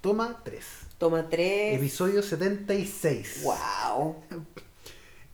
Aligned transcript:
Toma 0.00 0.40
3. 0.44 0.64
Toma 0.98 1.28
3. 1.28 1.76
Episodio 1.76 2.22
76. 2.22 3.42
Wow. 3.44 4.16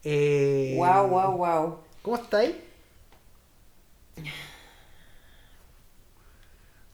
Eh, 0.03 0.75
Wow, 0.77 1.09
wow, 1.09 1.37
wow. 1.37 1.79
¿Cómo 2.03 2.17
estáis? 2.17 2.55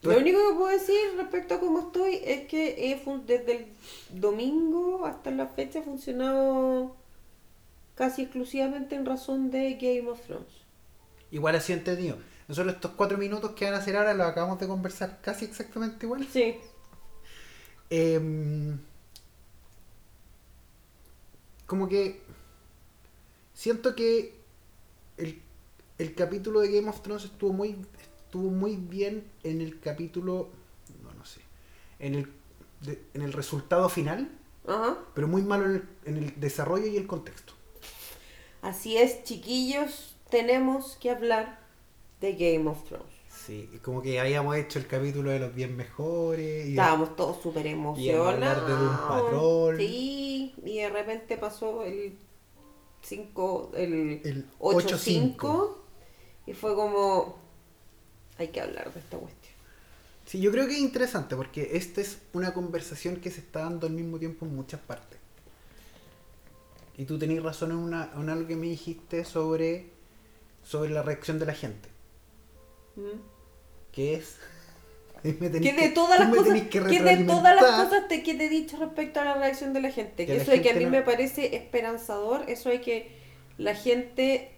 Lo 0.02 0.16
único 0.16 0.38
que 0.38 0.54
puedo 0.54 0.68
decir 0.68 0.96
respecto 1.16 1.54
a 1.54 1.60
cómo 1.60 1.80
estoy 1.80 2.20
es 2.24 2.46
que 2.46 2.90
he 2.90 3.02
desde 3.26 3.56
el 3.56 3.66
domingo 4.20 5.04
hasta 5.04 5.30
la 5.30 5.48
fecha 5.48 5.80
he 5.80 5.82
funcionado 5.82 6.96
casi 7.96 8.22
exclusivamente 8.22 8.94
en 8.94 9.04
razón 9.04 9.50
de 9.50 9.74
Game 9.74 10.08
of 10.08 10.20
Thrones. 10.22 10.48
Igual 11.30 11.56
así 11.56 11.74
entendido. 11.74 12.16
Nosotros 12.48 12.74
estos 12.74 12.92
cuatro 12.92 13.18
minutos 13.18 13.50
que 13.52 13.66
van 13.66 13.74
a 13.74 13.78
hacer 13.78 13.94
ahora 13.96 14.14
los 14.14 14.26
acabamos 14.26 14.58
de 14.58 14.66
conversar 14.66 15.20
casi 15.20 15.44
exactamente 15.44 16.06
igual. 16.06 16.26
Sí. 16.32 16.56
Em, 17.90 18.78
como 21.66 21.88
que 21.88 22.20
siento 23.54 23.94
que 23.94 24.34
el, 25.16 25.40
el 25.98 26.14
capítulo 26.14 26.60
de 26.60 26.72
Game 26.72 26.88
of 26.88 27.02
Thrones 27.02 27.24
estuvo 27.24 27.52
muy 27.52 27.76
estuvo 28.24 28.50
muy 28.50 28.76
bien 28.76 29.24
en 29.42 29.60
el 29.60 29.80
capítulo 29.80 30.48
no 31.02 31.12
no 31.14 31.24
sé 31.24 31.40
en 31.98 32.14
el 32.14 32.32
de- 32.82 33.02
en 33.14 33.22
el 33.22 33.32
resultado 33.32 33.88
final 33.88 34.30
pero 35.14 35.26
muy 35.28 35.42
malo 35.42 35.64
en 35.66 35.72
el, 35.76 35.88
en 36.04 36.16
el 36.24 36.40
desarrollo 36.40 36.86
y 36.86 36.96
el 36.96 37.06
contexto 37.06 37.54
Así 38.62 38.98
es, 38.98 39.24
chiquillos, 39.24 40.14
tenemos 40.28 40.96
que 41.00 41.10
hablar 41.10 41.58
de 42.20 42.34
Game 42.34 42.68
of 42.68 42.84
Thrones. 42.84 43.06
Sí 43.50 43.68
y 43.72 43.78
como 43.78 44.00
que 44.02 44.20
habíamos 44.20 44.56
hecho 44.56 44.78
el 44.78 44.86
capítulo 44.86 45.30
de 45.30 45.40
los 45.40 45.54
bien 45.54 45.76
mejores 45.76 46.66
y 46.66 46.70
Estábamos 46.70 47.16
todos 47.16 47.42
súper 47.42 47.66
Y 47.66 47.70
emocionados. 47.70 48.34
hablar 48.34 48.66
de. 48.66 49.76
Sí, 49.78 50.54
y 50.64 50.78
de 50.78 50.88
repente 50.88 51.36
pasó 51.36 51.84
el 51.84 52.16
5, 53.02 53.72
el, 53.74 54.20
el 54.24 54.46
8-5 54.58 55.36
8-5 55.36 55.76
y 56.46 56.52
fue 56.52 56.74
como, 56.74 57.36
hay 58.38 58.48
que 58.48 58.60
hablar 58.60 58.92
de 58.92 59.00
esta 59.00 59.18
cuestión. 59.18 59.54
Sí, 60.26 60.40
yo 60.40 60.52
creo 60.52 60.66
que 60.66 60.74
es 60.74 60.80
interesante 60.80 61.34
porque 61.34 61.70
esta 61.72 62.00
es 62.00 62.18
una 62.32 62.54
conversación 62.54 63.16
que 63.16 63.30
se 63.30 63.40
está 63.40 63.60
dando 63.60 63.86
al 63.86 63.92
mismo 63.92 64.18
tiempo 64.18 64.46
en 64.46 64.54
muchas 64.54 64.80
partes. 64.80 65.18
Y 66.96 67.04
tú 67.04 67.18
tenés 67.18 67.42
razón 67.42 67.70
en, 67.72 67.78
una, 67.78 68.12
en 68.14 68.28
algo 68.28 68.46
que 68.46 68.56
me 68.56 68.66
dijiste 68.66 69.24
sobre, 69.24 69.90
sobre 70.62 70.90
la 70.90 71.02
reacción 71.02 71.38
de 71.38 71.46
la 71.46 71.54
gente. 71.54 71.88
¿Mm? 72.96 73.29
Que 73.92 74.14
es... 74.14 74.36
Que 75.22 75.72
de 75.74 75.88
todas 75.90 76.18
las 76.18 76.34
cosas, 76.34 76.54
que 76.70 76.80
de 76.80 77.24
todas 77.24 77.54
las 77.54 77.64
cosas 77.84 78.08
te, 78.08 78.22
que 78.22 78.34
te 78.34 78.46
he 78.46 78.48
dicho 78.48 78.78
respecto 78.78 79.20
a 79.20 79.24
la 79.24 79.34
reacción 79.34 79.74
de 79.74 79.80
la 79.82 79.90
gente, 79.90 80.24
Que 80.24 80.36
eso 80.36 80.50
de 80.50 80.62
que 80.62 80.70
a 80.70 80.74
mí 80.74 80.84
no- 80.84 80.90
me 80.90 81.02
parece 81.02 81.54
esperanzador, 81.56 82.44
eso 82.48 82.70
de 82.70 82.80
que 82.80 83.10
la 83.58 83.74
gente, 83.74 84.50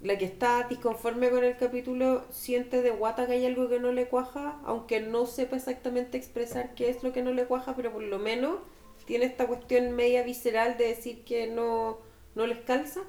la 0.00 0.16
que 0.16 0.24
está 0.24 0.66
disconforme 0.70 1.28
con 1.28 1.44
el 1.44 1.56
capítulo, 1.58 2.24
siente 2.30 2.80
de 2.80 2.90
guata 2.92 3.26
que 3.26 3.32
hay 3.34 3.44
algo 3.44 3.68
que 3.68 3.78
no 3.78 3.92
le 3.92 4.08
cuaja, 4.08 4.58
aunque 4.64 5.00
no 5.00 5.26
sepa 5.26 5.56
exactamente 5.56 6.16
expresar 6.16 6.74
qué 6.74 6.88
es 6.88 7.02
lo 7.02 7.12
que 7.12 7.20
no 7.22 7.32
le 7.32 7.44
cuaja, 7.44 7.76
pero 7.76 7.92
por 7.92 8.02
lo 8.02 8.18
menos 8.18 8.56
tiene 9.04 9.26
esta 9.26 9.46
cuestión 9.46 9.92
media 9.92 10.22
visceral 10.22 10.78
de 10.78 10.88
decir 10.88 11.24
que 11.24 11.46
no, 11.46 11.98
no 12.34 12.46
les 12.46 12.58
calza, 12.60 13.02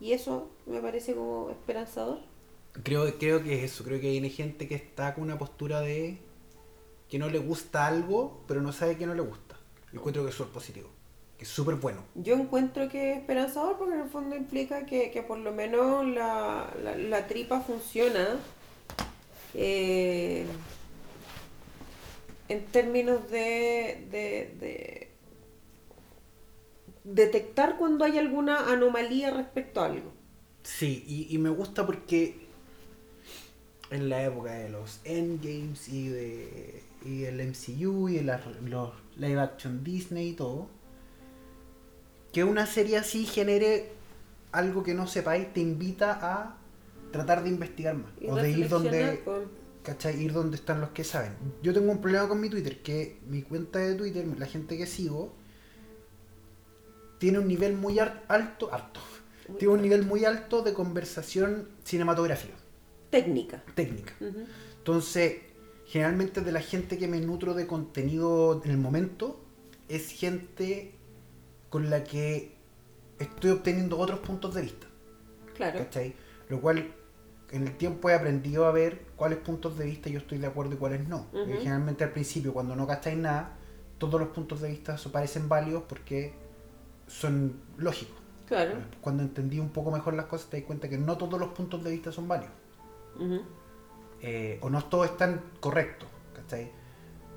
y 0.00 0.14
eso 0.14 0.48
me 0.64 0.80
parece 0.80 1.14
como 1.14 1.50
esperanzador. 1.50 2.20
Creo, 2.82 3.18
creo 3.18 3.42
que 3.42 3.58
es 3.58 3.64
eso, 3.72 3.84
creo 3.84 4.00
que 4.00 4.08
hay 4.08 4.30
gente 4.30 4.66
que 4.66 4.74
está 4.74 5.14
con 5.14 5.24
una 5.24 5.38
postura 5.38 5.80
de 5.80 6.18
que 7.08 7.18
no 7.18 7.28
le 7.28 7.38
gusta 7.38 7.86
algo, 7.86 8.42
pero 8.48 8.62
no 8.62 8.72
sabe 8.72 8.96
que 8.96 9.06
no 9.06 9.14
le 9.14 9.20
gusta. 9.20 9.56
Yo 9.92 9.98
encuentro 9.98 10.24
que 10.24 10.30
eso 10.30 10.44
es 10.44 10.50
positivo, 10.50 10.88
que 11.36 11.44
es 11.44 11.50
súper 11.50 11.74
bueno. 11.74 12.02
Yo 12.14 12.34
encuentro 12.34 12.88
que 12.88 13.12
es 13.12 13.18
esperanzador 13.18 13.76
porque 13.76 13.94
en 13.94 14.00
el 14.00 14.08
fondo 14.08 14.34
implica 14.34 14.86
que, 14.86 15.10
que 15.10 15.22
por 15.22 15.38
lo 15.38 15.52
menos 15.52 16.06
la, 16.06 16.74
la, 16.82 16.96
la 16.96 17.26
tripa 17.26 17.60
funciona 17.60 18.40
eh, 19.52 20.46
en 22.48 22.64
términos 22.66 23.30
de, 23.30 24.06
de, 24.10 24.56
de 24.58 25.12
detectar 27.04 27.76
cuando 27.76 28.06
hay 28.06 28.16
alguna 28.16 28.72
anomalía 28.72 29.30
respecto 29.30 29.82
a 29.82 29.86
algo. 29.86 30.12
Sí, 30.62 31.04
y, 31.06 31.34
y 31.34 31.38
me 31.38 31.50
gusta 31.50 31.84
porque 31.84 32.41
en 33.92 34.08
la 34.08 34.22
época 34.24 34.52
de 34.52 34.68
los 34.70 35.00
Endgames 35.04 35.88
y 35.88 36.08
de 36.08 36.82
y 37.04 37.24
el 37.24 37.40
MCU 37.40 38.08
y 38.08 38.20
las- 38.20 38.40
los 38.62 38.90
live 39.16 39.40
action 39.40 39.82
Disney 39.82 40.28
y 40.30 40.32
todo, 40.34 40.68
que 42.32 42.44
una 42.44 42.66
serie 42.66 42.96
así 42.98 43.26
genere 43.26 43.90
algo 44.52 44.82
que 44.82 44.94
no 44.94 45.06
sepáis 45.06 45.52
te 45.52 45.60
invita 45.60 46.18
a 46.22 46.56
tratar 47.10 47.42
de 47.42 47.50
investigar 47.50 47.96
más 47.96 48.10
Y 48.20 48.28
o 48.28 48.36
de 48.36 48.50
ir 48.50 48.68
donde 48.68 48.90
reflexionar 48.90 49.24
con- 49.24 49.50
¿cachai? 49.82 50.22
Ir 50.22 50.32
donde 50.32 50.56
están 50.56 50.80
los 50.80 50.90
que 50.90 51.02
saben. 51.04 51.32
Yo 51.62 51.74
tengo 51.74 51.90
un 51.90 52.00
problema 52.00 52.28
con 52.28 52.40
mi 52.40 52.48
Twitter, 52.48 52.80
que 52.82 53.18
mi 53.28 53.42
cuenta 53.42 53.80
de 53.80 53.94
Twitter, 53.96 54.24
la 54.38 54.46
gente 54.46 54.78
que 54.78 54.86
sigo, 54.86 55.32
tiene 57.18 57.38
un 57.38 57.48
nivel 57.48 57.74
muy 57.74 57.98
alto, 57.98 58.72
alto, 58.72 59.00
Muy 59.48 59.58
tiene 59.58 59.74
un 59.74 59.82
nivel 59.82 60.04
muy 60.06 60.24
alto 60.24 60.62
de 60.62 60.72
conversación 60.72 61.68
cinematográfica, 61.84 62.54
técnica. 63.12 63.62
técnica. 63.74 64.14
Entonces, 64.78 65.36
generalmente 65.86 66.40
de 66.40 66.50
la 66.50 66.60
gente 66.60 66.98
que 66.98 67.06
me 67.06 67.20
nutro 67.20 67.54
de 67.54 67.66
contenido 67.66 68.60
en 68.64 68.70
el 68.70 68.78
momento, 68.78 69.38
es 69.88 70.10
gente 70.10 70.94
con 71.68 71.90
la 71.90 72.02
que 72.02 72.56
estoy 73.18 73.50
obteniendo 73.50 73.98
otros 73.98 74.20
puntos 74.20 74.54
de 74.54 74.62
vista. 74.62 74.86
Claro. 75.54 75.78
¿cachai? 75.78 76.14
Lo 76.48 76.60
cual 76.60 76.94
en 77.50 77.66
el 77.66 77.76
tiempo 77.76 78.08
he 78.08 78.14
aprendido 78.14 78.64
a 78.66 78.72
ver 78.72 79.02
cuáles 79.14 79.38
puntos 79.38 79.76
de 79.76 79.84
vista 79.84 80.08
yo 80.08 80.18
estoy 80.18 80.38
de 80.38 80.46
acuerdo 80.46 80.74
y 80.74 80.78
cuáles 80.78 81.06
no. 81.06 81.26
Generalmente 81.32 82.04
al 82.04 82.10
principio, 82.10 82.54
cuando 82.54 82.74
no 82.74 82.86
cacháis 82.86 83.18
nada, 83.18 83.58
todos 83.98 84.18
los 84.18 84.30
puntos 84.30 84.62
de 84.62 84.70
vista 84.70 84.96
parecen 85.12 85.48
válidos 85.48 85.84
porque 85.86 86.32
son 87.06 87.60
lógicos. 87.76 88.16
Claro. 88.46 88.72
Cuando 89.02 89.22
entendí 89.22 89.60
un 89.60 89.68
poco 89.68 89.90
mejor 89.90 90.14
las 90.14 90.26
cosas, 90.26 90.48
te 90.48 90.56
das 90.56 90.66
cuenta 90.66 90.88
que 90.88 90.98
no 90.98 91.18
todos 91.18 91.38
los 91.38 91.50
puntos 91.50 91.84
de 91.84 91.90
vista 91.90 92.10
son 92.10 92.26
válidos. 92.26 92.61
Ujú. 93.16 93.42
Eh, 94.20 94.58
o 94.62 94.70
no 94.70 94.84
todos 94.84 95.10
están 95.10 95.42
correctos. 95.60 96.08
¿cachai? 96.34 96.70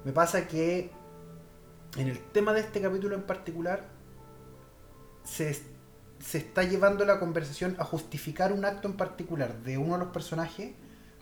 Me 0.04 0.12
pasa 0.12 0.48
que 0.48 0.92
en 1.98 2.08
el 2.08 2.20
tema 2.32 2.54
de 2.54 2.62
este 2.62 2.82
capítulo 2.82 3.16
en 3.16 3.24
particular, 3.24 3.88
se, 5.24 5.54
se 6.20 6.38
está 6.38 6.64
llevando 6.64 7.06
la 7.06 7.20
conversación 7.20 7.76
a 7.80 7.86
justificar 7.86 8.54
un 8.54 8.66
acto 8.66 8.88
en 8.88 8.98
particular 8.98 9.64
de 9.64 9.78
uno 9.78 9.94
de 9.94 10.00
los 10.06 10.14
personajes 10.14 10.74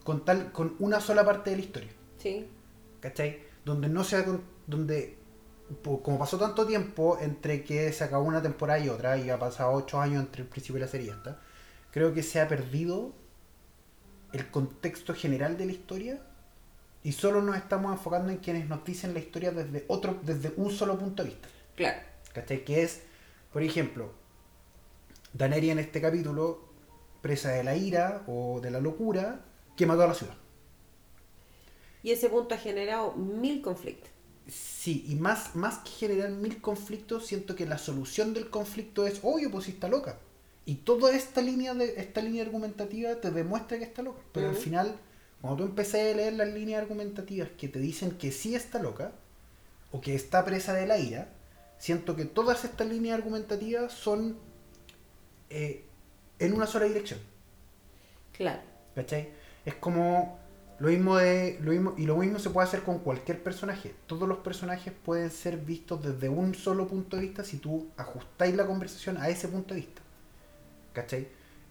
con 0.03 0.25
tal 0.25 0.52
con 0.52 0.75
una 0.80 1.00
sola 1.00 1.24
parte 1.24 1.52
de 1.52 1.58
la 1.58 1.62
historia. 1.62 1.92
Sí. 2.18 2.50
¿Cachai? 3.00 3.44
Donde 3.63 3.88
no 3.88 4.03
se 4.03 4.18
ha 4.18 4.25
donde 4.68 5.18
como 5.81 6.19
pasó 6.19 6.38
tanto 6.38 6.68
tiempo 6.68 7.18
entre 7.19 7.63
que 7.63 7.92
se 7.94 8.03
acabó 8.03 8.25
una 8.25 8.42
temporada 8.42 8.80
y 8.80 8.90
otra, 8.90 9.18
y 9.18 9.30
ha 9.30 9.40
pasado 9.40 9.72
ocho 9.72 10.00
años 10.00 10.22
entre 10.22 10.44
el 10.44 10.47
principio 10.47 10.78
y 10.78 10.81
la 10.81 10.88
serie 10.88 11.12
esta, 11.12 11.40
creo 11.92 12.13
que 12.13 12.22
se 12.22 12.42
ha 12.42 12.47
perdido 12.47 13.13
el 14.33 14.49
contexto 14.49 15.13
general 15.13 15.57
de 15.57 15.66
la 15.67 15.71
historia 15.71 16.21
y 17.03 17.11
solo 17.11 17.41
nos 17.41 17.55
estamos 17.55 17.91
enfocando 17.91 18.31
en 18.31 18.38
quienes 18.38 18.67
nos 18.67 18.83
dicen 18.83 19.13
la 19.13 19.19
historia 19.19 19.51
desde 19.51 19.85
otro, 19.88 20.19
desde 20.23 20.53
un 20.57 20.71
solo 20.71 20.97
punto 20.97 21.23
de 21.23 21.29
vista. 21.29 21.47
Claro. 21.75 21.99
¿Cachai? 22.33 22.66
Que 22.66 22.83
es, 22.83 23.01
por 23.51 23.61
ejemplo, 23.61 24.11
Daenerys 25.33 25.71
en 25.71 25.79
este 25.79 26.01
capítulo, 26.01 26.69
presa 27.21 27.51
de 27.51 27.63
la 27.63 27.75
ira 27.75 28.23
o 28.27 28.59
de 28.61 28.71
la 28.71 28.79
locura, 28.79 29.41
que 29.75 29.85
mató 29.85 30.03
a 30.03 30.07
la 30.07 30.13
ciudad. 30.13 30.35
Y 32.01 32.11
ese 32.11 32.29
punto 32.29 32.55
ha 32.55 32.57
generado 32.57 33.13
mil 33.13 33.61
conflictos. 33.61 34.09
Sí, 34.47 35.05
y 35.07 35.15
más, 35.15 35.55
más 35.55 35.79
que 35.79 35.91
generar 35.91 36.29
mil 36.31 36.59
conflictos, 36.59 37.25
siento 37.25 37.56
que 37.56 37.65
la 37.65 37.77
solución 37.77 38.33
del 38.33 38.50
conflicto 38.50 39.07
es, 39.07 39.19
oye, 39.24 39.50
pues 39.50 39.65
si 39.65 39.71
está 39.71 39.88
loca. 39.88 40.18
Y 40.65 40.75
toda 40.75 41.13
esta 41.13 41.42
línea 41.42 41.74
de 41.74 41.95
esta 41.98 42.21
línea 42.21 42.44
argumentativa 42.44 43.15
te 43.15 43.31
demuestra 43.31 43.77
que 43.77 43.83
está 43.83 44.01
loca. 44.01 44.21
Pero 44.31 44.50
al 44.50 44.56
final, 44.56 44.95
cuando 45.42 45.63
tú 45.63 45.69
empecé 45.69 46.12
a 46.12 46.15
leer 46.15 46.33
las 46.33 46.48
líneas 46.48 46.81
argumentativas 46.81 47.50
que 47.57 47.68
te 47.68 47.80
dicen 47.80 48.12
que 48.12 48.31
sí 48.31 48.56
está 48.56 48.80
loca, 48.80 49.12
o 49.92 50.01
que 50.01 50.15
está 50.15 50.44
presa 50.44 50.74
de 50.74 50.88
la 50.88 50.98
ira, 50.98 51.30
siento 51.77 52.15
que 52.15 52.25
todas 52.25 52.65
estas 52.65 52.88
líneas 52.88 53.18
argumentativas 53.18 53.94
son 53.94 54.38
eh, 55.50 55.86
en 56.39 56.54
una 56.54 56.65
sola 56.65 56.86
dirección. 56.86 57.19
Claro. 58.31 58.62
¿Cachai? 58.95 59.30
Es 59.65 59.75
como 59.75 60.39
lo 60.80 60.89
mismo 60.89 61.15
de. 61.18 61.60
Lo 61.62 61.71
mismo, 61.71 61.94
y 61.98 62.06
lo 62.06 62.18
mismo 62.18 62.39
se 62.39 62.50
puede 62.50 62.68
hacer 62.68 62.83
con 62.83 63.00
cualquier 63.00 63.42
personaje. 63.44 63.94
Todos 64.07 64.27
los 64.27 64.39
personajes 64.39 64.94
pueden 65.06 65.30
ser 65.30 65.57
vistos 65.57 66.04
desde 66.04 66.27
un 66.30 66.56
solo 66.56 66.88
punto 66.88 67.15
de 67.15 67.24
vista 67.24 67.44
si 67.44 67.57
tú 67.57 67.88
ajustáis 67.95 68.56
la 68.56 68.65
conversación 68.65 69.18
a 69.18 69.30
ese 69.30 69.48
punto 69.48 69.74
de 69.74 69.81
vista. 69.81 70.01
¿Cachai? 70.94 71.28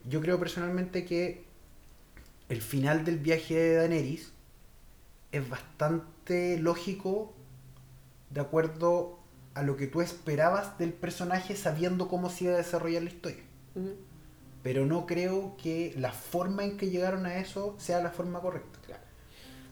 Yo 0.08 0.20
creo 0.20 0.38
personalmente 0.38 1.04
que 1.04 1.44
el 2.48 2.60
final 2.60 3.04
del 3.04 3.18
viaje 3.18 3.54
de 3.54 3.74
Daenerys 3.76 4.32
es 5.30 5.48
bastante 5.48 6.58
lógico 6.58 7.32
de 8.30 8.40
acuerdo 8.40 9.18
a 9.54 9.62
lo 9.62 9.76
que 9.76 9.86
tú 9.86 10.00
esperabas 10.00 10.78
del 10.78 10.92
personaje 10.92 11.56
sabiendo 11.56 12.08
cómo 12.08 12.30
se 12.30 12.44
iba 12.44 12.54
a 12.54 12.58
desarrollar 12.58 13.02
la 13.02 13.10
historia. 13.10 13.42
Pero 14.62 14.86
no 14.86 15.06
creo 15.06 15.56
que 15.56 15.94
la 15.96 16.12
forma 16.12 16.64
en 16.64 16.76
que 16.76 16.90
llegaron 16.90 17.26
a 17.26 17.38
eso 17.38 17.74
sea 17.78 18.02
la 18.02 18.10
forma 18.10 18.40
correcta. 18.40 18.78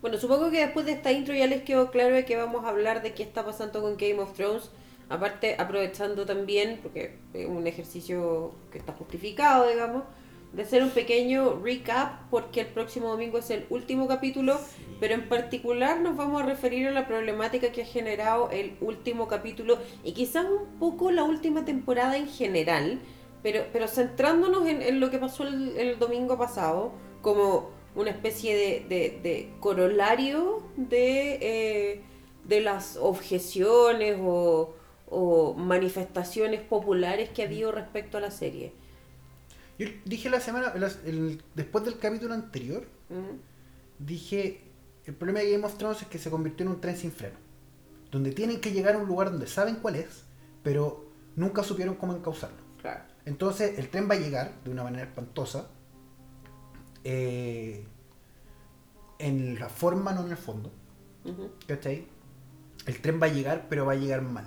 Bueno, 0.00 0.16
supongo 0.16 0.50
que 0.50 0.60
después 0.60 0.86
de 0.86 0.92
esta 0.92 1.12
intro 1.12 1.34
ya 1.34 1.46
les 1.46 1.62
quedó 1.62 1.90
claro 1.90 2.14
de 2.14 2.24
que 2.24 2.36
vamos 2.36 2.64
a 2.64 2.68
hablar 2.68 3.02
de 3.02 3.12
qué 3.12 3.22
está 3.22 3.44
pasando 3.44 3.82
con 3.82 3.98
Game 3.98 4.18
of 4.18 4.32
Thrones. 4.34 4.70
Aparte, 5.10 5.56
aprovechando 5.58 6.24
también, 6.24 6.78
porque 6.82 7.18
es 7.34 7.46
un 7.46 7.66
ejercicio 7.66 8.52
que 8.72 8.78
está 8.78 8.92
justificado, 8.94 9.68
digamos, 9.68 10.04
de 10.52 10.62
hacer 10.62 10.82
un 10.82 10.90
pequeño 10.90 11.60
recap, 11.62 12.28
porque 12.30 12.60
el 12.62 12.68
próximo 12.68 13.08
domingo 13.08 13.38
es 13.38 13.50
el 13.50 13.66
último 13.70 14.08
capítulo, 14.08 14.58
pero 15.00 15.14
en 15.14 15.28
particular 15.28 16.00
nos 16.00 16.16
vamos 16.16 16.42
a 16.42 16.46
referir 16.46 16.88
a 16.88 16.90
la 16.92 17.06
problemática 17.06 17.72
que 17.72 17.82
ha 17.82 17.86
generado 17.86 18.50
el 18.50 18.76
último 18.80 19.28
capítulo 19.28 19.78
y 20.04 20.12
quizás 20.12 20.46
un 20.46 20.78
poco 20.78 21.10
la 21.12 21.24
última 21.24 21.64
temporada 21.64 22.16
en 22.16 22.28
general, 22.28 23.00
pero, 23.42 23.64
pero 23.72 23.88
centrándonos 23.88 24.66
en, 24.68 24.82
en 24.82 25.00
lo 25.00 25.10
que 25.10 25.18
pasó 25.18 25.44
el, 25.44 25.76
el 25.76 25.98
domingo 25.98 26.38
pasado, 26.38 26.92
como 27.22 27.70
una 27.96 28.10
especie 28.10 28.54
de, 28.56 28.86
de- 28.88 29.20
de 29.22 29.50
corolario 29.60 30.62
de, 30.76 31.38
eh, 31.40 32.00
de 32.44 32.60
las 32.60 32.96
objeciones 32.96 34.18
o, 34.20 34.74
o 35.10 35.54
manifestaciones 35.54 36.60
populares 36.60 37.30
que 37.30 37.42
ha 37.42 37.46
habido 37.46 37.72
respecto 37.72 38.16
a 38.18 38.20
la 38.20 38.30
serie. 38.30 38.72
Yo 39.78 39.88
dije 40.04 40.30
la 40.30 40.40
semana, 40.40 40.72
el- 41.04 41.42
después 41.54 41.84
del 41.84 41.98
capítulo 41.98 42.34
anterior, 42.34 42.86
¿Mm? 43.08 44.04
dije, 44.04 44.60
el 45.06 45.14
problema 45.14 45.40
de 45.40 45.50
Game 45.52 45.64
of 45.64 45.76
Thrones 45.78 46.02
es 46.02 46.08
que 46.08 46.18
se 46.18 46.30
convirtió 46.30 46.64
en 46.66 46.72
un 46.72 46.80
tren 46.80 46.96
sin 46.96 47.10
freno. 47.12 47.36
Donde 48.10 48.32
tienen 48.32 48.60
que 48.60 48.72
llegar 48.72 48.94
a 48.94 48.98
un 48.98 49.06
lugar 49.08 49.30
donde 49.30 49.46
saben 49.46 49.76
cuál 49.76 49.96
es, 49.96 50.24
pero 50.62 51.06
nunca 51.36 51.62
supieron 51.62 51.94
cómo 51.96 52.14
encauzarlo. 52.14 52.58
Claro. 52.80 53.04
Entonces 53.24 53.78
el 53.78 53.88
tren 53.88 54.08
va 54.10 54.14
a 54.14 54.18
llegar 54.18 54.52
de 54.64 54.70
una 54.70 54.82
manera 54.84 55.04
espantosa. 55.04 55.68
eh, 57.04 57.84
en 59.18 59.58
la 59.58 59.68
forma, 59.70 60.12
no 60.12 60.24
en 60.24 60.30
el 60.32 60.36
fondo. 60.36 60.70
Ujú. 61.24 61.50
¿Cachai? 61.66 62.06
El 62.86 63.00
tren 63.00 63.20
va 63.20 63.26
a 63.26 63.30
llegar, 63.30 63.66
pero 63.68 63.86
va 63.86 63.92
a 63.92 63.96
llegar 63.96 64.22
mal. 64.22 64.44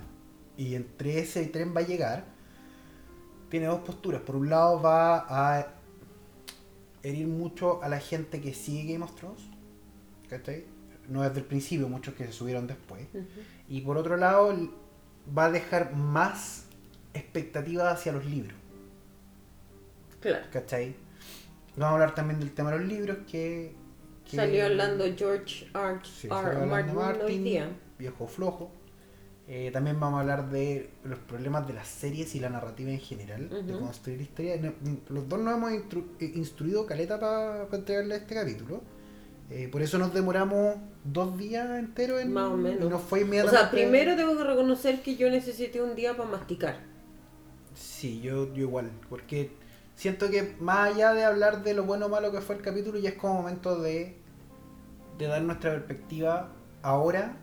Y 0.56 0.74
entre 0.74 1.18
ese 1.18 1.44
tren 1.46 1.74
va 1.76 1.80
a 1.80 1.84
llegar, 1.86 2.24
tiene 3.50 3.66
dos 3.66 3.80
posturas. 3.80 4.20
Por 4.22 4.36
un 4.36 4.48
lado 4.50 4.80
va 4.80 5.26
a 5.28 5.66
herir 7.02 7.26
mucho 7.26 7.82
a 7.82 7.88
la 7.88 7.98
gente 8.00 8.40
que 8.40 8.54
sigue 8.54 8.92
Game 8.92 9.04
of 9.04 9.14
Thrones. 9.14 9.42
¿Cachai? 10.28 10.64
No 11.08 11.22
desde 11.22 11.40
el 11.40 11.44
principio, 11.46 11.88
muchos 11.88 12.14
que 12.14 12.24
se 12.26 12.32
subieron 12.32 12.66
después. 12.66 13.06
Y 13.68 13.80
por 13.82 13.98
otro 13.98 14.16
lado, 14.16 14.56
va 15.36 15.46
a 15.46 15.50
dejar 15.50 15.94
más 15.94 16.64
expectativas 17.12 17.92
hacia 17.92 18.12
los 18.12 18.24
libros. 18.24 18.56
Claro. 20.20 20.46
¿Cachai? 20.50 20.96
Vamos 21.76 21.90
a 21.90 21.92
hablar 21.94 22.14
también 22.14 22.40
del 22.40 22.52
tema 22.52 22.70
de 22.70 22.78
los 22.78 22.88
libros 22.88 23.18
que... 23.30 23.74
que- 24.24 24.36
Salió 24.36 24.64
hablando 24.64 25.04
George 25.16 25.66
R. 25.74 25.98
Sí, 26.04 26.28
Martin, 26.28 26.96
hoy 27.22 27.38
día. 27.38 27.68
viejo 27.98 28.26
flojo. 28.26 28.70
Eh, 29.46 29.70
también 29.72 30.00
vamos 30.00 30.16
a 30.18 30.20
hablar 30.22 30.48
de 30.48 30.88
los 31.04 31.18
problemas 31.18 31.66
de 31.66 31.74
las 31.74 31.86
series 31.86 32.34
y 32.34 32.40
la 32.40 32.48
narrativa 32.48 32.90
en 32.90 33.00
general, 33.00 33.50
de 33.66 33.78
construir 33.78 34.20
historia. 34.22 34.56
No- 34.56 34.72
Los 35.10 35.28
dos 35.28 35.38
nos 35.40 35.54
hemos 35.56 35.70
instru- 35.72 36.06
eh, 36.18 36.32
instruido 36.34 36.86
caleta 36.86 37.20
para 37.20 37.66
entregarle 37.70 38.16
este 38.16 38.34
capítulo. 38.34 38.80
Eh, 39.50 39.68
por 39.70 39.82
eso 39.82 39.98
nos 39.98 40.14
demoramos 40.14 40.76
dos 41.04 41.36
días 41.36 41.68
enteros 41.78 42.22
en. 42.22 42.32
Más 42.32 42.50
o 42.50 42.56
menos. 42.56 42.86
Y 42.86 42.88
nos 42.88 43.02
fue 43.02 43.18
O 43.18 43.22
inmediatamente. 43.22 43.60
sea, 43.60 43.70
primero 43.70 44.16
tengo 44.16 44.34
que 44.36 44.44
reconocer 44.44 45.02
que 45.02 45.16
yo 45.16 45.28
necesité 45.28 45.82
un 45.82 45.94
día 45.94 46.16
para 46.16 46.30
masticar. 46.30 46.78
Sí, 47.74 48.22
yo, 48.22 48.52
yo 48.54 48.62
igual. 48.62 48.90
Porque 49.10 49.50
siento 49.94 50.30
que 50.30 50.54
más 50.60 50.94
allá 50.94 51.12
de 51.12 51.24
hablar 51.24 51.62
de 51.62 51.74
lo 51.74 51.84
bueno 51.84 52.06
o 52.06 52.08
malo 52.08 52.32
que 52.32 52.40
fue 52.40 52.56
el 52.56 52.62
capítulo, 52.62 52.98
ya 52.98 53.10
es 53.10 53.16
como 53.16 53.34
momento 53.34 53.78
de, 53.82 54.16
de 55.18 55.26
dar 55.26 55.42
nuestra 55.42 55.72
perspectiva 55.72 56.50
ahora, 56.80 57.36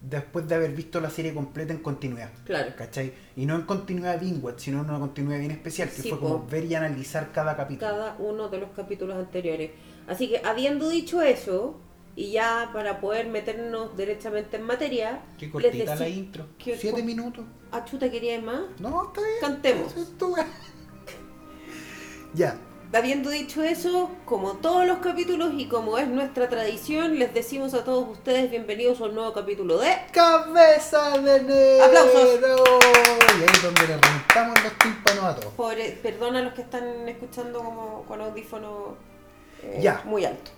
después 0.00 0.46
de 0.48 0.54
haber 0.54 0.72
visto 0.72 1.00
la 1.00 1.10
serie 1.10 1.34
completa 1.34 1.72
en 1.72 1.80
continuidad. 1.80 2.30
Claro. 2.44 2.72
¿Cachai? 2.76 3.12
Y 3.36 3.46
no 3.46 3.56
en 3.56 3.62
continuidad 3.62 4.20
Bingwatch, 4.20 4.60
sino 4.60 4.82
en 4.82 4.90
una 4.90 4.98
continuidad 5.00 5.38
bien 5.40 5.50
especial, 5.50 5.88
que 5.90 6.02
Sí, 6.02 6.10
fue 6.10 6.18
como 6.20 6.46
ver 6.46 6.64
y 6.66 6.74
analizar 6.74 7.32
cada 7.32 7.56
capítulo. 7.56 7.90
cada 7.90 8.16
uno 8.18 8.48
de 8.48 8.58
los 8.58 8.70
capítulos 8.70 9.16
anteriores. 9.16 9.72
Así 10.06 10.28
que 10.28 10.40
habiendo 10.44 10.88
dicho 10.88 11.20
eso, 11.20 11.78
y 12.16 12.32
ya 12.32 12.70
para 12.72 13.00
poder 13.00 13.28
meternos 13.28 13.96
derechamente 13.96 14.56
en 14.56 14.62
materia, 14.64 15.22
Qué 15.38 15.46
les 15.46 15.52
cortita 15.52 15.94
la 15.96 16.08
intro. 16.08 16.46
que- 16.58 16.76
Siete 16.76 17.02
minutos. 17.02 17.44
¿a 17.70 17.84
chuta 17.84 18.10
quería 18.10 18.40
más? 18.40 18.62
No, 18.80 19.06
está 19.08 19.20
bien. 19.20 19.32
Cantemos. 19.40 19.96
Es 19.96 20.12
ya. 22.34 22.58
Habiendo 22.90 23.28
dicho 23.28 23.62
eso, 23.62 24.10
como 24.24 24.54
todos 24.54 24.86
los 24.86 24.98
capítulos 24.98 25.52
y 25.58 25.66
como 25.66 25.98
es 25.98 26.08
nuestra 26.08 26.48
tradición, 26.48 27.18
les 27.18 27.34
decimos 27.34 27.74
a 27.74 27.84
todos 27.84 28.08
ustedes 28.08 28.50
bienvenidos 28.50 28.98
a 29.02 29.04
un 29.04 29.14
nuevo 29.14 29.34
capítulo 29.34 29.78
de... 29.78 29.94
¡Cabeza 30.10 31.18
de 31.18 31.42
negro! 31.42 31.84
¡Aplausos! 31.84 32.40
Y 32.40 33.42
ahí 33.42 33.46
es 33.52 33.62
donde 33.62 33.80
le 33.82 33.96
reventamos 33.98 34.64
los 34.64 34.72
tímpanos 34.78 35.24
a 35.24 35.36
todos. 35.36 35.52
Por, 35.52 35.74
perdona 36.02 36.38
a 36.38 36.42
los 36.42 36.54
que 36.54 36.62
están 36.62 37.06
escuchando 37.06 37.58
como 37.62 38.04
con 38.08 38.22
audífono 38.22 38.96
eh, 39.62 39.80
Ya. 39.82 40.00
muy 40.06 40.24
alto. 40.24 40.50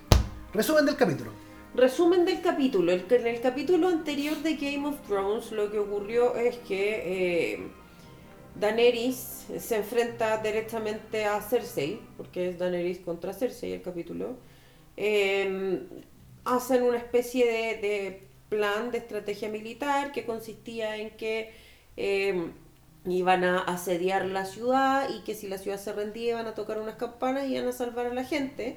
Resumen 0.55 0.87
del 0.87 0.97
capítulo. 0.97 1.33
Resumen 1.75 2.25
del 2.25 2.41
capítulo. 2.43 2.93
El, 2.93 3.07
en 3.11 3.27
el 3.27 3.41
capítulo 3.41 3.89
anterior 3.89 4.37
de 4.37 4.55
Game 4.55 4.87
of 4.87 4.95
Thrones 5.09 5.51
lo 5.51 5.69
que 5.69 5.81
ocurrió 5.81 6.37
es 6.37 6.59
que 6.59 7.55
eh, 7.55 7.69
Daenerys 8.61 9.47
se 9.59 9.77
enfrenta 9.77 10.37
directamente 10.39 11.25
a 11.25 11.41
Cersei, 11.41 11.99
porque 12.17 12.51
es 12.51 12.59
Daenerys 12.59 12.99
contra 12.99 13.33
Cersei 13.33 13.73
el 13.73 13.83
capítulo. 13.83 14.37
Eh, 14.97 15.81
hacen 16.45 16.83
una 16.83 16.99
especie 16.99 17.47
de, 17.47 18.27
plan 18.51 18.91
de 18.91 18.99
estrategia 18.99 19.49
militar 19.49 20.11
que 20.11 20.27
consistía 20.27 20.97
en 20.97 21.11
que 21.11 21.53
eh, 21.97 22.51
iban 23.07 23.45
a 23.45 23.61
asediar 23.61 24.27
la 24.27 24.45
ciudad 24.45 25.09
y 25.09 25.23
que 25.23 25.37
si 25.37 25.47
la 25.47 25.57
ciudad 25.57 25.79
se 25.79 25.93
rendía 25.93 26.33
iban 26.33 26.49
a 26.49 26.55
tocar 26.55 26.81
unas 26.81 26.97
campanas 26.97 27.47
y 27.47 27.55
iban 27.55 27.69
a 27.69 27.73
salvar 27.73 28.07
a 28.07 28.15
la 28.15 28.25
gente 28.25 28.77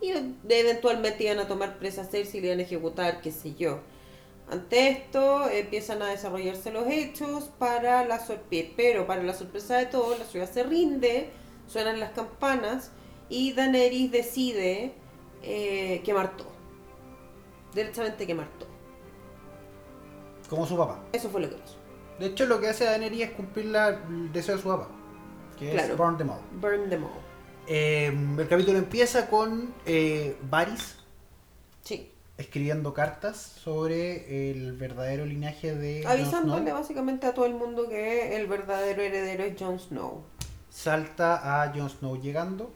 y 0.00 0.12
eventualmente 0.48 1.22
iban 1.22 1.38
a 1.38 1.46
tomar 1.46 1.78
presa 1.78 2.02
a 2.02 2.04
Cersei 2.04 2.38
y 2.38 2.40
le 2.40 2.46
iban 2.48 2.58
a 2.58 2.62
ejecutar, 2.62 3.20
qué 3.20 3.30
sé 3.30 3.54
yo. 3.54 3.80
Ante 4.50 4.88
esto 4.88 5.48
empiezan 5.48 6.02
a 6.02 6.06
desarrollarse 6.08 6.70
los 6.70 6.86
hechos 6.86 7.44
para 7.58 8.04
la 8.04 8.18
sorpresa, 8.24 8.72
pero 8.76 9.06
para 9.06 9.22
la 9.22 9.32
sorpresa 9.32 9.76
de 9.78 9.86
todos, 9.86 10.18
la 10.18 10.24
ciudad 10.26 10.50
se 10.50 10.62
rinde, 10.64 11.30
suenan 11.66 11.98
las 11.98 12.12
campanas 12.12 12.90
y 13.30 13.52
Daenerys 13.54 14.10
decide 14.12 14.92
eh, 15.42 16.02
quemar 16.04 16.36
todo. 16.36 16.52
Directamente 17.74 18.26
quemar 18.26 18.48
todo. 18.58 18.68
Como 20.48 20.66
su 20.66 20.76
papá. 20.76 21.02
Eso 21.12 21.30
fue 21.30 21.40
lo 21.40 21.48
que 21.48 21.56
pasó. 21.56 21.76
De 22.18 22.26
hecho, 22.26 22.46
lo 22.46 22.60
que 22.60 22.68
hace 22.68 22.84
Daenerys 22.84 23.22
es 23.22 23.30
cumplir 23.32 23.66
la- 23.66 23.88
el 23.88 24.30
deseo 24.32 24.56
de 24.56 24.62
su 24.62 24.68
papá. 24.68 24.88
Que 25.58 25.70
Claro. 25.72 25.92
es 25.94 25.98
burn 25.98 26.18
them 26.18 26.30
all. 26.30 26.40
Burn 26.60 26.88
them 26.90 27.04
all. 27.04 27.10
Eh, 27.66 28.06
el 28.38 28.46
capítulo 28.48 28.78
empieza 28.78 29.28
con 29.30 29.72
eh, 29.86 30.36
Varys 30.50 30.96
Sí. 31.82 32.10
Escribiendo 32.36 32.92
cartas 32.94 33.36
sobre 33.36 34.50
el 34.50 34.72
verdadero 34.72 35.24
linaje 35.24 35.74
de 35.74 36.04
Avisándole 36.06 36.72
básicamente 36.72 37.26
a 37.26 37.34
todo 37.34 37.46
el 37.46 37.54
mundo 37.54 37.88
que 37.88 38.36
el 38.36 38.46
verdadero 38.48 39.02
heredero 39.02 39.44
es 39.44 39.54
Jon 39.60 39.78
Snow. 39.78 40.22
Salta 40.68 41.62
a 41.62 41.72
Jon 41.72 41.88
Snow 41.88 42.20
llegando 42.20 42.72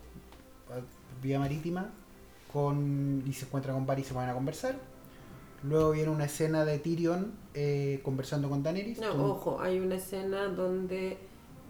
a- 0.71 0.81
vía 1.21 1.41
marítima 1.41 1.91
con, 2.53 3.25
y 3.27 3.33
se 3.33 3.47
encuentra 3.47 3.73
con 3.73 3.85
Varys 3.87 4.07
y 4.07 4.09
se 4.09 4.15
van 4.15 4.29
a 4.29 4.35
conversar. 4.35 4.77
Luego 5.65 5.91
viene 5.91 6.11
una 6.11 6.27
escena 6.27 6.65
de 6.65 6.79
Tyrion 6.79 7.33
eh, 7.55 8.01
conversando 8.05 8.49
con 8.49 8.63
Daenerys. 8.63 9.01
No, 9.01 9.11
Con- 9.11 9.21
ojo, 9.23 9.61
hay 9.61 9.81
una 9.81 9.97
escena 9.97 10.45
donde 10.47 11.19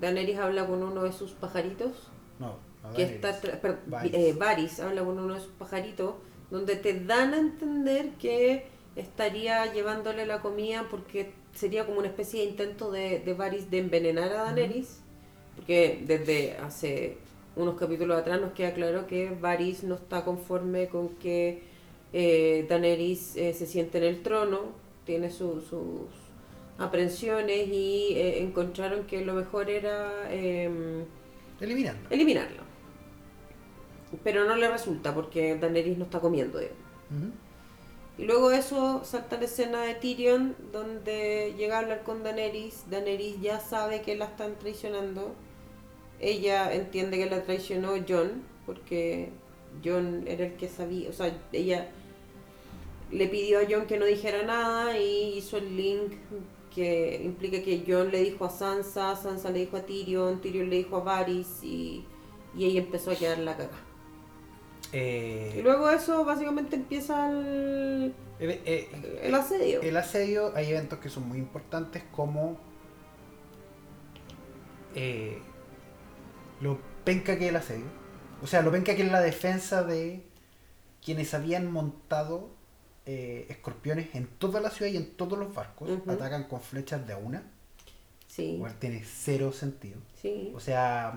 Daenerys 0.00 0.38
habla 0.38 0.66
con 0.66 0.83
uno 0.83 1.04
de 1.04 1.12
sus 1.12 1.30
pajaritos. 1.33 1.92
No, 2.38 2.57
no 2.83 2.92
que 2.95 3.07
Daenerys. 3.07 3.45
está 3.45 3.78
Varys. 3.87 4.14
eh, 4.14 4.37
Varys 4.38 4.80
habla 4.80 5.02
con 5.02 5.18
uno 5.18 5.33
de 5.35 5.40
sus 5.40 5.52
pajaritos, 5.52 6.16
donde 6.50 6.76
te 6.76 6.99
dan 7.00 7.35
a 7.35 7.38
entender 7.38 8.11
que 8.21 8.67
estaría 8.97 9.73
llevándole 9.73 10.26
la 10.26 10.40
comida 10.40 10.87
porque 10.90 11.31
sería 11.55 11.87
como 11.87 11.99
una 11.99 12.09
especie 12.09 12.40
de 12.40 12.47
intento 12.50 12.90
de, 12.90 13.21
de 13.21 13.35
Varys 13.35 13.71
de 13.71 13.78
envenenar 13.78 14.33
a 14.33 14.45
Daenerys. 14.45 15.00
Porque 15.57 16.02
desde 16.07 16.57
hace 16.59 17.17
unos 17.57 17.76
capítulos 17.78 18.17
atrás 18.19 18.40
nos 18.40 18.52
queda 18.52 18.73
claro 18.73 19.07
que 19.07 19.31
Varys 19.31 19.83
no 19.85 19.97
está 19.97 20.25
conforme 20.25 20.88
con 20.88 21.09
que 21.17 21.62
eh, 22.12 22.64
Daenerys 22.69 23.37
eh, 23.37 23.52
se 23.55 23.67
siente 23.67 23.99
en 23.99 24.05
el 24.05 24.23
trono, 24.23 24.61
tiene 25.05 25.31
su- 25.31 25.61
sus 25.61 26.09
aprensiones 26.78 27.69
y 27.69 28.12
eh, 28.14 28.43
encontraron 28.43 29.05
que 29.05 29.25
lo 29.25 29.35
mejor 29.35 29.69
era 29.69 30.33
em, 30.33 31.05
Eliminarlo. 31.61 32.00
eliminarlo. 32.11 32.62
Pero 34.24 34.44
no 34.44 34.56
le 34.56 34.68
resulta 34.68 35.14
porque 35.14 35.56
Daenerys 35.56 35.98
no 35.98 36.04
está 36.04 36.20
comiendo. 36.20 36.58
digamos. 36.58 36.78
Y 38.16 38.24
luego 38.24 38.48
de 38.48 38.58
eso 38.58 39.02
salta 39.04 39.38
la 39.38 39.44
escena 39.44 39.82
de 39.82 39.94
Tyrion, 39.94 40.56
donde 40.72 41.54
llega 41.56 41.76
a 41.76 41.80
hablar 41.80 42.02
con 42.02 42.22
Daenerys. 42.22 42.84
Daenerys 42.90 43.40
ya 43.40 43.60
sabe 43.60 44.02
que 44.02 44.16
la 44.16 44.24
están 44.24 44.58
traicionando. 44.58 45.34
Ella 46.20 46.74
entiende 46.74 47.16
que 47.18 47.30
la 47.30 47.44
traicionó 47.44 47.92
John, 48.08 48.42
porque 48.66 49.30
John 49.84 50.24
era 50.26 50.46
el 50.46 50.56
que 50.56 50.68
sabía, 50.68 51.10
o 51.10 51.12
sea, 51.12 51.32
ella 51.52 51.88
le 53.10 53.28
pidió 53.28 53.60
a 53.60 53.62
John 53.68 53.86
que 53.86 53.98
no 53.98 54.04
dijera 54.04 54.42
nada 54.42 54.98
y 54.98 55.38
hizo 55.38 55.56
el 55.58 55.76
link 55.76 56.12
que 56.74 57.20
implica 57.24 57.62
que 57.62 57.84
John 57.86 58.10
le 58.10 58.22
dijo 58.22 58.44
a 58.44 58.50
Sansa, 58.50 59.16
Sansa 59.16 59.50
le 59.50 59.60
dijo 59.60 59.76
a 59.76 59.82
Tyrion, 59.82 60.40
Tyrion 60.40 60.68
le 60.68 60.76
dijo 60.76 60.96
a 60.96 61.00
Varys 61.00 61.62
y, 61.62 62.04
y 62.56 62.64
ella 62.64 62.80
empezó 62.80 63.12
a 63.12 63.14
quedar 63.14 63.38
la 63.38 63.56
caga. 63.56 63.88
Eh, 64.92 65.54
Y 65.59 65.62
luego 65.62 65.88
de 65.88 65.97
eso 65.97 66.25
básicamente 66.25 66.76
empieza 66.76 67.30
el, 67.30 68.14
eh, 68.40 68.62
eh, 68.64 69.21
el 69.23 69.35
asedio. 69.35 69.83
el 69.83 69.97
asedio, 69.97 70.52
hay 70.57 70.71
eventos 70.71 70.99
que 71.00 71.09
son 71.11 71.28
muy 71.28 71.38
importantes 71.38 72.02
como 72.12 72.59
eh, 74.95 75.38
lo 76.61 76.78
penca 77.04 77.37
que 77.38 77.45
es 77.45 77.50
el 77.50 77.57
asedio. 77.57 77.87
O 78.42 78.47
sea, 78.47 78.62
lo 78.62 78.71
penca 78.71 78.95
que 78.95 79.02
es 79.02 79.12
la 79.12 79.21
defensa 79.21 79.83
de 79.83 80.25
quienes 81.04 81.35
habían 81.35 81.71
montado 81.71 82.50
eh, 83.07 83.47
escorpiones 83.49 84.14
en 84.14 84.26
toda 84.26 84.61
la 84.61 84.71
ciudad 84.71 84.90
y 84.92 84.97
en 84.97 85.11
todos 85.16 85.38
los 85.38 85.54
barcos. 85.54 85.88
Atacan 86.07 86.45
con 86.45 86.61
flechas 86.61 87.07
de 87.07 87.12
a 87.12 87.16
una. 87.16 87.42
Sí, 88.26 88.52
Igual 88.52 88.75
tiene 88.78 89.02
cero 89.04 89.52
sentido. 89.52 89.99
sí. 90.21 90.52
O 90.54 90.61
sea, 90.61 91.14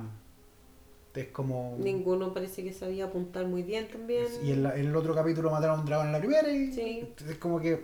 es 1.15 1.27
como... 1.27 1.75
Ninguno 1.79 2.33
parece 2.33 2.63
que 2.63 2.71
sabía 2.73 3.05
apuntar 3.05 3.45
muy 3.47 3.63
bien 3.63 3.87
también. 3.89 4.25
Y 4.43 4.51
en, 4.51 4.63
la- 4.63 4.75
en 4.77 4.87
el 4.87 4.95
otro 4.95 5.13
capítulo 5.13 5.51
mataron 5.51 5.77
a 5.77 5.79
un 5.81 5.85
dragón 5.85 6.07
en 6.07 6.13
la 6.13 6.19
primera 6.19 6.49
y 6.51 6.71
Sí. 6.71 7.07
es 7.29 7.35
como 7.37 7.59
que 7.59 7.81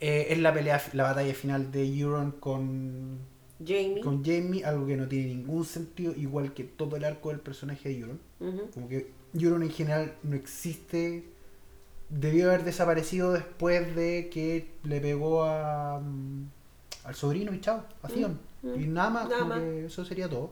eh, 0.00 0.26
es 0.30 0.38
la 0.38 0.52
pelea, 0.52 0.80
la 0.92 1.04
batalla 1.04 1.34
final 1.34 1.70
de 1.72 1.84
Euron 1.98 2.32
con, 2.32 3.18
Jamie. 3.64 4.00
con 4.02 4.24
Jamie, 4.24 4.64
algo 4.64 4.86
que 4.86 4.96
no 4.96 5.08
tiene 5.08 5.26
ningún 5.28 5.64
sentido, 5.64 6.12
igual 6.14 6.52
que 6.54 6.64
todo 6.64 6.96
el 6.96 7.04
arco 7.04 7.30
del 7.30 7.40
personaje 7.40 7.88
de 7.88 7.98
Euron. 8.00 8.20
Como 8.74 8.88
que 8.88 9.10
Euron 9.34 9.62
en 9.62 9.70
general 9.70 10.14
no 10.22 10.36
existe, 10.36 11.24
debió 12.10 12.48
haber 12.48 12.64
desaparecido 12.64 13.32
después 13.32 13.94
de 13.96 14.28
que 14.32 14.68
le 14.84 15.00
pegó 15.00 15.44
a, 15.44 15.98
mm, 16.00 16.44
al 17.04 17.14
sobrino 17.14 17.52
y 17.54 17.60
chao, 17.60 17.82
a 18.02 18.08
Theon. 18.08 18.38
mm. 18.62 18.80
Y 18.80 18.86
nada 18.86 19.10
más, 19.10 19.28
Nada 19.28 19.38
como 19.42 19.54
más. 19.54 19.60
que 19.62 19.86
eso 19.86 20.04
sería 20.04 20.28
todo. 20.28 20.50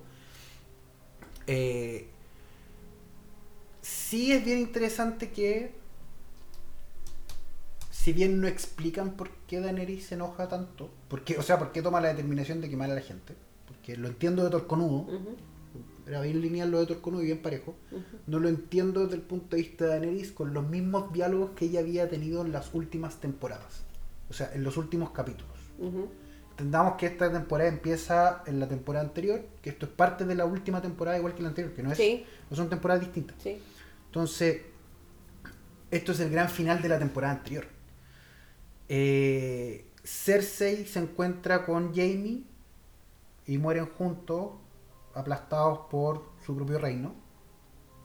Eh, 1.46 2.08
sí 3.82 4.32
es 4.32 4.44
bien 4.44 4.58
interesante 4.58 5.30
que, 5.30 5.72
si 7.90 8.12
bien 8.12 8.40
no 8.40 8.46
explican 8.46 9.12
por 9.12 9.30
qué 9.46 9.60
Daenerys 9.60 10.06
se 10.06 10.14
enoja 10.14 10.48
tanto, 10.48 10.90
porque, 11.08 11.38
o 11.38 11.42
sea, 11.42 11.58
por 11.58 11.72
qué 11.72 11.82
toma 11.82 12.00
la 12.00 12.08
determinación 12.08 12.60
de 12.60 12.70
quemar 12.70 12.90
a 12.90 12.94
la 12.94 13.00
gente, 13.00 13.34
porque 13.66 13.96
lo 13.96 14.08
entiendo 14.08 14.44
de 14.44 14.50
Torconudo, 14.50 15.06
era 16.06 16.20
bien 16.20 16.40
lineal 16.40 16.70
lo 16.70 16.80
de 16.80 16.86
Torconudo 16.86 17.22
y 17.22 17.26
bien 17.26 17.42
parejo, 17.42 17.74
no 18.26 18.38
lo 18.38 18.48
entiendo 18.48 19.04
desde 19.04 19.16
el 19.16 19.22
punto 19.22 19.56
de 19.56 19.62
vista 19.62 19.84
de 19.84 19.90
Daenerys 19.90 20.32
con 20.32 20.54
los 20.54 20.66
mismos 20.68 21.12
diálogos 21.12 21.50
que 21.50 21.66
ella 21.66 21.80
había 21.80 22.08
tenido 22.08 22.44
en 22.44 22.52
las 22.52 22.74
últimas 22.74 23.20
temporadas, 23.20 23.84
o 24.30 24.32
sea, 24.32 24.50
en 24.54 24.64
los 24.64 24.76
últimos 24.76 25.10
capítulos. 25.10 25.52
Entendamos 26.56 26.94
que 26.94 27.06
esta 27.06 27.32
temporada 27.32 27.68
empieza 27.68 28.44
en 28.46 28.61
la 28.61 28.68
temporada 28.68 29.04
anterior, 29.04 29.44
que 29.61 29.70
esto 29.70 29.87
es 29.87 29.92
parte 29.92 30.25
de 30.25 30.37
la 30.37 30.44
última 30.44 30.80
temporada 30.80 31.18
igual 31.18 31.34
que 31.34 31.42
la 31.42 31.49
anterior, 31.49 31.75
que 31.75 31.82
no, 31.82 31.90
es, 31.90 31.99
Sí, 31.99 32.25
no 32.49 32.56
son 32.56 32.68
temporadas 32.70 33.02
distintas. 33.02 33.37
sí. 33.42 33.61
Entonces, 34.06 34.62
esto 35.90 36.12
es 36.12 36.20
el 36.20 36.30
gran 36.30 36.49
final 36.49 36.80
de 36.80 36.88
la 36.88 36.99
temporada 37.00 37.32
anterior. 37.34 37.66
Eh, 38.88 39.84
Cersei 40.04 40.87
se 40.87 41.00
encuentra 41.00 41.64
con 41.64 41.88
Jamie 41.94 42.44
y 43.46 43.58
mueren 43.58 43.87
juntos, 43.87 44.52
aplastados 45.14 45.80
por 45.90 46.25
su 46.44 46.54
propio 46.54 46.78
reino, 46.78 47.14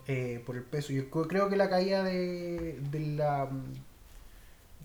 eh, 0.08 0.41
por 0.46 0.56
el 0.56 0.63
peso. 0.63 0.91
Yo 0.94 1.10
creo- 1.10 1.50
que 1.50 1.56
la 1.56 1.70
caída 1.70 2.03
de, 2.03 2.79
de 2.89 3.00
la, 3.00 3.50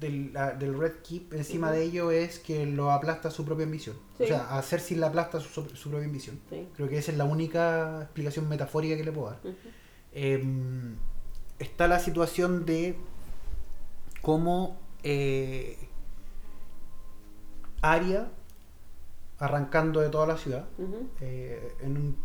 del, 0.04 0.32
la- 0.32 0.52
del 0.52 0.78
Red 0.78 0.94
Keep 1.02 1.32
encima 1.34 1.70
de 1.72 1.82
ello 1.82 2.10
es 2.10 2.38
que 2.38 2.66
lo 2.66 2.90
aplasta 2.92 3.30
su 3.30 3.44
propia 3.44 3.64
ambición. 3.66 3.96
Sí. 4.18 4.24
O 4.24 4.26
sea, 4.26 4.56
a 4.56 4.62
Cersei 4.62 4.96
le 4.96 5.06
aplasta 5.06 5.40
su, 5.40 5.48
su 5.74 5.88
propia 5.90 6.06
ambición. 6.06 6.38
sí. 6.50 6.68
Creo 6.76 6.88
que 6.88 6.98
esa 6.98 7.10
es 7.12 7.18
la 7.18 7.24
única 7.24 8.02
explicación 8.02 8.48
metafórica 8.48 8.96
que 8.96 9.04
le 9.04 9.12
puedo 9.12 9.30
dar. 9.30 9.40
Em, 10.12 10.94
está 11.58 11.88
la 11.88 11.98
situación 11.98 12.64
de 12.66 12.96
cómo 14.22 14.78
eh, 15.02 15.76
Arya, 17.82 18.28
arrancando 19.38 20.00
de 20.00 20.08
toda 20.08 20.26
la 20.26 20.36
ciudad, 20.38 20.66
eh, 21.20 21.72
en 21.82 21.96
un- 21.96 22.16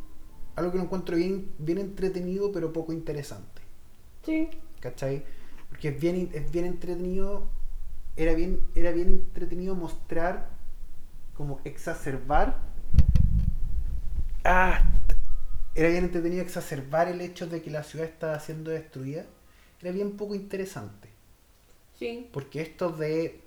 algo 0.55 0.71
que 0.71 0.77
lo 0.77 0.83
encuentro 0.85 1.15
bien, 1.15 1.51
bien 1.57 1.77
entretenido 1.79 2.51
pero 2.51 2.71
poco 2.71 2.93
interesante. 2.93 3.61
Sí. 4.25 4.49
¿Cachai? 4.79 5.23
Porque 5.69 5.89
es 5.89 5.99
bien, 5.99 6.29
es 6.33 6.51
bien 6.51 6.65
entretenido, 6.65 7.47
era 8.19 8.33
bien, 8.33 8.61
era 8.75 8.91
bien 8.91 9.07
entretenido 9.07 9.75
mostrar, 9.75 10.49
como 11.35 11.61
exacerbar. 11.63 12.57
Ah, 14.43 14.83
era 15.73 15.87
bien 15.87 16.03
entretenido 16.03 16.41
exacerbar 16.41 17.07
el 17.07 17.21
hecho 17.21 17.47
de 17.47 17.61
que 17.61 17.71
la 17.71 17.83
ciudad 17.83 18.05
estaba 18.05 18.37
siendo 18.41 18.71
destruida. 18.71 19.25
Era 19.81 19.93
bien 19.93 20.17
poco 20.17 20.35
interesante. 20.35 21.07
Sí. 21.97 22.29
Porque 22.33 22.61
esto 22.61 22.91
de 22.91 23.39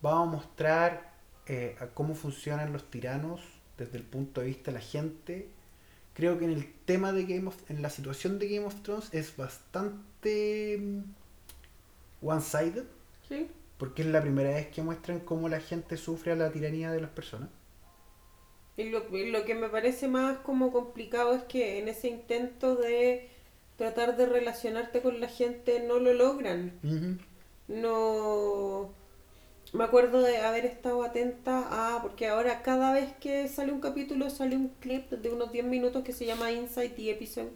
vamos 0.00 0.28
a 0.28 0.30
mostrar 0.38 1.12
eh, 1.46 1.76
a 1.78 1.88
cómo 1.88 2.14
funcionan 2.14 2.72
los 2.72 2.90
tiranos 2.90 3.42
desde 3.76 3.98
el 3.98 4.04
punto 4.04 4.40
de 4.40 4.46
vista 4.46 4.70
de 4.70 4.78
la 4.78 4.84
gente. 4.84 5.50
Creo 6.14 6.38
que 6.38 6.46
en 6.46 6.52
el 6.52 6.72
tema 6.86 7.12
de 7.12 7.26
Game 7.26 7.48
of 7.48 7.70
en 7.70 7.82
la 7.82 7.90
situación 7.90 8.38
de 8.38 8.48
Game 8.48 8.64
of 8.64 8.82
Thrones 8.82 9.12
es 9.12 9.36
bastante 9.36 10.78
mm, 10.80 12.26
one-sided, 12.26 12.84
Sí. 13.28 13.48
Porque 13.78 14.02
es 14.02 14.08
la 14.08 14.22
primera 14.22 14.50
vez 14.50 14.68
que 14.68 14.82
muestran 14.82 15.20
cómo 15.20 15.48
la 15.48 15.60
gente 15.60 15.96
sufre 15.96 16.32
a 16.32 16.36
la 16.36 16.50
tiranía 16.50 16.90
de 16.90 17.00
las 17.00 17.10
personas. 17.10 17.50
Y 18.76 18.90
lo, 18.90 19.04
y 19.16 19.30
lo 19.30 19.44
que 19.44 19.54
me 19.54 19.68
parece 19.68 20.06
más 20.08 20.38
como 20.38 20.70
complicado 20.70 21.34
es 21.34 21.44
que 21.44 21.78
en 21.78 21.88
ese 21.88 22.08
intento 22.08 22.76
de 22.76 23.30
tratar 23.76 24.16
de 24.16 24.26
relacionarte 24.26 25.00
con 25.00 25.20
la 25.20 25.28
gente 25.28 25.80
no 25.80 25.98
lo 25.98 26.12
logran. 26.12 26.72
No. 27.68 28.90
Me 29.72 29.84
acuerdo 29.84 30.20
de 30.22 30.38
haber 30.38 30.64
estado 30.64 31.02
atenta 31.02 31.96
a. 31.96 32.02
Porque 32.02 32.28
ahora, 32.28 32.62
cada 32.62 32.92
vez 32.92 33.12
que 33.20 33.48
sale 33.48 33.72
un 33.72 33.80
capítulo, 33.80 34.30
sale 34.30 34.56
un 34.56 34.68
clip 34.80 35.10
de 35.10 35.30
unos 35.30 35.52
10 35.52 35.64
minutos 35.66 36.04
que 36.04 36.12
se 36.12 36.26
llama 36.26 36.52
Inside 36.52 36.90
the 36.90 37.10
Episode, 37.10 37.50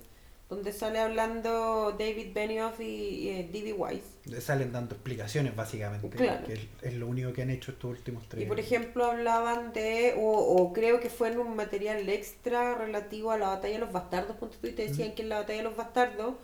donde 0.51 0.73
sale 0.73 0.99
hablando 0.99 1.93
David 1.99 2.35
Benioff 2.35 2.81
y, 2.81 2.85
y 3.29 3.43
D.B. 3.45 3.73
Wise. 3.73 4.03
Le 4.27 4.41
salen 4.41 4.73
dando 4.73 4.95
explicaciones 4.97 5.55
básicamente, 5.57 6.09
Claro. 6.09 6.45
que 6.47 6.55
es, 6.55 6.61
es 6.83 6.95
lo 6.95 7.07
único 7.07 7.33
que 7.33 7.43
han 7.43 7.51
hecho 7.51 7.71
estos 7.71 7.91
últimos 7.91 8.29
tres 8.29 8.43
Y 8.45 8.47
por 8.47 8.59
ejemplo 8.61 9.05
hablaban 9.07 9.73
de, 9.73 10.15
o, 10.19 10.29
o 10.29 10.73
creo 10.73 11.01
que 11.01 11.09
fue 11.09 11.29
en 11.29 11.39
un 11.39 11.55
material 11.57 12.09
extra 12.09 12.75
relativo 12.75 13.31
a 13.31 13.39
la 13.39 13.49
batalla 13.49 13.75
de 13.75 13.81
los 13.81 13.93
bastardos, 13.93 14.37
punto 14.37 14.57
y 14.67 14.73
te 14.73 14.89
decían 14.89 15.15
que 15.15 15.23
en 15.23 15.29
la 15.31 15.39
batalla 15.39 15.59
de 15.59 15.65
los 15.65 15.77
bastardos, 15.77 16.35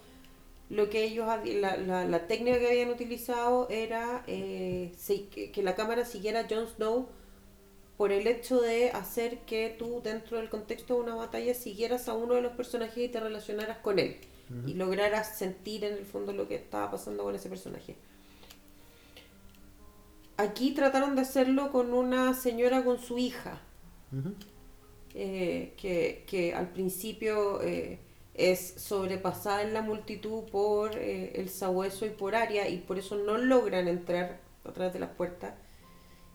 lo 0.71 0.89
que 0.89 1.05
ellos, 1.05 1.29
la, 1.45 1.77
la, 1.77 2.05
la 2.05 2.27
técnica 2.27 2.59
que 2.59 2.69
habían 2.69 2.91
utilizado 2.91 3.69
era 3.71 4.25
eh, 4.27 4.93
que 5.53 5.63
la 5.63 5.75
cámara 5.75 6.05
siguiera 6.05 6.41
a 6.41 6.47
Jon 6.49 6.67
Snow 6.69 7.09
por 7.97 8.13
el 8.13 8.27
hecho 8.27 8.61
de 8.61 8.91
hacer 8.91 9.39
que 9.41 9.75
tú 9.79 10.01
dentro 10.03 10.39
del 10.39 10.51
contexto 10.51 10.95
de 10.95 11.01
una 11.01 11.15
batalla 11.15 11.55
siguieras 11.55 12.09
a 12.09 12.15
uno 12.15 12.35
de 12.35 12.43
los 12.43 12.53
personajes 12.53 12.99
y 12.99 13.09
te 13.09 13.21
relacionaras 13.21 13.79
con 13.79 13.99
él 13.99 14.19
y 14.65 14.75
lograras 14.75 15.37
sentir 15.39 15.85
en 15.85 15.95
el 15.95 16.05
fondo 16.05 16.33
lo 16.33 16.47
que 16.47 16.55
estaba 16.55 16.91
pasando 16.93 17.25
con 17.25 17.35
ese 17.35 17.49
personaje. 17.49 17.97
Aquí 20.37 20.73
trataron 20.73 21.17
de 21.17 21.23
hacerlo 21.23 21.73
con 21.73 21.93
una 21.93 22.33
señora 22.35 22.85
con 22.85 22.99
su 22.99 23.19
hija, 23.19 23.61
eh, 25.15 25.73
que, 25.77 26.25
que 26.29 26.55
al 26.55 26.69
principio 26.69 27.61
eh, 27.63 27.99
es 28.35 28.75
sobrepasada 28.77 29.63
en 29.63 29.73
la 29.73 29.83
multitud 29.83 30.45
por 30.45 30.97
eh, 30.97 31.33
el 31.37 31.49
sabueso 31.49 32.07
y 32.07 32.11
por 32.11 32.35
Aria 32.35 32.69
y 32.69 32.79
por 32.79 32.99
eso 32.99 33.17
no 33.17 33.39
logran 33.39 33.89
entrar 33.89 34.41
a 34.65 34.73
través 34.73 34.93
de 34.93 35.01
las 35.01 35.11
puertas. 35.11 35.55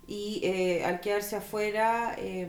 Y 0.08 0.41
eh, 0.43 0.84
al 0.86 1.00
quedarse 1.01 1.38
afuera, 1.38 2.15
eh, 2.17 2.48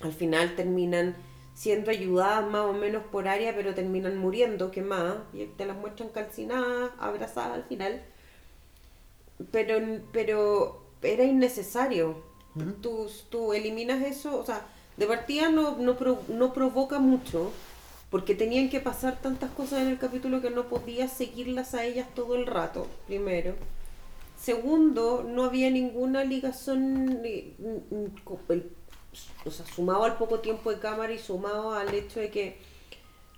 al 0.00 0.12
final 0.12 0.56
terminan 0.56 1.16
siendo 1.54 1.90
ayudadas 1.90 2.48
más 2.50 2.62
o 2.62 2.72
menos 2.72 3.04
por 3.12 3.28
Aria, 3.28 3.54
pero 3.54 3.74
terminan 3.74 4.16
muriendo, 4.18 4.70
quemadas, 4.70 5.18
y 5.32 5.46
te 5.46 5.66
las 5.66 5.76
muestran 5.76 6.08
calcinadas, 6.10 6.90
abrazadas 6.98 7.54
al 7.54 7.64
final. 7.64 8.02
Pero, 9.50 9.76
pero 10.12 10.82
era 11.02 11.24
innecesario. 11.24 12.22
Ujú. 12.56 12.72
Tú, 12.80 13.10
tú 13.30 13.52
eliminas 13.52 14.02
eso, 14.02 14.38
o 14.38 14.44
sea, 14.46 14.66
de 14.96 15.06
partida 15.06 15.48
no, 15.50 15.76
no, 15.78 15.96
pro- 15.96 16.22
no 16.28 16.52
provoca 16.52 16.98
mucho, 17.00 17.50
porque 18.10 18.34
tenían 18.36 18.70
que 18.70 18.80
pasar 18.80 19.20
tantas 19.20 19.50
cosas 19.52 19.80
en 19.82 19.88
el 19.88 19.98
capítulo 19.98 20.40
que 20.40 20.50
no 20.50 20.64
podías 20.68 21.12
seguirlas 21.12 21.74
a 21.74 21.84
ellas 21.84 22.06
todo 22.14 22.36
el 22.36 22.46
rato, 22.46 22.86
primero. 23.06 23.54
Segundo, 24.44 25.24
no 25.26 25.44
había 25.44 25.70
ninguna 25.70 26.22
ligación, 26.22 27.22
o 29.46 29.50
sea, 29.50 29.64
sumado 29.64 30.04
al 30.04 30.18
poco 30.18 30.40
tiempo 30.40 30.70
de 30.70 30.80
cámara 30.80 31.14
y 31.14 31.18
sumado 31.18 31.72
al 31.72 31.94
hecho 31.94 32.20
de 32.20 32.30
que 32.30 32.58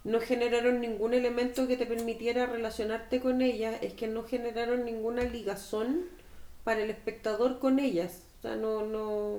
no 0.03 0.19
generaron 0.19 0.81
ningún 0.81 1.15
elemento 1.15 1.69
que 1.69 1.77
te 1.77 1.87
permitiera 1.87 2.47
relacionarte 2.47 3.21
con 3.21 3.41
ellas, 3.41 3.77
es 3.83 3.93
que 3.93 4.09
no 4.09 4.25
generaron 4.25 4.85
ninguna 4.85 5.23
ligazón 5.23 6.07
para 6.65 6.83
el 6.83 6.91
espectador 6.91 7.61
con 7.61 7.79
ellas. 7.79 8.25
O 8.41 8.43
sea, 8.43 8.57
no, 8.57 8.85
no. 8.85 9.39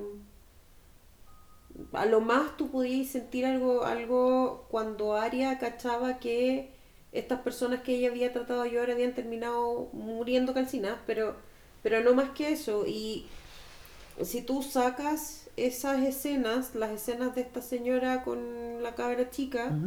A 1.92 2.06
lo 2.06 2.22
más 2.22 2.56
tú 2.56 2.70
podías 2.70 3.08
sentir 3.08 3.44
algo, 3.44 3.84
algo 3.84 4.66
cuando 4.70 5.16
Aria 5.16 5.58
cachaba 5.58 6.18
que 6.18 6.70
estas 7.12 7.40
personas 7.40 7.82
que 7.82 7.96
ella 7.96 8.08
había 8.08 8.32
tratado 8.32 8.62
de 8.62 8.70
ayudar 8.70 8.90
habían 8.90 9.12
terminado 9.12 9.90
muriendo 9.92 10.54
calcinadas, 10.54 11.00
pero, 11.06 11.36
pero 11.82 12.00
no 12.02 12.14
más 12.14 12.30
que 12.30 12.52
eso. 12.52 12.84
Y 12.86 13.26
si 14.22 14.42
tú 14.42 14.62
sacas 14.62 15.48
esas 15.56 16.02
escenas, 16.02 16.74
las 16.74 16.90
escenas 16.92 17.34
de 17.34 17.42
esta 17.42 17.62
señora 17.62 18.22
con 18.24 18.82
la 18.82 18.94
cabra 18.94 19.30
chica, 19.30 19.78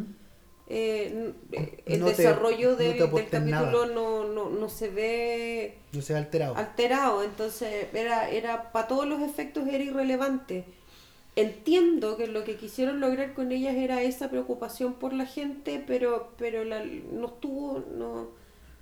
eh, 0.67 1.33
eh, 1.51 1.83
el 1.85 1.99
No 1.99 2.05
desarrollo 2.07 2.77
te 2.77 2.83
del, 2.83 2.97
capítulo 2.97 3.87
no, 3.87 4.23
no, 4.25 4.49
no 4.49 4.69
se 4.69 4.89
ve 4.89 5.77
No 5.91 6.01
se 6.01 6.15
ha 6.15 6.17
alterado. 6.17 6.55
alterado, 6.55 7.23
entonces 7.23 7.87
era, 7.93 8.29
era 8.29 8.71
para 8.71 8.87
todos 8.87 9.07
los 9.07 9.21
efectos 9.21 9.67
era 9.67 9.83
irrelevante. 9.83 10.65
Entiendo 11.35 12.17
que 12.17 12.27
lo 12.27 12.43
que 12.43 12.57
quisieron 12.57 12.99
lograr 12.99 13.33
con 13.33 13.51
ellas 13.51 13.75
era 13.75 14.01
esa 14.03 14.29
preocupación 14.29 14.93
por 14.95 15.13
la 15.13 15.25
gente, 15.25 15.83
pero, 15.85 16.33
pero 16.37 16.63
la, 16.65 16.83
no 16.85 17.27
estuvo, 17.27 17.83
no, 17.97 18.29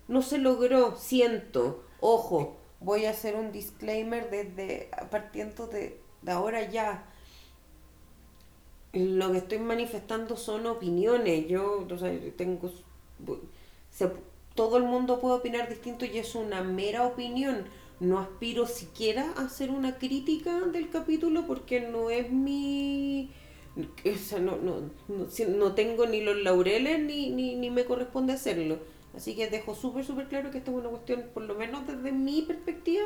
no 0.07 0.21
se 0.23 0.39
logró, 0.39 0.95
siento. 0.95 1.83
Ojo, 1.99 2.57
voy 2.81 3.05
a 3.05 3.11
hacer 3.11 3.35
un 3.35 3.51
disclaimer 3.51 4.29
desde 4.29 4.89
partiendo 5.11 5.67
de, 5.67 6.01
de 6.21 6.31
ahora 6.31 6.69
ya. 6.69 7.05
Lo 8.93 9.31
que 9.31 9.39
estoy 9.39 9.59
manifestando 9.59 10.35
son 10.37 10.65
opiniones. 10.67 11.47
Yo, 11.47 11.87
o 11.89 11.97
sea, 11.97 12.11
tengo 12.37 12.69
se- 13.89 14.11
todo 14.55 14.77
el 14.77 14.83
mundo 14.83 15.19
puede 15.21 15.35
opinar 15.35 15.69
distinto 15.69 16.05
y 16.05 16.17
es 16.17 16.35
una 16.35 16.61
mera 16.63 17.05
opinión. 17.05 17.65
No 17.99 18.19
aspiro 18.19 18.65
siquiera 18.65 19.33
a 19.37 19.43
hacer 19.45 19.71
una 19.71 19.97
crítica 19.97 20.59
del 20.61 20.89
capítulo 20.89 21.45
porque 21.47 21.81
no 21.81 22.09
es 22.09 22.31
mi... 22.31 23.31
o 23.77 24.17
sea, 24.17 24.39
no, 24.39 24.57
no, 24.57 24.81
no, 25.07 25.27
no 25.49 25.75
tengo 25.75 26.05
ni 26.07 26.21
los 26.21 26.37
laureles 26.37 26.99
ni, 26.99 27.29
ni, 27.29 27.55
ni 27.55 27.69
me 27.69 27.85
corresponde 27.85 28.33
hacerlo. 28.33 28.79
Así 29.19 29.35
que 29.35 29.49
dejo 29.49 29.75
súper, 29.75 30.05
súper 30.05 30.29
claro 30.29 30.49
que 30.49 30.59
esta 30.59 30.71
es 30.71 30.77
una 30.77 30.87
cuestión, 30.87 31.25
por 31.33 31.43
lo 31.43 31.53
menos 31.55 31.85
desde 31.85 32.13
mi 32.13 32.41
perspectiva, 32.43 33.03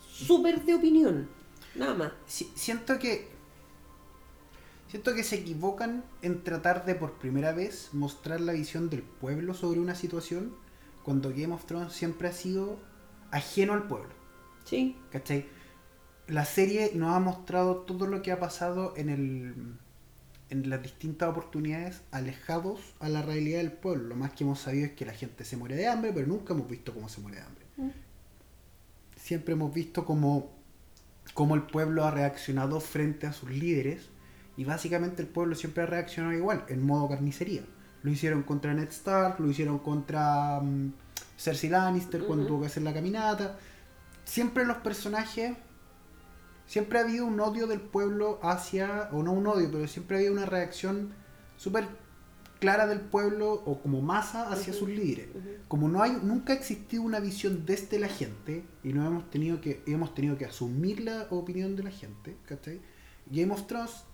súper 0.00 0.64
de 0.64 0.74
opinión. 0.74 1.28
Nada 1.74 1.92
más. 1.92 2.12
Si- 2.24 2.50
siento 2.54 2.98
que 2.98 3.28
siento 4.88 5.14
que 5.14 5.22
se 5.22 5.36
equivocan 5.36 6.02
en 6.22 6.42
tratar 6.44 6.86
de 6.86 6.94
por 6.94 7.18
primera 7.18 7.52
vez 7.52 7.90
mostrar 7.92 8.40
la 8.40 8.54
visión 8.54 8.88
del 8.88 9.02
pueblo 9.02 9.52
sobre 9.52 9.80
una 9.80 9.94
situación 9.94 10.54
cuando 11.02 11.28
Game 11.28 11.52
of 11.52 11.66
Thrones 11.66 11.92
siempre 11.92 12.28
ha 12.28 12.32
sido 12.32 12.78
ajeno 13.30 13.74
al 13.74 13.86
pueblo 13.86 14.14
Sí. 14.64 14.96
¿cachai? 15.10 15.44
la 16.26 16.46
serie 16.46 16.92
nos 16.94 17.14
ha 17.14 17.20
mostrado 17.20 17.78
todo 17.82 18.06
lo 18.06 18.22
que 18.22 18.32
ha 18.32 18.38
pasado 18.40 18.94
en 18.96 19.10
el 19.10 19.54
en 20.54 20.70
las 20.70 20.82
distintas 20.82 21.28
oportunidades 21.28 22.00
alejados 22.12 22.80
a 23.00 23.08
la 23.08 23.22
realidad 23.22 23.58
del 23.58 23.72
pueblo 23.72 24.04
lo 24.08 24.16
más 24.16 24.32
que 24.32 24.44
hemos 24.44 24.60
sabido 24.60 24.86
es 24.86 24.92
que 24.92 25.04
la 25.04 25.12
gente 25.12 25.44
se 25.44 25.56
muere 25.56 25.74
de 25.76 25.86
hambre 25.88 26.12
pero 26.14 26.26
nunca 26.26 26.54
hemos 26.54 26.68
visto 26.68 26.94
cómo 26.94 27.08
se 27.08 27.20
muere 27.20 27.38
de 27.38 27.42
hambre 27.44 27.64
Mm. 27.76 27.90
siempre 29.16 29.54
hemos 29.54 29.72
visto 29.74 30.04
cómo, 30.04 30.50
cómo 31.34 31.54
el 31.54 31.62
pueblo 31.62 32.04
ha 32.04 32.10
reaccionado 32.10 32.80
frente 32.80 33.26
a 33.26 33.32
sus 33.32 33.50
líderes 33.50 34.08
y 34.56 34.64
básicamente 34.64 35.22
el 35.22 35.28
pueblo 35.28 35.54
siempre 35.56 35.82
ha 35.82 35.86
reaccionado 35.86 36.34
igual, 36.34 36.64
en 36.68 36.86
modo 36.86 37.08
carnicería. 37.08 37.62
Lo 38.04 38.10
hicieron 38.12 38.44
contra 38.44 38.72
Ned 38.74 38.88
Stark, 38.90 39.40
lo 39.40 39.50
hicieron 39.50 39.80
contra 39.80 40.60
mm, 40.60 40.92
Cersei 41.36 41.70
Lannister 41.70 42.22
cuando 42.24 42.44
Ujú. 42.44 42.48
tuvo 42.54 42.60
que 42.60 42.66
hacer 42.68 42.84
la 42.84 42.94
caminata. 42.94 43.58
Siempre 44.24 44.64
los 44.64 44.76
personajes, 44.76 45.56
siempre 46.66 46.98
ha 46.98 47.02
habido 47.02 47.26
un 47.26 47.38
odio 47.40 47.66
del 47.66 47.80
pueblo 47.80 48.38
hacia, 48.42 49.08
o 49.12 49.22
no 49.22 49.32
un 49.32 49.46
odio, 49.46 49.70
pero 49.70 49.86
siempre 49.88 50.16
ha 50.16 50.18
habido 50.20 50.32
una 50.34 50.46
reacción 50.46 51.12
súper 51.56 51.86
clara 52.60 52.86
del 52.86 53.00
pueblo 53.00 53.52
o 53.52 53.80
como 53.82 54.00
masa 54.00 54.50
hacia 54.50 54.72
sus 54.72 54.88
líderes 54.88 55.28
como 55.68 55.88
no 55.88 56.02
hay 56.02 56.12
nunca 56.22 56.54
ha 56.54 56.56
existido 56.56 57.02
una 57.02 57.20
visión 57.20 57.66
desde 57.66 57.98
la 57.98 58.08
gente 58.08 58.64
y 58.82 58.92
no 58.94 59.06
hemos 59.06 59.28
tenido 59.28 59.60
que 59.60 59.82
hemos 59.86 60.14
tenido 60.14 60.38
que 60.38 60.46
asumir 60.46 61.00
la 61.00 61.26
opinión 61.30 61.76
de 61.76 61.82
la 61.82 61.90
gente 61.90 62.36
¿cachai? 62.46 62.80
Game 63.26 63.52
of 63.52 63.66
Thrones 63.66 64.04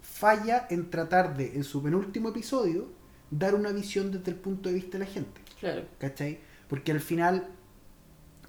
falla 0.00 0.66
en 0.70 0.88
tratar 0.88 1.36
de 1.36 1.56
en 1.56 1.64
su 1.64 1.82
penúltimo 1.82 2.30
episodio 2.30 2.88
dar 3.30 3.54
una 3.54 3.70
visión 3.70 4.10
desde 4.10 4.30
el 4.30 4.36
punto 4.38 4.68
de 4.70 4.76
vista 4.76 4.96
de 4.98 5.04
la 5.04 5.10
gente 5.10 5.42
Claro. 5.60 5.82
¿cachai? 5.98 6.38
porque 6.68 6.92
al 6.92 7.00
final 7.00 7.48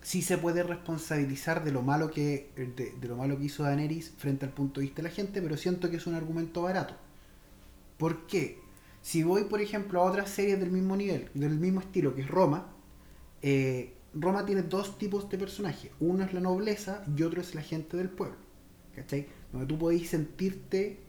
sí 0.06 0.22
se 0.22 0.38
puede 0.38 0.62
responsabilizar 0.62 1.64
de 1.64 1.72
lo 1.72 1.82
malo 1.82 2.12
que 2.12 2.52
de, 2.56 2.94
de 3.02 3.08
lo 3.08 3.18
malo 3.18 3.40
que 3.40 3.46
hizo 3.46 3.64
Daenerys 3.64 4.12
frente 4.16 4.46
al 4.46 4.52
punto 4.52 4.80
de 4.80 4.86
vista 4.86 5.02
de 5.02 5.10
la 5.10 5.16
gente 5.16 5.42
pero 5.42 5.58
siento 5.58 5.90
que 5.90 5.98
es 5.98 6.06
un 6.06 6.14
argumento 6.14 6.62
barato 6.62 6.94
¿por 7.98 8.28
qué? 8.28 8.60
si 9.02 9.24
voy 9.24 9.46
por 9.46 9.62
ejemplo 9.62 10.00
a 10.00 10.04
otras 10.04 10.30
series 10.30 10.60
del 10.60 10.70
mismo 10.70 10.96
nivel 10.96 11.32
del 11.34 11.58
mismo 11.58 11.80
estilo 11.80 12.14
que 12.14 12.22
es 12.22 12.28
Roma 12.28 12.68
eh, 13.42 13.96
Roma 14.14 14.46
tiene 14.46 14.62
dos 14.62 15.00
tipos 15.00 15.28
de 15.28 15.40
personajes 15.40 15.92
uno 16.00 16.24
es 16.24 16.34
la 16.34 16.40
nobleza 16.40 17.04
y 17.18 17.24
otro 17.24 17.42
es 17.42 17.56
la 17.56 17.64
gente 17.64 17.98
del 17.98 18.10
pueblo 18.10 18.38
¿cachai? 18.96 19.28
donde 19.52 19.66
tú 19.66 19.80
podéis 19.80 20.12
sentirte 20.12 21.00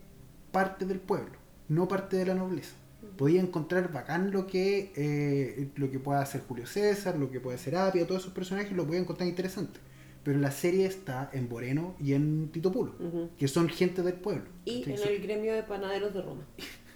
parte 0.53 0.87
del 0.87 1.01
pueblo 1.01 1.37
no 1.69 1.87
parte 1.87 2.17
de 2.17 2.25
la 2.25 2.35
nobleza 2.35 2.75
podía 3.17 3.41
encontrar 3.41 3.93
bacán 3.93 4.31
lo 4.31 4.47
que 4.47 4.93
eh, 4.97 5.71
lo 5.77 5.91
que 5.91 5.99
pueda 5.99 6.21
hacer 6.21 6.43
Julio 6.47 6.67
César, 6.67 7.17
lo 7.17 7.31
que 7.31 7.41
puede 7.41 7.57
hacer 7.57 7.77
Apia, 7.77 8.07
todos 8.07 8.23
esos 8.23 8.35
personajes 8.35 8.73
los 8.73 8.87
podía 8.87 9.01
encontrar 9.01 9.29
interesante. 9.29 9.81
Pero 10.23 10.39
la 10.39 10.51
serie 10.51 10.87
está 10.87 11.31
en 11.33 11.49
Moreno 11.49 11.95
y 12.01 12.15
en 12.15 12.51
Tito 12.51 12.73
Pulo, 12.73 12.95
que 13.39 13.47
son 13.47 13.69
gente 13.69 14.03
del 14.03 14.15
pueblo. 14.15 14.47
Y 14.65 14.83
¿cachai? 14.83 15.03
en 15.03 15.09
el 15.09 15.23
gremio 15.23 15.55
de 15.55 15.63
panaderos 15.63 16.13
de 16.15 16.23
Roma. 16.23 16.43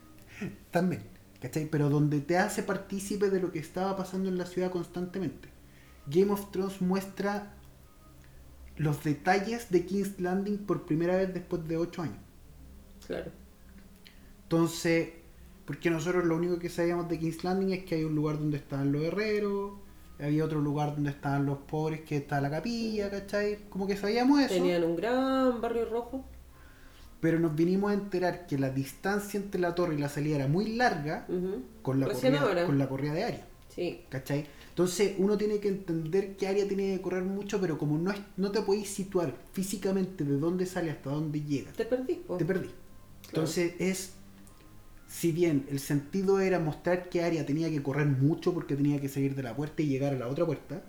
También, 0.72 1.02
¿cachai? 1.40 1.66
Pero 1.70 1.90
donde 1.90 2.20
te 2.20 2.36
hace 2.36 2.64
partícipe 2.64 3.30
de 3.30 3.40
lo 3.40 3.52
que 3.52 3.60
estaba 3.60 3.96
pasando 3.96 4.28
en 4.28 4.36
la 4.36 4.46
ciudad 4.46 4.72
constantemente. 4.72 5.48
Game 6.06 6.32
of 6.32 6.50
Thrones 6.50 6.80
muestra 6.80 7.54
los 8.76 9.04
detalles 9.04 9.70
de 9.70 9.86
King's 9.86 10.18
Landing 10.18 10.58
por 10.58 10.84
primera 10.84 11.16
vez 11.16 11.32
después 11.32 11.68
de 11.68 11.76
8 11.76 12.02
años. 12.02 12.18
Claro. 13.06 13.30
Entonces, 14.42 15.19
porque 15.70 15.88
nosotros 15.88 16.24
lo 16.24 16.34
único 16.34 16.58
que 16.58 16.68
sabíamos 16.68 17.08
de 17.08 17.16
King's 17.16 17.44
Landing 17.44 17.70
es 17.70 17.84
que 17.84 17.94
hay 17.94 18.02
un 18.02 18.16
lugar 18.16 18.40
donde 18.40 18.56
estaban 18.56 18.90
los 18.90 19.04
herreros, 19.04 19.74
había 20.18 20.44
otro 20.44 20.60
lugar 20.60 20.96
donde 20.96 21.10
estaban 21.10 21.46
los 21.46 21.58
pobres, 21.58 22.00
que 22.00 22.16
está 22.16 22.40
la 22.40 22.50
capilla, 22.50 23.08
¿cachai? 23.08 23.68
Como 23.68 23.86
que 23.86 23.96
sabíamos 23.96 24.40
eso, 24.40 24.52
Tenían 24.54 24.82
un 24.82 24.96
gran 24.96 25.60
barrio 25.60 25.84
rojo. 25.88 26.24
pero 27.20 27.38
nos 27.38 27.54
vinimos 27.54 27.92
a 27.92 27.94
enterar 27.94 28.48
que 28.48 28.58
la 28.58 28.70
distancia 28.70 29.38
entre 29.38 29.60
la 29.60 29.76
torre 29.76 29.94
y 29.94 29.98
la 29.98 30.08
salida 30.08 30.34
era 30.38 30.48
muy 30.48 30.74
larga 30.74 31.28
con 31.82 32.00
la, 32.00 32.08
corrida, 32.08 32.66
con 32.66 32.76
la 32.76 32.88
corrida 32.88 33.12
de 33.12 33.22
Aria, 33.24 33.46
Sí. 33.68 34.00
¿cachai? 34.08 34.46
Entonces 34.70 35.14
uno 35.18 35.38
tiene 35.38 35.60
que 35.60 35.68
entender 35.68 36.36
que 36.36 36.48
Aria 36.48 36.66
tiene 36.66 36.96
que 36.96 37.00
correr 37.00 37.22
mucho, 37.22 37.60
pero 37.60 37.78
como 37.78 37.96
no, 37.96 38.10
es, 38.10 38.18
no 38.36 38.50
te 38.50 38.60
podéis 38.62 38.88
situar 38.88 39.32
físicamente 39.52 40.24
de 40.24 40.36
dónde 40.36 40.66
sale 40.66 40.90
hasta 40.90 41.10
dónde 41.10 41.42
llega, 41.42 41.70
Te 41.74 41.84
perdí. 41.84 42.14
po. 42.26 42.38
te 42.38 42.44
perdí. 42.44 42.70
Entonces 43.28 43.74
es, 43.78 44.14
si 45.10 45.32
bien 45.32 45.66
el 45.68 45.80
sentido 45.80 46.38
era 46.38 46.60
mostrar 46.60 47.08
que 47.08 47.22
Arya 47.24 47.44
tenía 47.44 47.68
que 47.68 47.82
correr 47.82 48.06
mucho 48.06 48.54
porque 48.54 48.76
tenía 48.76 49.00
que 49.00 49.08
salir 49.08 49.34
de 49.34 49.42
la 49.42 49.56
puerta 49.56 49.82
y 49.82 49.88
llegar 49.88 50.14
a 50.14 50.18
la 50.18 50.28
otra 50.28 50.46
puerta, 50.46 50.84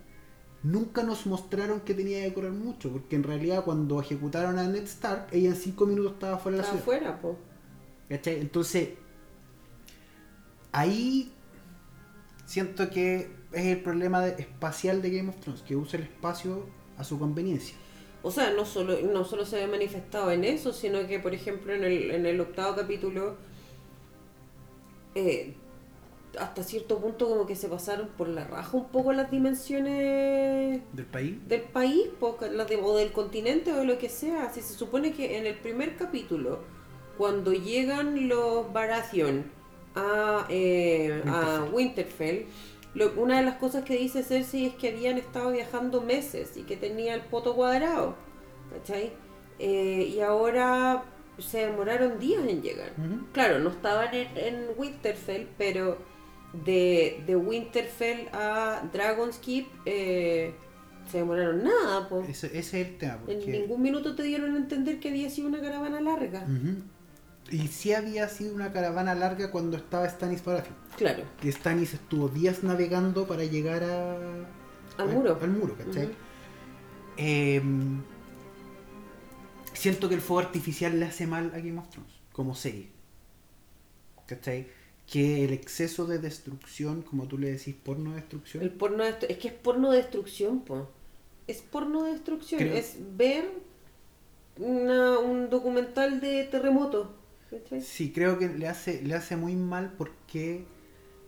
nunca 0.61 1.01
nos 1.01 1.25
mostraron 1.25 1.79
que 1.81 1.95
tenía 1.95 2.23
que 2.23 2.31
correr 2.31 2.51
mucho, 2.51 2.91
porque 2.91 3.15
en 3.15 3.23
realidad 3.23 3.63
cuando 3.63 3.99
ejecutaron 3.99 4.59
a 4.59 4.67
Ned 4.67 4.83
Stark, 4.83 5.29
ella 5.31 5.49
en 5.49 5.55
5 5.55 5.87
minutos 5.87 6.13
estaba 6.13 6.37
fuera 6.37 6.57
de 6.57 6.61
la 6.61 6.67
Estaba 6.69 6.83
ciudad. 6.83 6.97
afuera, 6.99 7.19
po. 7.21 7.39
¿Cachai? 8.09 8.39
Entonces, 8.41 8.89
ahí 10.71 11.31
siento 12.45 12.89
que 12.89 13.31
es 13.53 13.65
el 13.65 13.81
problema 13.81 14.21
de- 14.21 14.41
espacial 14.41 15.01
de 15.01 15.09
Game 15.09 15.29
of 15.29 15.37
Thrones, 15.37 15.61
que 15.63 15.75
usa 15.75 15.97
el 15.99 16.05
espacio 16.05 16.65
a 16.97 17.03
su 17.03 17.17
conveniencia. 17.19 17.75
O 18.23 18.29
sea, 18.29 18.51
no 18.53 18.65
solo, 18.65 19.01
no 19.01 19.25
solo 19.25 19.45
se 19.45 19.55
ve 19.55 19.67
manifestado 19.67 20.29
en 20.31 20.43
eso, 20.43 20.73
sino 20.73 21.07
que, 21.07 21.19
por 21.19 21.33
ejemplo, 21.33 21.73
en 21.73 21.83
el, 21.83 22.11
en 22.11 22.25
el 22.27 22.39
octavo 22.39 22.75
capítulo, 22.75 23.35
eh, 25.15 25.55
hasta 26.39 26.63
cierto 26.63 26.99
punto 26.99 27.27
como 27.27 27.45
que 27.45 27.55
se 27.55 27.67
pasaron 27.67 28.07
por 28.17 28.29
la 28.29 28.45
raja 28.45 28.77
un 28.77 28.87
poco 28.87 29.11
las 29.13 29.29
dimensiones 29.29 30.81
¿Del 30.93 31.05
país? 31.05 31.35
del 31.47 31.61
país 31.61 32.07
po, 32.19 32.37
las 32.51 32.67
de- 32.67 32.77
o 32.77 32.95
del 32.95 33.11
continente 33.11 33.71
o 33.73 33.77
de 33.77 33.85
lo 33.85 33.97
que 33.97 34.09
sea. 34.09 34.51
Si 34.53 34.61
se 34.61 34.73
supone 34.73 35.11
que 35.13 35.37
en 35.37 35.45
el 35.45 35.55
primer 35.55 35.97
capítulo, 35.97 36.59
cuando 37.17 37.51
llegan 37.53 38.27
los 38.29 38.71
Baratheon 38.71 39.43
a, 39.95 40.45
eh, 40.49 41.21
a 41.27 41.65
Winterfell, 41.71 42.45
Lo- 42.93 43.13
una 43.15 43.37
de 43.37 43.43
las 43.43 43.55
cosas 43.55 43.85
que 43.85 43.95
dice 43.97 44.21
Cersei 44.21 44.65
es 44.65 44.73
que 44.75 44.89
habían 44.89 45.17
estado 45.17 45.51
viajando 45.51 46.01
meses 46.01 46.57
y 46.57 46.63
que 46.63 46.75
tenía 46.75 47.13
el 47.15 47.21
poto 47.21 47.55
cuadrado, 47.55 48.15
¿cachai? 48.69 49.13
Eh, 49.59 50.11
y 50.13 50.19
ahora 50.19 51.05
se 51.41 51.65
demoraron 51.65 52.19
días 52.19 52.43
en 52.47 52.61
llegar. 52.61 52.93
Claro, 53.33 53.59
no 53.59 53.69
estaban 53.69 54.13
en, 54.13 54.37
en 54.37 54.65
Winterfell, 54.77 55.47
pero 55.57 55.97
de, 56.65 57.23
de 57.25 57.35
Winterfell 57.35 58.27
a 58.33 58.83
Dragon's 58.93 59.37
Keep 59.37 59.67
eh, 59.85 60.53
se 61.09 61.17
demoraron 61.17 61.63
nada, 61.63 62.07
po. 62.07 62.21
Ese, 62.21 62.47
ese 62.47 62.57
es 62.81 62.87
el 62.87 62.97
tema. 62.97 63.19
En 63.27 63.37
Porque... 63.37 63.51
ningún 63.51 63.81
minuto 63.81 64.15
te 64.15 64.23
dieron 64.23 64.53
a 64.53 64.57
entender 64.57 64.99
que 64.99 65.09
había 65.09 65.29
sido 65.29 65.47
una 65.47 65.59
caravana 65.61 65.99
larga. 65.99 66.45
Y 67.49 67.67
sí 67.67 67.93
había 67.93 68.29
sido 68.29 68.55
una 68.55 68.71
caravana 68.71 69.13
larga 69.13 69.51
cuando 69.51 69.75
estaba 69.75 70.07
Stannis 70.07 70.43
Baratheon. 70.45 70.75
Claro. 70.95 71.23
Que 71.41 71.51
Stannis 71.51 71.93
estuvo 71.93 72.29
días 72.29 72.63
navegando 72.63 73.27
para 73.27 73.43
llegar 73.43 73.83
a... 73.83 74.15
Al 74.97 75.09
muro. 75.09 75.37
Al 75.41 75.49
muro, 75.49 75.75
¿cachai? 75.75 76.09
Eh, 77.17 77.61
siento 79.81 80.07
que 80.09 80.15
el 80.15 80.21
fuego 80.21 80.39
artificial 80.47 80.99
le 80.99 81.05
hace 81.05 81.25
mal 81.27 81.51
a 81.55 81.57
Game 81.57 81.79
of 81.79 81.89
Thrones, 81.89 82.13
como 82.33 82.53
serie. 82.55 82.87
¿Cachai? 84.27 84.67
Que 85.07 85.43
el 85.43 85.51
exceso 85.53 86.05
de 86.05 86.19
destrucción, 86.19 87.01
como 87.01 87.27
tú 87.27 87.37
le 87.37 87.51
decís, 87.51 87.75
porno 87.75 88.13
destrucción, 88.13 88.63
El 88.63 88.69
porno 88.71 89.03
de- 89.03 89.15
es 89.27 89.37
que 89.37 89.47
es 89.49 89.53
porno 89.53 89.91
de 89.91 89.97
destrucción, 89.97 90.61
po. 90.61 90.89
Es 91.47 91.61
porno 91.61 92.03
de 92.03 92.11
destrucción. 92.13 92.59
Creo- 92.61 92.75
Es 92.75 92.95
ver 93.17 93.45
una- 94.57 95.19
un 95.19 95.49
documental 95.49 96.21
de 96.21 96.43
terremoto. 96.45 97.15
¿cachai? 97.49 97.81
sí 97.81 98.13
creo 98.13 98.37
que 98.39 98.47
le 98.47 98.65
hace, 98.69 99.01
le 99.01 99.13
hace 99.13 99.35
muy 99.35 99.57
mal 99.57 99.91
porque 99.97 100.63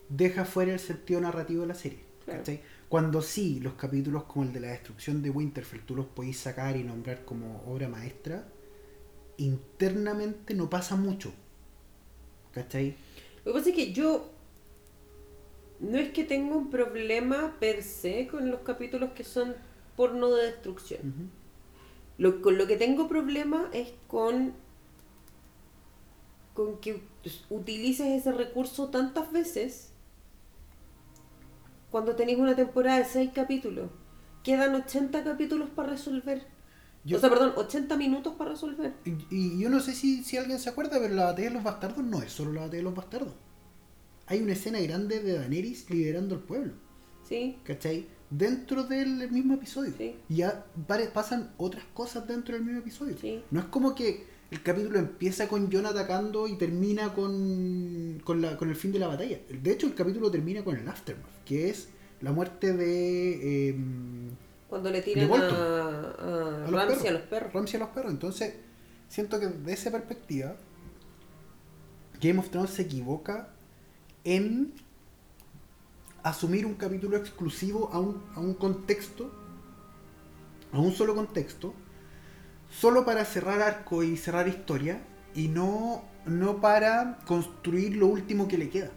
deja 0.08 0.46
fuera 0.46 0.72
el 0.72 0.80
sentido 0.80 1.20
narrativo 1.20 1.62
de 1.62 1.66
la 1.68 1.74
serie. 1.74 1.98
Claro. 2.24 2.40
¿cachai? 2.40 2.62
Cuando 2.94 3.22
sí, 3.22 3.58
los 3.58 3.72
capítulos 3.72 4.22
como 4.22 4.44
el 4.44 4.52
de 4.52 4.60
la 4.60 4.68
destrucción 4.68 5.20
de 5.20 5.28
Winterfell, 5.28 5.80
tú 5.80 5.96
los 5.96 6.06
podéis 6.06 6.38
sacar 6.38 6.76
y 6.76 6.84
nombrar 6.84 7.24
como 7.24 7.60
obra 7.66 7.88
maestra, 7.88 8.46
internamente 9.36 10.54
no 10.54 10.70
pasa 10.70 10.94
mucho. 10.94 11.32
¿Cachai? 12.52 12.94
Lo 13.44 13.50
que 13.52 13.58
pasa 13.58 13.70
es 13.70 13.74
que 13.74 13.92
yo 13.92 14.30
no 15.80 15.98
es 15.98 16.10
que 16.10 16.22
tenga 16.22 16.54
un 16.54 16.70
problema 16.70 17.56
per 17.58 17.82
se 17.82 18.28
con 18.28 18.48
los 18.48 18.60
capítulos 18.60 19.10
que 19.10 19.24
son 19.24 19.56
porno 19.96 20.30
de 20.30 20.52
destrucción. 20.52 21.32
Lo, 22.16 22.40
con 22.42 22.56
lo 22.56 22.68
que 22.68 22.76
tengo 22.76 23.08
problema 23.08 23.70
es 23.72 23.92
con, 24.06 24.52
con 26.54 26.78
que 26.78 27.02
utilices 27.50 28.06
ese 28.06 28.30
recurso 28.30 28.90
tantas 28.90 29.32
veces 29.32 29.93
cuando 31.94 32.16
tenéis 32.16 32.38
una 32.40 32.56
temporada 32.56 32.98
de 32.98 33.04
6 33.04 33.30
capítulos. 33.32 33.88
Quedan 34.42 34.74
80 34.74 35.22
capítulos 35.22 35.68
para 35.70 35.90
resolver. 35.90 36.44
Yo- 37.04 37.18
O 37.18 37.20
sea, 37.20 37.30
perdón, 37.30 37.52
80 37.54 37.96
minutos 37.96 38.34
para 38.34 38.50
resolver. 38.50 38.94
Y, 39.04 39.12
y 39.30 39.60
yo 39.60 39.70
no 39.70 39.78
sé 39.78 39.92
si, 39.92 40.24
si 40.24 40.36
alguien 40.36 40.58
se 40.58 40.68
acuerda, 40.70 40.98
pero 40.98 41.14
la 41.14 41.26
batalla 41.26 41.50
de 41.50 41.54
los 41.54 41.62
bastardos 41.62 42.04
no 42.04 42.20
es 42.20 42.32
solo 42.32 42.50
la 42.52 42.62
batalla 42.62 42.78
de 42.78 42.82
los 42.82 42.96
bastardos. 42.96 43.34
Hay 44.26 44.40
una 44.42 44.54
escena 44.54 44.80
grande 44.80 45.20
de 45.22 45.38
Daenerys 45.38 45.88
liderando 45.88 46.34
el 46.34 46.40
pueblo, 46.40 46.72
¿Sí? 47.28 47.60
¿cachai? 47.62 48.08
Dentro 48.28 48.82
del 48.82 49.30
mismo 49.30 49.54
episodio. 49.54 49.92
Sí. 49.96 50.16
Y 50.28 50.34
ya 50.38 50.66
pasan 51.14 51.52
otras 51.58 51.84
cosas 51.94 52.26
dentro 52.26 52.56
del 52.56 52.64
mismo 52.64 52.80
episodio. 52.80 53.16
Sí. 53.20 53.40
No 53.52 53.60
es 53.60 53.66
como 53.66 53.94
que 53.94 54.26
el 54.54 54.62
capítulo 54.62 54.98
empieza 54.98 55.48
con 55.48 55.70
Jon 55.72 55.86
atacando 55.86 56.46
y 56.48 56.56
termina 56.56 57.12
con, 57.14 58.20
con, 58.24 58.40
la, 58.42 58.56
con 58.56 58.70
el 58.70 58.76
fin 58.76 58.92
de 58.92 58.98
la 59.00 59.08
batalla. 59.08 59.38
De 59.48 59.72
hecho, 59.72 59.86
el 59.86 59.94
capítulo 59.94 60.30
termina 60.30 60.64
con 60.64 60.76
el 60.76 60.88
aftermath, 60.88 61.44
que 61.44 61.70
es 61.70 61.88
la 62.20 62.32
muerte 62.32 62.72
de... 62.72 63.68
em, 63.70 64.36
Cuando 64.68 64.90
le 64.90 65.02
tiran 65.02 65.34
a, 65.34 66.10
a 66.66 66.66
a 66.66 66.70
perros. 66.70 67.08
a 67.08 67.12
los 67.12 67.22
perros. 67.22 67.52
Ramsay 67.52 67.76
a 67.80 67.84
los 67.84 67.92
perros. 67.94 68.12
Entonces, 68.12 68.54
siento 69.08 69.40
que 69.40 69.46
desde 69.48 69.72
esa 69.72 69.90
perspectiva, 69.90 70.56
Game 72.20 72.38
of 72.40 72.50
Thrones 72.50 72.70
se 72.70 72.82
equivoca 72.82 73.54
en 74.24 74.74
asumir 76.22 76.66
un 76.66 76.74
capítulo 76.74 77.16
exclusivo 77.16 77.90
a 77.92 77.98
un, 78.00 78.22
a 78.34 78.40
un 78.40 78.54
contexto, 78.54 79.30
a 80.72 80.78
un 80.80 80.92
solo 80.92 81.14
contexto, 81.14 81.74
solo 82.80 83.04
para 83.04 83.24
cerrar 83.24 83.60
arco 83.62 84.02
y 84.02 84.16
cerrar 84.16 84.48
historia, 84.48 85.00
y 85.34 85.48
no, 85.48 86.02
no 86.26 86.60
para 86.60 87.18
construir 87.26 87.96
lo 87.96 88.06
último 88.08 88.48
que 88.48 88.58
le 88.58 88.68
queda. 88.70 88.90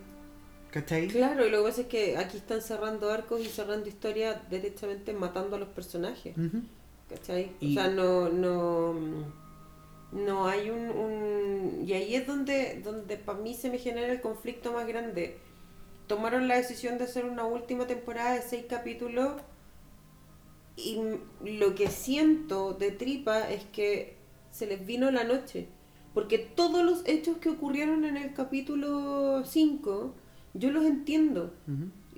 ¿Cachai? 0.72 1.08
Claro, 1.08 1.46
y 1.48 1.50
lo 1.50 1.60
que 1.60 1.70
pasa 1.70 1.82
es 1.82 1.88
que 1.88 2.18
aquí 2.18 2.38
están 2.38 2.62
cerrando 2.62 3.10
arcos 3.10 3.42
y 3.42 3.46
cerrando 3.46 3.88
historia 3.88 4.42
derechamente 4.50 5.14
matando 5.14 5.56
a 5.56 5.60
los 5.60 5.70
personajes. 5.70 6.38
Ujú. 6.38 6.62
¿Cachai? 7.10 7.52
Y- 7.62 7.78
O 7.78 7.82
sea, 7.82 7.90
no, 7.90 8.30
no, 8.30 8.94
no 10.12 10.48
hay 10.48 10.70
un, 10.70 10.90
un- 10.90 11.84
Y 11.88 11.94
ahí 11.94 12.16
es 12.16 12.28
donde, 12.28 12.82
donde 12.84 13.18
para 13.18 13.40
mí 13.40 13.54
se 13.56 13.70
me 13.70 13.78
genera 13.78 14.12
el 14.12 14.22
conflicto 14.22 14.74
más 14.74 14.86
grande. 14.88 15.38
Tomaron 16.08 16.48
la 16.48 16.56
decisión 16.58 16.98
de 16.98 17.06
hacer 17.06 17.26
una 17.26 17.46
última 17.46 17.88
temporada 17.88 18.34
de 18.36 18.42
seis 18.42 18.66
capítulos 18.70 19.34
y 20.78 21.00
lo 21.44 21.76
que 21.76 21.90
siento 21.90 22.74
de 22.74 22.92
tripa 22.92 23.50
es 23.52 23.66
que 23.66 24.18
se 24.52 24.68
les 24.68 24.86
vino 24.86 25.12
la 25.12 25.26
noche. 25.26 25.68
Porque 26.14 26.40
todos 26.40 26.84
los 26.86 27.08
hechos 27.08 27.38
que 27.38 27.50
ocurrieron 27.50 28.06
en 28.06 28.18
el 28.18 28.34
capítulo 28.34 29.44
5, 29.46 30.14
yo 30.56 30.72
los 30.72 30.86
entiendo 30.86 31.54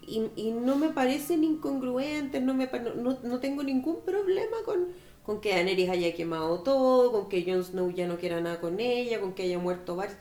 y, 0.07 0.23
y 0.35 0.51
no 0.51 0.75
me 0.77 0.89
parecen 0.89 1.43
incongruentes, 1.43 2.41
no, 2.41 2.53
me, 2.53 2.67
no- 2.95 3.19
no 3.23 3.39
tengo 3.39 3.63
ningún 3.63 4.01
problema 4.05 4.57
con, 4.65 4.87
con 5.23 5.41
que 5.41 5.49
Daenerys 5.51 5.89
haya 5.89 6.13
quemado 6.15 6.61
todo, 6.63 7.11
con 7.11 7.29
que 7.29 7.43
Jon 7.45 7.63
Snow 7.63 7.91
ya 7.91 8.07
no 8.07 8.17
quiera 8.17 8.41
nada 8.41 8.59
con 8.61 8.79
ella, 8.79 9.19
con 9.21 9.33
que 9.33 9.43
haya 9.43 9.59
muerto 9.59 9.95
Varys. 9.95 10.15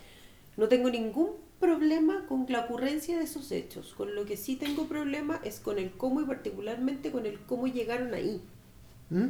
No 0.57 0.69
tengo 0.69 0.91
ningún 0.91 1.31
problema 1.61 2.25
con 2.29 2.47
la 2.49 2.61
ocurrencia 2.61 3.19
de 3.19 3.25
esos 3.25 3.51
hechos. 3.53 3.95
Con 3.97 4.15
lo 4.15 4.25
que 4.25 4.37
sí 4.37 4.57
tengo 4.57 4.87
problema 4.87 5.41
es 5.45 5.61
con 5.61 5.79
el 5.79 5.91
cómo 5.93 6.21
y 6.21 6.25
particularmente 6.25 7.11
con 7.11 7.27
el 7.27 7.39
cómo 7.41 7.67
llegaron 7.67 8.15
ahí. 8.15 8.41
¿Mm? 9.11 9.27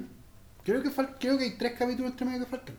Creo 0.65 0.83
que 0.83 0.91
creo 1.19 1.39
que 1.39 1.45
hay 1.45 1.57
tres 1.57 1.79
capítulos 1.79 2.11
entre 2.13 2.27
medio 2.27 2.41
que 2.45 2.51
faltan. 2.51 2.77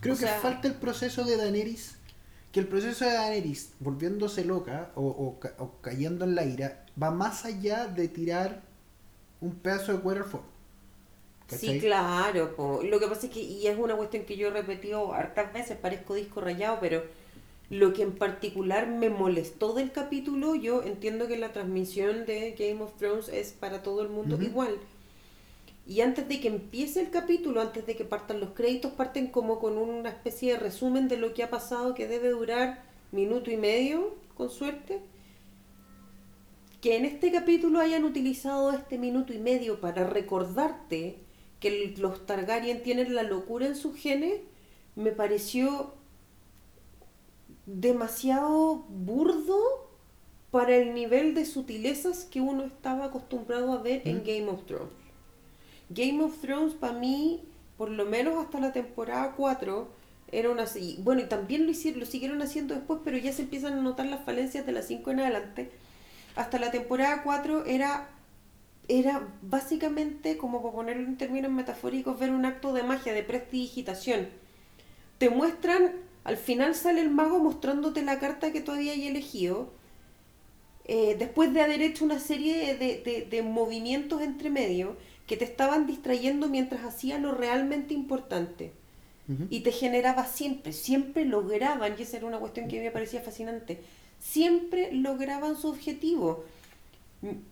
Creo 0.00 0.14
O 0.14 0.18
que 0.18 0.24
sea- 0.24 0.40
falta 0.40 0.68
el 0.68 0.74
proceso 0.74 1.24
de 1.24 1.36
Daenerys. 1.36 1.96
Que 2.50 2.60
el 2.60 2.66
proceso 2.68 3.04
de 3.04 3.12
Daenerys, 3.12 3.72
volviéndose 3.80 4.44
loca 4.44 4.90
o, 4.94 5.06
o 5.06 5.38
ca- 5.40 5.54
o 5.58 5.72
cayendo 5.80 6.24
en 6.24 6.34
la 6.34 6.44
ira, 6.44 6.84
va 7.02 7.10
más 7.10 7.44
allá 7.44 7.86
de 7.86 8.08
tirar 8.08 8.62
un 9.40 9.54
pedazo 9.54 9.92
de 9.92 10.00
cuero 10.00 10.24
al 10.24 10.30
fuego. 10.30 10.46
Sí, 11.48 11.80
claro. 11.80 12.54
po. 12.56 12.80
Lo 12.82 12.98
que 12.98 13.06
pasa 13.08 13.26
es 13.26 13.32
que, 13.32 13.40
y 13.40 13.66
es 13.66 13.78
una 13.78 13.94
cuestión 13.94 14.24
que 14.24 14.36
yo 14.36 14.48
he 14.48 14.50
repetido 14.50 15.12
hartas 15.12 15.52
veces, 15.52 15.76
parezco 15.76 16.14
disco 16.14 16.40
rayado, 16.40 16.78
pero 16.80 17.02
lo 17.72 17.94
que 17.94 18.02
en 18.02 18.12
particular 18.12 18.86
me 18.86 19.08
molestó 19.08 19.72
del 19.72 19.92
capítulo, 19.92 20.54
yo 20.54 20.82
entiendo 20.82 21.26
que 21.26 21.38
la 21.38 21.54
transmisión 21.54 22.26
de 22.26 22.50
Game 22.50 22.82
of 22.82 22.98
Thrones 22.98 23.30
es 23.30 23.52
para 23.52 23.82
todo 23.82 24.02
el 24.02 24.10
mundo 24.10 24.38
igual. 24.42 24.76
Y 25.86 26.02
antes 26.02 26.28
de 26.28 26.38
que 26.38 26.48
empiece 26.48 27.00
el 27.00 27.08
capítulo, 27.08 27.62
antes 27.62 27.86
de 27.86 27.96
que 27.96 28.04
partan 28.04 28.40
los 28.40 28.50
créditos, 28.50 28.92
parten 28.92 29.28
como 29.28 29.58
con 29.58 29.78
una 29.78 30.10
especie 30.10 30.52
de 30.52 30.58
resumen 30.58 31.08
de 31.08 31.16
lo 31.16 31.32
que 31.32 31.44
ha 31.44 31.48
pasado 31.48 31.94
que 31.94 32.06
debe 32.06 32.28
durar 32.28 32.82
minuto 33.10 33.50
y 33.50 33.56
medio, 33.56 34.16
con 34.36 34.50
suerte. 34.50 35.00
Que 36.82 36.98
en 36.98 37.06
este 37.06 37.32
capítulo 37.32 37.80
hayan 37.80 38.04
utilizado 38.04 38.70
este 38.72 38.98
minuto 38.98 39.32
y 39.32 39.38
medio 39.38 39.80
para 39.80 40.06
recordarte 40.06 41.20
que 41.58 41.94
los 41.96 42.26
Targaryen 42.26 42.82
tienen 42.82 43.14
la 43.14 43.22
locura 43.22 43.64
en 43.64 43.76
sus 43.76 43.96
genes, 43.96 44.42
me 44.94 45.12
pareció 45.12 45.94
demasiado 47.66 48.84
burdo 48.88 49.92
para 50.50 50.76
el 50.76 50.94
nivel 50.94 51.34
de 51.34 51.46
sutilezas 51.46 52.24
que 52.24 52.40
uno 52.40 52.64
estaba 52.64 53.06
acostumbrado 53.06 53.72
a 53.72 53.82
ver 53.82 54.02
en. 54.04 54.22
Game 54.24 54.48
of 54.48 54.64
Thrones. 54.66 54.92
Game 55.88 56.22
of 56.22 56.38
Thrones 56.40 56.74
para 56.74 56.92
mí, 56.92 57.42
por 57.76 57.90
lo 57.90 58.04
menos 58.04 58.36
hasta 58.36 58.60
la 58.60 58.72
temporada 58.72 59.32
4, 59.36 59.88
era 60.30 60.50
una... 60.50 60.64
y 60.76 60.98
Bueno, 61.02 61.22
y 61.22 61.24
también 61.24 61.64
lo, 61.64 61.70
hicieron, 61.70 62.00
lo 62.00 62.06
siguieron 62.06 62.42
haciendo 62.42 62.74
después, 62.74 63.00
pero 63.04 63.16
ya 63.16 63.32
se 63.32 63.42
empiezan 63.42 63.74
a 63.74 63.82
notar 63.82 64.06
las 64.06 64.24
falencias 64.24 64.66
de 64.66 64.72
las 64.72 64.86
5 64.86 65.10
en 65.10 65.20
adelante. 65.20 65.70
Hasta 66.36 66.58
la 66.58 66.70
temporada 66.70 67.22
4 67.22 67.66
era, 67.66 68.08
era 68.88 69.28
básicamente, 69.42 70.36
como 70.36 70.62
para 70.62 70.74
ponerlo 70.74 71.06
en 71.06 71.18
términos 71.18 71.50
metafóricos, 71.50 72.18
ver 72.18 72.30
un 72.30 72.44
acto 72.44 72.72
de 72.72 72.82
magia, 72.82 73.12
de 73.12 73.22
prestidigitación. 73.22 74.28
Te 75.18 75.28
muestran, 75.28 75.92
al 76.24 76.36
final 76.36 76.74
sale 76.74 77.00
el 77.00 77.10
mago 77.10 77.38
mostrándote 77.38 78.02
la 78.02 78.18
carta 78.18 78.52
que 78.52 78.60
tú 78.60 78.72
habías 78.72 78.96
elegido, 78.96 79.70
eh, 80.84 81.16
después 81.18 81.52
de 81.54 81.62
haber 81.62 81.80
hecho 81.82 82.04
una 82.04 82.18
serie 82.18 82.74
de, 82.76 82.98
de- 83.02 83.26
de 83.30 83.42
movimientos 83.42 84.20
entre 84.22 84.50
medio 84.50 84.96
que 85.26 85.36
te 85.36 85.44
estaban 85.44 85.86
distrayendo 85.86 86.48
mientras 86.48 86.84
hacían 86.84 87.22
lo 87.22 87.32
realmente 87.32 87.94
importante. 87.94 88.72
Y 89.48 89.60
te 89.60 89.72
generaba 89.72 90.26
siempre, 90.26 90.72
siempre 90.74 91.24
lograban, 91.24 91.94
y 91.98 92.02
esa 92.02 92.18
era 92.18 92.26
una 92.26 92.38
cuestión 92.38 92.68
que 92.68 92.76
a 92.76 92.80
mí 92.80 92.84
me 92.84 92.90
parecía 92.90 93.22
fascinante, 93.22 93.80
siempre 94.18 94.92
lograban 94.92 95.56
su 95.56 95.68
objetivo. 95.68 96.44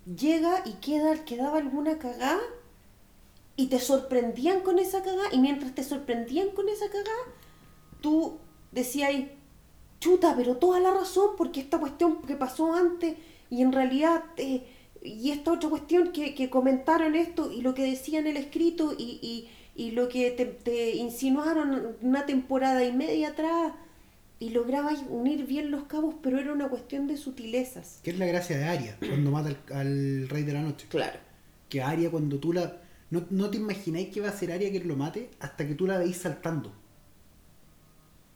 Llega 0.04 0.62
y 0.66 0.72
queda, 0.74 1.24
quedaba 1.24 1.58
alguna 1.58 1.98
cagada 1.98 2.40
y 3.56 3.68
te 3.68 3.78
sorprendían 3.78 4.60
con 4.60 4.78
esa 4.78 5.02
cagada 5.02 5.28
y 5.32 5.38
mientras 5.38 5.74
te 5.74 5.84
sorprendían 5.84 6.50
con 6.50 6.68
esa 6.68 6.86
cagada, 6.88 7.24
tú 8.00 8.38
decías, 8.72 9.12
chuta, 10.00 10.34
pero 10.36 10.56
toda 10.56 10.80
la 10.80 10.92
razón 10.92 11.30
porque 11.36 11.60
esta 11.60 11.78
cuestión 11.78 12.22
que 12.22 12.36
pasó 12.36 12.74
antes 12.74 13.16
y 13.50 13.62
en 13.62 13.72
realidad... 13.72 14.24
eh, 14.36 14.64
y 15.02 15.30
esta 15.30 15.52
otra 15.52 15.70
cuestión 15.70 16.12
que, 16.12 16.34
que 16.34 16.50
comentaron 16.50 17.14
esto 17.14 17.50
y 17.50 17.62
lo 17.62 17.72
que 17.74 17.84
decían 17.84 18.26
el 18.26 18.36
escrito 18.36 18.94
y, 18.98 19.18
y, 19.22 19.48
y 19.74 19.92
lo 19.92 20.10
que 20.10 20.30
te, 20.32 20.44
te 20.44 20.94
insinuaron 20.96 21.96
una 22.02 22.26
temporada 22.26 22.84
y 22.84 22.92
media 22.92 23.28
atrás 23.30 23.72
y 24.38 24.50
lograbas 24.50 25.02
unir 25.08 25.46
bien 25.46 25.70
los 25.70 25.84
cabos, 25.84 26.16
pero 26.22 26.38
era 26.38 26.52
una 26.52 26.68
cuestión 26.68 27.06
de 27.06 27.16
sutilezas. 27.16 28.00
Que 28.02 28.10
es 28.10 28.18
la 28.18 28.26
gracia 28.26 28.58
de 28.58 28.64
Arya, 28.64 28.96
cuando 29.08 29.30
mata 29.30 29.48
al, 29.48 29.76
al 29.76 30.28
Rey 30.28 30.42
de 30.42 30.52
la 30.52 30.62
Noche. 30.62 30.86
Claro. 30.90 31.18
Que 31.68 31.82
Arya 31.82 32.10
cuando 32.10 32.38
tú 32.38 32.52
la... 32.52 32.82
No, 33.10 33.26
no 33.30 33.50
te 33.50 33.56
imagináis 33.56 34.10
que 34.10 34.20
va 34.20 34.28
a 34.28 34.32
ser 34.32 34.52
Arya 34.52 34.70
que 34.70 34.80
lo 34.84 34.96
mate 34.96 35.30
hasta 35.40 35.66
que 35.66 35.74
tú 35.74 35.86
la 35.86 35.98
veis 35.98 36.16
saltando. 36.18 36.72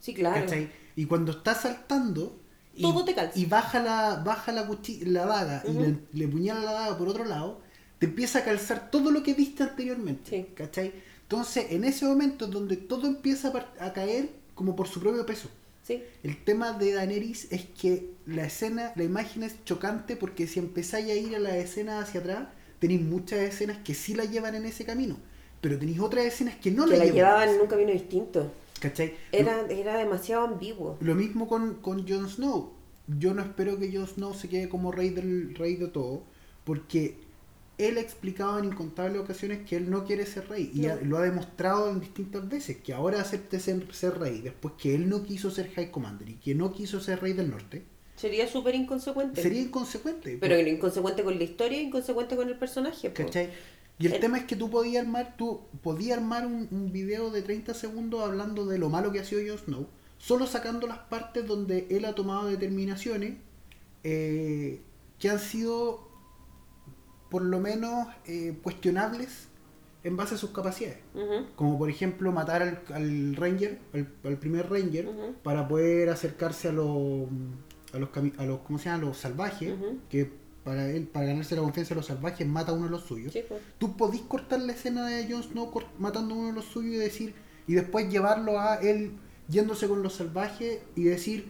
Sí, 0.04 0.12
claro. 0.12 0.42
¿Cachai? 0.42 0.68
Y 0.96 1.06
cuando 1.06 1.32
está 1.32 1.54
saltando... 1.54 2.38
Y, 2.76 2.82
Todo 2.82 3.06
te 3.06 3.14
calza. 3.14 3.38
Y 3.38 3.46
baja 3.46 3.80
la, 3.80 4.16
baja 4.16 4.52
la, 4.52 4.68
la 5.06 5.26
daga 5.26 5.62
y 5.66 5.72
le, 5.72 5.96
le 6.12 6.28
puñala 6.28 6.60
la 6.60 6.72
daga 6.72 6.98
por 6.98 7.08
otro 7.08 7.24
lado, 7.24 7.60
te 8.00 8.06
empieza 8.06 8.40
a 8.40 8.44
calzar 8.44 8.90
todo 8.90 9.10
lo 9.10 9.22
que 9.22 9.32
viste 9.32 9.62
anteriormente. 9.62 10.28
Sí. 10.28 10.46
¿Cachai? 10.54 10.92
Entonces, 11.22 11.66
en 11.70 11.84
ese 11.84 12.04
momento 12.04 12.44
es 12.44 12.50
donde 12.50 12.76
todo 12.76 13.06
empieza 13.06 13.50
a, 13.80 13.92
caer 13.94 14.28
como 14.54 14.76
por 14.76 14.88
su 14.88 15.00
propio 15.00 15.24
peso. 15.24 15.48
Sí. 15.84 16.02
El 16.22 16.44
tema 16.44 16.72
de 16.72 16.92
Daenerys 16.92 17.50
es 17.50 17.64
que 17.64 18.10
la 18.26 18.44
escena, 18.44 18.92
la 18.96 19.04
imagen 19.04 19.42
es 19.42 19.64
chocante 19.64 20.16
porque 20.16 20.46
si 20.46 20.58
empezáis 20.58 21.08
a 21.10 21.14
ir 21.14 21.34
a 21.34 21.38
la 21.38 21.56
escena 21.56 22.00
hacia 22.00 22.20
atrás, 22.20 22.48
tenéis 22.78 23.00
muchas 23.00 23.38
escenas 23.38 23.78
que 23.78 23.94
sí 23.94 24.14
la 24.14 24.24
llevan 24.24 24.54
en 24.54 24.66
ese 24.66 24.84
camino, 24.84 25.16
pero 25.62 25.78
tenéis 25.78 26.00
otras 26.00 26.26
escenas 26.26 26.56
que 26.56 26.70
no 26.70 26.84
que 26.84 26.90
la 26.90 27.04
llevan. 27.04 27.14
llevaban 27.14 27.48
en 27.48 27.60
un 27.60 27.66
camino 27.68 27.92
distinto. 27.92 28.52
¿Cachai? 28.88 29.14
Era, 29.32 29.66
era 29.68 29.96
demasiado 29.96 30.44
ambiguo. 30.44 30.98
Lo, 31.00 31.14
mismo 31.14 31.48
con, 31.48 31.74
con 31.76 32.06
Jon 32.08 32.28
Snow. 32.28 32.72
Yo 33.18 33.34
no 33.34 33.42
espero 33.42 33.78
que 33.78 33.92
Jon 33.92 34.06
Snow 34.06 34.34
se 34.34 34.48
quede 34.48 34.68
como 34.68 34.92
rey 34.92 35.10
del 35.10 35.54
rey 35.54 35.76
de 35.76 35.88
todo, 35.88 36.22
porque 36.64 37.16
él 37.76 37.98
ha 37.98 38.00
explicado 38.00 38.58
en 38.58 38.66
incontables 38.66 39.20
ocasiones 39.20 39.66
que 39.68 39.76
él 39.76 39.90
no 39.90 40.04
quiere 40.04 40.26
ser 40.26 40.48
rey 40.48 40.70
y 40.72 40.80
No. 40.82 40.96
lo 41.02 41.18
ha 41.18 41.22
demostrado 41.22 41.90
en 41.90 42.00
distintas 42.00 42.48
veces, 42.48 42.76
que 42.78 42.92
ahora 42.92 43.20
acepte 43.20 43.58
ser, 43.58 43.92
ser 43.92 44.18
rey, 44.18 44.40
después 44.40 44.74
que 44.78 44.94
él 44.94 45.08
no 45.08 45.24
quiso 45.24 45.50
ser 45.50 45.70
High 45.72 45.90
Commander 45.90 46.28
y 46.28 46.34
que 46.34 46.54
no 46.54 46.72
quiso 46.72 47.00
ser 47.00 47.20
rey 47.20 47.32
del 47.32 47.50
norte. 47.50 47.82
Sería 48.16 48.46
súper 48.46 48.76
inconsecuente. 48.76 49.42
Sería 49.42 49.60
inconsecuente. 49.60 50.38
Pero 50.40 50.56
inconsecuente 50.60 51.24
con 51.24 51.36
la 51.36 51.42
historia 51.44 51.80
inconsecuente 51.82 52.36
con 52.36 52.48
el 52.48 52.56
personaje. 52.56 53.10
po. 53.10 53.24
¿cachai? 53.24 53.50
Y 53.98 54.06
el 54.06 54.14
El- 54.14 54.20
tema 54.20 54.38
es 54.38 54.44
que 54.44 54.56
tú 54.56 54.70
podías 54.70 55.04
armar, 55.04 55.34
tú 55.36 55.60
podías 55.82 56.18
armar 56.18 56.46
un, 56.46 56.66
un 56.70 56.92
video 56.92 57.30
de 57.30 57.42
30 57.42 57.74
segundos 57.74 58.22
hablando 58.22 58.66
de 58.66 58.78
lo 58.78 58.88
malo 58.90 59.12
que 59.12 59.20
ha 59.20 59.24
sido 59.24 59.40
Jon 59.46 59.58
Snow, 59.64 59.86
solo 60.18 60.46
sacando 60.46 60.86
las 60.86 60.98
partes 60.98 61.46
donde 61.46 61.86
él 61.90 62.04
ha 62.04 62.14
tomado 62.14 62.46
determinaciones 62.48 63.34
eh, 64.02 64.80
que 65.18 65.30
han 65.30 65.38
sido 65.38 66.08
por 67.30 67.42
lo 67.42 67.60
menos 67.60 68.08
eh, 68.26 68.56
cuestionables 68.62 69.48
en 70.02 70.16
base 70.16 70.34
a 70.34 70.38
sus 70.38 70.50
capacidades. 70.50 70.98
Como 71.56 71.78
por 71.78 71.88
ejemplo 71.88 72.30
matar 72.32 72.62
al, 72.62 72.82
al 72.92 73.36
Ranger, 73.36 73.78
al, 73.94 74.08
al 74.24 74.36
primer 74.38 74.68
Ranger, 74.70 75.08
para 75.42 75.66
poder 75.66 76.10
acercarse 76.10 76.68
a 76.68 76.72
los 76.72 77.26
a 77.92 77.98
los, 77.98 78.08
a 78.38 78.44
los 78.44 78.58
¿cómo 78.60 78.78
se 78.78 78.86
llama? 78.86 79.02
A 79.04 79.06
los 79.06 79.16
salvajes, 79.18 79.72
que 80.10 80.30
para 80.64 80.90
él, 80.90 81.06
para 81.06 81.26
ganarse 81.26 81.54
la 81.54 81.62
confianza 81.62 81.90
de 81.90 81.96
los 81.96 82.06
salvajes, 82.06 82.46
mata 82.46 82.72
a 82.72 82.74
uno 82.74 82.86
de 82.86 82.90
los 82.90 83.02
suyos. 83.02 83.32
Sí, 83.32 83.42
po. 83.46 83.58
Tú 83.78 83.96
podís 83.96 84.22
cortar 84.22 84.60
la 84.60 84.72
escena 84.72 85.06
de 85.06 85.30
Jon 85.30 85.42
Snow 85.42 85.70
matando 85.98 86.34
a 86.34 86.38
uno 86.38 86.46
de 86.48 86.54
los 86.54 86.64
suyos 86.64 86.94
y 86.94 86.98
decir, 86.98 87.34
y 87.66 87.74
después 87.74 88.10
llevarlo 88.10 88.58
a 88.58 88.76
él 88.76 89.12
yéndose 89.48 89.86
con 89.86 90.02
los 90.02 90.14
salvajes 90.14 90.80
y 90.96 91.04
decir, 91.04 91.48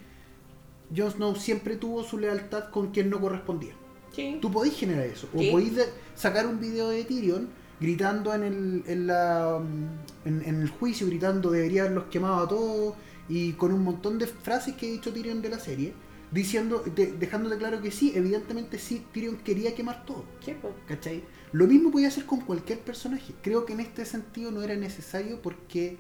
Jon 0.95 1.13
Snow 1.13 1.37
siempre 1.37 1.77
tuvo 1.77 2.03
su 2.03 2.19
lealtad 2.19 2.71
con 2.71 2.91
quien 2.91 3.09
no 3.09 3.21
correspondía. 3.21 3.75
Sí. 4.13 4.39
Tú 4.41 4.51
podís 4.51 4.75
generar 4.75 5.07
eso. 5.07 5.29
O 5.33 5.39
podís 5.51 5.73
sacar 6.15 6.47
un 6.47 6.61
video 6.61 6.89
de 6.89 7.05
Tyrion 7.05 7.49
gritando 7.81 8.33
en 8.35 8.43
el, 8.43 8.85
en, 8.87 9.07
la, 9.07 9.61
mm, 9.61 10.29
en, 10.29 10.43
en 10.43 10.63
el 10.63 10.71
juicio, 10.71 11.07
gritando 11.07 11.51
debería 11.51 11.83
haberlos 11.83 12.05
quemado 12.05 12.37
a 12.37 12.49
todos 12.49 12.95
y 13.29 13.53
con 13.53 13.73
un 13.73 13.83
montón 13.83 14.19
de 14.19 14.27
frases 14.27 14.75
que 14.75 14.87
ha 14.87 14.91
dicho 14.91 15.13
Tyrion 15.13 15.41
de 15.43 15.49
la 15.49 15.59
serie, 15.59 15.93
diciendo, 16.35 16.81
de- 16.81 17.13
dejándote 17.13 17.59
claro 17.59 17.81
que 17.81 17.91
sí, 17.91 18.13
evidentemente 18.15 18.79
sí, 18.79 19.07
Tyrion 19.13 19.39
quería 19.39 19.75
quemar 19.75 20.05
todo. 20.05 20.25
Sí. 20.41 20.55
¿Cachai? 20.87 21.25
Lo 21.53 21.67
mismo 21.67 21.91
podía 21.91 22.09
hacer 22.09 22.27
con 22.27 22.41
cualquier 22.41 22.81
personaje. 22.81 23.35
Creo 23.43 23.65
que 23.67 23.73
en 23.75 23.81
este 23.81 24.05
sentido 24.05 24.51
no 24.51 24.63
era 24.63 24.75
necesario 24.77 25.41
porque 25.43 25.99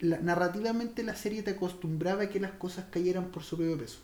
la- 0.00 0.18
narrativamente 0.18 1.02
la 1.02 1.14
serie 1.16 1.42
te 1.42 1.52
acostumbraba 1.52 2.24
a 2.24 2.28
que 2.28 2.40
las 2.40 2.52
cosas 2.52 2.86
cayeran 2.90 3.30
por 3.30 3.42
su 3.42 3.56
propio 3.56 3.78
peso. 3.78 4.00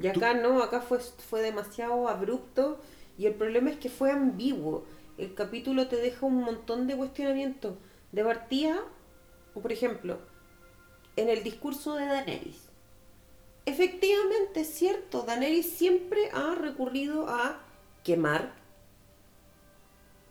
Y 0.00 0.06
acá 0.06 0.34
no, 0.34 0.62
acá 0.62 0.80
fue, 0.80 0.98
fue 1.00 1.42
demasiado 1.42 2.08
abrupto 2.08 2.80
y 3.18 3.26
el 3.26 3.34
problema 3.34 3.70
es 3.70 3.76
que 3.76 3.90
fue 3.90 4.10
ambiguo. 4.10 4.84
El 5.18 5.34
capítulo 5.34 5.88
te 5.88 5.96
deja 5.96 6.24
un 6.26 6.42
montón 6.42 6.86
de 6.86 6.96
cuestionamientos. 6.96 7.76
De 8.12 8.24
partida, 8.24 8.80
por 9.54 9.70
ejemplo, 9.72 10.18
en 11.16 11.28
el 11.28 11.42
discurso 11.42 11.94
de 11.94 12.06
Daenerys. 12.06 12.68
Efectivamente, 13.64 14.60
es 14.62 14.68
cierto, 14.74 15.22
Daenerys 15.22 15.70
siempre 15.70 16.30
ha 16.32 16.54
recurrido 16.56 17.28
a 17.28 17.60
quemar 18.02 18.52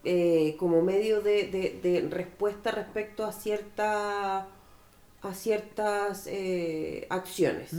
eh, 0.03 0.55
como 0.59 0.81
medio 0.81 1.21
de, 1.21 1.47
de- 1.47 1.79
de 1.81 2.07
respuesta 2.09 2.71
respecto 2.71 3.23
a 3.25 3.31
cierta 3.31 4.47
a 5.23 5.33
ciertas 5.35 6.25
eh, 6.25 7.05
acciones. 7.09 7.71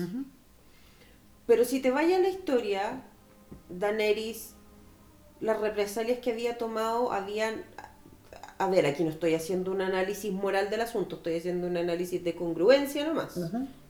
Pero 1.47 1.65
si 1.65 1.81
te 1.81 1.91
vayas 1.91 2.21
a 2.21 2.23
la 2.23 2.29
historia, 2.29 3.03
Daenerys, 3.69 4.55
las 5.41 5.61
represalias 5.61 6.21
que 6.21 6.31
había 6.31 6.57
tomado 6.57 7.11
habían... 7.13 7.65
A 8.63 8.69
ver, 8.69 8.87
aquí 8.87 9.03
no 9.03 9.11
estoy 9.11 9.35
haciendo 9.35 9.73
un 9.73 9.81
análisis 9.81 10.31
moral 10.33 10.71
del 10.71 10.83
asunto, 10.83 11.17
estoy 11.17 11.37
haciendo 11.39 11.67
un 11.67 11.77
análisis 11.77 12.23
de 12.23 12.35
congruencia 12.37 13.05
nomás. 13.05 13.37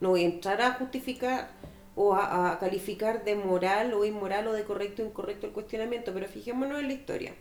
No 0.00 0.08
voy 0.10 0.22
a 0.24 0.28
entrar 0.28 0.62
a 0.62 0.72
justificar 0.74 1.50
o 1.94 2.14
a, 2.14 2.52
a 2.52 2.58
calificar 2.58 3.22
de 3.22 3.34
moral 3.34 3.92
o 3.92 4.04
inmoral 4.06 4.46
o 4.48 4.52
de 4.54 4.64
correcto 4.64 5.02
o 5.02 5.06
incorrecto 5.06 5.46
el 5.46 5.52
cuestionamiento, 5.52 6.14
pero 6.14 6.26
fijémonos 6.26 6.80
en 6.80 6.86
la 6.86 6.94
historia. 6.94 7.34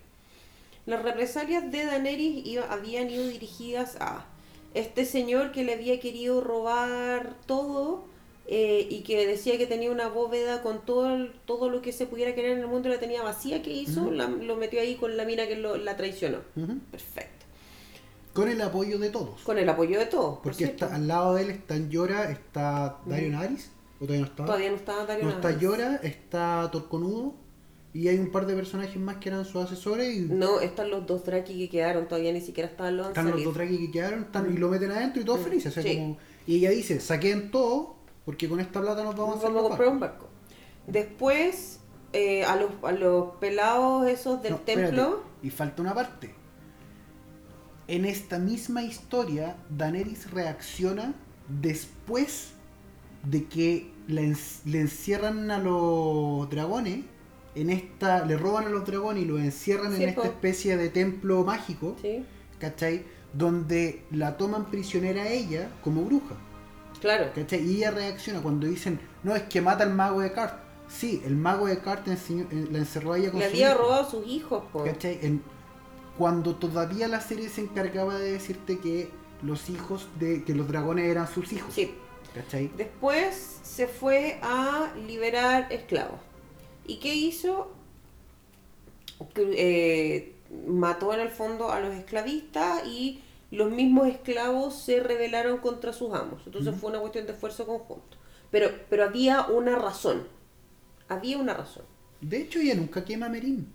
Las 0.84 1.02
represalias 1.02 1.70
de 1.72 1.86
Daenerys 1.86 2.44
iba- 2.46 2.66
habían 2.70 3.08
ido 3.08 3.26
dirigidas 3.26 3.96
a 4.00 4.26
este 4.74 5.04
señor 5.06 5.52
que 5.52 5.64
le 5.64 5.72
había 5.72 5.98
querido 6.00 6.40
robar 6.42 7.34
todo 7.46 8.04
eh, 8.46 8.86
y 8.90 9.02
que 9.02 9.26
decía 9.26 9.56
que 9.58 9.66
tenía 9.66 9.90
una 9.90 10.08
bóveda 10.08 10.62
con 10.62 10.84
todo, 10.84 11.14
el- 11.14 11.32
todo 11.46 11.70
lo 11.70 11.80
que 11.80 11.92
se 11.92 12.06
pudiera 12.06 12.34
querer 12.34 12.52
en 12.52 12.58
el 12.58 12.66
mundo, 12.66 12.88
la 12.88 12.98
tenía 12.98 13.22
vacía, 13.22 13.62
que 13.62 13.72
hizo? 13.72 14.02
Ujú. 14.02 14.10
La- 14.10 14.28
lo 14.28 14.56
metió 14.56 14.80
ahí 14.80 14.96
con 14.96 15.16
la 15.16 15.24
mina 15.24 15.46
que 15.46 15.56
lo- 15.56 15.76
la 15.76 15.96
traicionó. 15.96 16.38
Ujú. 16.56 16.78
Perfecto. 16.90 17.46
Con 18.32 18.48
el 18.48 18.60
apoyo 18.62 18.98
de 18.98 19.10
todos. 19.10 19.42
Con 19.42 19.58
el 19.58 19.68
apoyo 19.68 19.98
de 19.98 20.06
todos. 20.06 20.34
por 20.36 20.42
Porque 20.44 20.56
cierto. 20.64 20.86
está, 20.86 20.96
al 20.96 21.06
lado 21.06 21.34
de 21.34 21.42
él 21.42 21.50
están 21.50 21.90
Llora, 21.90 22.30
está 22.30 22.98
Dario 23.06 23.38
Aris, 23.38 23.70
o 24.00 24.06
todavía 24.06 24.20
no 24.22 24.26
está. 24.26 24.44
Todavía 24.46 24.70
no 24.70 24.76
estaba 24.76 25.04
Dario 25.06 25.24
no 25.24 25.30
está 25.30 25.48
Navarro. 25.50 25.60
Llora, 25.60 25.96
está 26.02 26.68
Torconudo, 26.72 27.34
y 27.94 28.08
hay 28.08 28.18
un 28.18 28.32
par 28.32 28.46
de 28.46 28.54
personajes 28.54 28.96
más 28.96 29.16
que 29.18 29.28
eran 29.28 29.44
sus 29.44 29.62
asesores, 29.62 30.16
y 30.16 30.20
No, 30.22 30.60
están 30.60 30.88
los 30.90 31.06
dos 31.06 31.24
Draki 31.26 31.58
que 31.58 31.68
quedaron, 31.68 32.08
todavía 32.08 32.32
ni 32.32 32.40
siquiera 32.40 32.70
estaban 32.70 32.96
los 32.96 33.08
están 33.08 33.26
los 33.26 33.34
Unsullied. 33.34 33.46
dos 33.48 33.54
tracks 33.54 33.78
que 33.78 33.90
quedaron, 33.90 34.22
están, 34.22 34.52
y 34.52 34.56
lo 34.56 34.68
meten 34.70 34.90
adentro 34.92 35.20
y 35.20 35.24
todos 35.26 35.40
felices. 35.42 35.70
o 35.70 35.74
sea, 35.74 35.82
sí. 35.82 35.98
como- 35.98 36.16
y 36.46 36.56
ella 36.56 36.70
dice, 36.70 37.00
saquen 37.00 37.50
todo, 37.50 37.96
porque 38.24 38.48
con 38.48 38.60
esta 38.60 38.80
plata 38.80 39.02
nos 39.04 39.16
vamos 39.16 39.36
a 39.42 39.42
Vamos 39.42 39.44
hacer 39.44 39.50
a 39.50 39.52
los 39.54 39.62
comprar 39.62 39.88
barcos". 39.88 39.94
un 39.94 40.00
barco. 40.00 40.28
Después, 40.86 41.80
eh, 42.12 42.44
a, 42.44 42.56
los, 42.56 42.70
a 42.82 42.92
los 42.92 43.36
pelados 43.36 44.06
esos 44.08 44.42
del 44.42 44.52
No, 44.52 44.58
espérate, 44.58 44.86
templo. 44.88 45.22
Y 45.42 45.50
falta 45.50 45.82
una 45.82 45.94
parte. 45.94 46.34
En 47.88 48.04
esta 48.04 48.38
misma 48.38 48.82
historia, 48.82 49.56
Daenerys 49.68 50.30
reacciona 50.30 51.14
después 51.48 52.52
de 53.24 53.46
que 53.46 53.92
le, 54.06 54.24
en- 54.24 54.36
le 54.64 54.80
encierran 54.80 55.50
a 55.50 55.58
los 55.58 56.48
dragones. 56.48 57.00
En 57.54 57.68
esta, 57.70 58.24
le 58.24 58.36
roban 58.38 58.64
a 58.66 58.68
los 58.70 58.86
dragones 58.86 59.24
y 59.24 59.26
los 59.26 59.40
encierran 59.40 59.94
Sí, 59.94 60.02
en 60.02 60.08
esta 60.10 60.24
especie 60.24 60.76
de 60.78 60.88
templo 60.88 61.44
mágico, 61.44 61.96
Sí, 62.00 62.24
¿cachai? 62.58 63.04
Donde 63.34 64.04
la 64.10 64.36
toman 64.38 64.70
prisionera 64.70 65.22
a 65.24 65.28
ella 65.28 65.68
como 65.84 66.02
bruja, 66.02 66.36
claro. 67.02 67.30
¿cachai? 67.34 67.60
Y 67.62 67.76
ella 67.76 67.90
reacciona 67.90 68.40
cuando 68.40 68.66
dicen, 68.66 68.98
no, 69.22 69.36
es 69.36 69.42
que 69.42 69.60
mata 69.60 69.84
al 69.84 69.92
mago 69.92 70.20
de 70.20 70.32
Cart. 70.32 70.58
Sí, 70.88 71.22
el 71.26 71.36
mago 71.36 71.66
de 71.66 71.78
Cart 71.80 72.06
eh, 72.08 72.16
la 72.70 72.78
encerró 72.78 73.12
a 73.12 73.18
ella 73.18 73.30
con 73.30 73.40
Le 73.40 73.46
su 73.46 73.52
había 73.52 73.70
hijo. 73.70 73.78
robado 73.82 74.02
a 74.06 74.10
sus 74.10 74.26
hijos, 74.26 74.64
po. 74.72 74.84
¿Cachai? 74.84 75.18
En- 75.22 75.42
cuando 76.16 76.54
todavía 76.56 77.08
la 77.08 77.20
serie 77.20 77.48
se 77.48 77.62
encargaba 77.62 78.18
de 78.18 78.32
decirte 78.32 78.78
que 78.78 79.10
los 79.42 79.68
hijos 79.70 80.06
de 80.20 80.44
que 80.44 80.54
los 80.54 80.68
dragones 80.68 81.10
eran 81.10 81.26
sus 81.26 81.52
hijos. 81.52 81.72
Sí. 81.74 81.94
¿Cachai? 82.34 82.70
Después 82.76 83.60
se 83.62 83.86
fue 83.86 84.38
a 84.42 84.90
liberar 85.06 85.66
esclavos. 85.72 86.20
¿Y 86.86 86.96
qué 86.98 87.14
hizo? 87.14 87.70
Eh, 89.36 90.34
mató 90.66 91.14
en 91.14 91.20
el 91.20 91.30
fondo 91.30 91.70
a 91.72 91.80
los 91.80 91.94
esclavistas 91.94 92.86
y 92.86 93.22
los 93.52 93.70
mismos 93.70 94.08
esclavos 94.08 94.74
se 94.82 95.00
rebelaron 95.00 95.58
contra 95.58 95.92
sus 95.92 96.12
amos. 96.14 96.42
Entonces 96.46 96.74
fue 96.76 96.90
una 96.90 97.00
cuestión 97.00 97.26
de 97.26 97.32
esfuerzo 97.32 97.66
conjunto. 97.66 98.16
Pero, 98.50 98.68
pero 98.90 99.04
había 99.04 99.46
una 99.46 99.76
razón. 99.76 100.26
Había 101.08 101.38
una 101.38 101.54
razón. 101.54 101.84
De 102.20 102.38
hecho, 102.40 102.58
ella 102.60 102.74
nunca 102.74 103.04
quema 103.04 103.26
a 103.26 103.28
Merín. 103.28 103.72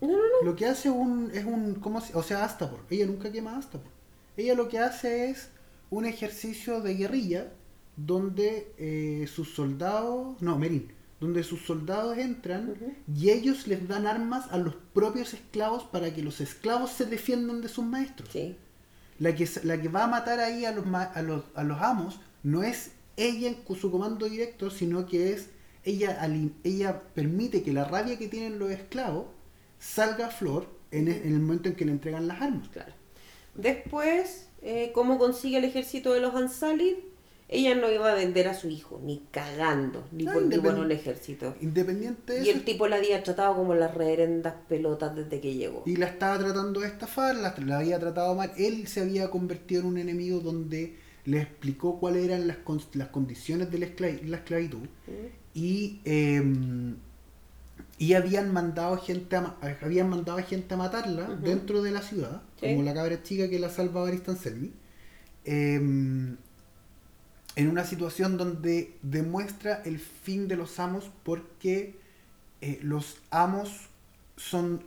No, 0.00 0.08
no, 0.08 0.16
no. 0.16 0.42
Lo 0.44 0.56
que 0.56 0.66
hace 0.66 0.90
un, 0.90 1.30
es 1.32 1.44
un, 1.44 1.76
¿cómo 1.76 2.00
se- 2.00 2.16
o 2.16 2.22
sea, 2.22 2.44
Astapor. 2.44 2.80
Ella 2.90 3.06
nunca 3.06 3.30
quema 3.30 3.52
a 3.54 3.58
Astapor. 3.58 3.90
Ella 4.36 4.54
lo 4.54 4.68
que 4.68 4.78
hace 4.78 5.30
es 5.30 5.50
un 5.90 6.04
ejercicio 6.06 6.80
de 6.80 6.94
guerrilla 6.94 7.52
donde 7.96 8.72
eh, 8.78 9.26
sus 9.28 9.54
soldados, 9.54 10.40
no, 10.40 10.58
Merín, 10.58 10.92
donde 11.20 11.44
sus 11.44 11.60
soldados 11.66 12.16
entran 12.18 12.74
y 13.14 13.30
ellos 13.30 13.66
les 13.68 13.86
dan 13.86 14.06
armas 14.06 14.50
a 14.50 14.56
los 14.58 14.74
propios 14.94 15.34
esclavos 15.34 15.84
para 15.84 16.12
que 16.14 16.22
los 16.22 16.40
esclavos 16.40 16.90
se 16.90 17.04
defiendan 17.06 17.60
de 17.60 17.68
sus 17.68 17.84
maestros. 17.84 18.30
Sí. 18.32 18.56
La 19.18 19.34
que, 19.34 19.48
la 19.64 19.80
que 19.80 19.88
va 19.88 20.04
a 20.04 20.06
matar 20.08 20.40
ahí 20.40 20.64
a 20.64 20.72
los, 20.72 20.84
a 20.86 21.22
los, 21.22 21.44
a 21.54 21.62
los 21.64 21.80
amos 21.80 22.20
no 22.42 22.62
es 22.62 22.92
ella 23.16 23.54
cu- 23.64 23.76
su 23.76 23.90
comando 23.90 24.28
directo, 24.28 24.70
sino 24.70 25.06
que 25.06 25.32
es 25.32 25.50
ella, 25.84 26.18
ella 26.64 27.02
permite 27.14 27.62
que 27.62 27.72
la 27.72 27.84
rabia 27.84 28.18
que 28.18 28.28
tienen 28.28 28.58
los 28.58 28.70
esclavos 28.70 29.26
salga 29.78 30.26
a 30.26 30.30
flor 30.30 30.68
en, 30.90 31.08
en 31.08 31.32
el 31.34 31.40
momento 31.40 31.68
en 31.68 31.76
que 31.76 31.84
le 31.84 31.92
entregan 31.92 32.26
las 32.28 32.40
armas. 32.40 32.68
Claro. 32.68 32.92
Después, 33.54 34.48
eh, 34.62 34.92
¿cómo 34.94 35.18
consigue 35.18 35.58
el 35.58 35.64
ejército 35.64 36.12
de 36.12 36.20
los 36.20 36.34
Ansalid? 36.34 36.94
Ella 37.54 37.74
no 37.74 37.90
iba 37.92 38.10
a 38.10 38.14
vender 38.14 38.48
a 38.48 38.54
su 38.54 38.68
hijo, 38.68 38.98
ni 39.04 39.22
cagando, 39.30 40.04
ni 40.10 40.24
No, 40.24 40.32
por, 40.32 40.42
independ- 40.44 40.78
un 40.80 40.90
ejército. 40.90 41.54
Independiente 41.60 42.32
de 42.32 42.38
Y 42.44 42.48
eso, 42.48 42.58
el 42.58 42.64
tipo 42.64 42.88
la 42.88 42.96
había 42.96 43.22
tratado 43.22 43.54
como 43.54 43.74
las 43.74 43.94
reverendas 43.94 44.54
pelotas 44.68 45.14
desde 45.14 45.40
que 45.40 45.54
llegó. 45.54 45.82
y 45.84 45.96
la 45.96 46.06
estaba 46.06 46.38
tratando 46.38 46.80
de 46.80 46.86
estafar, 46.86 47.36
la, 47.36 47.54
la 47.64 47.78
había 47.80 47.98
tratado 47.98 48.34
mal. 48.34 48.52
Él 48.56 48.86
se 48.86 49.02
había 49.02 49.30
convertido 49.30 49.82
en 49.82 49.86
un 49.88 49.98
enemigo 49.98 50.40
donde 50.40 50.96
le 51.26 51.40
explicó 51.42 52.00
cuáles 52.00 52.24
eran 52.24 52.48
las, 52.48 52.56
las 52.94 53.08
condiciones 53.08 53.70
de 53.70 53.78
la, 53.78 53.86
esclavi- 53.86 54.22
la 54.24 54.38
esclavitud 54.38 54.88
¿Mm? 55.06 55.26
y 55.54 56.00
eh, 56.04 56.42
y 57.98 58.14
habían 58.14 58.52
mandado 58.52 58.96
gente 58.96 59.36
a, 59.36 59.56
habían 59.82 60.08
mandado 60.08 60.38
a 60.38 60.42
gente 60.42 60.74
a 60.74 60.76
matarla 60.76 61.26
dentro 61.36 61.82
de 61.82 61.90
la 61.92 62.00
ciudad 62.02 62.42
Sí. 62.60 62.66
como 62.68 62.82
la 62.82 62.94
cabra 62.94 63.22
chica 63.22 63.48
que 63.48 63.58
la 63.58 63.68
salva 63.68 64.02
Baristan 64.02 64.36
Selmy 64.36 64.72
eh, 65.44 65.80
en 67.56 67.68
una 67.68 67.84
situación 67.84 68.36
donde 68.36 68.96
demuestra 69.02 69.82
el 69.84 69.98
fin 69.98 70.48
de 70.48 70.56
los 70.56 70.78
amos 70.80 71.10
porque 71.22 71.96
eh, 72.60 72.78
los 72.82 73.18
amos 73.30 73.88
son 74.36 74.84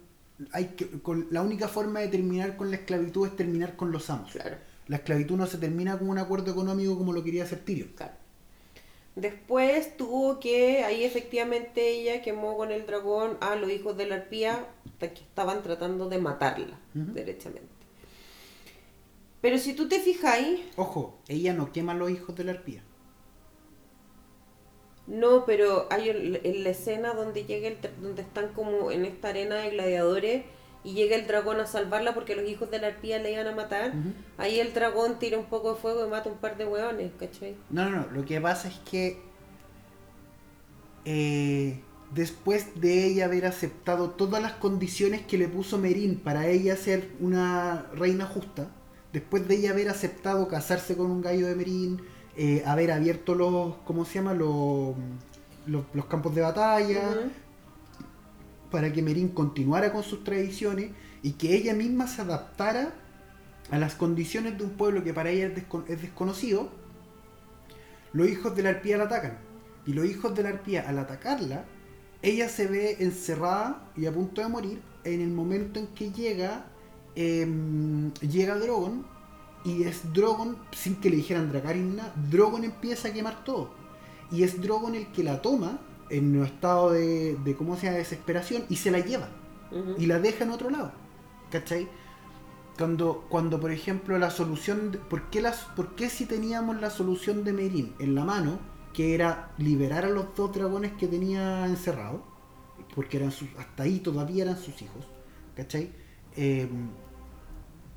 hay 0.52 0.66
que 0.70 0.88
con, 1.02 1.28
la 1.32 1.42
única 1.42 1.68
forma 1.68 2.02
de 2.02 2.10
terminar 2.10 2.58
con 2.58 2.70
la 2.70 2.78
esclavitud 2.78 3.28
es 3.28 3.36
terminar 3.36 3.76
con 3.76 3.92
los 3.92 4.10
amos 4.10 4.32
Claro, 4.32 4.58
la 4.88 4.98
esclavitud 4.98 5.36
no 5.36 5.48
se 5.48 5.58
termina 5.58 5.98
con 5.98 6.10
un 6.10 6.18
acuerdo 6.18 6.52
económico 6.52 6.98
como 6.98 7.14
lo 7.14 7.24
quería 7.24 7.44
hacer 7.44 7.60
Tyrion 7.60 7.90
claro. 7.96 8.14
Después 9.16 9.96
tuvo 9.96 10.42
que, 10.42 10.84
ahí 10.84 11.06
efectivamente 11.06 11.90
ella 11.90 12.22
quemó 12.22 12.58
con 12.58 12.72
el 12.72 12.86
dragón 12.86 13.38
a 13.40 13.56
los 13.56 13.72
hijos 13.72 13.96
de 13.96 14.08
la 14.08 14.16
arpía 14.16 14.68
hasta 14.86 15.14
que 15.14 15.22
estaban 15.22 15.64
tratando 15.64 16.10
de 16.10 16.20
matarla, 16.20 16.78
Ujú. 16.94 17.14
derechamente. 17.14 17.75
Pero 19.46 19.60
si 19.60 19.74
tú 19.74 19.88
te 19.88 20.00
fijáis, 20.00 20.62
ojo 20.76 21.20
ella 21.28 21.54
no 21.54 21.72
quema 21.72 21.92
a 21.92 21.96
los 21.96 22.10
hijos 22.10 22.36
de 22.36 22.46
la 22.46 22.54
arpía 22.54 22.82
No, 25.06 25.46
pero 25.46 25.86
hay 25.92 26.10
el- 26.10 26.42
en 26.44 26.64
la 26.64 26.72
escena 26.72 27.14
donde 27.14 27.46
llega 27.46 27.68
el, 27.68 27.78
donde 28.02 28.24
están 28.24 28.54
como 28.54 28.90
en 28.90 29.06
esta 29.06 29.30
arena 29.30 29.58
de 29.58 29.70
gladiadores 29.70 30.46
y 30.84 30.94
llega 30.94 31.16
el 31.16 31.28
dragón 31.28 31.60
a 31.60 31.68
salvarla 31.68 32.16
porque 32.16 32.36
los 32.36 32.50
hijos 32.50 32.72
de 32.72 32.80
la 32.80 32.88
arpía 32.88 33.20
le 33.20 33.34
iban 33.34 33.46
a 33.46 33.52
matar. 33.56 33.94
Ahí 34.38 34.60
el 34.60 34.74
dragón 34.74 35.20
tira 35.20 35.38
un 35.38 35.46
poco 35.46 35.76
de 35.76 35.80
fuego 35.80 36.08
y 36.08 36.10
mata 36.10 36.28
un 36.32 36.38
par 36.40 36.58
de 36.58 36.66
hueones, 36.66 37.12
¿cachai? 37.20 37.56
No, 37.70 37.88
no, 37.90 37.98
no. 38.02 38.08
Lo 38.12 38.26
que 38.26 38.42
pasa 38.42 38.68
es 38.68 38.80
que 38.90 39.20
eh, 41.06 41.80
después 42.16 42.82
de 42.82 43.06
ella 43.06 43.26
haber 43.26 43.46
aceptado 43.46 44.10
todas 44.12 44.42
las 44.42 44.54
condiciones 44.54 45.22
que 45.22 45.38
le 45.38 45.48
puso 45.48 45.78
Merín 45.78 46.18
para 46.20 46.48
ella 46.48 46.76
ser 46.76 47.10
una 47.20 47.88
reina 47.94 48.26
justa, 48.26 48.70
después 49.16 49.48
de 49.48 49.56
ella 49.56 49.72
haber 49.72 49.88
aceptado 49.88 50.46
casarse 50.50 50.98
con 50.98 51.10
un 51.10 51.22
gallo 51.22 51.48
de 51.48 51.56
Merín, 51.56 52.02
eh, 52.36 52.64
haber 52.66 52.92
abierto 52.92 53.34
los, 53.34 53.76
¿cómo 53.86 54.04
se 54.04 54.16
llama? 54.16 54.34
Los, 54.34 54.94
los, 55.66 55.86
los 55.94 56.06
campos 56.08 56.36
de 56.36 56.42
batalla, 56.42 57.32
para 58.70 58.92
que 58.92 59.02
Merín 59.02 59.30
continuara 59.30 59.94
con 59.94 60.04
sus 60.04 60.26
tradiciones 60.26 60.92
y 61.24 61.32
que 61.32 61.56
ella 61.56 61.74
misma 61.74 62.08
se 62.08 62.24
adaptara 62.24 62.94
a 63.72 63.78
las 63.78 63.96
condiciones 63.96 64.58
de 64.58 64.66
un 64.66 64.72
pueblo 64.72 65.02
que 65.02 65.14
para 65.14 65.30
ella 65.30 65.48
es, 65.48 65.64
es 65.88 66.02
desconocido, 66.02 66.70
los 68.12 68.28
hijos 68.28 68.54
de 68.54 68.64
la 68.64 68.70
arpía 68.72 68.98
la 68.98 69.06
atacan. 69.06 69.38
Y 69.86 69.94
los 69.94 70.06
hijos 70.06 70.36
de 70.36 70.44
la 70.44 70.50
arpía, 70.50 70.90
al 70.90 71.00
atacarla, 71.00 71.64
ella 72.22 72.50
se 72.50 72.68
ve 72.68 72.98
encerrada 73.00 73.90
y 73.96 74.08
a 74.08 74.12
punto 74.12 74.42
de 74.42 74.50
morir 74.50 74.82
en 75.06 75.22
el 75.22 75.30
momento 75.30 75.80
en 75.80 75.88
que 75.88 76.12
llega, 76.12 76.66
em, 77.16 78.14
llega 78.16 78.58
Drogon 78.58 79.06
y 79.64 79.84
es 79.84 80.14
Drogon, 80.14 80.58
sin 80.72 80.96
que 80.98 81.10
le 81.10 81.18
dijeran 81.18 81.52
Dracarys 81.52 81.84
nada, 81.84 82.14
Drogon 82.30 82.64
empieza 82.64 83.10
a 83.10 83.14
quemar 83.14 83.44
todo. 83.44 83.72
Y 84.32 84.44
es 84.44 84.62
Drogon 84.62 84.96
el 84.96 85.08
que 85.08 85.24
la 85.24 85.42
toma 85.42 85.80
en 86.10 86.38
un 86.38 86.46
estado 86.46 86.92
de, 86.92 87.36
de 87.44 87.56
¿cómo 87.56 87.76
se 87.76 87.88
llama?, 87.88 87.98
desesperación 87.98 88.66
y 88.70 88.76
se 88.76 88.92
la 88.92 89.00
lleva 89.00 89.30
y 89.98 90.06
la 90.06 90.20
deja 90.20 90.44
en 90.44 90.52
otro 90.52 90.70
lado. 90.70 90.92
¿Cachai? 91.52 91.88
Cuando, 92.78 93.26
cuando 93.30 93.60
por 93.60 93.72
ejemplo, 93.72 94.18
la 94.18 94.32
solución. 94.32 94.92
De, 94.92 94.98
¿por, 94.98 95.30
qué 95.30 95.42
las, 95.42 95.64
¿Por 95.76 95.96
qué 95.96 96.10
si 96.10 96.26
teníamos 96.26 96.80
la 96.82 96.90
solución 96.90 97.44
de 97.44 97.54
Merín 97.54 97.94
en 98.00 98.16
la 98.16 98.26
mano, 98.26 98.60
que 98.94 99.16
era 99.16 99.52
liberar 99.58 100.06
a 100.06 100.10
los 100.10 100.36
dos 100.36 100.54
dragones 100.54 100.94
que 100.94 101.08
tenía 101.08 101.66
encerrados? 101.66 102.22
Porque 102.94 103.18
eran 103.18 103.32
sus, 103.32 103.50
hasta 103.58 103.84
ahí 103.84 104.00
todavía 104.00 104.44
eran 104.44 104.58
sus 104.58 104.82
hijos. 104.82 105.06
¿Cachai? 105.56 105.92
Eh, 106.36 106.68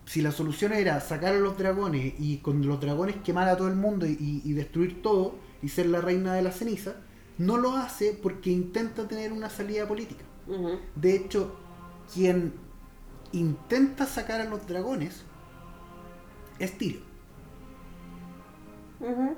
si 0.09 0.23
la 0.23 0.33
solución 0.33 0.73
era 0.73 0.99
sacar 1.01 1.35
a 1.35 1.39
los 1.39 1.59
dragones 1.59 2.15
y 2.19 2.39
con 2.39 2.67
los 2.67 2.81
dragones 2.81 3.17
quemar 3.17 3.47
a 3.47 3.59
todo 3.59 3.69
el 3.69 3.75
mundo 3.75 4.07
y, 4.07 4.53
destruir 4.55 5.03
todo 5.03 5.35
y 5.61 5.69
ser 5.69 5.85
la 5.87 6.01
reina 6.01 6.33
de 6.33 6.41
la 6.41 6.51
ceniza, 6.51 6.95
no 7.37 7.59
lo 7.59 7.73
hace 7.77 8.19
porque 8.23 8.49
intenta 8.49 9.07
tener 9.07 9.33
una 9.33 9.51
salida 9.51 9.87
política. 9.87 10.25
De 10.95 11.15
hecho, 11.15 11.55
quien 12.15 12.55
intenta 13.33 14.07
sacar 14.07 14.41
a 14.41 14.45
los 14.45 14.67
dragones 14.67 15.25
es 16.59 16.79
Tyrion. 16.79 17.03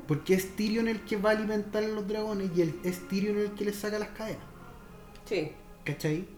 Porque 0.07 0.35
es 0.35 0.55
Tyrion 0.55 0.87
el 0.87 1.01
que 1.05 1.17
va 1.17 1.31
a 1.31 1.33
alimentar 1.33 1.83
a 1.83 1.89
los 1.89 2.07
dragones 2.07 2.49
y 2.57 2.63
el, 2.63 2.79
es 2.85 3.09
Tyrion 3.09 3.39
el 3.39 3.51
que 3.55 3.65
les 3.65 3.75
saca 3.75 3.99
las 3.99 4.11
cadenas. 4.11 4.45
Sí. 5.25 5.51
¿Cachai? 5.85 6.29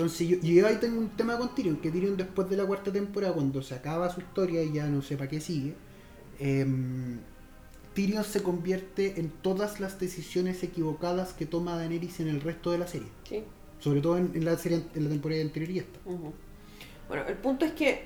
Entonces 0.00 0.28
yo, 0.28 0.36
yo 0.40 0.66
ahí 0.66 0.76
tengo 0.76 0.98
un 0.98 1.10
tema 1.10 1.36
con 1.38 1.54
Tyrion, 1.54 1.76
que 1.76 1.90
Tyrion 1.90 2.16
después 2.16 2.48
de 2.48 2.56
la 2.56 2.64
cuarta 2.64 2.90
temporada, 2.92 3.34
cuando 3.34 3.62
se 3.62 3.74
acaba 3.74 4.08
su 4.10 4.20
historia 4.20 4.62
y 4.62 4.72
ya 4.72 4.86
no 4.86 5.02
sé 5.02 5.16
para 5.16 5.28
qué 5.28 5.40
sigue, 5.40 5.74
em, 6.38 7.18
Tyrion 7.94 8.24
se 8.24 8.42
convierte 8.42 9.20
en 9.20 9.30
todas 9.30 9.80
las 9.80 9.98
decisiones 10.00 10.62
equivocadas 10.62 11.32
que 11.34 11.44
toma 11.46 11.76
Daenerys 11.76 12.20
en 12.20 12.28
el 12.28 12.40
resto 12.40 12.70
de 12.70 12.78
la 12.78 12.86
serie. 12.86 13.08
Sí. 13.28 13.42
Sobre 13.80 14.00
todo 14.00 14.16
en, 14.18 14.30
en 14.34 14.44
la 14.44 14.56
serie 14.56 14.82
en 14.94 15.04
la 15.04 15.10
temporada 15.10 15.42
anterior 15.42 15.70
y 15.70 15.78
esta. 15.80 15.98
Bueno, 17.08 17.24
el 17.26 17.36
punto 17.36 17.64
es 17.64 17.72
que 17.72 18.04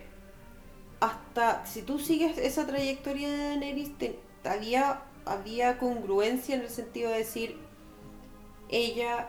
hasta 1.00 1.66
si 1.66 1.82
tú 1.82 1.98
sigues 1.98 2.38
esa 2.38 2.66
trayectoria 2.66 3.28
de 3.30 3.36
Daenerys, 3.38 3.96
te- 3.98 4.18
había, 4.44 5.02
había 5.26 5.78
congruencia 5.78 6.54
en 6.56 6.62
el 6.62 6.70
sentido 6.70 7.10
de 7.10 7.18
decir, 7.18 7.56
ella 8.68 9.28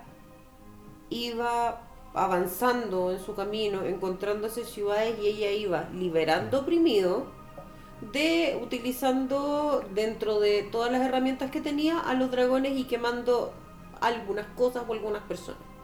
iba 1.10 1.82
avanzando 2.16 3.12
en 3.12 3.20
su 3.20 3.36
camino, 3.36 3.84
encontrándose 3.84 4.66
ciudades 4.66 5.18
y 5.22 5.28
ella 5.28 5.52
iba 5.52 5.90
liberando 5.94 6.62
oprimido 6.62 7.26
de 8.12 8.60
utilizando 8.62 9.84
dentro 9.94 10.40
de 10.40 10.64
todas 10.64 10.92
las 10.92 11.02
herramientas 11.02 11.52
que 11.52 11.62
tenía 11.62 12.00
a 12.00 12.14
los 12.14 12.32
dragones 12.32 12.78
y 12.78 12.86
quemando 12.86 13.54
algunas 14.02 14.48
cosas 14.56 14.84
o 14.88 14.94
algunas 14.94 15.24
personas 15.24 15.76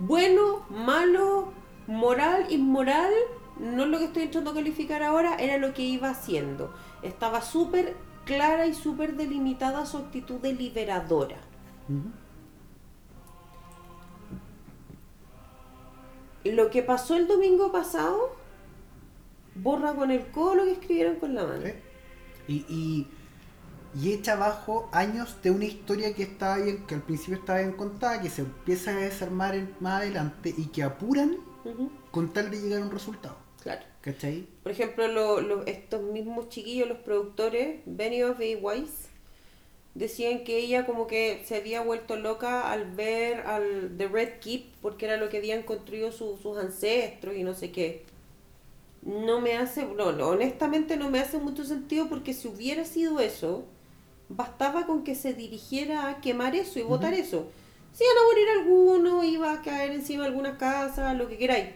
bueno, 0.00 0.64
malo, 0.70 1.52
moral, 1.86 2.46
inmoral, 2.50 3.12
no 3.58 3.84
es 3.84 3.88
lo 3.90 3.98
que 3.98 4.04
estoy 4.06 4.22
intentando 4.24 4.54
calificar 4.54 5.02
ahora, 5.02 5.36
era 5.36 5.58
lo 5.58 5.74
que 5.74 5.82
iba 5.82 6.08
haciendo. 6.08 6.72
Estaba 7.02 7.42
súper 7.42 7.96
clara 8.24 8.66
y 8.66 8.74
súper 8.74 9.16
delimitada 9.16 9.84
su 9.84 9.98
actitud 9.98 10.40
deliberadora. 10.40 11.36
Ujú. 11.88 12.10
Lo 16.44 16.70
que 16.70 16.82
pasó 16.82 17.16
el 17.16 17.26
domingo 17.28 17.70
pasado, 17.72 18.34
borra 19.54 19.94
con 19.94 20.10
el 20.10 20.26
codo 20.28 20.54
lo 20.56 20.64
que 20.64 20.72
escribieron 20.72 21.16
con 21.16 21.34
la 21.34 21.44
mano. 21.44 21.66
¿Eh? 21.66 21.80
Y, 22.48 22.54
y 22.68 23.06
y 23.92 24.12
echa 24.12 24.34
abajo 24.34 24.88
años 24.92 25.38
de 25.42 25.50
una 25.50 25.64
historia 25.64 26.14
que 26.14 26.22
estaba 26.22 26.58
bien, 26.58 26.86
que 26.86 26.94
al 26.94 27.02
principio 27.02 27.34
estaba 27.40 27.58
bien 27.58 27.72
contada, 27.72 28.20
que 28.22 28.30
se 28.30 28.42
empieza 28.42 28.92
a 28.92 28.94
desarmar 28.94 29.56
en- 29.56 29.74
más 29.80 30.02
adelante 30.02 30.54
y 30.56 30.66
que 30.66 30.84
apuran 30.84 31.38
con 32.12 32.32
tal 32.32 32.52
de 32.52 32.60
llegar 32.60 32.82
a 32.82 32.84
un 32.84 32.92
resultado. 32.92 33.36
Claro. 33.60 33.82
¿Cachai? 34.00 34.46
Por 34.62 34.70
ejemplo, 34.70 35.08
lo- 35.08 35.40
lo- 35.40 35.66
estos 35.66 36.02
mismos 36.02 36.48
chiquillos, 36.50 36.88
los 36.88 36.98
productores, 36.98 37.80
Benioff 37.84 38.40
y 38.40 38.54
Weiss, 38.54 39.08
decían 39.94 40.44
que 40.44 40.58
ella 40.58 40.86
como 40.86 41.06
que 41.06 41.42
se 41.44 41.56
había 41.56 41.82
vuelto 41.82 42.16
loca 42.16 42.70
al 42.70 42.90
ver 42.92 43.40
al 43.46 43.94
The 43.96 44.08
Red 44.08 44.38
Keep, 44.40 44.64
porque 44.82 45.06
era 45.06 45.16
lo 45.16 45.28
que 45.28 45.38
habían 45.38 45.62
construido 45.62 46.12
su- 46.12 46.36
sus 46.38 46.58
ancestros 46.58 47.36
y 47.36 47.42
no 47.44 47.54
sé 47.54 47.72
qué. 47.72 48.04
No 49.02 49.40
me 49.40 49.56
hace, 49.56 49.84
no, 49.86 50.12
no, 50.12 50.28
honestamente 50.28 50.96
no 50.96 51.10
me 51.10 51.20
hace 51.20 51.38
mucho 51.38 51.64
sentido 51.64 52.08
porque 52.08 52.34
si 52.34 52.48
hubiera 52.48 52.84
sido 52.84 53.18
eso, 53.20 53.64
bastaba 54.28 54.86
con 54.86 55.04
que 55.04 55.14
se 55.14 55.32
dirigiera 55.34 56.08
a 56.08 56.20
quemar 56.20 56.54
eso 56.54 56.78
y 56.78 56.82
votar 56.82 57.14
eso. 57.14 57.48
Si 57.92 58.04
iban 58.04 58.16
a 58.18 58.26
morir 58.26 58.48
algunos, 58.60 59.24
iba 59.24 59.52
a 59.52 59.62
caer 59.62 59.92
encima 59.92 60.22
de 60.22 60.28
algunas 60.28 60.58
casas, 60.58 61.16
lo 61.16 61.28
que 61.28 61.38
queráis. 61.38 61.66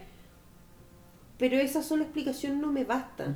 Pero 1.38 1.58
esa 1.58 1.82
sola 1.82 2.04
explicación 2.04 2.60
no 2.60 2.70
me 2.72 2.84
basta. 2.84 3.34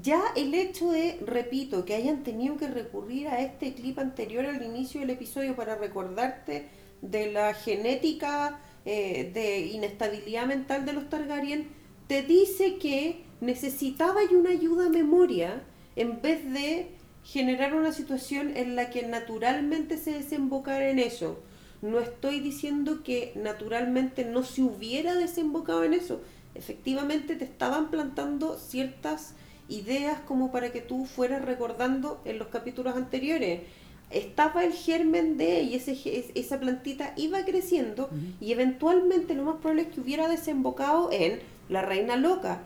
Ya 0.00 0.22
el 0.36 0.54
hecho 0.54 0.90
de, 0.90 1.18
repito, 1.26 1.84
que 1.84 1.94
hayan 1.94 2.22
tenido 2.22 2.56
que 2.56 2.66
recurrir 2.66 3.28
a 3.28 3.42
este 3.42 3.74
clip 3.74 3.98
anterior 3.98 4.46
al 4.46 4.62
inicio 4.62 5.00
del 5.00 5.10
episodio 5.10 5.54
para 5.54 5.74
recordarte 5.74 6.68
de 7.02 7.30
la 7.30 7.52
genética 7.52 8.58
eh, 8.86 9.30
de 9.34 9.66
inestabilidad 9.66 10.46
mental 10.46 10.86
de 10.86 10.94
los 10.94 11.10
Targaryen, 11.10 11.68
te 12.06 12.22
dice 12.22 12.78
que 12.78 13.24
necesitaba 13.42 14.20
una 14.30 14.50
ayuda 14.50 14.86
a 14.86 14.88
memoria 14.88 15.62
en 15.94 16.22
vez 16.22 16.50
de 16.50 16.88
generar 17.22 17.74
una 17.74 17.92
situación 17.92 18.56
en 18.56 18.76
la 18.76 18.88
que 18.88 19.06
naturalmente 19.06 19.98
se 19.98 20.12
desembocara 20.12 20.88
en 20.88 21.00
eso. 21.00 21.38
No 21.82 22.00
estoy 22.00 22.40
diciendo 22.40 23.02
que 23.02 23.32
naturalmente 23.36 24.24
no 24.24 24.42
se 24.42 24.62
hubiera 24.62 25.14
desembocado 25.16 25.84
en 25.84 25.92
eso. 25.92 26.22
Efectivamente 26.54 27.36
te 27.36 27.44
estaban 27.44 27.90
plantando 27.90 28.58
ciertas 28.58 29.34
ideas 29.72 30.20
como 30.20 30.52
para 30.52 30.70
que 30.70 30.80
tú 30.80 31.06
fueras 31.06 31.44
recordando 31.44 32.20
en 32.24 32.38
los 32.38 32.48
capítulos 32.48 32.94
anteriores. 32.96 33.62
Estaba 34.10 34.64
el 34.64 34.72
germen 34.72 35.38
de 35.38 35.62
y 35.62 35.74
ese, 35.74 35.96
esa 36.34 36.60
plantita 36.60 37.14
iba 37.16 37.44
creciendo 37.46 38.10
y 38.40 38.52
eventualmente 38.52 39.34
lo 39.34 39.44
más 39.44 39.56
probable 39.56 39.82
es 39.82 39.88
que 39.88 40.00
hubiera 40.00 40.28
desembocado 40.28 41.10
en 41.10 41.40
la 41.70 41.80
reina 41.80 42.16
loca. 42.16 42.60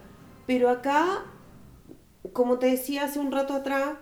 Pero 0.47 0.69
acá, 0.69 1.25
como 2.33 2.59
te 2.59 2.67
decía 2.67 3.05
hace 3.05 3.21
un 3.21 3.31
rato 3.31 3.55
atrás, 3.55 3.97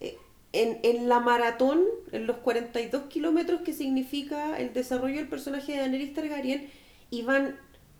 eh, 0.00 0.16
en, 0.52 0.78
en 0.84 1.08
la 1.08 1.18
maratón, 1.18 1.82
en 2.12 2.28
los 2.28 2.36
42 2.36 3.04
kilómetros 3.04 3.62
que 3.62 3.72
significa 3.72 4.56
el 4.56 4.72
desarrollo 4.72 5.16
del 5.16 5.28
personaje 5.28 5.72
de 5.72 5.78
Daenerys 5.78 6.14
Targaryen, 6.14 6.70
iban 7.10 7.56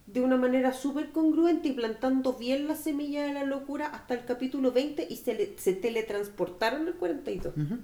de 0.06 0.20
una 0.20 0.36
manera 0.36 0.72
súper 0.72 1.10
congruente 1.10 1.68
y 1.68 1.72
plantando 1.72 2.34
bien 2.34 2.68
la 2.68 2.76
semilla 2.76 3.24
de 3.24 3.32
la 3.34 3.44
locura 3.44 3.86
hasta 3.86 4.14
el 4.14 4.24
capítulo 4.24 4.72
20 4.72 5.06
y 5.10 5.16
se, 5.16 5.34
le- 5.34 5.58
se 5.58 5.72
teletransportaron 5.74 6.86
al 6.86 6.94
42. 6.94 7.54
Ujú. 7.56 7.78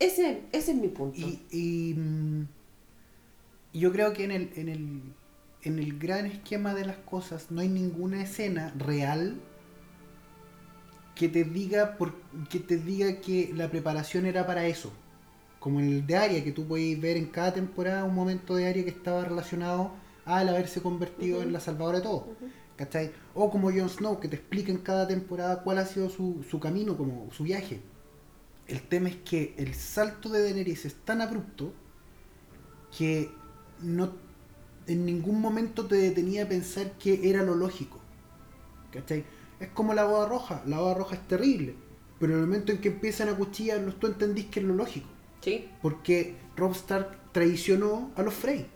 Ese, 0.00 0.42
ese 0.52 0.72
es 0.72 0.76
mi 0.76 0.88
punto. 0.88 1.16
Y, 1.18 1.40
y, 1.50 1.94
mm, 1.94 2.46
yo 3.72 3.92
creo 3.92 4.12
que 4.12 4.24
en 4.24 4.30
el, 4.30 4.50
en, 4.56 4.68
el, 4.68 5.02
en 5.62 5.78
el 5.78 5.98
gran 5.98 6.26
esquema 6.26 6.74
de 6.74 6.84
las 6.86 6.96
cosas 6.98 7.50
no 7.50 7.60
hay 7.60 7.68
ninguna 7.68 8.22
escena 8.22 8.72
real 8.78 9.36
que 11.14 11.28
te 11.28 11.44
diga 11.44 11.96
por, 11.96 12.14
que 12.50 12.58
te 12.60 12.76
diga 12.78 13.20
que 13.20 13.52
la 13.54 13.70
preparación 13.70 14.26
era 14.26 14.46
para 14.46 14.66
eso. 14.66 14.92
Como 15.60 15.80
en 15.80 15.88
el 15.88 16.06
de 16.06 16.16
Aria, 16.16 16.44
que 16.44 16.52
tú 16.52 16.66
podéis 16.66 17.00
ver 17.00 17.16
en 17.16 17.26
cada 17.26 17.54
temporada 17.54 18.04
un 18.04 18.14
momento 18.14 18.56
de 18.56 18.66
Aria 18.68 18.84
que 18.84 18.90
estaba 18.90 19.24
relacionado 19.24 19.92
al 20.24 20.48
haberse 20.48 20.82
convertido 20.82 21.42
en 21.42 21.52
la 21.52 21.60
salvadora 21.60 21.98
de 21.98 22.04
todo. 22.04 22.16
Ujú. 22.16 22.50
¿Cachai? 22.76 23.12
O 23.34 23.50
como 23.50 23.70
Jon 23.70 23.88
Snow, 23.88 24.18
que 24.18 24.28
te 24.28 24.36
explica 24.36 24.72
en 24.72 24.78
cada 24.78 25.06
temporada 25.06 25.62
cuál 25.62 25.78
ha 25.78 25.86
sido 25.86 26.10
su, 26.10 26.44
su 26.48 26.58
camino, 26.58 26.96
como 26.96 27.30
su 27.32 27.44
viaje. 27.44 27.80
El 28.66 28.82
tema 28.82 29.08
es 29.10 29.16
que 29.16 29.54
el 29.58 29.74
salto 29.74 30.28
de 30.28 30.42
Daenerys 30.42 30.86
es 30.86 30.94
tan 31.04 31.20
abrupto 31.20 31.72
que 32.96 33.30
no 33.80 34.12
en 34.86 35.06
ningún 35.06 35.40
momento 35.40 35.86
te 35.86 35.96
detenía 35.96 36.44
a 36.44 36.48
pensar 36.48 36.92
que 36.92 37.28
era 37.30 37.42
lo 37.42 37.54
lógico. 37.54 38.00
¿Cachai? 38.90 39.24
Es 39.60 39.68
como 39.68 39.94
la 39.94 40.04
boda 40.04 40.28
roja. 40.28 40.62
La 40.66 40.78
boda 40.78 40.94
roja 40.94 41.16
es 41.16 41.26
terrible. 41.26 41.74
Pero 42.18 42.34
en 42.34 42.40
el 42.40 42.46
momento 42.46 42.72
en 42.72 42.80
que 42.80 42.88
empiezan 42.88 43.28
a 43.28 43.36
cuchillarlos, 43.36 43.98
tú 43.98 44.06
entendís 44.06 44.46
que 44.46 44.60
es 44.60 44.66
lo 44.66 44.74
lógico. 44.74 45.08
Sí, 45.40 45.68
Porque 45.82 46.36
Rob 46.56 46.72
Stark 46.72 47.32
traicionó 47.32 48.12
a 48.16 48.22
los 48.22 48.34
Frey. 48.34 48.66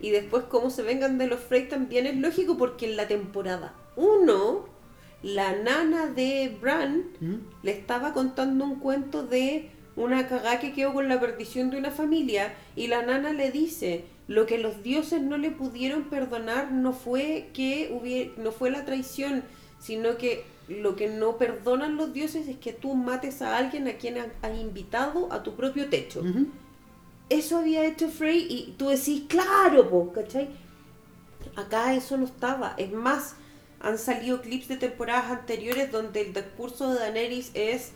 Y 0.00 0.10
después 0.10 0.44
cómo 0.44 0.70
se 0.70 0.82
vengan 0.82 1.18
de 1.18 1.26
los 1.26 1.40
Frey 1.40 1.68
también 1.68 2.06
es 2.06 2.16
lógico 2.16 2.56
porque 2.56 2.86
en 2.86 2.96
la 2.96 3.06
temporada 3.06 3.74
1, 3.96 4.64
la 5.22 5.56
nana 5.56 6.06
de 6.06 6.56
Bran 6.60 7.06
¿Mm? 7.20 7.34
le 7.62 7.70
estaba 7.70 8.12
contando 8.12 8.64
un 8.64 8.78
cuento 8.78 9.26
de 9.26 9.70
una 9.96 10.26
cagá 10.26 10.58
que 10.58 10.72
quedó 10.72 10.92
con 10.92 11.08
la 11.08 11.20
perdición 11.20 11.70
de 11.70 11.78
una 11.78 11.90
familia 11.90 12.54
y 12.76 12.88
la 12.88 13.02
nana 13.02 13.32
le 13.32 13.50
dice 13.50 14.04
lo 14.26 14.46
que 14.46 14.58
los 14.58 14.82
dioses 14.82 15.20
no 15.22 15.36
le 15.38 15.50
pudieron 15.50 16.04
perdonar 16.04 16.72
no 16.72 16.92
fue 16.92 17.50
que 17.52 17.90
hubiera, 17.92 18.32
no 18.36 18.50
fue 18.52 18.70
la 18.70 18.84
traición 18.84 19.44
sino 19.78 20.16
que 20.16 20.44
lo 20.66 20.96
que 20.96 21.08
no 21.08 21.36
perdonan 21.36 21.96
los 21.96 22.12
dioses 22.12 22.48
es 22.48 22.56
que 22.56 22.72
tú 22.72 22.94
mates 22.94 23.42
a 23.42 23.56
alguien 23.56 23.86
a 23.86 23.92
quien 23.94 24.16
has 24.18 24.58
invitado 24.58 25.32
a 25.32 25.42
tu 25.42 25.54
propio 25.54 25.88
techo 25.88 26.20
Ujú. 26.20 26.46
Eso 27.28 27.58
había 27.58 27.86
hecho 27.86 28.08
Frey 28.08 28.46
y 28.48 28.74
tú 28.78 28.88
decís, 28.88 29.24
claro, 29.28 29.88
po, 29.88 30.12
¿cachai? 30.12 30.48
Acá 31.56 31.94
eso 31.94 32.16
no 32.16 32.24
estaba. 32.24 32.74
Es 32.76 32.92
más, 32.92 33.36
han 33.80 33.98
salido 33.98 34.40
clips 34.40 34.68
de 34.68 34.76
temporadas 34.76 35.30
anteriores 35.30 35.90
donde 35.90 36.22
el 36.22 36.34
discurso 36.34 36.92
de 36.92 37.00
Daenerys 37.00 37.50
es 37.54 37.92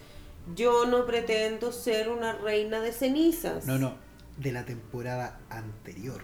yo 0.54 0.86
no 0.86 1.06
pretendo 1.06 1.72
ser 1.72 2.08
una 2.08 2.32
reina 2.32 2.80
de 2.80 2.92
cenizas. 2.92 3.66
No, 3.66 3.78
no. 3.78 3.94
De 4.36 4.52
la 4.52 4.64
temporada 4.64 5.40
anterior. 5.50 6.22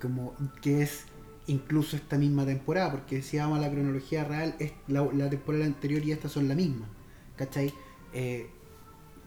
Como 0.00 0.34
que 0.62 0.82
es 0.82 1.04
incluso 1.46 1.96
esta 1.96 2.18
misma 2.18 2.44
temporada, 2.44 2.90
porque 2.90 3.22
si 3.22 3.38
vamos 3.38 3.58
a 3.58 3.62
la 3.62 3.70
cronología 3.70 4.24
real, 4.24 4.54
es 4.58 4.72
la, 4.86 5.02
la 5.12 5.28
temporada 5.30 5.64
anterior 5.64 6.04
y 6.04 6.12
esta 6.12 6.28
son 6.28 6.46
la 6.46 6.54
misma, 6.54 6.88
¿cachai? 7.36 7.72
Eh, 8.12 8.50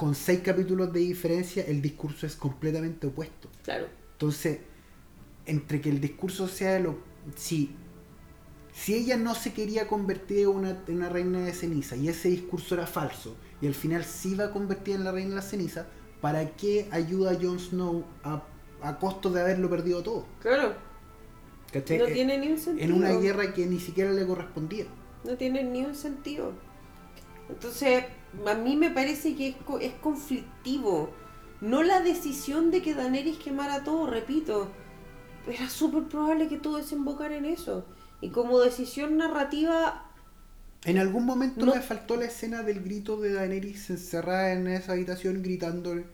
con 0.03 0.15
seis 0.15 0.41
capítulos 0.43 0.91
de 0.93 0.99
diferencia, 1.01 1.63
el 1.65 1.81
discurso 1.81 2.25
es 2.27 2.35
completamente 2.35 3.07
opuesto. 3.07 3.49
Claro. 3.63 3.87
Entonces, 4.13 4.59
entre 5.45 5.81
que 5.81 5.89
el 5.89 5.99
discurso 6.01 6.47
sea 6.47 6.79
lo. 6.79 6.91
Si, 7.35 7.75
si 8.73 8.95
ella 8.95 9.17
no 9.17 9.35
se 9.35 9.53
quería 9.53 9.87
convertir 9.87 10.39
en 10.41 10.47
una, 10.49 10.69
en 10.87 10.95
una 10.97 11.09
reina 11.09 11.39
de 11.41 11.53
ceniza 11.53 11.95
y 11.95 12.09
ese 12.09 12.29
discurso 12.29 12.75
era 12.75 12.87
falso, 12.87 13.37
y 13.61 13.67
al 13.67 13.75
final 13.75 14.03
sí 14.03 14.31
iba 14.33 14.45
a 14.45 14.51
convertir 14.51 14.95
en 14.95 15.03
la 15.05 15.11
reina 15.11 15.31
de 15.31 15.35
la 15.37 15.41
ceniza, 15.41 15.87
¿para 16.21 16.55
qué 16.57 16.87
ayuda 16.91 17.31
a 17.31 17.35
Jon 17.41 17.59
Snow 17.59 18.05
a, 18.23 18.43
a 18.81 18.99
costo 18.99 19.29
de 19.31 19.41
haberlo 19.41 19.69
perdido 19.69 20.03
todo? 20.03 20.27
Claro. 20.39 20.75
¿Cachai? 21.71 21.97
No 21.97 22.07
Eh, 22.07 22.13
tiene 22.13 22.37
ni 22.37 22.49
un 22.51 22.57
sentido. 22.59 22.85
en 22.85 22.93
una 22.93 23.11
guerra 23.13 23.53
que 23.53 23.65
ni 23.65 23.79
siquiera 23.79 24.11
le 24.11 24.25
correspondía. 24.27 24.85
No 25.23 25.37
tiene 25.37 25.63
ni 25.63 25.83
un 25.85 25.95
sentido. 25.95 26.53
Entonces, 27.49 28.05
a 28.47 28.55
mí 28.55 28.75
me 28.75 28.89
parece 28.91 29.36
que 29.36 29.49
es, 29.49 29.55
es 29.81 29.93
conflictivo. 29.95 31.19
No 31.61 31.84
la 31.84 32.01
decisión 32.01 32.71
de 32.71 32.81
que 32.81 32.93
Daenerys 32.93 33.38
quemara 33.38 33.84
todo, 33.84 34.07
repito. 34.07 34.71
Era 35.47 35.69
súper 35.69 36.03
probable 36.05 36.47
que 36.49 36.57
todo 36.57 36.77
desembocara 36.77 37.36
en 37.38 37.45
eso. 37.45 37.86
Y 38.21 38.29
como 38.31 38.59
decisión 38.59 39.17
narrativa, 39.17 40.09
En 40.86 40.97
algún 40.97 41.25
momento 41.25 41.65
No. 41.65 41.73
me 41.73 41.81
faltó 41.81 42.15
la 42.17 42.25
escena 42.25 42.61
del 42.63 42.81
grito 42.84 43.17
de 43.19 43.34
Daenerys 43.34 43.89
encerrada 43.89 44.51
en 44.53 44.67
esa 44.67 44.93
habitación 44.93 45.41
gritándole 45.41 46.05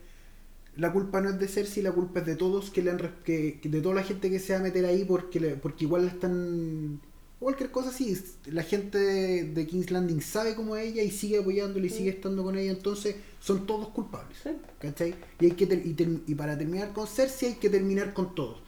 la 0.76 0.94
culpa 0.94 1.22
no 1.22 1.30
es 1.30 1.40
de 1.40 1.48
Cersei, 1.48 1.84
la 1.84 1.92
culpa 1.94 2.22
es 2.22 2.26
de 2.28 2.36
todos 2.38 2.72
que 2.72 2.82
le 2.84 2.92
han 2.92 3.00
que 3.26 3.60
de 3.64 3.82
toda 3.82 3.96
la 3.96 4.04
gente 4.04 4.30
que 4.30 4.40
se 4.40 4.54
va 4.54 4.60
a 4.60 4.64
meter 4.64 4.86
ahí 4.86 5.04
porque 5.06 5.40
le- 5.40 5.56
porque 5.58 5.86
igual 5.86 6.06
la 6.06 6.12
están 6.12 7.02
cualquier 7.40 7.72
cosa 7.72 7.90
así, 7.90 8.18
la 8.46 8.64
gente 8.64 8.98
de, 8.98 9.68
King's 9.68 9.92
Landing 9.92 10.22
sabe 10.22 10.56
como 10.56 10.76
ella 10.76 11.02
y 11.02 11.12
sigue 11.12 11.40
apoyándola 11.40 11.86
y 11.86 11.90
sigue 11.90 12.10
estando 12.10 12.44
con 12.44 12.58
ella, 12.58 12.72
entonces 12.72 13.16
son 13.40 13.66
todos 13.66 13.90
culpables. 13.90 14.38
sí, 14.44 14.50
¿Cachai? 14.80 15.16
Y, 15.40 15.46
hay 15.46 15.52
que 15.52 16.24
y, 16.28 16.36
para 16.36 16.58
terminar 16.58 16.94
con 16.94 17.08
Cersei 17.08 17.50
hay 17.50 17.56
que 17.56 17.70
terminar 17.70 18.14
con 18.14 18.36
todos. 18.36 18.62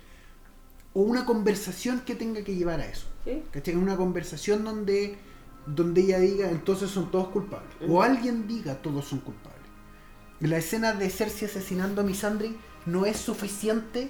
O 0.93 1.01
una 1.01 1.25
conversación 1.25 2.01
que 2.01 2.15
tenga 2.15 2.43
que 2.43 2.55
llevar 2.55 2.79
a 2.79 2.85
eso. 2.87 3.07
sí, 3.25 3.43
¿Cachai? 3.51 3.75
Una 3.75 3.97
conversación 3.97 4.63
donde, 4.63 5.15
donde 5.65 6.01
ella 6.01 6.19
diga, 6.19 6.49
entonces 6.49 6.89
son 6.89 7.11
todos 7.11 7.29
culpables. 7.29 7.71
O 7.87 8.01
alguien 8.01 8.47
diga, 8.47 8.81
todos 8.81 9.05
son 9.05 9.19
culpables. 9.19 9.51
La 10.39 10.57
escena 10.57 10.93
de 10.93 11.09
Cersei 11.09 11.47
asesinando 11.47 12.01
a 12.01 12.03
Missandei 12.03 12.55
no 12.85 13.05
es 13.05 13.17
suficiente 13.17 14.09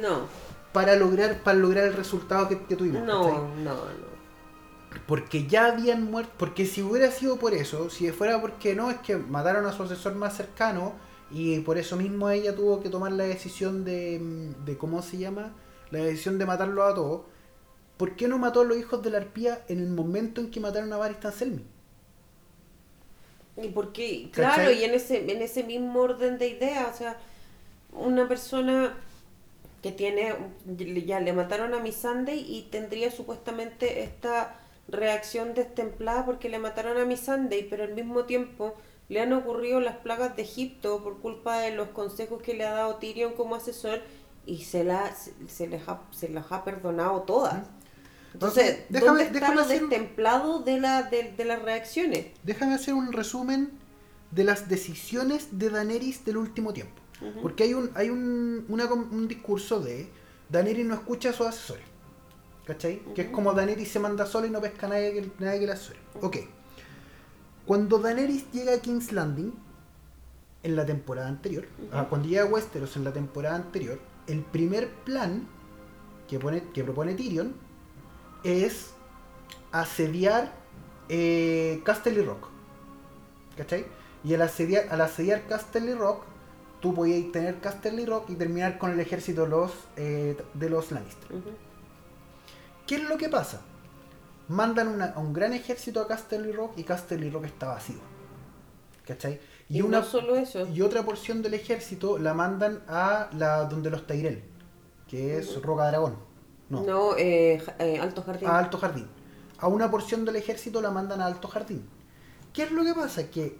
no, 0.00 0.26
para 0.74 0.96
lograr, 0.96 1.38
para 1.44 1.56
lograr 1.56 1.84
el 1.84 1.94
resultado 1.94 2.48
que, 2.48 2.60
que 2.64 2.74
tuvimos. 2.74 3.04
no, 3.04 3.22
¿cachai? 3.22 3.62
no, 3.62 3.74
no. 3.74 5.04
porque 5.06 5.46
ya 5.46 5.66
habían 5.66 6.02
muerto, 6.10 6.32
porque 6.36 6.66
si 6.66 6.82
hubiera 6.82 7.12
sido 7.12 7.38
por 7.38 7.54
eso, 7.54 7.88
si 7.90 8.10
fuera 8.10 8.40
porque 8.40 8.74
no, 8.74 8.90
es 8.90 8.98
que 8.98 9.16
mataron 9.16 9.64
a 9.66 9.72
su 9.72 9.84
asesor 9.84 10.16
más 10.16 10.36
cercano 10.36 10.94
y 11.30 11.60
por 11.60 11.78
eso 11.78 11.96
mismo 11.96 12.28
ella 12.28 12.56
tuvo 12.56 12.82
que 12.82 12.90
tomar 12.90 13.12
la 13.12 13.22
decisión 13.22 13.84
de, 13.84 14.20
de 14.64 14.76
¿cómo 14.76 15.00
se 15.00 15.16
llama? 15.16 15.52
La 15.92 16.00
decisión 16.00 16.38
de 16.38 16.46
matarlo 16.46 16.82
a 16.82 16.92
todos. 16.92 17.20
¿Por 17.96 18.16
qué 18.16 18.26
no 18.26 18.38
mató 18.38 18.62
a 18.62 18.64
los 18.64 18.76
hijos 18.76 19.00
de 19.00 19.10
la 19.10 19.18
arpía 19.18 19.64
en 19.68 19.78
el 19.78 19.90
momento 19.90 20.40
en 20.40 20.50
que 20.50 20.58
mataron 20.58 20.92
a 20.92 20.96
Varys 20.96 21.18
Selmy? 21.32 21.64
Y 23.62 23.68
porque, 23.68 24.28
claro, 24.32 24.56
¿Cachai? 24.56 24.80
y 24.80 24.84
en 24.84 24.94
ese, 24.94 25.30
en 25.30 25.40
ese 25.40 25.62
mismo 25.62 26.00
orden 26.00 26.36
de 26.36 26.48
ideas, 26.48 26.92
o 26.92 26.98
sea, 26.98 27.16
una 27.92 28.26
persona 28.26 28.96
que 29.84 29.92
tiene, 29.92 30.34
ya 31.04 31.20
le 31.20 31.34
mataron 31.34 31.74
a 31.74 31.78
Miss 31.78 31.96
Sunday 31.96 32.38
y 32.40 32.62
tendría 32.70 33.10
supuestamente 33.10 34.02
esta 34.02 34.58
reacción 34.88 35.52
destemplada 35.52 36.24
porque 36.24 36.48
le 36.48 36.58
mataron 36.58 36.96
a 36.96 37.04
Miss 37.04 37.20
Sunday, 37.20 37.66
pero 37.68 37.84
al 37.84 37.92
mismo 37.94 38.24
tiempo 38.24 38.74
le 39.10 39.20
han 39.20 39.34
ocurrido 39.34 39.80
las 39.80 39.96
plagas 39.96 40.36
de 40.36 40.42
Egipto 40.42 41.02
por 41.04 41.20
culpa 41.20 41.58
de 41.58 41.72
los 41.72 41.88
consejos 41.90 42.40
que 42.40 42.54
le 42.54 42.64
ha 42.64 42.70
dado 42.72 42.96
Tyrion 42.96 43.34
como 43.34 43.56
asesor 43.56 44.00
y 44.46 44.62
se, 44.64 44.84
la, 44.84 45.14
se, 45.48 45.66
les 45.66 45.86
ha, 45.86 46.00
se 46.12 46.30
las 46.30 46.50
ha 46.50 46.64
perdonado 46.64 47.20
todas. 47.24 47.66
Entonces, 48.32 48.86
Déjame- 48.88 49.04
¿dónde 49.24 49.38
está 49.38 49.54
lo 49.54 49.60
hacer 49.60 49.80
destemplado 49.82 50.60
de, 50.60 50.80
la, 50.80 51.02
de, 51.02 51.32
de 51.36 51.44
las 51.44 51.60
reacciones? 51.60 52.28
Déjame 52.42 52.72
hacer 52.74 52.94
un 52.94 53.12
resumen 53.12 53.70
de 54.30 54.44
las 54.44 54.66
decisiones 54.70 55.58
de 55.58 55.68
Daenerys 55.68 56.24
del 56.24 56.38
último 56.38 56.72
tiempo. 56.72 57.02
Porque 57.42 57.64
hay 57.64 57.74
un, 57.74 57.90
hay 57.94 58.10
un, 58.10 58.66
una 58.68 58.84
un 58.92 59.28
discurso 59.28 59.80
de 59.80 60.10
Daenerys 60.48 60.86
no 60.86 60.94
escucha 60.94 61.30
a 61.30 61.32
sus 61.32 61.46
asesores. 61.46 61.84
¿Cachai? 62.66 63.02
Que 63.14 63.22
es 63.22 63.28
como 63.28 63.52
Daenerys 63.52 63.90
se 63.90 64.00
manda 64.00 64.26
sola 64.26 64.46
y 64.46 64.50
no 64.50 64.60
pesca 64.60 64.86
a 64.86 64.90
nadie 64.90 65.12
que, 65.12 65.30
nadie 65.38 65.60
que 65.60 65.66
la 65.66 65.74
asesore. 65.74 65.98
Ok. 66.20 66.36
Cuando 67.66 67.98
Daenerys 67.98 68.50
llega 68.52 68.74
a 68.74 68.78
King's 68.78 69.12
Landing, 69.12 69.52
en 70.64 70.76
la 70.76 70.86
temporada 70.86 71.28
anterior, 71.28 71.66
ah, 71.92 72.06
cuando 72.08 72.26
llega 72.26 72.42
a 72.42 72.46
Westeros 72.46 72.96
en 72.96 73.04
la 73.04 73.12
temporada 73.12 73.54
anterior, 73.54 74.00
el 74.26 74.40
primer 74.40 74.88
plan 74.88 75.46
que, 76.26 76.38
pone, 76.38 76.62
que 76.72 76.82
propone 76.82 77.14
Tyrion 77.14 77.54
es 78.44 78.94
asediar 79.72 80.54
eh, 81.10 81.82
Castle 81.84 82.24
Rock. 82.24 82.48
¿Cachai? 83.58 83.84
Y 84.24 84.32
al 84.32 84.42
asediar, 84.42 84.86
al 84.90 85.02
asediar 85.02 85.46
Castle 85.46 85.94
Rock, 85.96 86.24
tú 86.84 86.92
podías 86.94 87.32
tener 87.32 87.60
Castle 87.60 88.04
Rock 88.04 88.28
y 88.28 88.34
terminar 88.34 88.76
con 88.76 88.90
el 88.90 89.00
ejército 89.00 89.44
de 89.44 89.48
los, 89.48 89.72
eh, 89.96 90.36
de 90.52 90.68
los 90.68 90.92
Lannister. 90.92 91.28
¿Qué 92.86 92.96
es 92.96 93.04
lo 93.04 93.16
que 93.16 93.30
pasa? 93.30 93.62
Mandan 94.48 94.88
una- 94.88 95.06
a 95.16 95.18
un 95.18 95.32
gran 95.32 95.54
ejército 95.54 96.02
a 96.02 96.06
Castle 96.06 96.52
Rock 96.52 96.72
y 96.76 96.84
Castle 96.84 97.30
Rock 97.30 97.46
está 97.46 97.68
vacío. 97.68 98.00
¿Cachai? 99.06 99.40
Y, 99.70 99.80
no 99.82 100.02
solo 100.02 100.36
eso. 100.36 100.66
y 100.66 100.82
otra 100.82 101.02
porción 101.04 101.40
del 101.40 101.54
ejército 101.54 102.18
la 102.18 102.34
mandan 102.34 102.82
a 102.86 103.30
la 103.32 103.64
donde 103.64 103.88
los 103.88 104.06
Tyrell, 104.06 104.44
que 105.08 105.38
es 105.38 105.56
Ujú. 105.56 105.60
Roca 105.68 105.86
Dragón. 105.88 106.16
No, 106.68 106.82
No, 106.82 107.16
eh, 107.16 107.62
eh, 107.78 107.98
Alto 107.98 108.22
Jardín. 108.22 108.46
a 108.48 108.58
Alto 108.58 108.76
Jardín. 108.76 109.08
A 109.58 109.68
una 109.68 109.90
porción 109.90 110.26
del 110.26 110.36
ejército 110.36 110.82
la 110.82 110.90
mandan 110.90 111.22
a 111.22 111.26
Alto 111.26 111.48
Jardín. 111.48 111.88
¿Qué 112.52 112.64
es 112.64 112.72
lo 112.72 112.84
que 112.84 112.92
pasa? 112.92 113.30
Que 113.30 113.56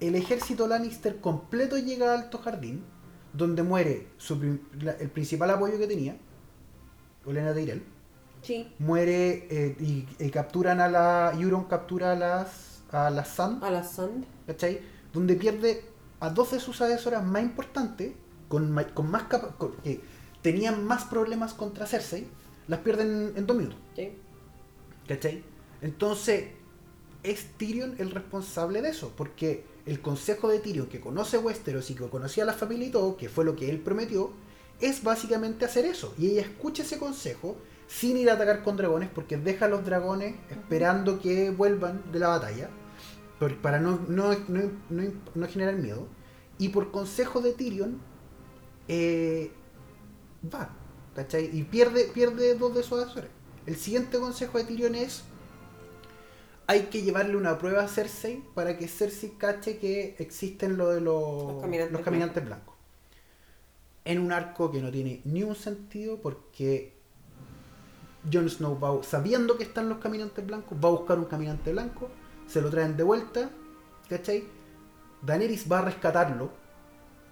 el 0.00 0.14
ejército 0.14 0.66
Lannister 0.66 1.20
completo 1.20 1.76
llega 1.78 2.12
a 2.12 2.14
Alto 2.18 2.38
Jardín, 2.38 2.82
donde 3.32 3.62
muere 3.62 4.08
su 4.16 4.58
la- 4.80 4.92
el 4.92 5.10
principal 5.10 5.50
apoyo 5.50 5.78
que 5.78 5.86
tenía, 5.86 6.16
Olena 7.24 7.54
Tyrell. 7.54 7.82
Sí, 8.42 8.72
Muere 8.78 9.46
eh, 9.50 9.76
y, 9.78 10.06
y 10.18 10.30
capturan 10.30 10.80
a 10.80 10.88
la. 10.88 11.32
Euron 11.38 11.64
captura 11.64 12.12
a 12.12 12.14
las. 12.16 12.82
a 12.90 13.10
las 13.10 13.28
Sand, 13.28 13.62
a 13.62 13.70
la 13.70 13.84
Sand. 13.84 14.24
¿cachai? 14.46 14.80
Donde 15.12 15.34
pierde 15.36 15.84
a 16.20 16.30
dos 16.30 16.52
de 16.52 16.60
sus 16.60 16.80
asesoras 16.80 17.22
más 17.24 17.42
importantes, 17.42 18.12
con, 18.48 18.70
más 18.72 18.86
capa- 19.28 19.56
con- 19.58 19.76
que 19.82 20.00
tenían 20.42 20.84
más 20.86 21.04
problemas 21.04 21.52
contra 21.52 21.86
Cersei, 21.86 22.26
las 22.66 22.80
pierden 22.80 23.34
en 23.36 23.46
dos 23.46 23.56
minutos. 23.56 23.78
Sí. 23.94 24.12
¿Cachai? 25.06 25.44
Entonces, 25.82 26.46
es 27.22 27.44
Tyrion 27.58 27.94
el 27.98 28.10
responsable 28.10 28.80
de 28.80 28.88
eso, 28.88 29.12
porque 29.16 29.66
el 29.86 30.00
consejo 30.00 30.48
de 30.48 30.58
Tyrion, 30.60 30.86
que 30.88 31.00
conoce 31.00 31.38
Westeros 31.38 31.90
y 31.90 31.94
que 31.94 32.08
conocía 32.08 32.42
a 32.44 32.46
la 32.46 32.52
familia 32.52 32.88
y 32.88 32.90
todo, 32.90 33.16
que 33.16 33.28
fue 33.28 33.44
lo 33.44 33.56
que 33.56 33.70
él 33.70 33.80
prometió, 33.80 34.30
es 34.80 35.02
básicamente 35.02 35.64
hacer 35.64 35.84
eso. 35.84 36.14
Y 36.18 36.28
ella 36.30 36.42
escucha 36.42 36.82
ese 36.82 36.98
consejo 36.98 37.56
sin 37.86 38.16
ir 38.16 38.30
a 38.30 38.34
atacar 38.34 38.62
con 38.62 38.76
dragones, 38.76 39.08
porque 39.14 39.36
deja 39.36 39.66
a 39.66 39.68
los 39.68 39.84
dragones 39.84 40.34
esperando 40.50 41.20
que 41.20 41.50
vuelvan 41.50 42.02
de 42.12 42.18
la 42.20 42.28
batalla, 42.28 42.70
para 43.62 43.80
no, 43.80 44.00
no, 44.08 44.32
no, 44.48 44.60
no- 44.90 45.12
no 45.34 45.48
generar 45.48 45.74
miedo. 45.76 46.06
Y 46.58 46.68
por 46.68 46.90
consejo 46.90 47.40
de 47.40 47.52
Tyrion, 47.52 47.98
eh, 48.88 49.50
va, 50.52 50.70
¿cachai? 51.14 51.50
Y 51.56 51.62
pierde, 51.64 52.04
pierde 52.12 52.54
dos 52.54 52.74
de 52.74 52.82
sus 52.82 53.00
asesores. 53.02 53.30
El 53.66 53.76
siguiente 53.76 54.18
consejo 54.18 54.58
de 54.58 54.64
Tyrion 54.64 54.94
es 54.94 55.24
hay 56.70 56.82
que 56.82 57.02
llevarle 57.02 57.36
una 57.36 57.58
prueba 57.58 57.82
a 57.82 57.88
Cersei 57.88 58.44
para 58.54 58.78
que 58.78 58.86
Cersei 58.86 59.30
cache 59.30 59.78
que 59.78 60.14
existen 60.20 60.76
lo 60.76 60.90
de 60.90 61.00
los, 61.00 61.54
Los 61.54 61.62
caminantes 61.62 61.92
los 61.92 62.02
caminantes 62.02 62.44
blancos. 62.44 62.76
En 64.04 64.20
un 64.20 64.30
arco 64.30 64.70
que 64.70 64.80
no 64.80 64.92
tiene 64.92 65.20
ni 65.24 65.42
un 65.42 65.56
sentido 65.56 66.18
porque 66.18 66.92
Jon 68.32 68.48
Snow 68.48 68.78
va, 68.78 69.02
sabiendo 69.02 69.58
que 69.58 69.64
están 69.64 69.88
los 69.88 69.98
caminantes 69.98 70.46
blancos, 70.46 70.78
va 70.78 70.90
a 70.90 70.92
buscar 70.92 71.18
un 71.18 71.24
caminante 71.24 71.72
blanco, 71.72 72.08
se 72.46 72.60
lo 72.60 72.70
traen 72.70 72.96
de 72.96 73.02
vuelta, 73.02 73.50
¿cachai? 74.08 74.44
Daenerys 75.22 75.66
va 75.70 75.80
a 75.80 75.86
rescatarlo, 75.86 76.52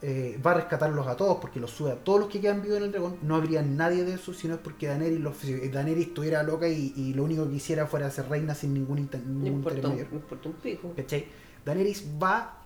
eh, 0.03 0.41
va 0.45 0.53
a 0.53 0.55
rescatarlos 0.55 1.07
a 1.07 1.17
todos 1.17 1.39
porque 1.41 1.59
los 1.61 1.71
sube 1.71 1.91
a 1.93 1.97
todos 1.97 2.21
los 2.21 2.29
que 2.29 2.41
quedan 2.41 2.63
vivos 2.63 2.79
en 2.79 2.85
el 2.85 2.93
dragón. 2.93 3.17
No 3.23 3.35
habría 3.37 3.63
nadie 3.63 4.05
de 4.05 4.15
esos, 4.15 4.37
sino 4.37 4.55
es 4.55 4.61
porque 4.61 4.87
Daenerys, 4.87 5.21
los, 5.21 5.37
si 5.37 5.69
Daenerys 5.69 6.09
estuviera 6.09 6.43
loca 6.43 6.69
y, 6.69 6.93
y 6.97 7.15
lo 7.15 7.25
único 7.25 7.45
que 7.47 7.53
quisiera 7.53 7.87
fuera 7.87 8.11
ser 8.11 8.29
reina 8.29 8.55
sin 8.55 8.75
ningún, 8.75 8.99
inter- 8.99 9.21
No 9.27 9.33
ningún 9.43 9.47
importa, 9.59 9.71
un- 9.79 9.79
intermediario. 9.79 10.13
no 10.13 10.19
importa 10.21 10.49
un 10.49 10.55
pico. 10.57 10.93
¿Cachai? 10.97 11.27
Daenerys 11.65 12.05
va 12.23 12.65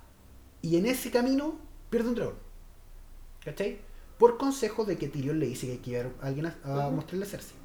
y 0.61 0.77
en 0.77 0.87
ese 0.87 1.11
camino 1.11 1.59
pierde 1.91 2.09
un 2.11 2.15
dragón. 2.15 2.35
¿Cachai? 3.45 3.79
Por 4.19 4.37
consejo 4.39 4.85
de 4.85 4.97
que 4.99 5.09
Tyrion 5.09 5.41
le 5.41 5.47
dice 5.47 5.67
que 5.67 5.73
hay 5.73 5.79
que 5.79 5.91
llevar 5.91 6.13
a 6.21 6.27
alguien 6.27 6.47
a, 6.47 6.91
mostrarle 6.91 7.25
a 7.25 7.29
Cersei. 7.29 7.57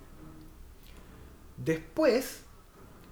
Después, 1.58 2.42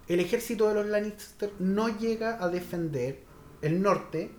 el 0.08 0.20
ejército 0.20 0.68
de 0.68 0.74
los 0.74 0.86
Lannister 0.86 1.52
no 1.58 1.88
llega 1.98 2.42
a 2.42 2.48
defender 2.48 3.22
el 3.62 3.82
norte 3.82 4.30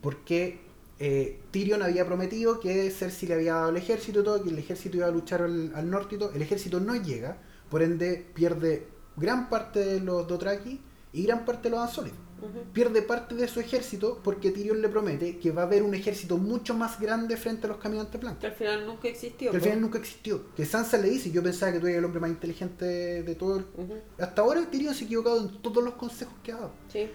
porque 0.00 0.60
eh, 0.98 1.40
Tyrion 1.50 1.82
había 1.82 2.06
prometido 2.06 2.60
que 2.60 2.90
Cersei 2.90 3.28
le 3.28 3.34
había 3.34 3.54
dado 3.54 3.68
el 3.70 3.76
ejército 3.76 4.20
y 4.20 4.24
todo, 4.24 4.42
que 4.42 4.50
el 4.50 4.58
ejército 4.58 4.96
iba 4.96 5.06
a 5.06 5.10
luchar 5.10 5.42
al, 5.42 5.72
al 5.74 5.90
norte 5.90 6.16
y 6.16 6.18
todo. 6.18 6.32
El 6.32 6.42
ejército 6.42 6.80
no 6.80 6.94
llega, 6.96 7.38
por 7.70 7.82
ende 7.82 8.26
pierde 8.34 8.88
gran 9.16 9.48
parte 9.48 9.80
de 9.80 10.00
los 10.00 10.26
Dothraki 10.26 10.80
y 11.12 11.22
gran 11.24 11.44
parte 11.44 11.70
de 11.70 11.76
los 11.76 11.88
Unsullied 11.88 12.26
Ujú. 12.42 12.70
pierde 12.72 13.00
parte 13.02 13.34
de 13.34 13.48
su 13.48 13.60
ejército 13.60 14.20
porque 14.22 14.50
Tyrion 14.50 14.82
le 14.82 14.88
promete 14.88 15.38
que 15.38 15.50
va 15.50 15.62
a 15.62 15.64
haber 15.64 15.82
un 15.82 15.94
ejército 15.94 16.36
mucho 16.36 16.74
más 16.74 17.00
grande 17.00 17.36
frente 17.36 17.66
a 17.66 17.70
los 17.70 17.78
caminantes 17.78 18.20
blancos. 18.20 18.40
Que 18.40 18.46
al 18.48 18.52
final 18.52 18.86
nunca 18.86 19.08
existió. 19.08 19.50
Que 19.50 19.56
al 19.56 19.62
final 19.62 19.80
nunca 19.80 19.98
existió. 19.98 20.54
Que 20.54 20.66
Sansa 20.66 20.98
le 20.98 21.08
dice, 21.08 21.30
yo 21.30 21.42
pensaba 21.42 21.72
que 21.72 21.80
tú 21.80 21.86
eres 21.86 21.98
el 21.98 22.04
hombre 22.04 22.20
más 22.20 22.30
inteligente 22.30 23.22
de, 23.22 23.34
todo 23.34 23.58
el... 23.58 23.64
Ujú. 23.76 23.94
Hasta 24.18 24.42
ahora 24.42 24.68
Tyrion 24.70 24.94
se 24.94 25.04
ha 25.04 25.06
equivocado 25.06 25.40
en 25.40 25.62
todos 25.62 25.82
los 25.82 25.94
consejos 25.94 26.34
que 26.42 26.52
ha 26.52 26.56
dado. 26.56 26.72
Sí. 26.92 27.08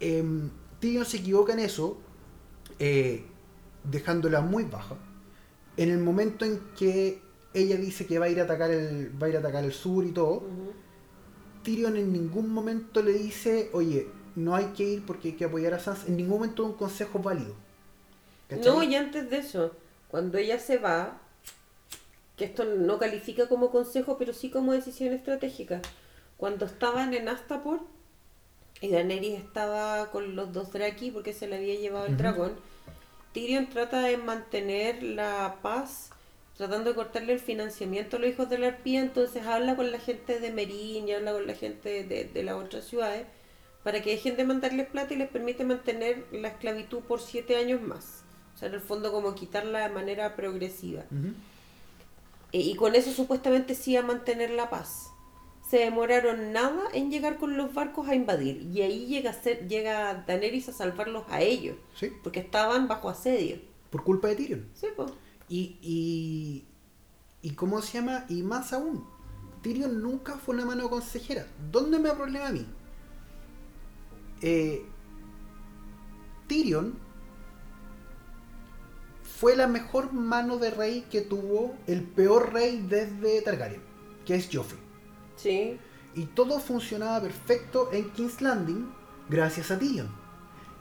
Eh, 0.00 0.24
Tyrion 0.78 1.04
se 1.04 1.16
equivoca 1.16 1.52
en 1.52 1.60
eso, 1.60 2.00
eh, 2.78 3.24
dejándola 3.84 4.40
muy 4.40 4.64
baja. 4.64 4.96
En 5.76 5.90
el 5.90 5.98
momento 5.98 6.44
en 6.44 6.60
que 6.76 7.20
ella 7.54 7.76
dice 7.76 8.06
que 8.06 8.18
va 8.18 8.26
a 8.26 8.28
ir 8.28 8.40
a 8.40 8.44
atacar 8.44 8.70
el, 8.70 9.10
va 9.20 9.26
a 9.26 9.30
ir 9.30 9.36
a 9.36 9.40
atacar 9.40 9.64
el 9.64 9.72
sur 9.72 10.04
y 10.04 10.12
todo. 10.12 10.42
Tyrion 11.62 11.96
en 11.96 12.12
ningún 12.12 12.50
momento 12.50 13.02
le 13.02 13.12
dice, 13.12 13.70
oye, 13.72 14.08
no 14.36 14.54
hay 14.54 14.66
que 14.66 14.84
ir 14.84 15.06
porque 15.06 15.28
hay 15.28 15.34
que 15.34 15.44
apoyar 15.44 15.74
a 15.74 15.78
Sansa. 15.78 16.06
En 16.06 16.16
ningún 16.16 16.38
momento 16.38 16.64
un 16.64 16.74
consejo 16.74 17.18
válido. 17.18 17.54
¿Cachai? 18.48 18.64
No, 18.64 18.82
y 18.82 18.94
antes 18.94 19.28
de 19.30 19.38
eso, 19.38 19.72
cuando 20.08 20.38
ella 20.38 20.58
se 20.58 20.78
va, 20.78 21.20
que 22.36 22.44
esto 22.44 22.64
no 22.64 22.98
califica 22.98 23.48
como 23.48 23.70
consejo, 23.70 24.16
pero 24.16 24.32
sí 24.32 24.50
como 24.50 24.72
decisión 24.72 25.12
estratégica. 25.12 25.82
Cuando 26.36 26.66
estaban 26.66 27.12
en 27.12 27.28
Astapor 27.28 27.80
y 28.80 28.90
Daenerys 28.90 29.40
estaba 29.40 30.10
con 30.12 30.36
los 30.36 30.52
dos 30.52 30.72
Draki 30.72 31.10
porque 31.10 31.32
se 31.32 31.48
le 31.48 31.56
había 31.56 31.74
llevado 31.74 32.06
el 32.06 32.16
dragón, 32.16 32.52
Tyrion 33.38 33.68
trata 33.68 34.00
de 34.00 34.16
mantener 34.16 35.00
la 35.02 35.58
paz 35.62 36.10
tratando 36.56 36.90
de 36.90 36.96
cortarle 36.96 37.34
el 37.34 37.38
financiamiento 37.38 38.16
a 38.16 38.18
los 38.18 38.30
hijos 38.30 38.50
de 38.50 38.58
la 38.58 38.66
arpía, 38.66 39.00
entonces 39.00 39.46
habla 39.46 39.76
con 39.76 39.92
la 39.92 40.00
gente 40.00 40.40
de 40.40 40.50
Merín 40.50 41.06
y 41.06 41.12
habla 41.12 41.32
con 41.32 41.46
la 41.46 41.54
gente 41.54 42.02
de, 42.02 42.24
de 42.24 42.42
las 42.42 42.56
otras 42.56 42.84
ciudades 42.84 43.26
para 43.84 44.02
que 44.02 44.10
dejen 44.10 44.36
de 44.36 44.44
mandarles 44.44 44.88
plata 44.88 45.14
y 45.14 45.18
les 45.18 45.28
permite 45.28 45.64
mantener 45.64 46.26
la 46.32 46.48
esclavitud 46.48 46.98
por 47.02 47.20
siete 47.20 47.54
años 47.54 47.80
más. 47.80 48.24
O 48.56 48.58
sea, 48.58 48.68
en 48.68 48.74
el 48.74 48.80
fondo 48.80 49.12
como 49.12 49.36
quitarla 49.36 49.86
de 49.86 49.94
manera 49.94 50.34
progresiva. 50.34 51.04
Ujú. 51.12 51.32
E- 52.50 52.58
y 52.58 52.74
con 52.74 52.96
eso 52.96 53.12
supuestamente 53.12 53.76
sí 53.76 53.96
a 53.96 54.02
mantener 54.02 54.50
la 54.50 54.68
paz. 54.68 55.12
Se 55.68 55.78
demoraron 55.78 56.52
nada 56.52 56.84
en 56.94 57.10
llegar 57.10 57.36
con 57.36 57.56
los 57.56 57.74
barcos 57.74 58.08
a 58.08 58.14
invadir. 58.14 58.62
Y 58.72 58.80
ahí 58.80 59.06
llega, 59.06 59.30
a 59.30 59.34
ser, 59.34 59.68
llega 59.68 60.24
Daenerys 60.26 60.68
a 60.70 60.72
salvarlos 60.72 61.24
a 61.28 61.42
ellos. 61.42 61.76
Sí. 61.94 62.10
Porque 62.22 62.40
estaban 62.40 62.88
bajo 62.88 63.10
asedio. 63.10 63.60
Por 63.90 64.02
culpa 64.02 64.28
de 64.28 64.36
Tyrion. 64.36 64.68
Sí, 64.72 64.86
pues. 64.96 65.12
Y, 65.48 65.78
y, 65.82 66.66
y 67.42 67.50
¿cómo 67.54 67.82
se 67.82 67.98
llama? 67.98 68.24
Y 68.28 68.42
más 68.42 68.72
aún, 68.72 69.06
Tyrion 69.62 70.02
nunca 70.02 70.36
fue 70.36 70.54
una 70.54 70.64
mano 70.64 70.88
consejera. 70.88 71.46
¿Dónde 71.70 71.98
me 71.98 72.08
da 72.08 72.16
problema 72.16 72.48
a 72.48 72.52
mí? 72.52 72.66
Eh, 74.40 74.86
Tyrion 76.46 76.98
fue 79.22 79.54
la 79.54 79.66
mejor 79.66 80.12
mano 80.12 80.56
de 80.56 80.70
rey 80.70 81.06
que 81.10 81.20
tuvo 81.20 81.76
el 81.86 82.02
peor 82.02 82.54
rey 82.54 82.84
desde 82.88 83.42
Targaryen, 83.42 83.82
que 84.24 84.34
es 84.34 84.48
Joffrey. 84.50 84.87
Sí. 85.38 85.78
Y 86.14 86.24
todo 86.26 86.58
funcionaba 86.60 87.20
perfecto 87.22 87.88
en 87.92 88.10
King's 88.10 88.42
Landing 88.42 88.90
gracias 89.30 89.70
a 89.70 89.78
Tyrion. 89.78 90.08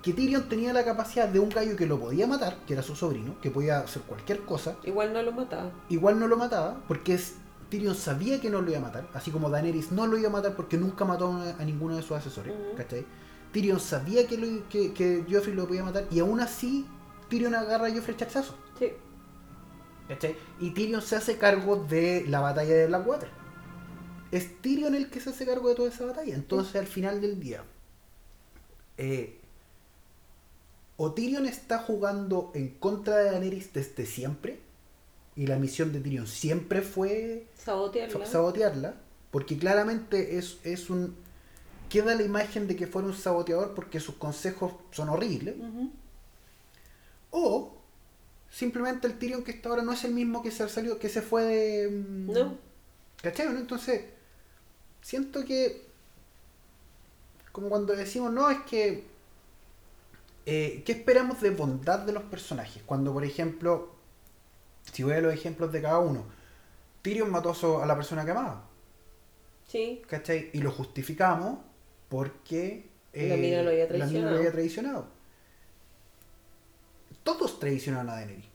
Que 0.02 0.14
Tyrion 0.14 0.48
tenía 0.50 0.74
la 0.74 0.84
capacidad 0.86 1.28
de 1.28 1.40
un 1.40 1.50
gallo 1.50 1.76
que 1.76 1.86
lo 1.86 2.00
podía 2.00 2.28
matar, 2.28 2.58
que 2.66 2.74
era 2.74 2.84
su 2.84 2.96
sobrino, 2.96 3.40
que 3.42 3.52
podía 3.52 3.80
hacer 3.80 4.02
cualquier 4.04 4.42
cosa, 4.46 4.76
Igual 4.84 5.14
no 5.14 5.22
lo 5.22 5.32
mataba. 5.32 5.72
igual 5.90 6.20
no 6.20 6.28
lo 6.28 6.38
mataba, 6.38 6.82
porque 6.88 7.14
es, 7.16 7.36
Tyrion 7.70 7.96
sabía 7.96 8.40
que 8.40 8.50
no 8.50 8.62
lo 8.62 8.70
iba 8.70 8.80
a 8.80 8.84
matar, 8.84 9.08
así 9.14 9.32
como 9.32 9.50
Daenerys 9.50 9.92
no 9.92 10.08
lo 10.08 10.18
iba 10.18 10.30
a 10.30 10.32
matar 10.32 10.56
porque 10.56 10.78
nunca 10.78 11.04
mató 11.06 11.34
a, 11.34 11.50
a 11.62 11.66
ninguno 11.66 11.96
de 11.98 12.04
sus 12.04 12.12
asesores, 12.18 12.54
Ujú. 12.54 12.78
¿cachai? 12.78 13.06
Tyrion 13.52 13.80
sabía 13.80 14.28
que, 14.28 14.38
lo- 14.38 14.70
que, 14.70 14.94
que 14.94 15.26
Joffrey 15.30 15.54
lo 15.56 15.68
podía 15.68 15.84
matar, 15.84 16.06
y 16.12 16.20
aún 16.20 16.40
así 16.40 16.86
Tyrion 17.30 17.54
agarra 17.56 17.88
a 17.88 17.92
Joffrey 17.92 18.16
chachazo, 18.16 18.56
Sí. 18.80 18.94
¿cachai? 20.08 20.36
Y 20.60 20.72
Tyrion 20.72 21.02
se 21.02 21.16
hace 21.18 21.38
cargo 21.38 21.76
de 21.90 22.24
la 22.28 22.40
batalla 22.40 22.74
de 22.76 22.88
Blackwater. 22.88 23.30
Es 24.32 24.62
Tyrion 24.62 24.96
el 24.96 25.10
que 25.10 25.20
se 25.20 25.30
hace 25.30 25.46
cargo 25.46 25.70
de 25.70 25.76
toda 25.76 25.90
esa 25.90 26.06
batalla. 26.06 26.36
Entonces, 26.36 26.76
al 26.76 26.88
final 26.88 27.22
del 27.22 27.40
día, 27.40 27.64
eh, 28.98 29.40
o 30.98 31.14
Tyrion 31.14 31.46
está 31.46 31.80
jugando 31.80 32.52
en 32.56 32.70
contra 32.80 33.18
de 33.18 33.32
Daenerys 33.32 33.72
desde 33.74 34.06
siempre, 34.06 34.60
y 35.36 35.46
la 35.48 35.58
misión 35.58 35.94
de 35.94 36.00
Tyrion 36.02 36.26
siempre 36.28 36.82
fue 36.82 37.46
Sabotearla. 37.58 38.26
sabotearla, 38.26 38.96
porque 39.32 39.58
claramente 39.58 40.38
es, 40.38 40.58
es 40.64 40.90
un. 40.90 41.16
Queda 41.90 42.16
la 42.16 42.24
imagen 42.24 42.68
de 42.68 42.76
que 42.76 42.86
fuera 42.88 43.08
un 43.08 43.14
saboteador 43.14 43.74
porque 43.74 44.00
sus 44.02 44.16
consejos 44.16 44.74
son 44.92 45.08
horribles. 45.10 45.56
O 47.32 47.74
simplemente 48.50 49.08
el 49.08 49.18
Tyrion 49.20 49.44
que 49.44 49.52
está 49.52 49.70
ahora 49.70 49.84
no 49.84 49.94
es 49.94 50.04
el 50.04 50.14
mismo 50.14 50.42
que 50.42 50.52
se 50.52 50.68
salió, 50.68 50.98
que 51.00 51.08
se 51.10 51.22
fue 51.22 51.44
de. 51.44 51.90
mm, 51.90 52.32
No. 52.32 52.58
¿Cachai? 53.22 53.48
¿no? 53.50 53.60
Entonces, 53.60 54.02
siento 55.08 55.46
que. 55.46 55.88
Como 57.54 57.70
cuando 57.70 57.96
decimos, 57.96 58.32
no, 58.34 58.50
es 58.50 58.60
que. 58.70 59.06
eh, 60.46 60.84
¿Qué 60.86 60.92
esperamos 60.92 61.40
de 61.42 61.52
bondad 61.52 62.00
de 62.00 62.12
los 62.12 62.24
personajes? 62.24 62.84
Cuando, 62.86 63.14
por 63.14 63.24
ejemplo, 63.24 63.96
si 64.92 65.04
voy 65.04 65.14
a 65.14 65.22
los 65.22 65.34
ejemplos 65.34 65.72
de 65.72 65.82
cada 65.82 66.00
uno, 66.00 66.26
Tyrion 67.02 67.32
mató 67.32 67.54
a 67.82 67.86
la 67.86 67.96
persona 67.96 68.26
que 68.26 68.32
amaba, 68.32 68.66
Sí. 69.68 70.02
¿cachai? 70.08 70.50
Y 70.54 70.60
lo 70.60 70.72
justificamos 70.72 71.60
porque. 72.10 72.90
La 73.14 73.38
mina 73.38 73.64
lo 73.64 73.70
había 73.70 73.86
la 73.86 73.92
mina 73.92 73.98
traicionado. 74.06 74.32
lo 74.32 74.38
había 74.38 74.52
traicionado. 74.52 75.08
Todos 77.24 77.60
traicionaron 77.60 78.10
a 78.10 78.16
Daenerys. 78.16 78.46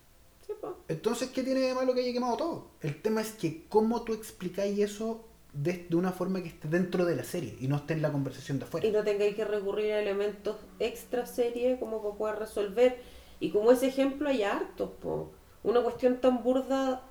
Sí. 0.46 0.52
Entonces, 0.88 1.30
¿qué 1.30 1.42
tiene 1.42 1.60
de 1.60 1.74
malo 1.74 1.94
que 1.94 2.00
haya 2.00 2.12
quemado 2.12 2.36
todo? 2.36 2.70
El 2.80 3.00
tema 3.02 3.20
es 3.22 3.32
que 3.32 3.64
cómo 3.68 4.02
tú 4.02 4.12
explicáis 4.14 4.78
eso 4.78 5.24
de, 5.52 5.86
de 5.88 5.96
una 5.96 6.12
forma 6.12 6.42
que 6.42 6.48
esté 6.48 6.68
dentro 6.68 7.04
de 7.04 7.14
la 7.16 7.24
serie 7.24 7.56
y 7.60 7.68
no 7.68 7.76
esté 7.76 7.94
en 7.94 8.02
la 8.02 8.10
conversación 8.12 8.58
de 8.58 8.64
afuera. 8.64 8.86
Y 8.86 8.90
no 8.90 9.02
tengáis 9.04 9.34
que 9.34 9.44
recurrir 9.44 9.92
a 9.92 10.00
elementos 10.00 10.56
extra 10.78 11.26
serie 11.26 11.78
como 11.78 12.02
para 12.02 12.14
poder 12.16 12.38
resolver. 12.38 13.00
Y 13.40 13.50
como 13.50 13.72
ese 13.72 13.88
ejemplo 13.88 14.28
hay 14.28 14.42
hartos, 14.44 14.90
po. 15.00 15.32
Una 15.62 15.82
cuestión 15.82 16.20
tan 16.20 16.42
burda 16.42 17.02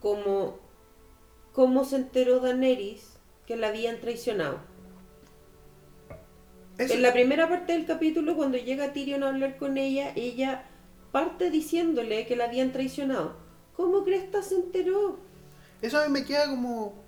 como 0.00 0.58
cómo 1.52 1.84
se 1.84 1.96
enteró 1.96 2.40
Daenerys 2.40 3.18
que 3.46 3.56
la 3.56 3.68
habían 3.68 4.00
traicionado. 4.00 4.60
Eso, 6.78 6.94
En 6.94 7.02
la 7.02 7.12
primera 7.12 7.48
parte 7.48 7.72
del 7.74 7.84
capítulo, 7.86 8.36
cuando 8.36 8.56
llega 8.56 8.92
Tyrion 8.92 9.22
a 9.22 9.28
hablar 9.28 9.58
con 9.58 9.76
ella, 9.76 10.12
ella 10.16 10.64
parte 11.12 11.50
diciéndole 11.50 12.26
que 12.26 12.36
la 12.36 12.44
habían 12.44 12.72
traicionado. 12.72 13.36
¿Cómo 13.74 14.04
Cresta 14.04 14.42
se 14.42 14.54
enteró? 14.56 15.18
eso 15.82 15.98
a 15.98 16.06
mí 16.06 16.12
me 16.12 16.24
queda 16.24 16.48
como... 16.48 16.99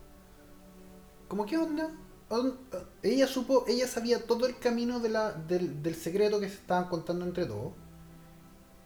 como 1.32 1.46
¿Qué 1.46 1.56
onda? 1.56 1.90
On- 2.28 2.58
Ella 3.02 3.26
supo, 3.26 3.64
ella 3.66 3.88
sabía 3.88 4.26
todo 4.26 4.46
el 4.46 4.58
camino 4.58 5.00
de 5.00 5.08
la, 5.08 5.32
del, 5.32 5.82
del 5.82 5.94
secreto 5.94 6.38
que 6.38 6.48
se 6.50 6.56
estaban 6.56 6.90
contando 6.90 7.24
entre 7.24 7.46
todos. 7.46 7.72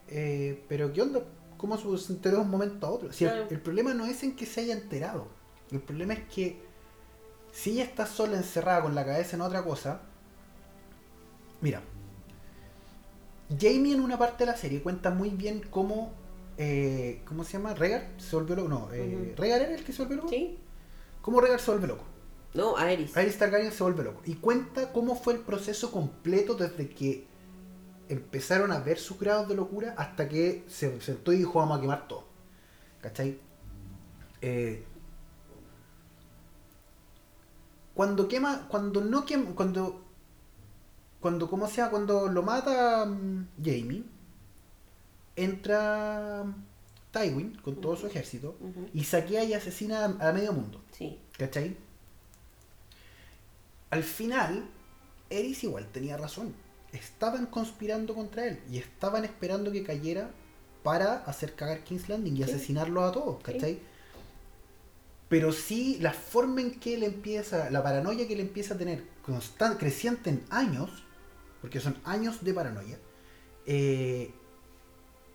Eh, 0.06 0.64
pero 0.68 0.92
¿qué 0.92 1.02
onda? 1.02 1.24
¿Cómo 1.56 1.76
se 1.76 2.12
enteró 2.12 2.36
de 2.36 2.42
un 2.42 2.50
momento 2.50 2.86
a 2.86 2.90
otro? 2.90 3.08
El- 3.08 3.14
Claro. 3.16 3.46
el, 3.50 3.60
problema 3.60 3.94
no 3.94 4.06
es 4.06 4.22
en 4.22 4.36
que 4.36 4.46
se 4.46 4.60
haya 4.60 4.74
enterado. 4.74 5.26
El 5.72 5.80
problema 5.80 6.12
es 6.14 6.20
que 6.32 6.62
si 7.50 7.72
ella 7.72 7.82
está 7.82 8.06
sola 8.06 8.36
encerrada 8.36 8.82
con 8.82 8.94
la 8.94 9.04
cabeza 9.04 9.34
en 9.34 9.42
otra 9.42 9.64
cosa. 9.64 10.02
Mira. 11.60 11.82
Jamie 13.60 13.92
en 13.94 14.00
una 14.02 14.16
parte 14.18 14.44
de 14.44 14.52
la 14.52 14.56
serie 14.56 14.82
cuenta 14.84 15.10
muy 15.10 15.30
bien 15.30 15.62
cómo. 15.68 16.12
eh, 16.58 17.22
¿Cómo 17.26 17.42
se 17.42 17.54
llama? 17.54 17.74
¿Regar? 17.74 18.06
¿Se 18.18 18.36
volvió 18.36 18.54
loco? 18.54 18.68
No. 18.68 18.88
Eh. 18.92 19.34
¿Regar 19.36 19.62
era 19.62 19.74
el 19.74 19.82
que 19.82 19.92
se 19.92 20.02
volvió 20.02 20.18
loco? 20.18 20.28
¿Sí? 20.28 20.58
¿Cómo 21.22 21.40
Regar 21.40 21.58
se 21.58 21.72
vuelve 21.72 21.88
loco? 21.88 22.04
No, 22.56 22.76
Aerys. 22.76 23.16
Aerys 23.16 23.38
Targaryen 23.38 23.70
se 23.72 23.82
vuelve 23.82 24.02
loco. 24.04 24.22
Y 24.24 24.34
cuenta 24.36 24.92
cómo 24.92 25.14
fue 25.16 25.34
el 25.34 25.40
proceso 25.40 25.90
completo 25.92 26.54
desde 26.54 26.88
que 26.88 27.26
empezaron 28.08 28.72
a 28.72 28.78
ver 28.78 28.98
sus 28.98 29.18
grados 29.18 29.48
de 29.48 29.54
locura 29.56 29.94
hasta 29.98 30.28
que 30.28 30.64
se 30.68 31.00
sentó 31.00 31.32
y 31.32 31.38
dijo 31.38 31.58
vamos 31.58 31.78
a 31.78 31.80
quemar 31.80 32.08
todo. 32.08 32.24
¿Cachai? 33.02 33.38
Eh, 34.40 34.84
cuando 37.94 38.28
quema, 38.28 38.68
cuando 38.68 39.00
no 39.02 39.24
quema, 39.24 39.50
cuando, 39.54 40.02
cuando, 41.20 41.48
¿cómo 41.48 41.66
se 41.66 41.76
llama? 41.76 41.90
Cuando 41.90 42.28
lo 42.28 42.42
mata 42.42 43.06
mm, 43.06 43.48
Jamie, 43.62 44.04
entra 45.34 46.44
Tywin 47.10 47.56
con 47.56 47.76
todo 47.80 47.96
su 47.96 48.06
ejército 48.06 48.56
y 48.92 49.04
saquea 49.04 49.44
y 49.44 49.54
asesina 49.54 50.04
a- 50.04 50.28
a 50.28 50.32
medio 50.32 50.52
mundo. 50.52 50.82
Sí. 50.92 51.18
¿Cachai? 51.38 51.76
Al 53.90 54.02
final, 54.02 54.68
Eris 55.30 55.64
igual 55.64 55.86
tenía 55.92 56.16
razón. 56.16 56.54
Estaban 56.92 57.46
conspirando 57.46 58.14
contra 58.14 58.46
él 58.46 58.60
y 58.70 58.78
estaban 58.78 59.24
esperando 59.24 59.70
que 59.72 59.82
cayera 59.82 60.30
para 60.82 61.16
hacer 61.24 61.54
cagar 61.54 61.84
King's 61.84 62.08
Landing 62.08 62.34
y 62.34 62.36
Sí. 62.38 62.42
asesinarlos 62.44 63.04
a 63.04 63.12
todos, 63.12 63.42
¿cachai? 63.42 63.80
Pero 65.28 65.50
sí, 65.52 65.98
la 66.00 66.12
forma 66.12 66.60
en 66.60 66.78
que 66.78 66.94
él 66.94 67.02
empieza, 67.02 67.68
la 67.70 67.82
paranoia 67.82 68.26
que 68.28 68.34
él 68.34 68.40
empieza 68.40 68.74
a 68.74 68.78
tener, 68.78 69.02
constan- 69.26 69.76
creciente 69.76 70.30
en 70.30 70.44
años, 70.50 70.90
porque 71.60 71.80
son 71.80 71.96
años 72.04 72.44
de 72.44 72.54
paranoia, 72.54 72.98
eh, 73.66 74.30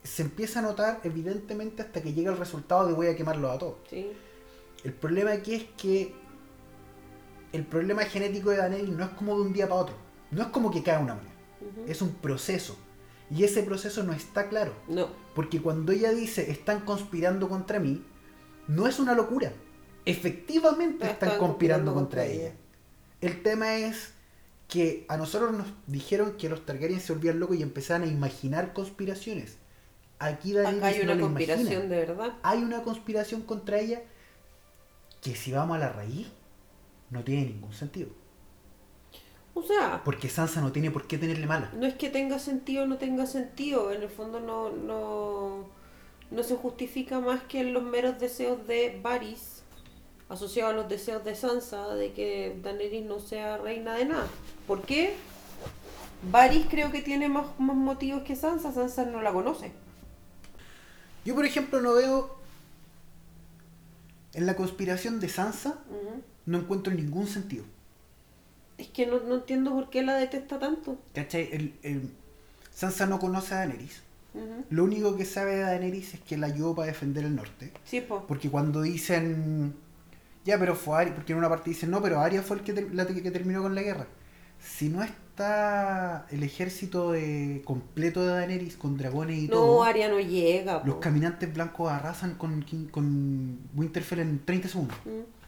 se 0.04 0.22
empieza 0.24 0.60
a 0.60 0.62
notar 0.62 1.02
evidentemente 1.04 1.82
hasta 1.82 2.02
que 2.02 2.14
llega 2.14 2.32
el 2.32 2.38
resultado 2.38 2.88
de 2.88 2.94
voy 2.94 3.08
a 3.08 3.16
quemarlos 3.18 3.52
a 3.54 3.60
todos. 3.60 3.76
Sí. 3.90 4.08
El 4.86 4.94
problema 4.94 5.34
aquí 5.34 5.54
es 5.56 5.66
que 5.78 6.16
el 7.54 7.66
problema 7.66 8.04
genético 8.04 8.50
de 8.50 8.58
Daenerys 8.58 8.90
no 8.90 9.04
es 9.04 9.12
como 9.12 9.36
de 9.36 9.42
un 9.42 9.54
día 9.54 9.68
para 9.68 9.82
otro. 9.82 9.96
No 10.32 10.42
es 10.42 10.48
como 10.50 10.72
que 10.72 10.84
cae 10.84 11.02
una 11.02 11.16
moneda. 11.16 11.32
Es 11.88 12.02
un 12.02 12.14
proceso. 12.14 12.78
Y 13.30 13.44
ese 13.44 13.64
proceso 13.64 14.04
no 14.04 14.14
está 14.14 14.50
claro. 14.50 14.74
No. 14.88 15.10
Porque 15.36 15.62
cuando 15.62 15.92
ella 15.92 16.12
dice 16.12 16.52
están 16.52 16.82
conspirando 16.82 17.50
contra 17.50 17.80
mí, 17.80 18.04
no 18.68 18.88
es 18.88 19.00
una 19.00 19.14
locura. 19.14 19.52
Efectivamente 20.06 21.06
Están 21.06 21.30
están 21.30 21.38
conspirando 21.38 21.94
conspirando 21.94 21.94
contra 21.94 22.24
contra 22.24 22.26
ella. 22.26 22.48
ella. 22.48 22.56
El 23.22 23.44
tema 23.44 23.76
es 23.76 24.14
que 24.68 25.06
a 25.10 25.18
nosotros 25.18 25.52
nos 25.52 25.68
dijeron 25.88 26.38
que 26.38 26.50
los 26.50 26.66
Targaryen 26.66 27.02
se 27.02 27.14
volvían 27.14 27.40
locos 27.40 27.58
y 27.58 27.62
empezaban 27.64 28.04
a 28.04 28.08
imaginar 28.08 28.74
conspiraciones. 28.74 29.58
Aquí 30.20 30.54
Daenerys 30.54 30.84
hay 30.84 31.02
una 31.02 31.20
conspiración 31.20 31.68
imagina 31.68 31.96
de 31.96 32.06
verdad. 32.06 32.34
hay 32.44 32.64
una 32.64 32.84
conspiración 32.84 33.42
contra 33.42 33.80
ella 33.80 34.02
que 35.22 35.36
si 35.36 35.52
vamos 35.52 35.76
a 35.78 35.80
la 35.80 35.90
raíz 35.92 36.28
no 37.12 37.24
tiene 37.24 37.46
ningún 37.46 37.74
sentido. 37.74 38.10
O 39.54 39.62
sea, 39.64 40.02
Porque 40.06 40.30
Sansa 40.30 40.62
no 40.62 40.72
tiene 40.72 40.92
por 40.92 41.08
qué 41.08 41.18
tenerle 41.18 41.46
mala. 41.46 41.70
no 41.76 41.86
es 41.86 41.94
que 41.96 42.10
tenga 42.10 42.40
sentido 42.40 42.84
o 42.84 42.88
no 42.88 42.98
tenga 42.98 43.26
sentido. 43.26 43.92
En 43.92 44.02
el 44.02 44.10
fondo 44.10 44.40
no, 44.40 44.70
no, 44.72 45.66
no 46.32 46.44
se 46.44 46.56
justifica 46.56 47.20
más 47.20 47.44
que 47.44 47.60
en 47.60 47.74
los 47.74 47.84
meros 47.84 48.18
deseos 48.18 48.66
de 48.66 49.00
Varys, 49.04 49.62
asociados 50.30 50.74
a 50.74 50.78
los 50.78 50.88
deseos 50.88 51.24
de 51.26 51.36
Sansa, 51.36 51.94
de 51.96 52.14
que 52.14 52.58
Daenerys 52.64 53.06
no 53.06 53.20
sea 53.20 53.58
reina 53.58 53.94
de 53.96 54.06
nada. 54.06 54.28
¿Por 54.66 54.84
qué? 54.84 55.16
Varys 56.32 56.68
creo 56.70 56.92
que 56.92 57.02
tiene 57.02 57.28
más, 57.28 57.48
más 57.60 57.76
motivos 57.76 58.24
que 58.24 58.38
Sansa. 58.38 58.72
Sansa 58.72 59.04
no 59.06 59.22
la 59.22 59.34
conoce. 59.34 59.74
Yo, 61.26 61.36
por 61.36 61.46
ejemplo, 61.46 61.82
no 61.82 61.94
veo 61.94 62.38
en 64.34 64.46
la 64.46 64.56
conspiración 64.56 65.20
de 65.20 65.28
Sansa. 65.28 65.78
No 66.46 66.60
encuentro 66.60 66.94
ningún 66.94 67.28
sentido. 67.28 67.64
Es 68.78 68.88
que 68.88 69.06
no, 69.06 69.20
no 69.20 69.36
entiendo 69.36 69.72
por 69.72 69.90
qué 69.90 70.02
la 70.02 70.16
detesta 70.16 70.58
tanto. 70.60 70.98
¿Cachai? 71.14 71.50
El, 71.52 71.74
el- 71.84 72.12
Sansa 72.74 73.06
no 73.06 73.20
conoce 73.20 73.54
a 73.54 73.58
Daenerys. 73.58 74.02
Lo 74.70 74.86
único 74.86 75.18
que 75.18 75.26
sabe 75.26 75.56
de 75.56 75.62
Daenerys 75.64 76.14
es 76.14 76.20
que 76.22 76.38
la 76.38 76.48
ayudó 76.48 76.74
para 76.74 76.88
defender 76.88 77.26
el 77.26 77.36
norte. 77.36 77.74
Sí, 77.84 78.00
pues. 78.02 78.22
Porque 78.28 78.50
cuando 78.50 78.82
dicen, 78.82 79.76
ya, 80.46 80.58
pero 80.58 80.74
fue 80.76 80.98
Arya, 80.98 81.14
porque 81.14 81.34
en 81.34 81.40
una 81.40 81.50
parte 81.50 81.70
dicen, 81.70 81.92
no, 81.92 82.02
pero 82.02 82.22
Arya 82.22 82.42
fue 82.42 82.58
el 82.58 82.64
que, 82.64 82.72
ter- 82.74 82.94
la 82.96 83.06
que 83.06 83.30
terminó 83.30 83.62
con 83.62 83.76
la 83.76 83.82
guerra. 83.82 84.08
Si 84.60 84.88
no 84.90 85.04
está 85.04 86.26
el 86.32 86.44
ejército 86.44 87.12
de- 87.12 87.62
completo 87.66 88.22
de 88.26 88.32
Daenerys 88.34 88.78
con 88.78 88.98
dragones 88.98 89.38
y 89.38 89.48
No, 89.48 89.54
todo, 89.56 89.84
Arya 89.84 90.08
no 90.08 90.20
llega. 90.22 90.82
los 90.86 90.96
po. 90.96 91.02
caminantes 91.02 91.54
blancos 91.54 91.92
arrasan 91.92 92.36
con, 92.36 92.66
con 92.90 93.60
Winterfell 93.76 94.20
en 94.22 94.46
30 94.46 94.70
segundos. 94.70 94.98
Mm. 95.06 95.41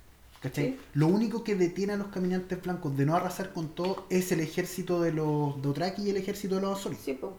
¿Cachai? 0.43 0.65
Sí. 0.71 0.79
Lo 0.93 1.07
único 1.07 1.43
que 1.43 1.55
detiene 1.55 1.93
a 1.93 1.97
los 1.97 2.07
caminantes 2.09 2.61
blancos 2.61 2.95
de 2.97 3.05
no 3.05 3.15
arrasar 3.15 3.53
con 3.53 3.69
todo 3.69 4.05
es 4.09 4.31
el 4.33 4.41
ejército 4.41 5.01
de 5.01 5.13
los 5.13 5.61
Dothraki 5.61 6.03
y 6.03 6.09
el 6.09 6.17
ejército 6.17 6.55
de 6.55 6.61
los 6.61 6.77
Anzolis. 6.77 6.99
Sí, 6.99 7.13
pues. 7.13 7.31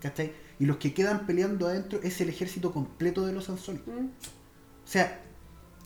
¿Cachai? 0.00 0.32
Y 0.58 0.66
los 0.66 0.76
que 0.76 0.92
quedan 0.94 1.26
peleando 1.26 1.66
adentro 1.66 2.00
es 2.02 2.20
el 2.20 2.28
ejército 2.28 2.70
completo 2.72 3.24
de 3.26 3.32
los 3.32 3.48
Anzolis. 3.48 3.80
Mm. 3.86 4.06
O 4.84 4.86
sea, 4.86 5.22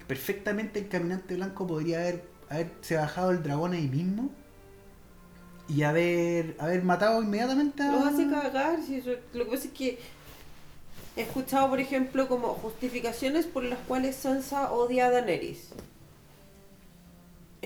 perfectamente 0.09 0.81
el 0.81 0.89
caminante 0.89 1.37
blanco 1.37 1.67
podría 1.67 1.99
haber 2.01 2.25
haberse 2.51 2.97
bajado 2.97 3.31
el 3.31 3.43
dragón 3.43 3.73
ahí 3.73 3.89
mismo 3.89 4.31
y 5.69 5.83
haber, 5.83 6.57
haber 6.59 6.85
matado 6.85 7.23
inmediatamente 7.23 7.83
a... 7.83 7.93
Los 7.93 8.05
hace 8.07 8.29
cagar. 8.29 8.83
si 8.83 8.97
eso- 8.97 9.11
lo 9.33 9.45
que 9.45 9.51
pasa 9.53 9.65
es 9.65 9.73
que 9.73 9.99
he 11.17 11.23
escuchado, 11.23 11.71
por 11.71 11.81
ejemplo, 11.81 12.29
como 12.29 12.49
justificaciones 12.49 13.47
por 13.47 13.65
las 13.65 13.79
cuales 13.81 14.17
Sansa 14.17 14.73
odia 14.73 15.07
a 15.07 15.11
Daenerys. 15.11 15.71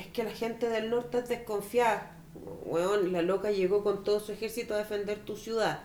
Es 0.09 0.15
que 0.15 0.25
la 0.25 0.31
gente 0.31 0.71
del 0.71 0.89
norte 0.89 1.19
es 1.19 1.29
desconfiada. 1.29 2.17
Weón, 2.65 3.13
la 3.13 3.21
loca 3.21 3.51
llegó 3.51 3.85
con 3.85 4.05
todo 4.05 4.21
su 4.21 4.33
ejército 4.33 4.73
a 4.75 4.79
defender 4.79 5.19
tu 5.19 5.37
ciudad. 5.37 5.81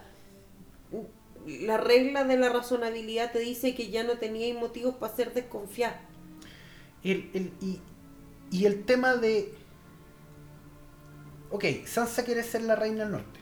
La 1.45 1.75
regla 1.75 2.23
de 2.23 2.37
la 2.37 2.47
razonabilidad 2.47 3.33
te 3.33 3.39
dice 3.39 3.75
que 3.75 3.89
ya 3.89 4.03
no 4.03 4.17
teníais 4.17 4.55
motivos 4.57 4.95
para 4.95 5.13
ser 5.13 5.33
desconfiada. 5.33 5.99
El- 7.03 7.29
el- 7.33 7.51
y, 7.59 7.81
y 8.49 8.65
el 8.65 8.85
tema 8.85 9.15
de... 9.17 9.53
Ok, 11.51 11.65
Sansa 11.85 12.23
quiere 12.23 12.43
ser 12.43 12.61
la 12.61 12.75
reina 12.77 12.99
del 13.03 13.11
norte. 13.11 13.39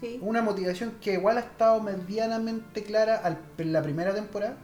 ¿Sí? 0.00 0.18
Una 0.22 0.40
motivación 0.40 0.92
que 1.02 1.12
igual 1.14 1.36
ha 1.36 1.40
estado 1.40 1.82
medianamente 1.82 2.82
clara 2.82 3.16
al- 3.16 3.38
en 3.58 3.72
la 3.74 3.82
primera 3.82 4.14
temporada. 4.14 4.56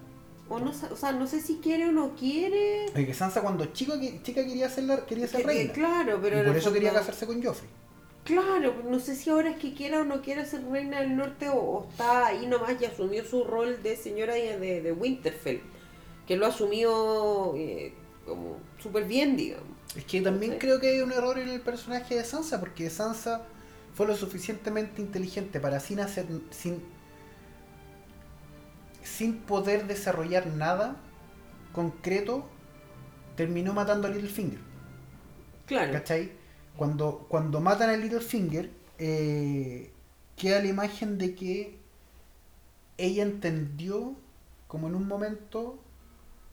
O, 0.53 0.59
no, 0.59 0.71
o 0.91 0.97
sea, 0.97 1.13
no 1.13 1.29
sé 1.29 1.41
si 1.41 1.59
quiere 1.59 1.87
o 1.87 1.93
no 1.93 2.17
quiere. 2.17 2.87
Oye, 2.95 3.07
que 3.07 3.15
Sansa 3.15 3.41
cuando 3.41 3.67
chico, 3.67 3.95
chica 4.25 4.45
quería 4.45 4.69
ser, 4.69 4.85
la, 4.85 5.07
quería 5.07 5.29
ser 5.29 5.43
Que- 5.43 5.47
reina. 5.47 5.73
claro, 5.73 6.19
pero 6.21 6.43
y 6.43 6.45
por 6.45 6.57
eso 6.57 6.73
quería 6.73 6.93
casarse 6.93 7.25
con 7.25 7.41
Joffrey. 7.41 7.71
Claro, 8.25 8.75
no 8.89 8.99
sé 8.99 9.15
si 9.15 9.31
ahora 9.31 9.51
es 9.51 9.57
que 9.59 9.73
quiera 9.75 10.01
o 10.01 10.05
no 10.05 10.21
quiera 10.23 10.45
ser 10.45 10.65
reina 10.65 11.01
del 11.01 11.17
norte 11.17 11.49
o, 11.49 11.55
o 11.55 11.89
está 11.89 12.27
ahí 12.27 12.47
nomás 12.47 12.81
y 12.81 12.85
asumió 12.85 13.25
su 13.25 13.45
rol 13.45 13.83
de 13.83 13.97
señora 13.97 14.35
de, 14.35 14.81
de, 14.83 14.93
Winterfell, 14.93 15.61
que 16.27 16.37
lo 16.37 16.47
asumió 16.47 17.55
eh, 17.57 17.95
como 18.27 18.57
súper 18.83 19.05
bien, 19.05 19.37
digamos. 19.37 19.67
Es 19.97 20.05
que 20.05 20.21
también 20.21 20.59
creo 20.59 20.81
que 20.81 20.89
hay 20.89 21.01
un 21.01 21.13
error 21.13 21.39
en 21.39 21.49
el 21.49 21.61
personaje 21.61 22.17
de 22.17 22.25
Sansa, 22.25 22.61
porque 22.61 22.91
Sansa 22.91 23.43
fue 23.95 24.07
lo 24.07 24.17
suficientemente 24.17 25.01
inteligente 25.01 25.61
para 25.61 25.81
sin 25.81 26.01
hacer 26.01 26.27
sin 26.51 26.83
sin 29.17 29.39
poder 29.39 29.87
desarrollar 29.87 30.47
nada 30.47 30.97
concreto 31.73 32.45
terminó 33.37 33.73
matando 33.73 34.07
a 34.07 34.11
Littlefinger, 34.11 34.61
Claro, 35.67 35.93
¿cachai? 35.93 36.33
Cuando, 36.77 37.27
cuando 37.29 37.61
matan 37.61 37.91
a 37.91 37.97
Littlefinger 37.97 38.71
eh, 38.99 39.93
queda 40.37 40.61
la 40.61 40.69
imagen 40.69 41.19
de 41.19 41.35
que 41.35 41.79
ella 42.99 43.23
entendió 43.23 44.15
como 44.67 44.89
en 44.89 44.95
un 44.95 45.07
momento 45.07 45.79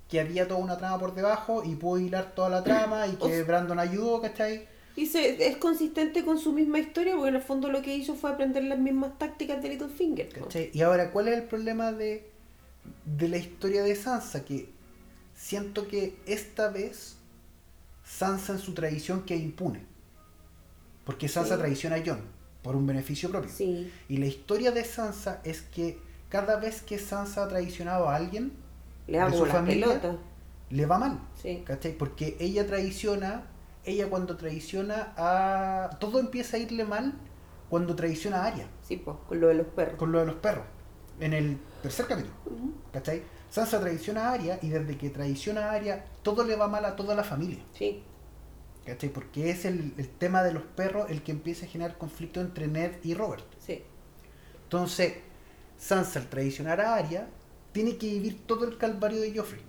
que 0.09 0.19
había 0.19 0.47
toda 0.47 0.59
una 0.59 0.77
trama 0.77 0.99
por 0.99 1.13
debajo 1.13 1.63
y 1.63 1.75
pudo 1.75 1.99
hilar 1.99 2.33
toda 2.35 2.49
la 2.49 2.63
trama 2.63 3.07
y 3.07 3.15
que 3.15 3.43
Brandon 3.43 3.79
ayudó, 3.79 4.21
¿cachai? 4.21 4.67
y 4.95 5.05
se, 5.05 5.47
es 5.47 5.57
consistente 5.57 6.25
con 6.25 6.39
su 6.39 6.51
misma 6.53 6.79
historia 6.79 7.13
porque 7.13 7.29
en 7.29 7.35
el 7.35 7.41
fondo 7.41 7.69
lo 7.69 7.83
que 7.83 7.95
hizo 7.95 8.15
fue 8.15 8.31
aprender 8.31 8.63
las 8.63 8.79
mismas 8.79 9.17
tácticas 9.19 9.61
de 9.61 9.69
Littlefinger. 9.69 10.37
¿no? 10.37 10.45
¿cachai? 10.45 10.71
Y 10.73 10.81
ahora, 10.81 11.11
¿cuál 11.11 11.27
es 11.27 11.37
el 11.37 11.43
problema 11.43 11.91
de, 11.91 12.36
de 13.07 13.27
la 13.29 13.37
historia 13.37 13.83
de 13.83 13.95
Sansa? 13.95 14.45
Que 14.45 14.69
siento 15.35 15.87
que 15.87 16.19
esta 16.25 16.69
vez 16.69 17.17
Sansa 18.03 18.53
en 18.53 18.59
su 18.59 18.73
tradición 18.73 19.23
que 19.23 19.35
impune. 19.35 19.85
Porque 21.05 21.27
Sansa 21.27 21.55
Sí. 21.55 21.61
traiciona 21.61 21.95
a 21.97 22.03
Jon 22.05 22.21
por 22.61 22.75
un 22.75 22.85
beneficio 22.85 23.29
propio. 23.29 23.49
Sí, 23.49 23.91
Y 24.09 24.17
la 24.17 24.25
historia 24.27 24.71
de 24.71 24.83
Sansa 24.83 25.41
es 25.43 25.61
que 25.61 25.99
cada 26.29 26.57
vez 26.57 26.81
que 26.81 26.99
Sansa 26.99 27.43
ha 27.43 27.47
traicionado 27.47 28.09
a 28.09 28.15
alguien, 28.15 28.51
le 29.07 29.13
¿De 29.17 29.19
hago 29.19 29.37
su 29.37 29.45
familia? 29.45 29.87
pelota. 30.01 30.17
le 30.69 30.85
va 30.85 30.97
mal. 30.99 31.19
Porque 31.97 32.35
ella 32.41 32.67
traiciona, 32.67 33.45
ella 33.85 34.09
cuando 34.09 34.35
traiciona 34.35 35.13
a... 35.15 35.89
Todo 35.99 36.19
empieza 36.19 36.57
a 36.57 36.59
irle 36.59 36.83
mal 36.83 37.13
cuando 37.69 37.95
traiciona 37.95 38.43
a 38.43 38.47
Arya, 38.47 38.67
sí, 38.81 38.97
pues, 38.97 39.15
con 39.27 39.39
lo 39.39 39.47
de 39.47 39.55
los 39.55 39.67
perros. 39.67 39.95
con 39.97 40.11
lo 40.11 40.19
de 40.19 40.25
los 40.25 40.35
perros, 40.35 40.65
en 41.21 41.33
el 41.33 41.57
tercer 41.82 42.07
capítulo. 42.07 42.36
¿Cachai? 42.91 43.23
Sansa 43.49 43.80
traiciona 43.80 44.30
a 44.30 44.34
Arya 44.34 44.59
y 44.61 44.69
desde 44.69 44.97
que 44.97 45.09
traiciona 45.09 45.65
a 45.67 45.73
Arya, 45.73 46.05
todo 46.23 46.43
le 46.43 46.55
va 46.55 46.67
mal 46.67 46.86
a 46.86 46.95
toda 46.95 47.15
la 47.15 47.23
familia. 47.23 47.63
Sí, 47.73 48.03
¿Cachai? 48.86 49.09
Porque 49.13 49.51
es 49.51 49.65
el, 49.65 49.93
el 49.97 50.09
tema 50.09 50.41
de 50.43 50.51
los 50.53 50.63
perros 50.63 51.11
el 51.11 51.21
que 51.21 51.32
empieza 51.32 51.65
a 51.65 51.69
generar 51.69 51.97
conflicto 51.99 52.41
entre 52.41 52.67
Ned 52.67 52.93
y 53.03 53.13
Robert. 53.13 53.45
sí, 53.57 53.84
Entonces, 54.63 55.13
Sansa 55.78 56.19
al 56.19 56.30
traicionar 56.30 56.82
a 56.82 56.95
Arya, 56.95 57.30
tiene 57.71 57.97
que 57.97 58.07
vivir 58.07 58.45
todo 58.45 58.65
el 58.67 58.78
calvario 58.78 59.21
de 59.21 59.36
Joffrey. 59.36 59.63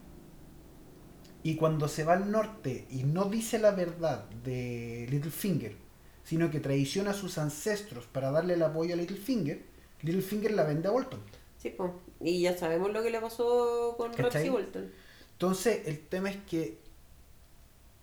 Y 1.42 1.56
cuando 1.56 1.88
se 1.88 2.04
va 2.04 2.14
al 2.14 2.30
norte 2.30 2.86
y 2.90 3.04
no 3.04 3.24
dice 3.26 3.58
la 3.58 3.70
verdad 3.72 4.28
de 4.30 5.06
Littlefinger, 5.10 5.76
sino 6.22 6.50
que 6.50 6.60
traiciona 6.60 7.10
a 7.12 7.14
sus 7.14 7.38
ancestros 7.38 8.06
para 8.06 8.30
darle 8.30 8.54
el 8.54 8.62
apoyo 8.62 8.94
a 8.94 8.96
Littlefinger, 8.96 9.64
Littlefinger 10.02 10.52
la 10.52 10.64
vende 10.64 10.88
a 10.88 10.90
Bolton. 10.92 11.20
Sí, 11.58 11.70
pues. 11.70 11.92
Y 12.20 12.42
ya 12.42 12.56
sabemos 12.56 12.92
lo 12.92 13.02
que 13.02 13.10
le 13.10 13.20
pasó 13.20 13.94
con. 13.96 14.12
Ramsay 14.16 14.48
Bolton. 14.48 14.90
Entonces, 15.32 15.86
el 15.86 16.00
tema 16.00 16.30
es 16.30 16.36
que 16.48 16.78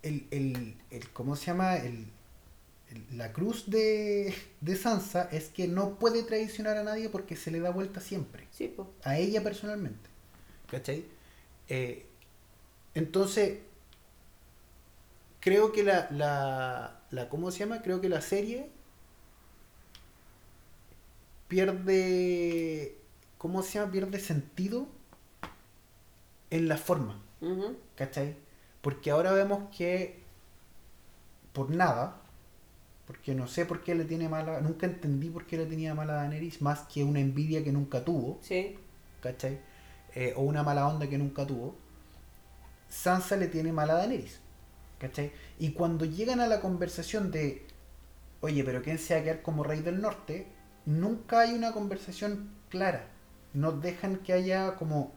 el, 0.03 0.27
el, 0.31 0.75
el- 0.91 1.09
¿cómo 1.11 1.35
se 1.35 1.47
llama? 1.47 1.77
El, 1.77 2.07
el- 2.91 3.17
la 3.17 3.33
cruz 3.33 3.69
de, 3.69 4.35
de 4.61 4.75
Sansa 4.75 5.29
es 5.31 5.49
que 5.49 5.67
no 5.67 5.99
puede 5.99 6.23
traicionar 6.23 6.77
a 6.77 6.83
nadie 6.83 7.09
porque 7.09 7.35
se 7.35 7.51
le 7.51 7.59
da 7.59 7.71
vuelta 7.71 8.01
siempre. 8.01 8.47
Sí, 8.51 8.67
pues. 8.75 8.87
a 9.03 9.17
ella 9.19 9.43
personalmente. 9.43 10.09
¿Cachai? 10.69 11.05
Eh, 11.69 12.05
entonces, 12.95 13.59
creo 15.39 15.71
que 15.71 15.83
la, 15.83 16.07
la, 16.11 16.99
la. 17.11 17.29
¿Cómo 17.29 17.51
se 17.51 17.59
llama? 17.59 17.81
Creo 17.81 18.01
que 18.01 18.09
la 18.09 18.21
serie 18.21 18.69
pierde. 21.47 22.95
¿Cómo 23.37 23.61
se 23.63 23.79
llama? 23.79 23.91
Pierde 23.91 24.19
sentido 24.19 24.87
en 26.49 26.67
la 26.67 26.77
forma. 26.77 27.21
Ujú. 27.41 27.77
¿Cachai? 27.95 28.35
Porque 28.81 29.11
ahora 29.11 29.31
vemos 29.31 29.69
que 29.75 30.23
por 31.53 31.69
nada, 31.71 32.17
porque 33.07 33.33
no 33.33 33.47
sé 33.47 33.65
por 33.65 33.81
qué 33.83 33.95
le 33.95 34.05
tiene 34.05 34.27
mala, 34.29 34.61
nunca 34.61 34.85
entendí 34.85 35.29
por 35.29 35.45
qué 35.45 35.57
le 35.57 35.65
tenía 35.65 35.95
mala 35.95 36.13
a 36.13 36.15
Daenerys, 36.17 36.61
más 36.61 36.81
que 36.81 37.03
una 37.03 37.19
envidia 37.19 37.63
que 37.63 37.71
nunca 37.71 38.03
tuvo, 38.03 38.39
Sí, 38.41 38.77
¿cachai? 39.21 39.59
Eh, 40.13 40.33
o 40.35 40.41
una 40.41 40.63
mala 40.63 40.87
onda 40.87 41.07
que 41.07 41.17
nunca 41.17 41.45
tuvo. 41.45 41.75
Sansa 42.89 43.35
le 43.37 43.47
tiene 43.47 43.71
mala 43.71 43.93
a 43.93 43.97
Daenerys, 43.97 44.39
¿cachai? 44.99 45.31
Y 45.59 45.71
cuando 45.71 46.05
llegan 46.05 46.39
a 46.39 46.47
la 46.47 46.59
conversación 46.61 47.31
de, 47.31 47.65
oye, 48.41 48.63
pero 48.63 48.81
¿quién 48.81 48.99
se 48.99 49.15
va 49.15 49.21
a 49.21 49.23
quedar 49.23 49.41
como 49.41 49.63
rey 49.63 49.81
del 49.81 50.01
norte? 50.01 50.47
Nunca 50.85 51.41
hay 51.41 51.53
una 51.53 51.71
conversación 51.73 52.51
clara. 52.69 53.07
No 53.55 53.71
dejan 53.71 54.17
que 54.17 54.33
haya 54.33 54.75
como 54.75 55.11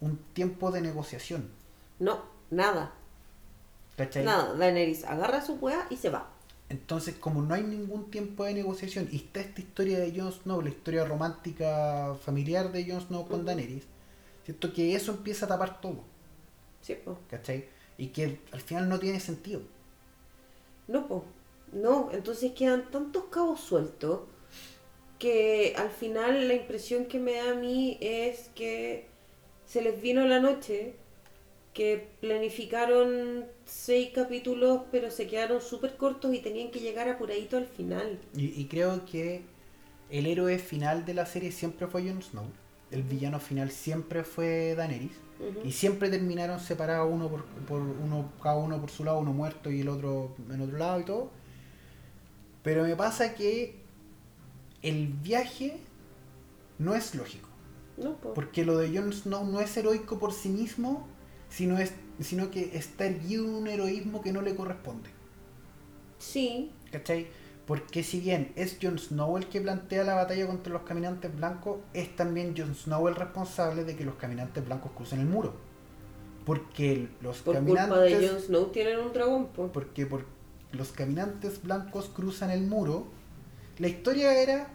un 0.00 0.18
tiempo 0.34 0.70
de 0.70 0.82
negociación, 0.82 1.50
no, 1.98 2.22
nada. 2.50 2.92
¿cachai? 3.96 4.24
Nada, 4.24 4.54
Daenerys 4.54 5.04
agarra 5.04 5.40
su 5.40 5.54
weá 5.54 5.86
y 5.90 5.96
se 5.96 6.10
va. 6.10 6.30
Entonces, 6.68 7.14
como 7.16 7.40
no 7.42 7.54
hay 7.54 7.62
ningún 7.62 8.10
tiempo 8.10 8.44
de 8.44 8.52
negociación 8.54 9.08
y 9.10 9.16
está 9.16 9.40
esta 9.40 9.60
historia 9.60 9.98
de 9.98 10.12
Jon 10.18 10.32
Snow, 10.32 10.60
la 10.62 10.68
historia 10.70 11.04
romántica 11.04 12.14
familiar 12.24 12.72
de 12.72 12.90
Jon 12.90 13.00
Snow 13.00 13.28
con 13.28 13.40
Ujú. 13.40 13.46
Daenerys, 13.46 13.84
siento 14.44 14.72
que 14.72 14.94
eso 14.94 15.12
empieza 15.12 15.46
a 15.46 15.48
tapar 15.48 15.80
todo, 15.80 16.04
Sí, 16.80 16.94
pues. 17.04 17.18
¿cachai? 17.28 17.68
Y 17.98 18.08
que 18.08 18.40
al 18.52 18.60
final 18.60 18.88
no 18.88 18.98
tiene 18.98 19.20
sentido. 19.20 19.62
No, 20.86 21.06
pues. 21.06 21.22
No, 21.72 22.10
entonces 22.12 22.52
quedan 22.52 22.90
tantos 22.90 23.24
cabos 23.24 23.60
sueltos 23.60 24.20
que 25.24 25.72
al 25.78 25.88
final 25.88 26.48
la 26.48 26.54
impresión 26.54 27.06
que 27.06 27.18
me 27.18 27.36
da 27.36 27.52
a 27.52 27.54
mí 27.54 27.96
es 28.02 28.50
que 28.54 29.06
se 29.64 29.80
les 29.80 30.02
vino 30.02 30.26
la 30.26 30.38
noche 30.38 30.96
que 31.72 32.08
planificaron 32.20 33.46
seis 33.64 34.10
capítulos, 34.14 34.82
pero 34.92 35.10
se 35.10 35.26
quedaron 35.26 35.62
súper 35.62 35.96
cortos 35.96 36.34
y 36.34 36.40
tenían 36.40 36.70
que 36.70 36.80
llegar 36.80 37.08
apuradito 37.08 37.56
al 37.56 37.64
final. 37.64 38.18
Y, 38.36 38.60
y 38.60 38.66
creo 38.66 39.06
que 39.06 39.40
el 40.10 40.26
héroe 40.26 40.58
final 40.58 41.06
de 41.06 41.14
la 41.14 41.24
serie 41.24 41.52
siempre 41.52 41.86
fue 41.86 42.02
Jon 42.02 42.22
Snow. 42.22 42.44
El 42.90 43.02
villano 43.02 43.40
final 43.40 43.70
siempre 43.70 44.24
fue 44.24 44.74
Daenerys. 44.74 45.16
Y 45.64 45.72
siempre 45.72 46.10
terminaron 46.10 46.60
separados 46.60 47.10
uno 47.10 47.30
por, 47.30 47.46
por 47.66 47.80
uno, 47.80 48.30
cada 48.42 48.56
uno 48.56 48.78
por 48.78 48.90
su 48.90 49.04
lado, 49.04 49.20
uno 49.20 49.32
muerto 49.32 49.70
y 49.70 49.80
el 49.80 49.88
otro 49.88 50.36
en 50.50 50.60
otro 50.60 50.76
lado 50.76 51.00
y 51.00 51.04
todo. 51.04 51.30
Pero 52.62 52.82
me 52.82 52.94
pasa 52.94 53.34
que 53.34 53.83
el 54.84 55.08
viaje 55.08 55.80
no 56.78 56.94
es 56.94 57.14
lógico. 57.14 57.48
No, 57.96 58.16
po. 58.16 58.34
Porque 58.34 58.64
lo 58.64 58.78
de 58.78 58.96
Jon 58.96 59.12
Snow 59.12 59.44
no 59.44 59.60
es 59.60 59.76
heroico 59.76 60.18
por 60.18 60.32
sí 60.32 60.48
mismo, 60.48 61.08
sino, 61.48 61.78
es, 61.78 61.92
sino 62.20 62.50
que 62.50 62.76
está 62.76 63.06
erguido 63.06 63.44
en 63.44 63.54
un 63.54 63.66
heroísmo 63.66 64.22
que 64.22 64.32
no 64.32 64.42
le 64.42 64.54
corresponde. 64.54 65.10
Sí, 66.18 66.72
¿Cachai? 66.94 67.26
Porque 67.66 68.04
si 68.04 68.20
bien 68.20 68.52
es 68.56 68.78
Jon 68.80 68.98
Snow 68.98 69.36
el 69.36 69.46
que 69.46 69.60
plantea 69.60 70.04
la 70.04 70.14
batalla 70.14 70.46
contra 70.46 70.72
los 70.72 70.82
caminantes 70.82 71.34
blancos, 71.34 71.78
es 71.92 72.14
también 72.14 72.54
Jon 72.56 72.74
Snow 72.74 73.08
el 73.08 73.16
responsable 73.16 73.84
de 73.84 73.96
que 73.96 74.04
los 74.04 74.14
caminantes 74.14 74.64
blancos 74.64 74.92
crucen 74.94 75.20
el 75.20 75.26
muro. 75.26 75.54
Porque 76.44 77.08
los 77.22 77.38
por 77.38 77.54
caminantes. 77.54 77.88
culpa 77.88 78.00
de 78.02 78.28
Jon 78.28 78.40
Snow 78.40 78.66
tienen 78.66 79.00
un 79.00 79.12
dragón, 79.12 79.46
po. 79.48 79.72
Porque 79.72 80.06
por 80.06 80.26
los 80.72 80.92
caminantes 80.92 81.62
blancos 81.62 82.10
cruzan 82.14 82.50
el 82.50 82.66
muro. 82.66 83.06
La 83.78 83.88
historia 83.88 84.40
era 84.40 84.68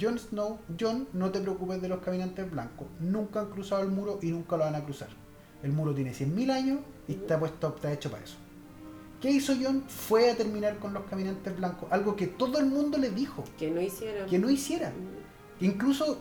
Jon 0.00 0.18
Snow, 0.18 0.58
Jon, 0.78 1.08
no 1.12 1.30
te 1.30 1.40
preocupes 1.40 1.82
de 1.82 1.88
los 1.88 2.00
caminantes 2.00 2.48
blancos. 2.50 2.86
Nunca 3.00 3.40
han 3.40 3.50
cruzado 3.50 3.82
el 3.82 3.88
muro 3.88 4.18
y 4.22 4.30
nunca 4.30 4.56
lo 4.56 4.64
van 4.64 4.76
a 4.76 4.84
cruzar. 4.84 5.08
El 5.62 5.72
muro 5.72 5.94
tiene 5.94 6.12
100.000 6.12 6.50
años 6.52 6.80
y 7.08 7.12
está 7.12 7.38
puesto, 7.38 7.74
está 7.74 7.92
hecho 7.92 8.10
para 8.10 8.22
eso. 8.24 8.36
¿Qué 9.20 9.30
hizo 9.30 9.52
Jon? 9.60 9.84
Fue 9.88 10.30
a 10.30 10.36
terminar 10.36 10.78
con 10.78 10.94
los 10.94 11.02
caminantes 11.04 11.54
blancos. 11.56 11.88
Algo 11.90 12.16
que 12.16 12.26
todo 12.26 12.58
el 12.58 12.66
mundo 12.66 12.96
le 12.98 13.10
dijo 13.10 13.44
Que 13.58 13.70
no 13.70 13.80
hicieron. 13.80 14.28
que 14.28 14.38
no 14.38 14.48
hiciera. 14.48 14.88
Ujú. 14.90 15.66
Incluso 15.66 16.18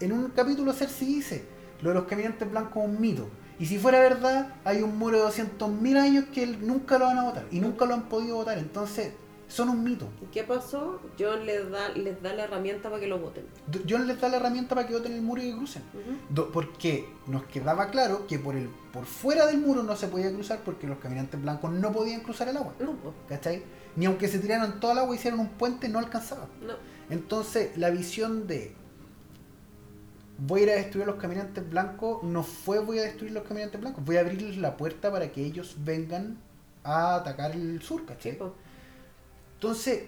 en 0.00 0.12
un 0.12 0.28
capítulo 0.30 0.72
Cersei 0.74 1.06
dice, 1.08 1.44
lo 1.80 1.90
de 1.90 1.94
los 1.94 2.04
caminantes 2.04 2.50
blancos 2.50 2.82
es 2.82 2.88
un 2.90 3.00
mito. 3.00 3.28
Y 3.58 3.66
si 3.66 3.78
fuera 3.78 4.00
verdad, 4.00 4.54
hay 4.64 4.82
un 4.82 4.98
muro 4.98 5.18
de 5.18 5.24
200.000 5.30 5.96
años 5.96 6.24
que 6.34 6.46
nunca 6.48 6.98
lo 6.98 7.06
van 7.06 7.18
a 7.18 7.24
votar. 7.24 7.46
Y 7.50 7.60
nunca 7.60 7.86
lo 7.86 7.94
han 7.94 8.08
podido 8.08 8.36
votar. 8.36 8.58
Entonces, 8.58 9.12
son 9.52 9.68
un 9.68 9.84
mito. 9.84 10.08
¿Y 10.22 10.26
qué 10.26 10.44
pasó? 10.44 11.00
Jon 11.18 11.44
les 11.44 11.70
da, 11.70 11.90
les 11.90 12.22
da 12.22 12.32
la 12.32 12.44
herramienta 12.44 12.88
para 12.88 13.00
que 13.00 13.06
lo 13.06 13.18
voten. 13.18 13.44
John 13.88 14.06
les 14.06 14.20
da 14.20 14.28
la 14.28 14.36
herramienta 14.38 14.74
para 14.74 14.86
que 14.86 14.94
voten 14.94 15.12
el 15.12 15.20
muro 15.22 15.42
y 15.42 15.50
que 15.50 15.56
crucen. 15.56 15.82
Ujú. 15.92 16.16
Do- 16.30 16.50
Porque 16.52 17.06
nos 17.26 17.44
quedaba 17.44 17.88
claro 17.90 18.26
que 18.26 18.38
por 18.38 18.56
el 18.56 18.68
por 18.92 19.04
fuera 19.06 19.46
del 19.46 19.58
muro 19.58 19.82
no 19.82 19.94
se 19.96 20.08
podía 20.08 20.32
cruzar 20.32 20.60
porque 20.64 20.86
los 20.86 20.98
caminantes 20.98 21.40
blancos 21.40 21.70
no 21.72 21.92
podían 21.92 22.20
cruzar 22.22 22.48
el 22.48 22.56
agua. 22.56 22.72
No. 22.80 22.94
¿Cachai? 23.28 23.62
Ni 23.96 24.06
aunque 24.06 24.28
se 24.28 24.38
tiraran 24.38 24.80
todo 24.80 24.92
el 24.92 24.98
agua 24.98 25.14
y 25.14 25.18
hicieran 25.18 25.40
un 25.40 25.48
puente, 25.48 25.88
no 25.88 25.98
alcanzaba. 25.98 26.46
No. 26.66 26.74
Entonces, 27.10 27.76
la 27.76 27.90
visión 27.90 28.46
de 28.46 28.74
voy 30.38 30.60
a 30.60 30.64
ir 30.64 30.70
a 30.70 30.74
destruir 30.74 31.04
a 31.04 31.06
los 31.12 31.16
caminantes 31.20 31.68
blancos 31.68 32.22
no 32.22 32.42
fue 32.42 32.78
voy 32.80 32.98
a 32.98 33.02
destruir 33.02 33.32
los 33.32 33.44
caminantes 33.44 33.80
blancos, 33.80 34.04
voy 34.04 34.16
a 34.16 34.20
abrirles 34.20 34.56
la 34.56 34.76
puerta 34.76 35.10
para 35.10 35.30
que 35.30 35.44
ellos 35.44 35.76
vengan 35.84 36.38
a 36.84 37.16
atacar 37.16 37.52
el 37.52 37.80
sur, 37.82 38.04
¿cachai? 38.06 38.38
Entonces, 39.62 40.06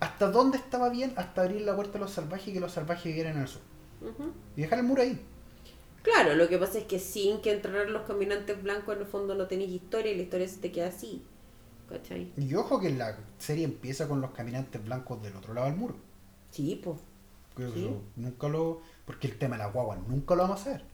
¿hasta 0.00 0.30
dónde 0.30 0.56
estaba 0.56 0.88
bien? 0.88 1.12
Hasta 1.16 1.42
abrir 1.42 1.60
la 1.60 1.76
puerta 1.76 1.98
a 1.98 2.00
los 2.00 2.10
salvajes 2.10 2.48
y 2.48 2.52
que 2.54 2.60
los 2.60 2.72
salvajes 2.72 3.04
vinieran 3.04 3.36
al 3.36 3.48
sur. 3.48 3.60
Y 4.56 4.62
dejar 4.62 4.78
el 4.78 4.86
muro 4.86 5.02
ahí. 5.02 5.20
Claro, 6.02 6.34
lo 6.36 6.48
que 6.48 6.56
pasa 6.56 6.78
es 6.78 6.84
que 6.84 6.98
sin 6.98 7.42
que 7.42 7.52
entraran 7.52 7.92
los 7.92 8.06
caminantes 8.06 8.62
blancos, 8.62 8.94
en 8.96 9.02
el 9.02 9.06
fondo 9.06 9.34
no 9.34 9.46
tenéis 9.46 9.72
historia 9.72 10.10
y 10.10 10.16
la 10.16 10.22
historia 10.22 10.48
se 10.48 10.56
te 10.56 10.72
queda 10.72 10.86
así. 10.88 11.22
¿Cachai? 11.86 12.32
Y 12.38 12.54
ojo 12.54 12.80
que 12.80 12.88
la 12.88 13.18
serie 13.36 13.64
empieza 13.66 14.08
con 14.08 14.22
los 14.22 14.30
caminantes 14.30 14.82
blancos 14.82 15.22
del 15.22 15.36
otro 15.36 15.52
lado 15.52 15.66
del 15.66 15.76
muro. 15.76 15.96
Sí, 16.52 16.80
pues. 16.82 16.96
Que 17.54 17.68
Sí. 17.72 17.90
nunca 18.16 18.48
lo. 18.48 18.80
Porque 19.04 19.26
el 19.26 19.38
tema 19.38 19.58
de 19.58 19.64
las 19.64 19.72
guaguas 19.74 19.98
nunca 20.08 20.34
lo 20.34 20.44
vamos 20.44 20.60
a 20.60 20.70
hacer. 20.70 20.84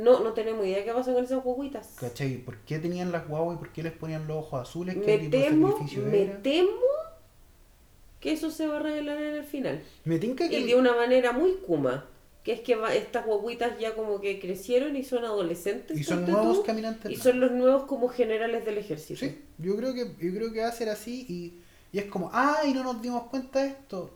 No, 0.00 0.20
no 0.20 0.32
tenemos 0.32 0.64
idea 0.66 0.84
qué 0.84 0.92
pasa 0.92 1.12
con 1.12 1.22
esas 1.24 1.42
guaguitas. 1.44 1.96
¿Cachai? 2.00 2.38
¿Por 2.38 2.56
qué 2.58 2.78
tenían 2.78 3.12
las 3.12 3.28
guaguas 3.28 3.56
y 3.56 3.58
por 3.58 3.72
qué 3.72 3.82
les 3.82 3.92
ponían 3.92 4.26
los 4.26 4.38
ojos 4.38 4.62
azules? 4.68 4.96
Me 4.96 5.04
¿Qué 5.04 5.18
tipo 5.18 5.36
de 5.36 5.42
temo, 5.44 5.70
sacrificio 5.72 6.02
me 6.04 6.22
era? 6.22 6.42
temo 6.42 6.70
que 8.20 8.32
eso 8.32 8.50
se 8.50 8.66
va 8.66 8.76
a 8.76 8.80
revelar 8.80 9.18
en 9.20 9.34
el 9.36 9.44
final. 9.44 9.82
Me 10.04 10.18
tinca 10.18 10.48
que. 10.48 10.60
Y 10.60 10.64
de 10.66 10.74
una 10.74 10.94
manera 10.94 11.32
muy 11.32 11.54
kuma. 11.66 12.06
Que 12.44 12.52
es 12.52 12.60
que 12.60 12.74
va- 12.74 12.94
estas 12.94 13.26
guaguitas 13.26 13.78
ya 13.78 13.94
como 13.94 14.18
que 14.20 14.40
crecieron 14.40 14.96
y 14.96 15.04
son 15.04 15.24
adolescentes. 15.26 15.98
Y 15.98 16.04
son 16.04 16.24
nuevos 16.24 16.60
tú, 16.60 16.64
caminantes 16.64 17.12
Y 17.12 17.16
son 17.16 17.38
los 17.38 17.50
nuevos 17.52 17.84
como 17.84 18.08
generales 18.08 18.64
del 18.64 18.78
ejército. 18.78 19.20
Sí, 19.20 19.38
yo 19.58 19.76
creo 19.76 19.92
que 19.92 20.06
yo 20.18 20.34
creo 20.34 20.50
que 20.52 20.60
va 20.60 20.68
a 20.68 20.72
ser 20.72 20.88
así 20.88 21.26
y, 21.28 21.60
y 21.92 21.98
es 21.98 22.06
como, 22.06 22.30
ay, 22.32 22.72
no 22.72 22.82
nos 22.82 23.02
dimos 23.02 23.24
cuenta 23.24 23.62
de 23.62 23.68
esto. 23.68 24.10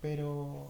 Pero 0.00 0.68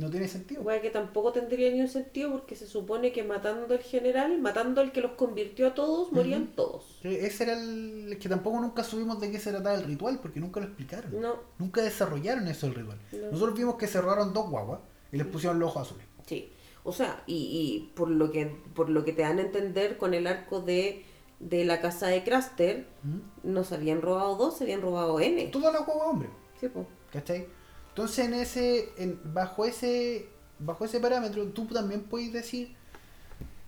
no 0.00 0.10
tiene 0.10 0.26
sentido. 0.28 0.62
Wea 0.62 0.80
que 0.80 0.90
tampoco 0.90 1.30
tendría 1.32 1.70
ni 1.70 1.80
un 1.80 1.88
sentido 1.88 2.30
porque 2.32 2.56
se 2.56 2.66
supone 2.66 3.12
que 3.12 3.22
matando 3.22 3.74
al 3.74 3.80
general, 3.80 4.38
matando 4.40 4.80
al 4.80 4.92
que 4.92 5.00
los 5.02 5.12
convirtió 5.12 5.66
a 5.68 5.74
todos, 5.74 6.10
morían 6.10 6.48
todos. 6.56 6.98
Ese 7.04 7.44
era 7.44 7.52
el 7.52 8.16
que 8.20 8.28
tampoco 8.28 8.60
nunca 8.60 8.82
subimos 8.82 9.20
de 9.20 9.30
qué 9.30 9.38
se 9.38 9.50
trataba 9.50 9.76
el 9.76 9.84
ritual 9.84 10.18
porque 10.20 10.40
nunca 10.40 10.58
lo 10.60 10.66
explicaron. 10.66 11.20
No, 11.20 11.36
Nunca 11.58 11.82
desarrollaron 11.82 12.48
eso 12.48 12.66
el 12.66 12.74
ritual. 12.74 12.98
No. 13.12 13.30
Nosotros 13.30 13.56
vimos 13.58 13.74
que 13.76 13.86
se 13.86 14.00
robaron 14.00 14.32
dos 14.32 14.48
guaguas 14.50 14.80
y 15.12 15.18
les 15.18 15.26
pusieron 15.26 15.58
los 15.58 15.68
ojos 15.70 15.88
azules. 15.88 16.06
sí. 16.26 16.50
O 16.82 16.94
sea, 16.94 17.22
y, 17.26 17.34
y 17.34 17.92
por 17.94 18.08
lo 18.08 18.30
que 18.30 18.46
por 18.74 18.88
lo 18.88 19.04
que 19.04 19.12
te 19.12 19.20
dan 19.20 19.38
a 19.38 19.42
entender 19.42 19.98
con 19.98 20.14
el 20.14 20.26
arco 20.26 20.62
de, 20.62 21.04
de 21.38 21.66
la 21.66 21.82
casa 21.82 22.06
de 22.06 22.24
Craster, 22.24 22.86
¿Mm? 23.02 23.18
no 23.52 23.64
se 23.64 23.74
habían 23.74 24.00
robado 24.00 24.34
dos, 24.36 24.56
se 24.56 24.64
habían 24.64 24.80
robado 24.80 25.20
N. 25.20 25.44
Todas 25.48 25.74
las 25.74 25.84
guaguas 25.84 26.08
hombres. 26.08 26.30
Sí, 26.58 26.68
po. 26.70 26.86
¿Cachai? 27.12 27.46
Entonces 27.90 28.26
en 28.26 28.34
ese, 28.34 28.92
en- 28.96 29.20
bajo 29.34 29.64
ese, 29.64 30.28
bajo 30.58 30.84
ese 30.84 31.00
parámetro, 31.00 31.44
tú 31.48 31.66
también 31.66 32.02
puedes 32.02 32.32
decir, 32.32 32.74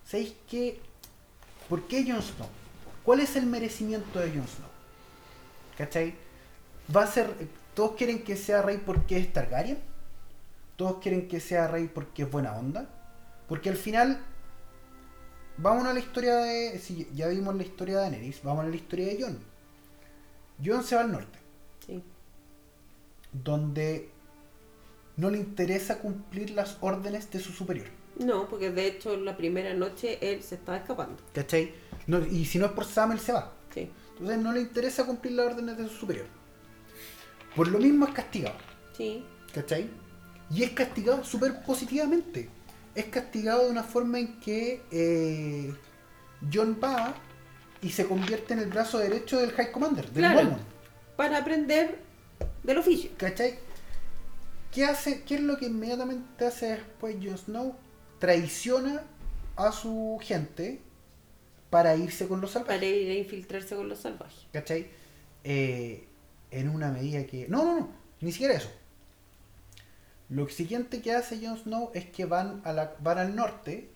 ¿sabéis 0.04 0.34
qué? 0.48 0.80
¿Por 1.68 1.82
qué 1.86 2.04
Jon 2.10 2.22
Snow? 2.22 2.48
¿Cuál 3.04 3.20
es 3.20 3.36
el 3.36 3.46
merecimiento 3.46 4.18
de 4.20 4.28
Jon 4.30 4.46
Snow? 4.46 4.68
¿Cachai? 5.76 6.14
Va 6.94 7.04
a 7.04 7.06
ser, 7.06 7.30
todos 7.74 7.92
quieren 7.92 8.22
que 8.22 8.36
sea 8.36 8.62
rey 8.62 8.80
porque 8.84 9.16
es 9.18 9.32
Targaryen, 9.32 9.78
todos 10.76 10.98
quieren 10.98 11.28
que 11.28 11.40
sea 11.40 11.68
rey 11.68 11.88
porque 11.92 12.22
es 12.24 12.30
buena 12.30 12.52
onda, 12.56 12.88
porque 13.48 13.70
al 13.70 13.76
final, 13.76 14.20
vamos 15.56 15.86
a 15.86 15.92
la 15.92 16.00
historia 16.00 16.36
de, 16.36 16.78
si 16.78 17.08
ya 17.14 17.28
vimos 17.28 17.54
la 17.54 17.62
historia 17.62 17.96
de 17.96 18.00
Daenerys, 18.02 18.42
vamos 18.42 18.64
a 18.64 18.68
la 18.68 18.76
historia 18.76 19.06
de 19.06 19.22
Jon. 19.22 19.38
Jon 20.64 20.84
se 20.84 20.94
va 20.94 21.02
al 21.02 21.12
norte 21.12 21.38
Sí. 21.86 22.02
donde 23.32 24.10
no 25.22 25.30
le 25.30 25.38
interesa 25.38 25.98
cumplir 26.00 26.50
las 26.50 26.76
órdenes 26.80 27.30
de 27.30 27.38
su 27.38 27.52
superior. 27.52 27.86
No, 28.18 28.48
porque 28.48 28.70
de 28.70 28.86
hecho 28.88 29.16
la 29.16 29.36
primera 29.36 29.72
noche 29.72 30.18
él 30.20 30.42
se 30.42 30.56
estaba 30.56 30.78
escapando. 30.78 31.22
¿Cachai? 31.32 31.72
No- 32.08 32.26
y 32.26 32.44
si 32.44 32.58
no 32.58 32.66
es 32.66 32.72
por 32.72 32.84
Sam, 32.84 33.12
él 33.12 33.20
se 33.20 33.32
va. 33.32 33.52
Sí. 33.72 33.88
Entonces 34.12 34.38
no 34.38 34.52
le 34.52 34.60
interesa 34.60 35.06
cumplir 35.06 35.32
las 35.34 35.46
órdenes 35.46 35.78
de 35.78 35.84
su 35.88 35.94
superior. 35.94 36.26
Por 37.56 37.68
lo 37.68 37.78
mismo 37.78 38.06
es 38.06 38.12
castigado. 38.12 38.56
Sí. 38.96 39.24
¿Cachai? 39.54 39.88
Y 40.50 40.64
es 40.64 40.70
castigado 40.70 41.22
súper 41.24 41.62
positivamente. 41.62 42.48
Es 42.94 43.04
castigado 43.06 43.64
de 43.64 43.70
una 43.70 43.84
forma 43.84 44.18
en 44.18 44.40
que 44.40 44.82
eh, 44.90 45.72
John 46.52 46.78
va 46.82 47.14
y 47.80 47.90
se 47.90 48.06
convierte 48.06 48.54
en 48.54 48.60
el 48.60 48.68
brazo 48.68 48.98
derecho 48.98 49.38
del 49.40 49.52
High 49.52 49.70
Commander, 49.72 50.04
del 50.10 50.24
Claro. 50.24 50.34
Mormon. 50.42 50.60
Para 51.16 51.38
aprender 51.38 51.98
del 52.62 52.78
oficio. 52.78 53.10
¿Cachai? 53.16 53.58
¿Qué, 54.72 54.86
hace, 54.86 55.22
¿Qué 55.24 55.34
es 55.34 55.42
lo 55.42 55.58
que 55.58 55.66
inmediatamente 55.66 56.46
hace 56.46 56.70
después 56.70 57.16
Jon 57.22 57.36
Snow? 57.36 57.76
Traiciona 58.18 59.02
a 59.54 59.70
su 59.70 60.18
gente 60.22 60.80
para 61.68 61.94
irse 61.94 62.26
con 62.26 62.40
los 62.40 62.52
salvajes. 62.52 62.76
Para 62.80 62.86
ir 62.90 63.10
a 63.10 63.14
infiltrarse 63.14 63.76
con 63.76 63.88
los 63.88 63.98
salvajes. 63.98 64.46
¿Cachai? 64.52 64.88
Eh, 65.44 66.08
en 66.50 66.68
una 66.70 66.90
medida 66.90 67.26
que... 67.26 67.48
No, 67.48 67.64
no, 67.64 67.80
no, 67.80 67.88
ni 68.20 68.32
siquiera 68.32 68.54
eso. 68.54 68.70
Lo 70.30 70.48
siguiente 70.48 71.02
que 71.02 71.12
hace 71.12 71.44
Jon 71.46 71.58
Snow 71.58 71.90
es 71.92 72.06
que 72.06 72.24
van, 72.24 72.62
a 72.64 72.72
la, 72.72 72.96
van 73.00 73.18
al 73.18 73.36
norte, 73.36 73.90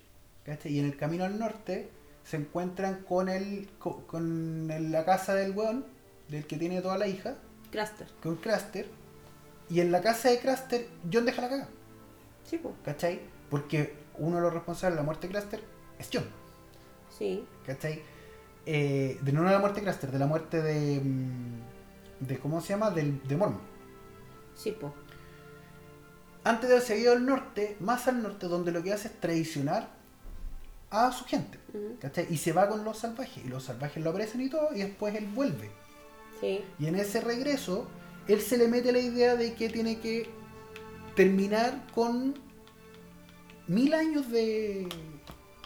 ¿cachai? 0.45 0.75
Y 0.75 0.79
en 0.81 0.85
el 0.85 0.97
camino 0.99 1.25
al 1.25 1.39
norte 1.39 1.89
se 2.25 2.37
encuentran 2.37 3.03
con 3.05 3.31
el, 3.31 3.71
con, 3.79 4.03
con 4.03 4.93
la 4.93 5.05
casa 5.07 5.35
del 5.35 5.53
weón, 5.53 5.87
del 6.29 6.47
que 6.47 6.59
tiene 6.59 6.83
toda 6.83 6.99
la 6.99 7.07
hija, 7.07 7.37
Craster. 7.71 8.09
con 8.23 8.37
Craster. 8.37 8.87
Y 9.69 9.81
en 9.81 9.91
la 9.93 10.01
casa 10.01 10.31
de 10.31 10.39
Craster, 10.39 10.87
John 11.13 11.25
deja 11.27 11.43
la 11.43 11.49
caga, 11.49 11.69
Sí, 12.45 12.59
pues. 12.59 12.75
¿cachai? 12.85 13.21
Porque 13.51 13.95
uno 14.19 14.37
de 14.37 14.43
los 14.43 14.53
responsables 14.55 14.95
de 14.97 15.01
la 15.03 15.05
muerte 15.05 15.27
de 15.27 15.33
Craster 15.33 15.61
es 15.99 16.09
John, 16.13 16.25
Sí. 17.17 17.45
¿cachai? 17.67 18.03
Eh, 18.67 19.19
de 19.23 19.33
no 19.33 19.43
de 19.45 19.51
la 19.51 19.59
muerte 19.59 19.81
de 19.81 19.85
Craster, 19.85 20.11
de 20.11 20.19
la 20.19 20.27
muerte 20.27 20.61
de. 20.63 21.01
mm, 21.01 21.61
de 22.27 22.39
¿Cómo 22.39 22.61
se 22.61 22.69
llama? 22.71 22.91
Del, 22.91 23.23
de 23.27 23.37
Mormon. 23.37 23.61
Sí, 24.55 24.73
pues. 24.79 24.93
Antes 26.45 26.69
de 26.69 26.77
haber 26.77 26.87
seguido 26.87 27.13
al 27.13 27.27
norte, 27.27 27.77
más 27.81 28.07
al 28.07 28.23
norte, 28.23 28.47
donde 28.47 28.71
lo 28.73 28.83
que 28.83 28.93
hace 28.93 29.09
es 29.09 29.21
traicionar 29.21 29.89
a 30.91 31.11
su 31.13 31.25
gente. 31.25 31.59
Ujú. 31.75 31.97
¿cachai? 32.01 32.27
Y 32.31 32.37
se 32.39 32.53
va 32.53 32.69
con 32.69 32.85
los 32.85 32.99
salvajes. 32.99 33.45
Y 33.45 33.49
los 33.49 33.65
salvajes 33.65 34.03
lo 34.03 34.11
apresan 34.11 34.41
y 34.41 34.49
todo, 34.49 34.69
y 34.73 34.79
después 34.83 35.15
él 35.17 35.27
vuelve. 35.27 35.71
Sí. 36.41 36.65
Y 36.79 36.87
en 36.87 36.95
ese 36.97 37.21
regreso, 37.21 37.87
él 38.29 38.41
se 38.41 38.57
le 38.59 38.69
mete 38.69 38.93
la 38.93 38.99
idea 38.99 39.37
de 39.37 39.55
que 39.55 39.69
tiene 39.69 39.99
que 40.01 40.29
terminar 41.15 41.87
con 41.95 42.35
mil 43.69 43.95
años 43.95 44.31
de. 44.31 44.89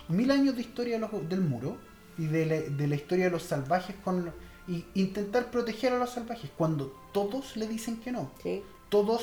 mil 0.09 0.31
años 0.31 0.57
de 0.57 0.63
historia 0.63 0.95
de 0.99 1.01
los- 1.01 1.29
del 1.29 1.41
muro 1.41 1.77
y 2.19 2.27
de 2.27 2.47
la, 2.47 2.61
de 2.61 2.87
la 2.87 2.95
historia 2.97 3.27
de 3.27 3.31
los 3.31 3.43
salvajes 3.45 3.97
con. 4.05 4.33
y 4.69 4.85
intentar 4.95 5.51
proteger 5.51 5.93
a 5.93 5.99
los 5.99 6.11
salvajes 6.11 6.51
cuando 6.57 6.95
todos 7.13 7.57
le 7.57 7.67
dicen 7.67 7.97
que 7.99 8.13
no. 8.13 8.31
Sí. 8.43 8.63
Todos, 8.89 9.23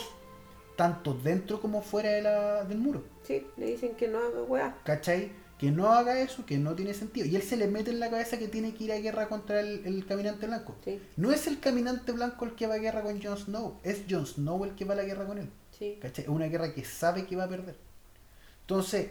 tanto 0.76 1.14
dentro 1.14 1.62
como 1.62 1.82
fuera 1.82 2.10
de 2.12 2.22
la- 2.22 2.64
del 2.66 2.78
muro. 2.80 3.04
Sí. 3.24 3.46
Le 3.58 3.68
dicen 3.68 3.96
que 3.96 4.08
no 4.08 4.18
haga 4.20 4.42
weá. 4.44 4.78
¿Cachai? 4.84 5.32
Que 5.58 5.72
no 5.72 5.92
haga 5.92 6.20
eso, 6.20 6.46
que 6.46 6.58
no 6.58 6.76
tiene 6.76 6.94
sentido. 6.94 7.26
Y 7.26 7.36
él 7.36 7.42
se 7.42 7.58
le 7.58 7.68
mete 7.68 7.90
en 7.90 8.00
la 8.00 8.10
cabeza 8.10 8.38
que 8.38 8.48
tiene 8.48 8.74
que 8.74 8.84
ir 8.84 8.92
a 8.92 9.00
guerra 9.00 9.28
contra 9.28 9.60
el, 9.60 9.86
el 9.86 10.06
caminante 10.06 10.46
blanco. 10.46 10.76
Sí. 10.84 11.02
No 11.16 11.32
es 11.32 11.48
el 11.48 11.60
caminante 11.60 12.12
blanco 12.12 12.46
el 12.46 12.54
que 12.54 12.68
va 12.68 12.76
a 12.76 12.80
guerra 12.80 13.02
con 13.02 13.22
Jon 13.22 13.38
Snow, 13.38 13.80
es 13.84 14.04
Jon 14.10 14.28
Snow 14.28 14.64
el 14.66 14.76
que 14.76 14.86
va 14.86 14.94
a 14.94 14.98
la 14.98 15.04
guerra 15.04 15.26
con 15.26 15.40
él. 15.40 15.50
Sí. 15.78 15.98
¿Cachai? 16.02 16.26
Es 16.26 16.30
una 16.30 16.46
guerra 16.46 16.74
que 16.74 16.86
sabe 16.86 17.26
que 17.26 17.36
va 17.36 17.46
a 17.46 17.50
perder. 17.50 17.76
Entonces, 18.62 19.10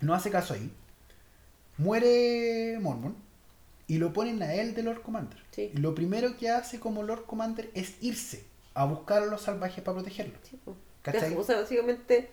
no 0.00 0.14
hace 0.14 0.30
caso 0.30 0.54
ahí. 0.54 0.72
Muere 1.76 2.78
Mormon 2.80 3.16
y 3.86 3.98
lo 3.98 4.12
ponen 4.12 4.42
a 4.42 4.54
él 4.54 4.74
de 4.74 4.82
Lord 4.82 5.02
Commander. 5.02 5.38
Sí. 5.50 5.70
Y 5.74 5.78
lo 5.78 5.94
primero 5.94 6.36
que 6.36 6.48
hace 6.48 6.80
como 6.80 7.02
Lord 7.02 7.26
Commander 7.26 7.70
es 7.74 8.02
irse 8.02 8.44
a 8.74 8.84
buscar 8.84 9.22
a 9.22 9.26
los 9.26 9.42
salvajes 9.42 9.82
para 9.84 9.96
protegerlos. 9.96 10.38
O 11.36 11.44
sea, 11.44 11.60
básicamente 11.60 12.30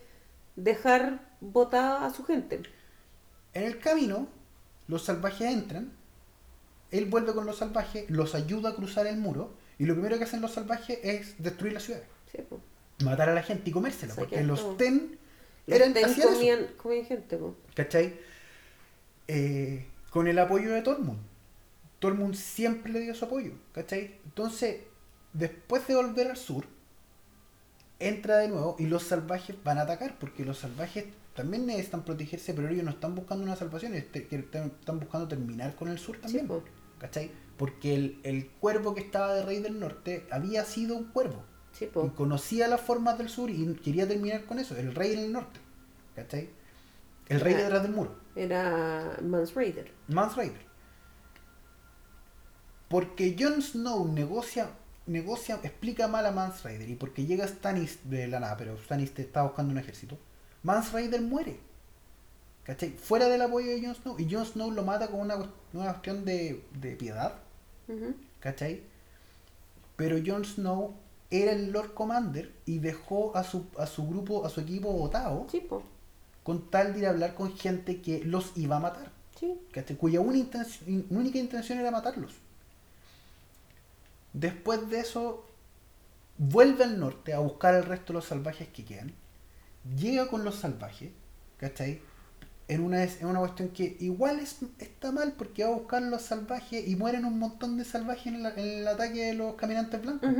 dejar 0.56 1.20
votada 1.40 2.06
a 2.06 2.10
su 2.10 2.24
gente. 2.24 2.62
En 3.54 3.64
el 3.64 3.78
camino, 3.78 4.28
los 4.88 5.04
salvajes 5.04 5.52
entran, 5.52 5.92
él 6.90 7.06
vuelve 7.06 7.32
con 7.34 7.46
los 7.46 7.58
salvajes, 7.58 8.08
los 8.10 8.34
ayuda 8.34 8.70
a 8.70 8.74
cruzar 8.74 9.06
el 9.06 9.16
muro, 9.16 9.54
y 9.78 9.86
lo 9.86 9.94
primero 9.94 10.18
que 10.18 10.24
hacen 10.24 10.40
los 10.40 10.52
salvajes 10.52 10.98
es 11.02 11.40
destruir 11.42 11.72
la 11.72 11.80
ciudad, 11.80 12.02
Sí, 12.30 12.38
po. 12.48 12.60
matar 13.04 13.28
a 13.28 13.34
la 13.34 13.42
gente 13.42 13.70
y 13.70 13.72
comérsela, 13.72 14.14
porque 14.14 14.42
los. 14.42 14.76
Ten 14.76 15.18
Los 15.66 15.76
eran 15.76 15.94
Ten 15.94 16.04
hacían 16.04 16.28
eso, 16.28 16.34
comían, 16.34 16.66
comían 16.76 17.04
gente, 17.06 17.36
po. 17.36 17.56
¿cachai? 17.74 18.18
Eh, 19.28 19.86
con 20.10 20.26
el 20.26 20.38
apoyo 20.38 20.72
de 20.72 20.82
Tormund. 20.82 21.18
Tormund 22.00 22.34
siempre 22.34 22.92
le 22.92 23.00
dio 23.00 23.14
su 23.14 23.24
apoyo, 23.24 23.52
¿cachai? 23.72 24.16
Entonces, 24.24 24.80
después 25.32 25.86
de 25.86 25.94
volver 25.94 26.30
al 26.30 26.36
sur, 26.36 26.66
entra 27.98 28.38
de 28.38 28.48
nuevo 28.48 28.76
y 28.78 28.86
los 28.86 29.04
salvajes 29.04 29.56
van 29.62 29.78
a 29.78 29.82
atacar, 29.82 30.18
porque 30.18 30.44
los 30.44 30.58
salvajes 30.58 31.04
también 31.34 31.66
necesitan 31.66 32.04
protegerse, 32.04 32.54
pero 32.54 32.68
ellos 32.68 32.84
no 32.84 32.90
están 32.90 33.14
buscando 33.14 33.44
una 33.44 33.56
salvación, 33.56 33.94
este- 33.94 34.26
están 34.30 35.00
buscando 35.00 35.28
terminar 35.28 35.74
con 35.76 35.88
el 35.88 35.98
sur 35.98 36.16
también. 36.18 36.48
¿cachai? 36.98 37.30
Porque 37.56 37.94
el, 37.94 38.20
el 38.24 38.48
cuervo 38.48 38.94
que 38.94 39.00
estaba 39.00 39.34
de 39.34 39.44
rey 39.44 39.60
del 39.60 39.78
norte 39.80 40.26
había 40.30 40.64
sido 40.64 40.96
un 40.96 41.04
cuervo, 41.04 41.44
Sí, 41.72 41.88
y 42.04 42.08
conocía 42.10 42.66
las 42.68 42.80
formas 42.80 43.16
del 43.16 43.28
sur 43.28 43.48
y 43.50 43.74
quería 43.76 44.06
terminar 44.08 44.44
con 44.44 44.58
eso, 44.58 44.76
el 44.76 44.94
rey 44.94 45.14
del 45.16 45.32
norte, 45.32 45.60
¿cachai? 46.16 46.50
El 47.28 47.40
rey 47.40 47.54
detrás 47.54 47.82
del 47.82 47.92
muro. 47.92 48.18
Era 48.34 49.18
Mans 49.22 49.54
Raider. 49.54 49.90
Mans 50.08 50.36
Raider. 50.36 50.60
Porque 52.88 53.36
Jon 53.38 53.62
Snow 53.62 54.08
negocia, 54.12 54.70
negocia, 55.06 55.60
explica 55.62 56.08
mal 56.08 56.26
a 56.26 56.32
Mans 56.32 56.62
Raider 56.64 56.88
y 56.88 56.96
porque 56.96 57.24
llega 57.24 57.46
Stannis 57.46 58.00
de 58.10 58.26
la 58.26 58.40
nada, 58.40 58.56
pero 58.56 58.76
Stannis 58.76 59.14
te 59.14 59.22
está 59.22 59.42
buscando 59.44 59.72
un 59.72 59.78
ejército, 59.78 60.18
Mans 60.62 60.92
Raider 60.92 61.20
muere. 61.22 61.58
¿Cachai? 62.64 62.90
Fuera 62.90 63.28
del 63.28 63.42
apoyo 63.42 63.70
de 63.70 63.82
Jon 63.84 63.94
Snow 63.94 64.16
y 64.18 64.30
Jon 64.32 64.44
Snow 64.46 64.70
lo 64.70 64.84
mata 64.84 65.08
con 65.08 65.20
una, 65.20 65.36
una 65.72 65.90
cuestión 65.92 66.24
de, 66.24 66.64
de 66.80 66.94
piedad, 66.94 67.34
Ujú. 67.88 68.14
¿cachai? 68.38 68.82
Pero 69.96 70.18
Jon 70.24 70.44
Snow 70.44 70.94
era 71.30 71.52
el 71.52 71.72
Lord 71.72 71.94
Commander 71.94 72.52
y 72.66 72.78
dejó 72.78 73.36
a 73.36 73.44
su, 73.44 73.66
a 73.78 73.86
su 73.86 74.06
grupo, 74.06 74.44
a 74.44 74.50
su 74.50 74.60
equipo 74.60 74.92
votado 74.92 75.46
Sí, 75.50 75.66
con 76.44 76.70
tal 76.70 76.92
de 76.92 76.98
ir 77.00 77.06
a 77.06 77.10
hablar 77.10 77.34
con 77.34 77.56
gente 77.56 78.00
que 78.02 78.22
los 78.24 78.52
iba 78.56 78.76
a 78.76 78.80
matar. 78.80 79.10
Sí. 79.38 79.58
¿cachai? 79.72 79.96
cuya 79.96 80.20
una 80.20 80.36
intención- 80.36 80.88
in- 80.90 81.06
única 81.10 81.38
intención 81.38 81.78
era 81.78 81.90
matarlos. 81.90 82.34
Después 84.32 84.88
de 84.90 85.00
eso, 85.00 85.44
vuelve 86.38 86.84
al 86.84 87.00
norte 87.00 87.32
a 87.34 87.40
buscar 87.40 87.74
al 87.74 87.84
resto 87.84 88.12
de 88.12 88.18
los 88.18 88.26
salvajes 88.26 88.68
que 88.68 88.84
quedan. 88.84 89.12
Llega 89.96 90.28
con 90.28 90.44
los 90.44 90.56
salvajes, 90.56 91.10
¿cachai? 91.56 92.00
En 92.68 92.82
una, 92.82 93.02
en 93.02 93.26
una 93.26 93.40
cuestión 93.40 93.70
que 93.70 93.96
igual 94.00 94.38
es, 94.38 94.58
está 94.78 95.10
mal 95.10 95.32
porque 95.36 95.64
va 95.64 95.70
a 95.70 95.74
buscar 95.74 96.02
los 96.02 96.22
salvajes 96.22 96.86
y 96.86 96.94
mueren 96.96 97.24
un 97.24 97.38
montón 97.38 97.76
de 97.78 97.84
salvajes 97.84 98.26
en, 98.28 98.42
la- 98.42 98.50
en 98.54 98.60
el 98.80 98.88
ataque 98.88 99.26
de 99.26 99.34
los 99.34 99.54
caminantes 99.54 100.00
blancos. 100.00 100.30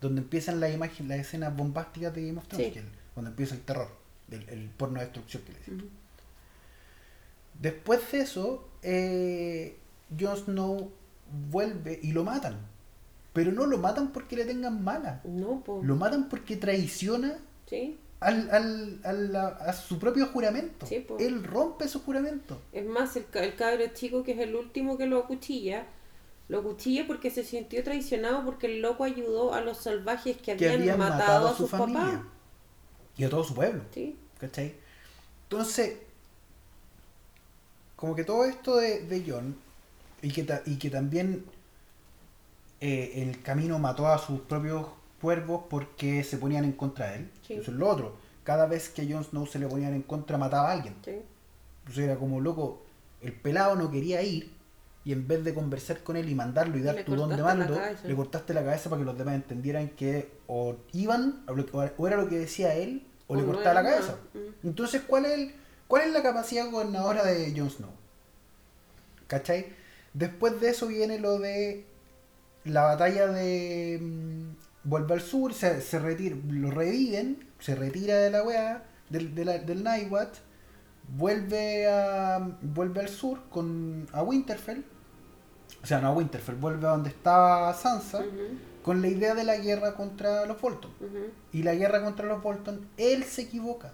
Donde 0.00 0.20
empiezan 0.20 0.60
las 0.60 0.72
imágenes, 0.72 1.08
las 1.08 1.18
escenas 1.26 1.56
bombásticas 1.56 2.14
de 2.14 2.26
Game 2.26 2.38
of 2.38 2.46
Thrones, 2.46 2.72
Sí. 2.74 2.80
cuando 3.14 3.30
empieza 3.30 3.54
el 3.56 3.62
terror, 3.62 3.88
el, 4.30 4.48
el 4.48 4.68
porno 4.70 5.00
de 5.00 5.06
destrucción 5.06 5.42
que 5.42 5.52
le 5.54 5.58
dicen. 5.58 5.74
Ujú. 5.78 5.88
Después 7.60 8.12
de 8.12 8.20
eso, 8.20 8.68
eh, 8.82 9.76
Jon 10.18 10.36
Snow 10.36 10.92
vuelve 11.50 11.98
y 12.02 12.12
lo 12.12 12.22
matan. 12.24 12.58
Pero 13.32 13.50
no 13.52 13.66
lo 13.66 13.78
matan 13.78 14.12
porque 14.12 14.36
le 14.36 14.44
tengan 14.44 14.82
mala. 14.84 15.20
No, 15.24 15.64
po. 15.64 15.80
Lo 15.82 15.96
matan 15.96 16.28
porque 16.28 16.56
traiciona 16.56 17.38
Sí. 17.68 17.98
Al, 18.20 18.50
al- 18.50 19.00
al- 19.04 19.36
a, 19.36 19.72
su 19.72 19.98
propio 19.98 20.26
juramento. 20.26 20.86
Sí. 20.86 21.06
Él 21.20 21.44
rompe 21.44 21.88
su 21.88 22.00
juramento. 22.00 22.60
Es 22.72 22.84
más, 22.86 23.16
el, 23.16 23.26
el 23.34 23.54
cabro 23.54 23.86
chico, 23.94 24.22
que 24.24 24.32
es 24.32 24.38
el 24.40 24.54
último 24.56 24.98
que 24.98 25.06
lo 25.06 25.18
acuchilla, 25.18 25.86
lo 26.48 26.60
acuchilla 26.60 27.06
porque 27.06 27.30
se 27.30 27.44
sintió 27.44 27.82
traicionado 27.84 28.44
porque 28.44 28.66
el 28.66 28.80
loco 28.82 29.04
ayudó 29.04 29.54
a 29.54 29.60
los 29.60 29.78
salvajes 29.78 30.36
que 30.38 30.56
Que 30.56 30.70
habían, 30.70 30.98
matado, 30.98 31.48
a 31.48 31.54
su 31.56 31.68
papás. 31.68 32.20
Y 33.16 33.24
a 33.24 33.30
todo 33.30 33.44
su 33.44 33.54
pueblo. 33.54 33.82
Sí. 33.92 34.16
¿Cachai? 34.40 34.74
Entonces, 35.44 35.98
como 37.96 38.14
que 38.14 38.24
todo 38.24 38.44
esto 38.44 38.76
de, 38.76 39.00
de 39.06 39.24
John, 39.26 39.56
y 40.22 40.30
que, 40.32 40.44
ta- 40.44 40.62
y 40.66 40.76
que 40.76 40.90
también 40.90 41.44
eh, 42.80 43.12
el 43.16 43.42
camino 43.42 43.78
mató 43.78 44.06
a 44.08 44.18
sus 44.18 44.40
propios 44.40 44.86
cuervos 45.20 45.62
porque 45.68 46.22
se 46.24 46.38
ponían 46.38 46.64
en 46.64 46.72
contra 46.72 47.10
de 47.10 47.16
él. 47.16 47.30
Sí. 47.46 47.54
Eso 47.54 47.70
es 47.70 47.76
lo 47.76 47.88
otro. 47.88 48.16
Cada 48.44 48.66
vez 48.66 48.88
que 48.88 49.02
a 49.02 49.04
Jon 49.08 49.24
Snow 49.24 49.46
se 49.46 49.58
le 49.58 49.66
ponían 49.66 49.94
en 49.94 50.02
contra, 50.02 50.38
mataba 50.38 50.70
a 50.70 50.72
alguien. 50.72 50.94
Sí. 51.04 51.18
Entonces 51.80 52.04
era 52.04 52.16
como 52.16 52.40
loco, 52.40 52.82
el 53.20 53.32
pelado 53.32 53.76
no 53.76 53.90
quería 53.90 54.22
ir, 54.22 54.52
y 55.04 55.12
en 55.12 55.26
vez 55.26 55.42
de 55.42 55.54
conversar 55.54 56.02
con 56.02 56.16
él 56.16 56.28
y 56.28 56.34
mandarlo 56.34 56.76
y 56.76 56.82
dar 56.82 57.02
tu 57.04 57.16
don 57.16 57.30
de 57.34 57.42
mando, 57.42 57.80
le 58.04 58.14
cortaste 58.14 58.52
la 58.52 58.62
cabeza 58.62 58.90
para 58.90 59.00
que 59.00 59.06
los 59.06 59.16
demás 59.16 59.34
entendieran 59.36 59.88
que 59.90 60.30
o 60.46 60.76
iban, 60.92 61.44
o 61.96 62.06
era 62.06 62.16
lo 62.18 62.28
que 62.28 62.38
decía 62.38 62.74
él, 62.74 63.06
o, 63.26 63.34
le 63.34 63.42
no 63.42 63.52
cortaba 63.52 63.82
la 63.82 63.90
cabeza. 63.90 64.16
Mm. 64.34 64.66
Entonces, 64.66 65.02
¿cuál 65.06 65.24
es, 65.26 65.32
el- 65.32 65.54
¿cuál 65.86 66.02
es 66.02 66.12
la 66.12 66.22
capacidad 66.22 66.70
gobernadora 66.70 67.24
de 67.24 67.54
Jon 67.58 67.70
Snow? 67.70 67.90
¿Cachai? 69.26 69.66
Después 70.14 70.60
de 70.60 70.70
eso 70.70 70.86
viene 70.88 71.18
lo 71.18 71.38
de 71.38 71.86
la 72.64 72.82
batalla 72.82 73.28
de 73.28 73.98
mm, 74.00 74.50
Vuelve 74.88 75.14
al 75.14 75.20
Sur, 75.20 75.52
se, 75.52 75.80
se 75.82 75.98
retira, 75.98 76.36
lo 76.48 76.70
reviven, 76.70 77.46
se 77.58 77.74
retira 77.74 78.16
de 78.16 78.30
la 78.30 78.42
weá, 78.42 78.84
del, 79.10 79.34
de 79.34 79.44
la- 79.44 79.58
del 79.58 79.82
Nightwatch, 79.84 80.38
vuelve 81.16 81.86
a 81.88 82.38
vuelve 82.62 83.00
al 83.00 83.08
sur 83.08 83.40
con 83.50 84.06
a 84.12 84.22
Winterfell, 84.22 84.84
o 85.82 85.86
sea, 85.86 86.00
no 86.00 86.08
a 86.08 86.12
Winterfell, 86.12 86.56
vuelve 86.56 86.86
a 86.86 86.90
donde 86.90 87.10
estaba 87.10 87.72
Sansa, 87.74 88.24
con 88.82 89.02
la 89.02 89.08
idea 89.08 89.34
de 89.34 89.44
la 89.44 89.56
guerra 89.58 89.94
contra 89.94 90.46
los 90.46 90.60
Bolton 90.60 90.90
y 91.52 91.62
la 91.62 91.74
guerra 91.74 92.02
contra 92.02 92.26
los 92.26 92.42
Bolton, 92.42 92.86
él 92.96 93.24
se 93.24 93.42
equivoca. 93.42 93.92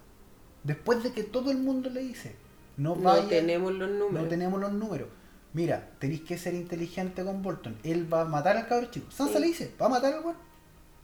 Después 0.62 1.03
de 1.03 1.12
que 1.12 1.24
todo 1.24 1.51
el 1.51 1.59
mundo 1.59 1.90
le 1.90 2.01
dice, 2.01 2.36
no 2.76 2.97
No 2.97 3.03
vaya, 3.03 3.28
tenemos 3.28 3.72
los 3.72 3.90
números. 3.90 4.22
no 4.22 4.28
tenemos 4.28 4.61
los 4.61 4.72
números. 4.72 5.09
Mira, 5.53 5.90
tenéis 5.99 6.22
que 6.22 6.36
ser 6.38 6.55
inteligente 6.55 7.22
con 7.24 7.42
Bolton. 7.42 7.76
Él 7.84 8.12
va 8.12 8.22
a 8.22 8.24
matar 8.24 8.57
al 8.57 8.66
cabro 8.66 8.86
chico. 8.90 9.09
Sansa 9.11 9.34
Sí. 9.34 9.40
le 9.40 9.47
dice, 9.47 9.74
va 9.80 9.86
a 9.86 9.88
matar 9.90 10.14
al 10.14 10.24
weón. 10.24 10.36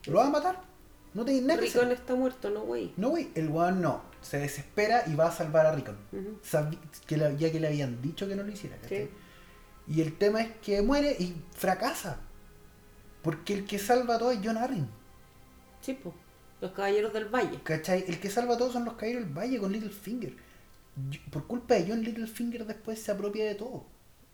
Lo 0.07 0.19
va 0.19 0.27
a 0.27 0.31
matar. 0.31 0.71
No 1.13 1.25
tenéis 1.25 1.45
nada 1.45 1.61
Rickon 1.61 1.91
está 1.91 2.15
muerto, 2.15 2.51
no, 2.51 2.63
güey. 2.63 2.93
No, 2.97 3.11
güey, 3.11 3.31
el 3.35 3.49
weón 3.49 3.81
no. 3.83 4.03
Se 4.23 4.39
desespera 4.39 5.05
y 5.07 5.15
va 5.15 5.29
a 5.29 5.33
salvar 5.33 5.67
a 5.67 5.73
Rickon. 5.73 5.97
Que 7.07 7.17
ya 7.17 7.53
que 7.53 7.61
le 7.61 7.67
habían 7.67 8.01
dicho 8.01 8.29
que 8.29 8.37
no 8.37 8.43
lo 8.43 8.53
hiciera. 8.53 8.77
¿cachai? 8.77 9.07
Sí. 9.07 9.11
Y 9.89 10.01
el 10.03 10.17
tema 10.17 10.41
es 10.43 10.53
que 10.63 10.83
muere 10.83 11.17
y 11.19 11.35
fracasa. 11.53 12.19
Porque 13.23 13.55
el 13.55 13.67
que 13.67 13.79
salva 13.79 14.19
todo 14.19 14.31
es 14.31 14.39
John 14.43 14.57
Arryn. 14.57 14.89
Sí, 15.81 15.95
po. 15.95 16.15
Los 16.61 16.73
caballeros 16.73 17.13
del 17.13 17.25
valle. 17.25 17.61
¿Cachai? 17.63 18.05
El 18.07 18.21
que 18.21 18.31
salva 18.31 18.57
todo 18.57 18.71
son 18.71 18.85
los 18.85 18.95
caídos 18.95 19.25
del 19.25 19.33
valle 19.33 19.59
con 19.59 19.73
Littlefinger. 19.73 20.37
Por 21.31 21.47
culpa 21.47 21.75
de 21.75 21.87
John, 21.89 22.03
Littlefinger 22.03 22.67
después 22.67 23.01
se 23.01 23.11
apropia 23.11 23.45
de 23.47 23.55
todo. 23.55 23.85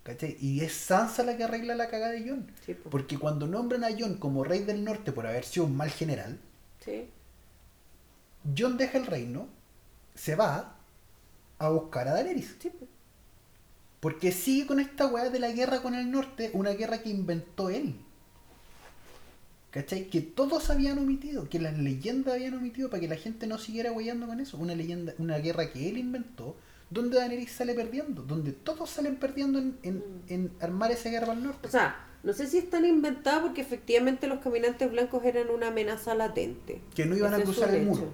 ¿Cachai? 0.07 0.37
Y 0.41 0.61
es 0.61 0.73
Sansa 0.73 1.25
la 1.25 1.37
que 1.37 1.43
arregla 1.43 1.75
la 1.75 1.89
cagada 1.89 2.13
de. 2.13 2.41
Sí, 2.65 2.75
po. 2.75 2.91
Porque 2.91 3.19
cuando 3.19 3.49
nombran 3.49 3.83
a 3.83 3.89
John 3.99 4.19
como 4.19 4.45
rey 4.45 4.61
del 4.63 4.85
norte 4.85 5.11
por 5.11 5.27
haber 5.27 5.45
sido 5.45 5.67
un 5.67 5.77
mal 5.77 5.91
general, 5.91 6.39
Sí. 6.85 7.09
John 8.57 8.77
deja 8.77 8.99
el 8.99 9.07
reino, 9.07 9.49
se 10.15 10.37
va 10.37 10.77
a 11.59 11.69
buscar 11.71 12.07
a 12.07 12.13
Daenerys. 12.13 12.55
Sí. 12.61 12.71
Porque 13.99 14.31
sigue 14.31 14.69
con 14.69 14.79
esta 14.79 15.09
weá 15.09 15.29
de 15.29 15.41
la 15.41 15.51
guerra 15.51 15.83
con 15.83 15.97
el 15.97 16.09
norte, 16.09 16.53
una 16.53 16.71
guerra 16.71 17.03
que 17.03 17.11
inventó 17.11 17.69
él. 17.69 17.97
¿Cachai? 19.73 20.09
Que 20.09 20.21
todos 20.21 20.71
habían 20.71 20.99
omitido, 20.99 21.49
que 21.49 21.59
las 21.59 21.77
leyendas 21.77 22.35
habían 22.35 22.55
omitido 22.55 22.89
para 22.91 23.01
que 23.01 23.09
la 23.09 23.17
gente 23.17 23.49
no 23.49 23.59
siguiera 23.59 23.91
weyando 23.91 24.29
con 24.29 24.39
eso. 24.39 24.57
Una 24.57 24.77
leyenda, 24.77 25.15
una 25.19 25.39
guerra 25.39 25.73
que 25.73 25.89
él 25.89 25.99
inventó, 25.99 26.55
donde 26.91 27.17
Daenerys 27.19 27.51
sale 27.53 27.75
perdiendo, 27.75 28.23
donde 28.23 28.53
todos 28.53 28.89
salen 28.91 29.17
perdiendo 29.17 29.59
en, 29.59 29.77
en, 29.83 30.03
en 30.29 30.53
armar 30.61 30.91
esa 30.93 31.11
guerra 31.11 31.33
al 31.33 31.43
norte. 31.43 31.67
O 31.67 31.71
sea, 31.71 31.97
no 32.23 32.33
sé 32.33 32.47
si 32.47 32.59
es 32.59 32.71
tan 32.71 32.85
inventada 32.85 33.43
porque 33.43 33.61
efectivamente 33.61 34.27
los 34.29 34.39
caminantes 34.41 34.91
blancos 34.91 35.25
eran 35.25 35.51
una 35.51 35.69
amenaza 35.69 36.15
latente. 36.15 36.81
que 36.95 37.07
no 37.07 37.17
iban 37.17 37.33
a 37.35 37.37
Ese 37.37 37.45
cruzar 37.45 37.75
el 37.75 37.87
muro. 37.87 38.13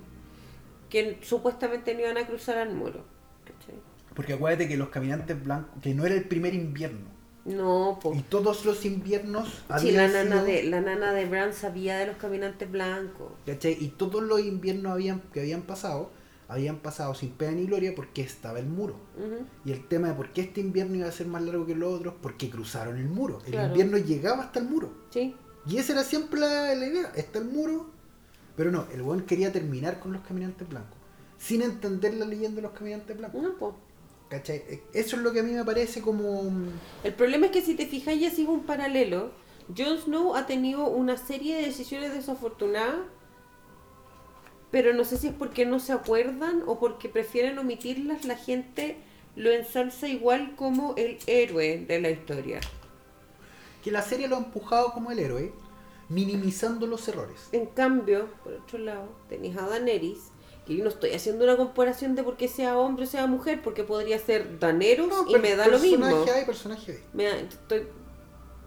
Que 0.89 1.19
supuestamente 1.23 1.95
no 1.95 2.01
iban 2.01 2.19
a 2.19 2.27
cruzar 2.27 2.59
al 2.59 2.75
muro. 2.75 3.05
¿cachai? 3.45 3.75
Porque 4.15 4.35
acuérdate 4.35 4.69
que 4.69 4.77
los 4.77 4.91
caminantes 4.91 5.43
blancos, 5.43 5.71
que 5.83 5.95
no 5.95 6.05
era 6.05 6.15
el 6.15 6.25
primer 6.29 6.55
invierno. 6.55 7.11
No, 7.45 7.99
pues. 8.01 8.19
Y 8.19 8.23
todos 8.23 8.65
los 8.65 8.85
inviernos 8.85 9.65
Sí, 9.81 9.91
la 9.91 10.07
nana, 10.07 10.37
sido- 10.37 10.45
de, 10.45 10.63
la 10.65 10.81
nana 10.81 11.13
de 11.13 11.25
Bran 11.27 11.53
sabía 11.53 11.99
de 11.99 12.07
los 12.07 12.17
caminantes 12.17 12.71
blancos. 12.71 13.33
¿cachai? 13.47 13.77
Y 13.81 13.89
todos 13.89 14.23
los 14.23 14.41
inviernos 14.41 14.93
habían, 14.93 15.21
que 15.33 15.41
habían 15.41 15.63
pasado, 15.63 16.11
habían 16.53 16.77
pasado 16.79 17.15
sin 17.15 17.31
pena 17.31 17.53
ni 17.53 17.67
gloria 17.67 17.95
porque 17.95 18.23
estaba 18.23 18.59
el 18.59 18.67
muro. 18.67 18.97
Y 19.65 19.73
el 19.73 19.87
tema 19.89 20.09
de 20.09 20.15
por 20.15 20.33
qué 20.33 20.43
este 20.43 20.61
invierno 20.61 20.97
iba 20.97 21.09
a 21.09 21.13
ser 21.13 21.27
más 21.27 21.43
largo 21.43 21.67
que 21.67 21.75
los 21.75 21.95
otros, 21.95 22.15
porque 22.23 22.51
cruzaron 22.51 22.97
el 22.99 23.09
muro. 23.09 23.39
El 23.47 23.53
Claro. 23.53 23.69
invierno 23.69 23.99
llegaba 23.99 24.45
hasta 24.45 24.61
el 24.61 24.67
muro. 24.69 24.91
Sí. 25.11 25.35
Y 25.67 25.77
esa 25.79 25.93
era 25.93 26.03
siempre 26.05 26.41
la, 26.41 26.75
la 26.75 26.87
idea. 26.87 27.13
Está 27.17 27.39
el 27.39 27.47
muro. 27.47 27.87
Pero 28.57 28.71
no, 28.71 28.87
el 28.93 29.03
buen 29.03 29.23
quería 29.23 29.51
terminar 29.53 29.99
con 30.01 30.13
los 30.13 30.23
caminantes 30.23 30.69
blancos. 30.69 30.99
Sin 31.39 31.63
entender 31.63 32.15
la 32.15 32.25
leyenda 32.27 32.57
de 32.57 32.63
los 32.63 32.73
caminantes 32.73 33.17
blancos. 33.17 33.43
No, 33.43 33.55
pues. 33.59 33.75
¿Cachai? 34.29 34.63
Eso 34.95 35.17
es 35.17 35.23
lo 35.23 35.33
que 35.33 35.41
a 35.41 35.43
mí 35.43 35.53
me 35.53 35.65
parece 35.65 36.01
como... 36.01 36.51
El 37.05 37.15
problema 37.15 37.47
es 37.47 37.53
que 37.53 37.61
si 37.63 37.75
te 37.75 37.87
fijas 37.87 38.15
y 38.15 38.31
sigo 38.31 38.53
un 38.53 38.65
paralelo, 38.65 39.31
Jon 39.77 39.99
Snow 39.99 40.35
ha 40.35 40.47
tenido 40.47 40.87
una 40.89 41.17
serie 41.19 41.57
de 41.57 41.63
decisiones 41.67 42.15
desafortunadas, 42.15 42.97
pero 44.73 44.93
no 44.93 45.05
sé 45.05 45.17
si 45.19 45.29
es 45.29 45.35
porque 45.35 45.65
no 45.67 45.79
se 45.79 45.93
acuerdan 45.93 46.65
o 46.67 46.81
porque 46.81 47.09
prefieren 47.09 47.59
omitirlas, 47.59 48.25
la 48.25 48.37
gente 48.37 48.97
lo 49.37 49.53
ensalza 49.53 50.09
igual 50.09 50.57
como 50.57 50.95
el 50.97 51.19
héroe 51.27 51.85
de 51.87 52.01
la 52.01 52.11
historia. 52.11 52.61
Que 53.85 53.91
la 53.93 54.03
serie 54.03 54.27
lo 54.29 54.37
ha 54.37 54.39
empujado 54.41 54.93
como 54.93 55.11
el 55.13 55.19
héroe, 55.21 55.53
minimizando 56.09 56.87
los 56.87 57.07
errores. 57.09 57.49
En 57.53 57.67
cambio, 57.67 58.29
por 58.43 58.55
otro 58.55 58.79
lado, 58.79 59.09
tenéis 59.29 59.57
a 59.57 59.69
Daenerys, 59.69 60.19
que 60.67 60.77
yo 60.77 60.85
no 60.85 60.91
estoy 60.91 61.11
haciendo 61.13 61.45
una 61.45 61.57
comparación 61.57 62.15
de 62.15 62.23
por 62.23 62.37
qué 62.37 62.49
sea 62.49 62.79
hombre 62.79 63.05
o 63.05 63.09
sea 63.09 63.27
mujer, 63.27 63.61
porque 63.63 63.85
podría 63.85 64.19
ser 64.19 64.59
Daenerys 64.59 65.09
No, 65.09 65.29
y 65.29 65.39
me 65.39 65.55
da 65.57 65.69
lo 65.69 65.79
mismo. 65.79 66.07
Personaje 66.07 66.31
A 66.31 66.43
y 66.43 66.45
personaje 66.47 66.93
B. 66.93 67.01
Me 67.13 67.25
da- 67.25 67.37
estoy, 67.41 67.87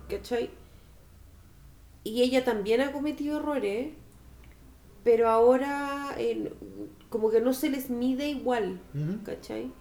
¿cachai? 0.10 0.49
Y 2.03 2.22
ella 2.22 2.43
también 2.43 2.82
ha 2.82 2.91
cometido 2.91 3.39
errores, 3.39 3.93
pero 5.06 5.30
ahora 5.30 6.14
eh, 6.18 6.51
como 7.10 7.30
que 7.32 7.39
no 7.39 7.53
se 7.53 7.70
les 7.70 7.89
mide 7.89 8.28
igual. 8.28 8.82
¿cachai? 9.24 9.72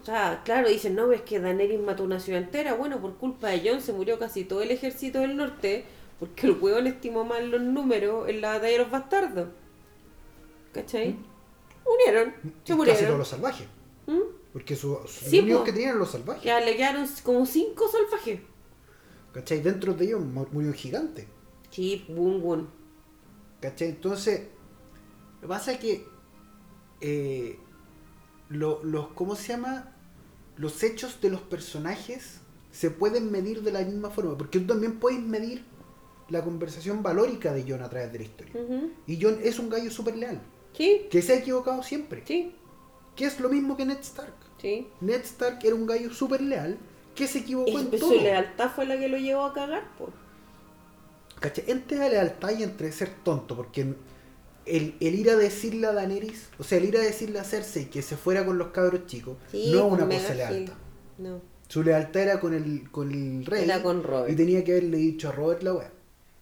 O 0.00 0.04
sea, 0.06 0.42
claro, 0.44 0.68
dicen, 0.68 0.94
no, 0.94 1.10
es 1.12 1.22
que 1.22 1.40
Daenerys 1.40 1.80
mató 1.80 2.04
una 2.04 2.20
ciudad 2.20 2.40
entera. 2.40 2.74
Bueno, 2.74 3.00
por 3.00 3.16
culpa 3.16 3.48
de 3.48 3.68
Jon 3.68 3.80
se 3.82 3.92
murió 3.92 4.18
casi 4.18 4.44
todo 4.44 4.62
el 4.62 4.70
ejército 4.70 5.18
del 5.18 5.36
norte, 5.36 5.84
porque 6.20 6.46
el 6.46 6.52
hueón 6.60 6.86
estimó 6.86 7.24
mal 7.24 7.50
los 7.50 7.60
números 7.60 8.28
en 8.28 8.40
la 8.40 8.52
batalla 8.52 8.72
de 8.72 8.78
los 8.78 8.90
bastardos. 8.90 9.48
¿Cachai? 10.72 11.16
Se 12.64 12.72
Y 12.72 12.76
Casi 12.76 13.04
todos 13.06 13.18
los 13.18 13.28
salvajes. 13.28 13.66
¿Mm? 14.06 14.20
Porque 14.52 14.76
su, 14.76 14.96
su 15.06 15.24
Sí, 15.28 15.42
que 15.64 15.72
tenían 15.72 15.98
los 15.98 16.10
salvajes. 16.12 16.44
Ya 16.44 16.60
le 16.60 16.76
quedaron 16.76 17.06
como 17.24 17.44
cinco 17.44 17.88
salvajes. 17.88 18.40
¿Cachai? 19.32 19.60
Dentro 19.60 19.92
de 19.92 20.04
ellos 20.04 20.20
mu- 20.24 20.46
murió 20.52 20.68
un 20.68 20.74
gigante. 20.74 21.26
Sí, 21.70 22.04
boom, 22.08 22.40
boom. 22.40 22.68
¿Cachai? 23.60 23.88
Entonces, 23.88 24.42
lo 25.36 25.40
que 25.42 25.46
pasa 25.48 25.72
es 25.72 25.78
que 25.78 26.06
eh, 27.00 27.58
lo- 28.48 28.82
los, 28.84 29.08
¿cómo 29.08 29.34
se 29.36 29.48
llama? 29.48 29.92
Los 30.56 30.82
hechos 30.82 31.20
de 31.20 31.30
los 31.30 31.40
personajes 31.42 32.40
se 32.70 32.90
pueden 32.90 33.30
medir 33.30 33.62
de 33.62 33.72
la 33.72 33.80
misma 33.82 34.10
forma, 34.10 34.36
porque 34.36 34.58
tú 34.60 34.66
también 34.66 34.98
puedes 34.98 35.20
medir 35.20 35.64
la 36.28 36.42
conversación 36.42 37.02
valórica 37.02 37.52
de 37.52 37.64
John 37.68 37.82
a 37.82 37.88
través 37.88 38.12
de 38.12 38.18
la 38.18 38.24
historia. 38.24 38.54
Y 39.06 39.18
John 39.22 39.38
es 39.42 39.58
un 39.58 39.68
gallo 39.70 39.90
súper 39.90 40.16
leal, 40.16 40.40
Sí, 40.72 41.06
que 41.10 41.22
se 41.22 41.34
ha 41.34 41.36
equivocado 41.38 41.82
siempre, 41.82 42.22
sí, 42.26 42.54
que 43.14 43.24
es 43.26 43.40
lo 43.40 43.48
mismo 43.48 43.76
que 43.76 43.86
Ned 43.86 44.00
Stark. 44.00 44.34
sí. 44.60 44.88
Ned 45.00 45.20
Stark 45.22 45.58
era 45.64 45.74
un 45.74 45.86
gallo 45.86 46.12
súper 46.12 46.40
leal, 46.42 46.78
que 47.14 47.26
se 47.26 47.38
equivocó 47.40 47.78
en 47.78 47.90
todo. 47.90 48.10
su 48.10 48.20
lealtad 48.20 48.70
fue 48.74 48.84
la 48.86 48.98
que 48.98 49.08
lo 49.08 49.16
llevó 49.16 49.44
a 49.44 49.54
cagar, 49.54 49.84
po. 49.96 50.10
¿Cachai? 51.48 51.64
Entre 51.68 51.98
la 51.98 52.08
lealtad 52.08 52.50
y 52.58 52.62
entre 52.62 52.90
ser 52.92 53.10
tonto, 53.22 53.56
porque 53.56 53.94
el, 54.66 54.94
el 55.00 55.14
ir 55.14 55.30
a 55.30 55.36
decirle 55.36 55.86
a 55.86 55.92
Daenerys, 55.92 56.48
o 56.58 56.64
sea, 56.64 56.78
el 56.78 56.86
ir 56.86 56.96
a 56.96 57.00
decirle 57.00 57.38
a 57.38 57.44
Cersei 57.44 57.88
que 57.88 58.02
se 58.02 58.16
fuera 58.16 58.44
con 58.44 58.58
los 58.58 58.68
cabros 58.68 59.06
chicos, 59.06 59.36
Sí, 59.50 59.70
no 59.72 59.78
es 59.78 59.82
pues, 59.88 59.92
una 60.02 60.06
cosa 60.06 60.34
lealtad. 60.34 60.74
No. 61.18 61.40
Su 61.68 61.82
lealtad 61.82 62.22
era 62.22 62.40
con 62.40 62.54
el, 62.54 62.90
con 62.90 63.10
el 63.12 63.44
rey. 63.46 63.64
Era 63.64 63.82
con 63.82 64.02
Robert. 64.02 64.30
Y 64.32 64.36
tenía 64.36 64.64
que 64.64 64.72
haberle 64.72 64.98
dicho 64.98 65.28
a 65.28 65.32
Robert 65.32 65.62
la 65.62 65.74
weá. 65.74 65.92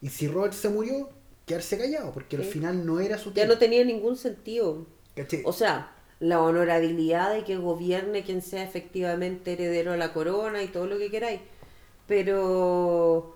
Y 0.01 0.09
si 0.09 0.29
Robert 0.29 0.55
se 0.55 0.69
murió, 0.69 1.11
quedarse 1.47 1.79
callado, 1.79 2.13
porque 2.13 2.37
al 2.37 2.45
final 2.45 2.85
no 2.87 3.01
era 3.01 3.19
su 3.19 3.31
Ya 3.31 3.35
tiempo. 3.35 3.55
no 3.55 3.59
tenía 3.59 3.85
ningún 3.85 4.17
sentido. 4.17 4.87
¿Cachai? 5.17 5.43
O 5.45 5.53
sea, 5.53 5.93
la 6.21 6.41
honorabilidad 6.43 7.33
de 7.35 7.45
que 7.45 7.57
gobierne 7.57 8.23
quien 8.25 8.43
sea 8.43 8.63
efectivamente 8.65 9.53
heredero 9.55 9.93
a 9.93 9.97
la 9.97 10.13
corona 10.13 10.63
y 10.63 10.69
todo 10.69 10.87
lo 10.87 10.99
que 10.99 11.11
queráis. 11.11 11.41
Pero. 12.07 13.34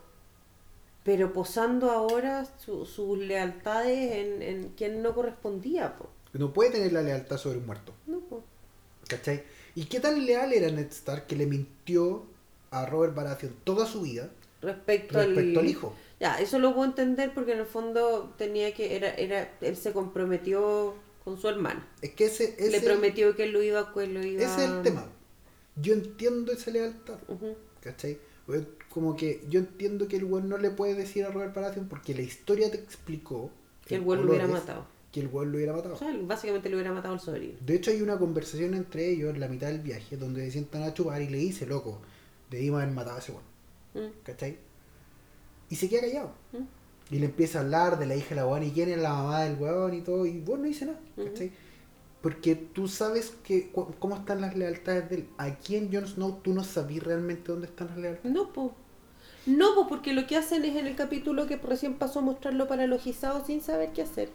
Pero 1.09 1.32
posando 1.32 1.90
ahora 1.90 2.44
su- 2.59 2.84
sus 2.84 3.16
lealtades 3.16 4.12
en, 4.12 4.42
en 4.42 4.68
quien 4.76 5.00
no 5.00 5.14
correspondía, 5.14 5.96
po. 5.96 6.11
no 6.34 6.52
puede 6.52 6.72
tener 6.72 6.92
la 6.92 7.00
lealtad 7.00 7.38
sobre 7.38 7.56
un 7.56 7.64
muerto. 7.64 7.94
No, 8.06 8.20
po. 8.20 8.42
¿Cachai? 9.09 9.42
¿Y 9.74 9.86
qué 9.86 10.00
tan 10.00 10.26
leal 10.26 10.52
era 10.52 10.70
Ned 10.70 10.88
Stark 10.90 11.26
que 11.26 11.34
le 11.34 11.46
mintió 11.46 12.24
a 12.70 12.84
Robert 12.84 13.14
Baratheon 13.14 13.54
toda 13.64 13.86
su 13.86 14.02
vida 14.02 14.28
Respecto, 14.61 15.16
respecto 15.18 15.61
al 15.61 15.66
hijo? 15.70 15.94
Ya, 16.20 16.38
eso 16.40 16.59
lo 16.59 16.74
puedo 16.74 16.86
entender 16.86 17.32
porque 17.32 17.52
en 17.52 17.61
el 17.61 17.66
fondo 17.66 18.34
tenía 18.36 18.74
que. 18.74 18.94
Era, 18.94 19.14
era, 19.14 19.50
él 19.62 19.78
se 19.78 19.94
comprometió 19.94 20.94
con 21.24 21.40
su 21.40 21.48
hermana. 21.48 21.88
Es 22.02 22.11
que 22.11 22.26
ese, 22.26 22.54
ese, 22.59 22.70
Le 22.70 22.80
prometió 22.82 23.34
que 23.34 23.44
él 23.44 23.52
lo 23.52 23.62
iba, 23.62 23.94
que 23.94 24.06
lo 24.09 24.22
iba 24.22 24.42
ese 24.42 24.62
es 24.62 24.70
el 24.70 24.82
tema. 24.82 25.06
Yo 25.76 25.94
entiendo 25.94 26.52
esa 26.52 26.70
lealtad. 26.70 27.16
Ujú. 27.28 27.56
¿Cachai? 27.80 28.18
Como 28.99 29.14
que 29.14 29.44
yo 29.49 29.61
entiendo 29.61 30.09
que 30.09 30.16
el 30.16 30.24
weón 30.24 30.49
no 30.49 30.59
le 30.59 30.70
puede 30.70 30.96
decir 30.96 31.24
a 31.24 31.30
Robert 31.30 31.55
Baratheon 31.55 31.86
porque 31.86 32.16
la 32.16 32.22
historia 32.22 32.68
te 32.68 32.78
explicó 32.78 33.49
Que 33.86 33.94
el 33.94 34.01
güey 34.01 34.20
lo 34.20 34.28
hubiera 34.28 34.49
matado. 34.49 34.86
Que 35.12 35.20
el 35.20 35.28
weón 35.28 35.53
lo 35.53 35.57
hubiera 35.59 35.72
matado. 35.72 35.94
O 35.94 35.96
sea, 35.96 36.12
básicamente 36.25 36.68
le 36.68 36.75
hubiera 36.75 36.92
matado 36.92 37.14
al 37.14 37.20
sobrino. 37.20 37.54
De 37.64 37.76
hecho 37.76 37.92
hay 37.92 38.03
una 38.03 38.18
conversación 38.18 38.75
entre 38.75 39.08
ellos 39.08 39.33
en 39.33 39.38
la 39.38 39.46
mitad 39.46 39.68
del 39.68 39.79
viaje 39.83 40.16
donde 40.16 40.45
se 40.46 40.50
sientan 40.50 40.83
a 40.83 40.92
chupar 40.95 41.22
y 41.22 41.29
le 41.29 41.38
dice, 41.38 41.64
loco, 41.64 42.00
debimos 42.50 42.83
haber 42.83 42.92
matado 42.92 43.18
a 43.18 43.20
ese 43.20 43.30
weón. 43.30 43.45
Mm, 43.95 44.12
¿Cachai? 44.25 44.58
Y 45.70 45.76
se 45.76 45.88
queda 45.88 46.00
callado. 46.00 46.33
mm. 46.54 47.14
Y 47.14 47.20
le 47.20 47.26
empieza 47.26 47.61
a 47.61 47.62
hablar 47.62 48.00
de 48.00 48.07
la 48.07 48.16
hija 48.16 48.30
de 48.30 48.34
la 48.34 48.49
weón 48.49 48.64
y 48.64 48.72
quién 48.72 48.88
es 48.88 48.99
la 48.99 49.11
mamá 49.11 49.42
del 49.45 49.57
weón 49.61 49.95
y 49.95 50.00
todo. 50.00 50.26
Y 50.26 50.41
vos 50.41 50.58
no 50.58 50.64
dice 50.64 50.87
nada. 50.87 50.99
Ujú. 51.16 51.29
¿Cachai? 51.29 51.53
Porque 52.20 52.57
tú 52.57 52.88
sabes 52.88 53.33
que 53.45 53.70
cómo 53.72 54.16
están 54.16 54.41
las 54.41 54.57
lealtades 54.57 55.08
de 55.08 55.14
él. 55.18 55.29
Aquí 55.38 55.76
en 55.76 55.92
Jon 55.92 56.04
Snow 56.08 56.41
tú 56.42 56.53
no 56.53 56.64
sabías 56.64 57.04
realmente 57.04 57.53
dónde 57.53 57.68
están 57.68 57.87
las 57.88 57.99
lealtades. 57.99 58.34
No, 58.34 58.53
po. 58.53 58.75
No, 59.49 59.75
po, 59.75 59.88
porque 59.88 60.12
lo 60.12 60.26
que 60.26 60.37
hacen 60.37 60.64
es 60.64 60.76
en 60.76 60.87
el 60.87 60.95
capítulo 60.95 61.46
que 61.46 61.57
recién 61.57 61.95
pasó 61.95 62.22
mostrarlo 62.22 62.68
paralogizado 62.68 63.45
sin 63.45 63.61
saber 63.61 63.92
qué 63.92 64.03
hacer. 64.03 64.29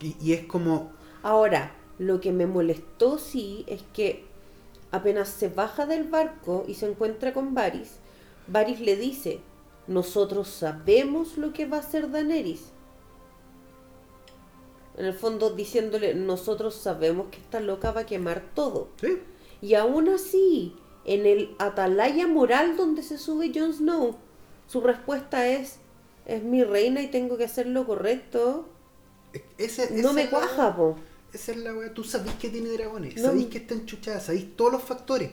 Y, 0.00 0.14
y 0.20 0.34
es 0.34 0.44
como, 0.46 0.92
Ahora, 1.22 1.72
lo 1.98 2.20
que 2.20 2.32
me 2.32 2.46
molestó 2.46 3.18
sí 3.18 3.64
es 3.66 3.82
que 3.92 4.24
apenas 4.90 5.28
se 5.28 5.48
baja 5.48 5.86
del 5.86 6.04
barco 6.04 6.64
y 6.66 6.74
se 6.74 6.88
encuentra 6.88 7.32
con 7.32 7.54
Varys, 7.54 7.96
Varys 8.46 8.80
le 8.80 8.96
dice, 8.96 9.40
nosotros 9.86 10.48
sabemos 10.48 11.36
lo 11.36 11.52
que 11.52 11.66
va 11.66 11.78
a 11.78 11.80
hacer 11.80 12.10
Daenerys. 12.10 12.70
En 14.96 15.06
el 15.06 15.14
fondo 15.14 15.50
diciéndole, 15.50 16.14
nosotros 16.14 16.74
sabemos 16.74 17.26
que 17.30 17.38
esta 17.38 17.60
loca 17.60 17.92
va 17.92 18.02
a 18.02 18.06
quemar 18.06 18.42
todo. 18.54 18.88
¿sí? 19.00 19.18
Y 19.60 19.74
aún 19.74 20.08
así, 20.08 20.74
en 21.14 21.26
el 21.26 21.54
atalaya 21.58 22.26
moral 22.26 22.76
donde 22.76 23.02
se 23.02 23.18
sube 23.18 23.52
Jon 23.54 23.72
Snow, 23.72 24.16
su 24.66 24.80
respuesta 24.80 25.48
es, 25.48 25.78
es 26.26 26.42
mi 26.42 26.62
reina 26.64 27.02
y 27.02 27.08
tengo 27.08 27.36
que 27.36 27.44
hacer 27.44 27.66
lo 27.66 27.86
correcto. 27.86 28.68
Ese, 29.58 29.90
No 30.02 30.12
me 30.12 30.28
cuaja, 30.28 30.74
po. 30.76 30.96
Esa 31.32 31.52
es 31.52 31.58
la 31.58 31.74
weá. 31.74 31.92
Tú 31.92 32.04
sabés 32.04 32.34
que 32.34 32.48
tiene 32.48 32.70
dragones, 32.70 33.16
No. 33.16 33.28
sabéis 33.28 33.46
que 33.48 33.58
está 33.58 33.74
enchuchada, 33.74 34.20
sabéis 34.20 34.56
todos 34.56 34.72
los 34.72 34.82
factores. 34.82 35.30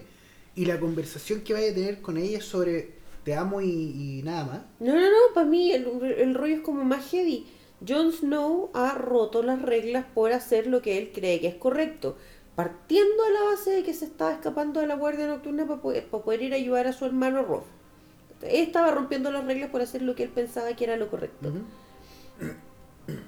Y 0.55 0.65
la 0.65 0.79
conversación 0.79 1.41
que 1.41 1.53
vaya 1.53 1.71
a 1.71 1.73
tener 1.73 2.01
con 2.01 2.17
ella 2.17 2.37
es 2.37 2.45
sobre 2.45 2.95
te 3.23 3.33
amo 3.35 3.59
y, 3.61 4.19
y 4.19 4.21
nada 4.23 4.45
más. 4.45 4.61
No, 4.79 4.93
no, 4.93 5.01
no, 5.01 5.33
para 5.33 5.47
mí 5.47 5.71
el, 5.71 5.87
el 6.17 6.35
rollo 6.35 6.55
es 6.55 6.61
como 6.61 6.83
más 6.83 7.09
heavy. 7.09 7.47
Jon 7.87 8.11
Snow 8.11 8.69
ha 8.73 8.93
roto 8.93 9.43
las 9.43 9.61
reglas 9.61 10.05
por 10.13 10.31
hacer 10.31 10.67
lo 10.67 10.81
que 10.81 10.97
él 10.97 11.11
cree 11.13 11.39
que 11.41 11.47
es 11.47 11.55
correcto. 11.55 12.17
Partiendo 12.55 13.23
de 13.23 13.31
la 13.31 13.43
base 13.43 13.71
de 13.71 13.83
que 13.83 13.93
se 13.93 14.05
estaba 14.05 14.31
escapando 14.31 14.79
de 14.79 14.87
la 14.87 14.95
guardia 14.95 15.27
nocturna 15.27 15.67
para 15.67 15.81
poder, 15.81 16.07
para 16.07 16.23
poder 16.23 16.41
ir 16.41 16.53
a 16.53 16.55
ayudar 16.55 16.87
a 16.87 16.93
su 16.93 17.05
hermano 17.05 17.43
Rob. 17.43 17.63
Él 18.41 18.63
estaba 18.63 18.91
rompiendo 18.91 19.31
las 19.31 19.45
reglas 19.45 19.69
por 19.69 19.81
hacer 19.81 20.01
lo 20.01 20.15
que 20.15 20.23
él 20.23 20.29
pensaba 20.29 20.73
que 20.75 20.83
era 20.83 20.97
lo 20.97 21.09
correcto. 21.09 21.51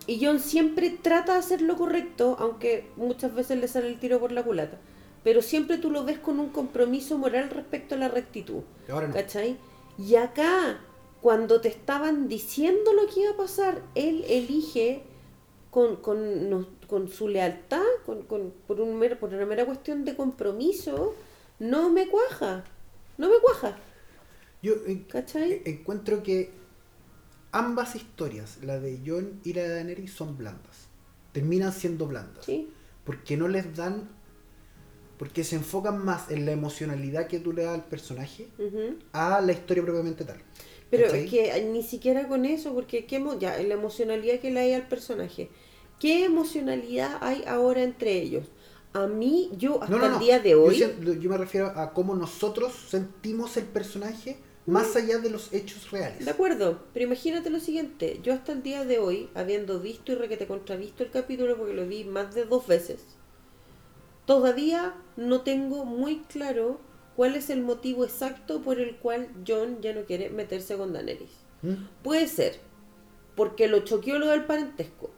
Y 0.08 0.26
John 0.26 0.40
siempre 0.40 0.90
trata 0.90 1.34
de 1.34 1.40
hacer 1.40 1.62
lo 1.62 1.76
correcto, 1.76 2.36
aunque 2.40 2.90
muchas 2.96 3.34
veces 3.34 3.60
le 3.60 3.68
sale 3.68 3.88
el 3.88 4.00
tiro 4.00 4.20
por 4.20 4.32
la 4.32 4.44
culata. 4.44 4.78
Pero 5.24 5.42
siempre 5.42 5.78
tú 5.78 5.92
lo 5.92 6.04
ves 6.04 6.20
con 6.20 6.40
un 6.40 6.50
compromiso 6.50 7.18
moral 7.18 7.50
respecto 7.50 7.96
a 7.96 7.98
la 7.98 8.08
rectitud. 8.08 8.62
Y 8.88 8.92
ahora 8.92 9.08
no. 9.08 9.14
¿Cachai? 9.14 9.58
Y 9.98 10.16
acá, 10.16 10.80
cuando 11.22 11.60
te 11.62 11.68
estaban 11.68 12.28
diciendo 12.28 12.94
lo 12.94 13.08
que 13.08 13.22
iba 13.22 13.32
a 13.32 13.38
pasar, 13.38 13.82
él 13.96 14.24
elige 14.30 15.04
con, 15.70 15.98
con, 15.98 16.68
con 16.88 17.10
su 17.10 17.28
lealtad, 17.28 17.84
con, 18.06 18.24
con- 18.24 18.54
por, 18.68 18.80
un 18.82 18.98
mero- 18.98 19.20
por 19.20 19.34
una 19.34 19.46
mera 19.46 19.66
cuestión 19.66 20.06
de 20.06 20.16
compromiso, 20.16 21.16
no 21.60 21.90
me 21.90 22.08
cuaja. 22.08 22.64
No 23.18 23.30
me 23.30 23.36
cuaja. 23.40 23.78
Yo 24.62 24.74
en- 24.86 25.04
¿Cachai? 25.06 25.52
e- 25.54 25.62
encuentro 25.66 26.24
que 26.24 26.52
ambas 27.52 27.96
historias, 27.96 28.60
la 28.64 28.80
de 28.80 29.00
John 29.06 29.40
y 29.44 29.54
la 29.54 29.64
de 29.64 29.70
Daenerys, 29.70 30.12
son 30.14 30.38
blandas. 30.38 30.88
Terminan 31.34 31.74
siendo 31.74 32.08
blandas. 32.08 32.46
Sí. 32.46 32.70
Porque 33.06 33.38
no 33.38 33.48
les 33.48 33.76
dan. 33.76 34.10
Porque 35.18 35.44
se 35.44 35.56
enfocan 35.56 36.04
más 36.04 36.30
en 36.30 36.46
la 36.46 36.52
emocionalidad 36.52 37.28
que 37.28 37.40
tú 37.40 37.52
le 37.52 37.64
das 37.64 37.74
al 37.74 37.86
personaje 37.86 38.48
a 39.14 39.42
la 39.42 39.52
historia 39.52 39.84
propiamente 39.84 40.24
tal. 40.26 40.38
Pero 40.92 41.06
¿Cachai? 41.06 41.26
es 41.26 41.32
que 41.32 41.66
ni 41.66 41.82
siquiera 41.82 42.28
con 42.28 42.46
eso, 42.46 42.74
porque 42.76 43.06
¿qué 43.08 43.24
ya, 43.40 43.58
la 43.64 43.74
emocionalidad 43.74 44.40
que 44.40 44.52
le 44.52 44.60
hay 44.60 44.74
al 44.74 44.88
personaje. 44.88 45.50
¿Qué 46.00 46.26
emocionalidad 46.26 47.18
hay 47.22 47.44
ahora 47.48 47.82
entre 47.84 48.14
ellos? 48.22 48.46
A 48.94 49.08
mí, 49.08 49.50
yo 49.58 49.82
hasta 49.82 49.96
No, 49.96 50.08
no, 50.08 50.14
el 50.16 50.20
día 50.20 50.40
de 50.40 50.52
Yo 50.52 50.64
hoy, 50.64 50.76
siento- 50.76 51.14
Yo, 51.14 51.30
me 51.30 51.38
refiero 51.38 51.68
a 51.68 51.94
cómo 51.94 52.16
nosotros 52.16 52.74
sentimos 52.90 53.58
el 53.58 53.66
personaje 53.66 54.38
más 54.66 54.96
allá 54.98 55.18
de 55.20 55.30
los 55.30 55.54
hechos 55.54 55.92
reales. 55.92 56.26
de 56.26 56.32
acuerdo, 56.32 56.84
pero 56.94 57.06
imagínate 57.06 57.50
lo 57.50 57.60
siguiente, 57.62 58.20
yo 58.22 58.34
hasta 58.34 58.52
el 58.52 58.64
día 58.64 58.84
de 58.84 59.00
hoy, 59.00 59.30
habiendo 59.34 59.80
visto 59.80 60.12
y 60.12 60.16
requete 60.16 60.46
contravisto 60.46 61.04
el 61.04 61.10
capítulo 61.12 61.56
porque 61.58 61.74
lo 61.74 61.88
vi 61.88 62.04
más 62.04 62.36
de 62.36 62.44
dos 62.46 62.68
veces, 62.68 63.00
todavía 64.26 64.96
no 65.16 65.42
tengo 65.42 65.86
muy 65.86 66.18
claro 66.30 66.80
cuál 67.16 67.36
es 67.36 67.50
el 67.50 67.62
motivo 67.62 68.04
exacto 68.04 68.62
por 68.62 68.80
el 68.80 68.98
cual 68.98 69.30
John 69.48 69.78
ya 69.82 69.94
no 69.94 70.02
quiere 70.04 70.30
meterse 70.30 70.76
con 70.78 70.94
Daenerys. 70.94 71.32
¿Mm? 71.62 71.74
Puede 72.04 72.28
ser 72.28 72.60
porque 73.36 73.68
lo 73.68 73.80
choqueó 73.80 74.20
lo 74.20 74.28
del 74.28 74.46
parentesco. 74.46 75.12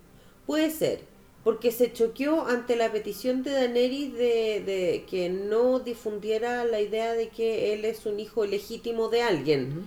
Puede 0.49 0.71
ser 0.71 1.01
porque 1.43 1.71
se 1.71 1.93
choqueó 1.93 2.47
ante 2.47 2.75
la 2.75 2.91
petición 2.91 3.43
de 3.43 3.51
Daenerys 3.51 4.13
de, 4.13 4.63
de 4.65 5.05
que 5.07 5.29
no 5.29 5.77
difundiera 5.79 6.65
la 6.65 6.81
idea 6.81 7.13
de 7.13 7.29
que 7.29 7.71
él 7.73 7.85
es 7.85 8.07
un 8.07 8.19
hijo 8.19 8.47
legítimo 8.47 9.09
de 9.09 9.21
alguien. 9.21 9.85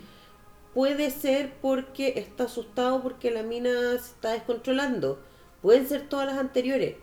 Puede 0.73 1.11
ser 1.11 1.53
porque 1.61 2.15
está 2.17 2.45
asustado 2.45 3.03
porque 3.03 3.33
la 3.33 3.43
mina 3.43 3.71
se 3.99 4.13
está 4.13 4.33
descontrolando. 4.35 5.19
Pueden 5.63 5.89
ser 5.89 6.09
todas 6.09 6.27
las 6.29 6.39
anteriores. 6.39 6.95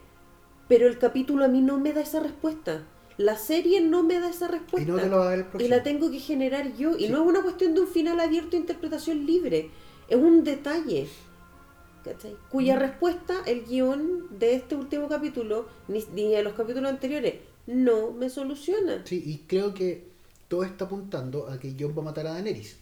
Pero 0.69 0.87
el 0.87 0.97
capítulo 0.97 1.43
a 1.43 1.49
mí 1.49 1.59
no 1.59 1.79
me 1.79 1.91
da 1.91 1.99
esa 1.99 2.21
respuesta. 2.21 2.87
La 3.17 3.35
serie 3.37 3.81
no 3.81 4.03
me 4.03 4.21
da 4.21 4.29
esa 4.29 4.45
Y 4.47 4.51
respuesta. 4.51 4.91
no 4.93 4.99
te 4.99 5.09
lo 5.09 5.17
va 5.17 5.23
a 5.33 5.35
dar 5.35 5.47
el 5.53 5.61
Y 5.61 5.67
la 5.67 5.83
tengo 5.83 6.09
que 6.09 6.19
generar 6.19 6.77
yo. 6.77 6.95
Y 6.97 7.07
Sí. 7.07 7.09
no 7.09 7.21
es 7.23 7.27
una 7.27 7.41
cuestión 7.41 7.73
de 7.75 7.81
un 7.81 7.87
final 7.89 8.21
abierto 8.21 8.55
interpretación 8.55 9.25
libre. 9.25 9.69
Es 10.07 10.15
un 10.17 10.45
detalle. 10.45 11.09
¿Cachai? 12.13 12.35
Cuya 12.49 12.75
Mm. 12.75 12.79
respuesta, 12.79 13.35
el 13.45 13.65
guion 13.65 14.27
de 14.39 14.55
este 14.55 14.75
último 14.75 15.07
capítulo, 15.07 15.67
ni, 15.87 16.03
ni 16.13 16.31
de 16.31 16.43
los 16.43 16.53
capítulos 16.53 16.89
anteriores, 16.89 17.35
no 17.67 18.11
me 18.11 18.29
soluciona. 18.29 19.05
Sí, 19.05 19.21
y 19.25 19.39
creo 19.47 19.73
que 19.73 20.07
todo 20.47 20.63
está 20.63 20.85
apuntando 20.85 21.47
a 21.47 21.59
que 21.59 21.75
John 21.79 21.93
va 21.97 22.01
a 22.01 22.05
matar 22.05 22.27
a 22.27 22.33
Daenerys. 22.33 22.77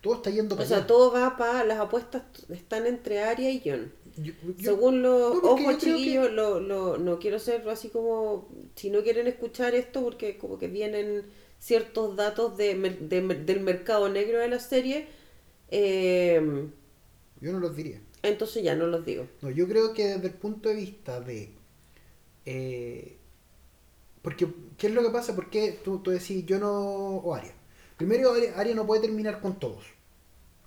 Todo 0.00 0.14
está 0.14 0.30
yendo 0.30 0.54
O 0.54 0.56
para 0.58 0.68
sea, 0.68 0.76
allá. 0.78 0.86
todo 0.86 1.12
va 1.12 1.36
para. 1.36 1.64
Las 1.64 1.80
apuestas 1.80 2.22
están 2.50 2.86
entre 2.86 3.20
Arya 3.22 3.50
y 3.50 3.60
John. 3.64 3.92
Yo- 4.16 4.32
yo- 4.56 4.72
Según 4.74 5.02
los 5.02 5.42
No, 5.42 5.50
ojos 5.50 5.60
creo 5.60 5.78
que- 5.78 5.84
chiquillos, 5.84 6.30
lo, 6.32 6.60
lo- 6.60 6.98
no 6.98 7.18
quiero 7.18 7.38
ser 7.40 7.68
así 7.68 7.88
como. 7.88 8.48
Si 8.76 8.90
no 8.90 9.02
quieren 9.02 9.26
escuchar 9.26 9.74
esto, 9.74 10.02
porque 10.02 10.38
como 10.38 10.56
que 10.58 10.68
vienen 10.68 11.24
ciertos 11.58 12.14
datos 12.14 12.56
de, 12.56 12.74
de 13.00 13.20
del 13.44 13.60
mercado 13.60 14.08
negro 14.08 14.38
de 14.38 14.48
la 14.48 14.60
serie, 14.60 15.08
eh, 15.70 16.68
yo 17.40 17.52
no 17.52 17.58
los 17.60 17.74
diría. 17.76 18.00
Entonces 18.22 18.62
ya 18.62 18.74
no 18.76 18.86
los 18.86 19.04
digo. 19.04 19.26
No, 19.42 19.50
yo 19.50 19.68
creo 19.68 19.92
que 19.94 20.06
desde 20.08 20.28
el 20.28 20.34
punto 20.34 20.68
de 20.68 20.74
vista 20.76 21.20
de... 21.20 21.54
eh, 22.46 23.18
porque, 24.22 24.48
¿qué 24.76 24.88
es 24.88 24.94
lo 24.94 25.02
que 25.02 25.10
pasa? 25.10 25.34
¿Por 25.34 25.50
qué 25.50 25.80
tú, 25.84 26.00
tú 26.00 26.10
decís 26.10 26.44
yo 26.46 26.58
no... 26.58 26.72
o 26.72 27.34
Aria? 27.34 27.52
Primero, 27.96 28.32
Aria, 28.32 28.58
Aria 28.58 28.74
no 28.74 28.86
puede 28.86 29.02
terminar 29.02 29.40
con 29.40 29.58
todos. 29.58 29.84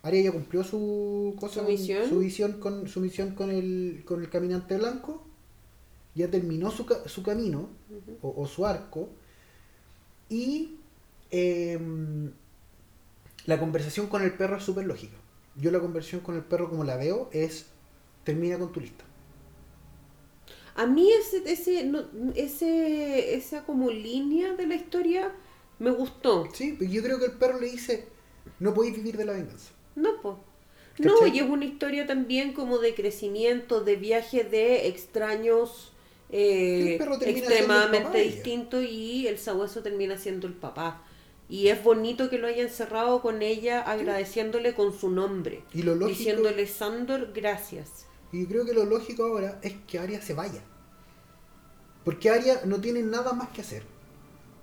Aria 0.03 0.22
ya 0.23 0.32
cumplió 0.32 0.64
su 0.64 1.36
cosa, 1.40 1.61
¿Su 1.61 1.68
misión? 1.68 2.10
su 2.10 2.19
visión 2.19 2.53
con 2.60 2.88
su 2.88 2.99
misión 3.02 3.36
con 3.36 3.52
el, 3.52 4.03
con 4.06 4.22
el 4.22 4.30
caminante 4.30 4.78
blanco. 4.78 5.23
Ya 6.15 6.30
terminó 6.30 6.72
su, 6.72 6.86
su 7.07 7.23
camino 7.23 7.69
o, 8.22 8.34
o 8.44 8.48
su 8.48 8.65
arco. 8.65 9.10
Y 10.30 10.80
em, 11.32 12.32
la 13.45 13.60
conversación 13.60 14.07
con 14.07 14.23
el 14.23 14.34
perro 14.34 14.57
es 14.57 14.64
súper 14.64 14.86
lógica. 14.88 15.15
Yo 15.56 15.72
la 15.72 15.80
conversación 15.80 16.22
con 16.22 16.36
el 16.36 16.44
perro 16.44 16.69
como 16.69 16.84
la 16.84 16.98
veo 16.98 17.30
es 17.32 17.68
termina 18.23 18.60
con 18.60 18.72
tu 18.72 18.80
lista. 18.82 19.06
A 20.76 20.86
mí 20.86 21.11
ese, 21.11 21.44
ese, 21.52 21.84
no- 21.86 22.06
ese, 22.36 23.36
esa 23.36 23.64
como 23.65 23.90
línea 23.90 24.53
de 24.53 24.68
la 24.68 24.76
historia 24.76 25.32
me 25.80 25.91
gustó. 25.91 26.45
Sí, 26.53 26.73
porque 26.78 26.94
yo 26.94 27.02
creo 27.03 27.19
que 27.19 27.26
el 27.26 27.32
perro 27.34 27.60
le 27.60 27.72
dice, 27.72 28.07
no 28.60 28.73
podéis 28.73 28.95
vivir 28.95 29.18
de 29.18 29.26
la 29.26 29.34
venganza. 29.34 29.72
No, 29.95 30.22
po. 30.22 30.40
No, 30.98 31.26
y 31.28 31.40
es 31.40 31.49
una 31.49 31.65
historia 31.65 32.06
también 32.06 32.53
como 32.53 32.78
de 32.78 32.94
crecimiento, 32.94 33.82
de 33.82 33.95
viaje 33.95 34.44
de 34.44 34.88
extraños 34.88 35.94
eh, 36.30 37.07
extremadamente 37.23 38.19
distintos 38.19 38.84
y 38.84 39.28
el 39.28 39.38
sabueso 39.40 39.82
termina 39.82 40.18
siendo 40.18 40.48
el 40.48 40.53
papá. 40.53 41.03
Y 41.52 41.68
es 41.68 41.84
bonito 41.84 42.30
que 42.30 42.38
lo 42.38 42.48
hayan 42.48 42.69
cerrado 42.69 43.22
con 43.22 43.41
ella 43.41 43.82
agradeciéndole 43.82 44.73
con 44.73 44.94
su 44.98 45.10
nombre. 45.10 45.64
Y 45.73 45.84
lo 45.84 45.95
lógico, 45.95 46.18
Diciéndole, 46.18 46.65
Sandor, 46.65 47.34
gracias. 47.34 48.06
y 48.32 48.45
creo 48.45 48.65
que 48.65 48.73
lo 48.73 48.86
lógico 48.86 49.23
ahora 49.26 49.60
es 49.61 49.73
que 49.86 49.99
Aria 49.99 50.22
se 50.22 50.34
vaya. 50.34 50.61
Porque 52.06 52.30
Aria 52.30 52.61
no 52.65 52.80
tiene 52.80 53.03
nada 53.03 53.34
más 53.34 53.49
que 53.49 53.61
hacer. 53.61 53.84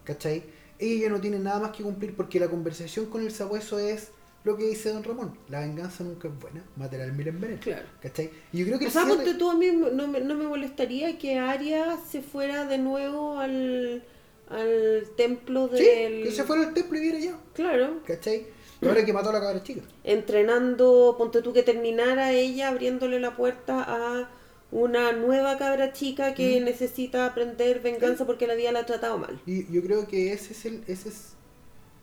¿Cachai? 0.05 0.43
Ella 0.79 1.11
no 1.11 1.21
tiene 1.21 1.39
nada 1.39 1.61
más 1.61 1.73
que 1.73 1.83
cumplir 1.83 2.17
porque 2.17 2.41
la 2.41 2.49
conversación 2.49 3.07
con 3.07 3.23
el 3.23 3.31
sabueso 3.33 3.79
es 3.79 4.11
lo 4.45 4.57
que 4.57 4.65
dice 4.65 4.91
Don 4.91 5.05
Ramón. 5.05 5.37
La 5.49 5.61
venganza 5.61 6.05
nunca 6.05 6.29
es 6.29 6.39
buena, 6.41 6.65
matar 6.77 7.03
al 7.03 7.13
mil 7.13 7.29
en 7.29 7.41
veneno. 7.41 7.61
Claro. 7.61 7.87
¿Cachai? 8.01 8.31
Y 8.53 8.59
yo 8.61 8.67
creo 8.67 8.79
que 8.79 8.87
O 8.87 8.91
sea, 8.91 9.05
cierre- 9.05 9.35
tú 9.35 9.51
a 9.51 9.55
mí 9.55 9.67
no 9.73 10.09
me, 10.09 10.21
no 10.21 10.35
me 10.35 10.47
molestaría 10.47 11.19
que 11.19 11.39
Arya 11.39 11.99
se 11.99 12.23
fuera 12.23 12.65
de 12.65 12.79
nuevo 12.79 13.39
al, 13.39 14.03
al 14.51 15.05
templo 15.17 15.69
Sí, 15.73 15.85
del... 15.85 16.23
que 16.25 16.31
se 16.33 16.45
fuera 16.45 16.67
al 16.69 16.75
templo 16.75 16.99
y 16.99 17.01
viera 17.01 17.19
ya. 17.19 17.39
Claro, 17.55 18.01
¿Cachai? 18.07 18.47
Y 18.81 18.87
ahora 18.87 19.05
que 19.05 19.13
mató 19.13 19.31
a 19.31 19.33
la 19.33 19.41
cabra 19.41 19.63
chica. 19.63 19.83
entrenando, 20.05 21.17
ponte 21.19 21.43
tú 21.43 21.53
que 21.53 21.63
terminara 21.65 22.33
ella 22.33 22.69
abriéndole 22.69 23.19
la 23.21 23.37
puerta 23.37 23.83
a 23.87 24.31
una 24.71 25.13
nueva 25.13 25.57
cabra 25.59 25.93
chica 25.93 26.35
que 26.35 26.61
Mm. 26.61 26.65
necesita 26.65 27.27
aprender 27.27 27.81
venganza 27.81 28.27
porque 28.27 28.47
la 28.47 28.55
vida 28.55 28.71
la 28.73 28.81
ha 28.81 28.87
tratado 28.87 29.19
mal. 29.19 29.41
Y 29.47 29.71
yo 29.73 29.83
creo 29.83 30.07
que 30.07 30.33
ese 30.33 30.53
es 30.53 30.65
el, 30.67 30.85
ese 30.87 31.09
es 31.09 31.33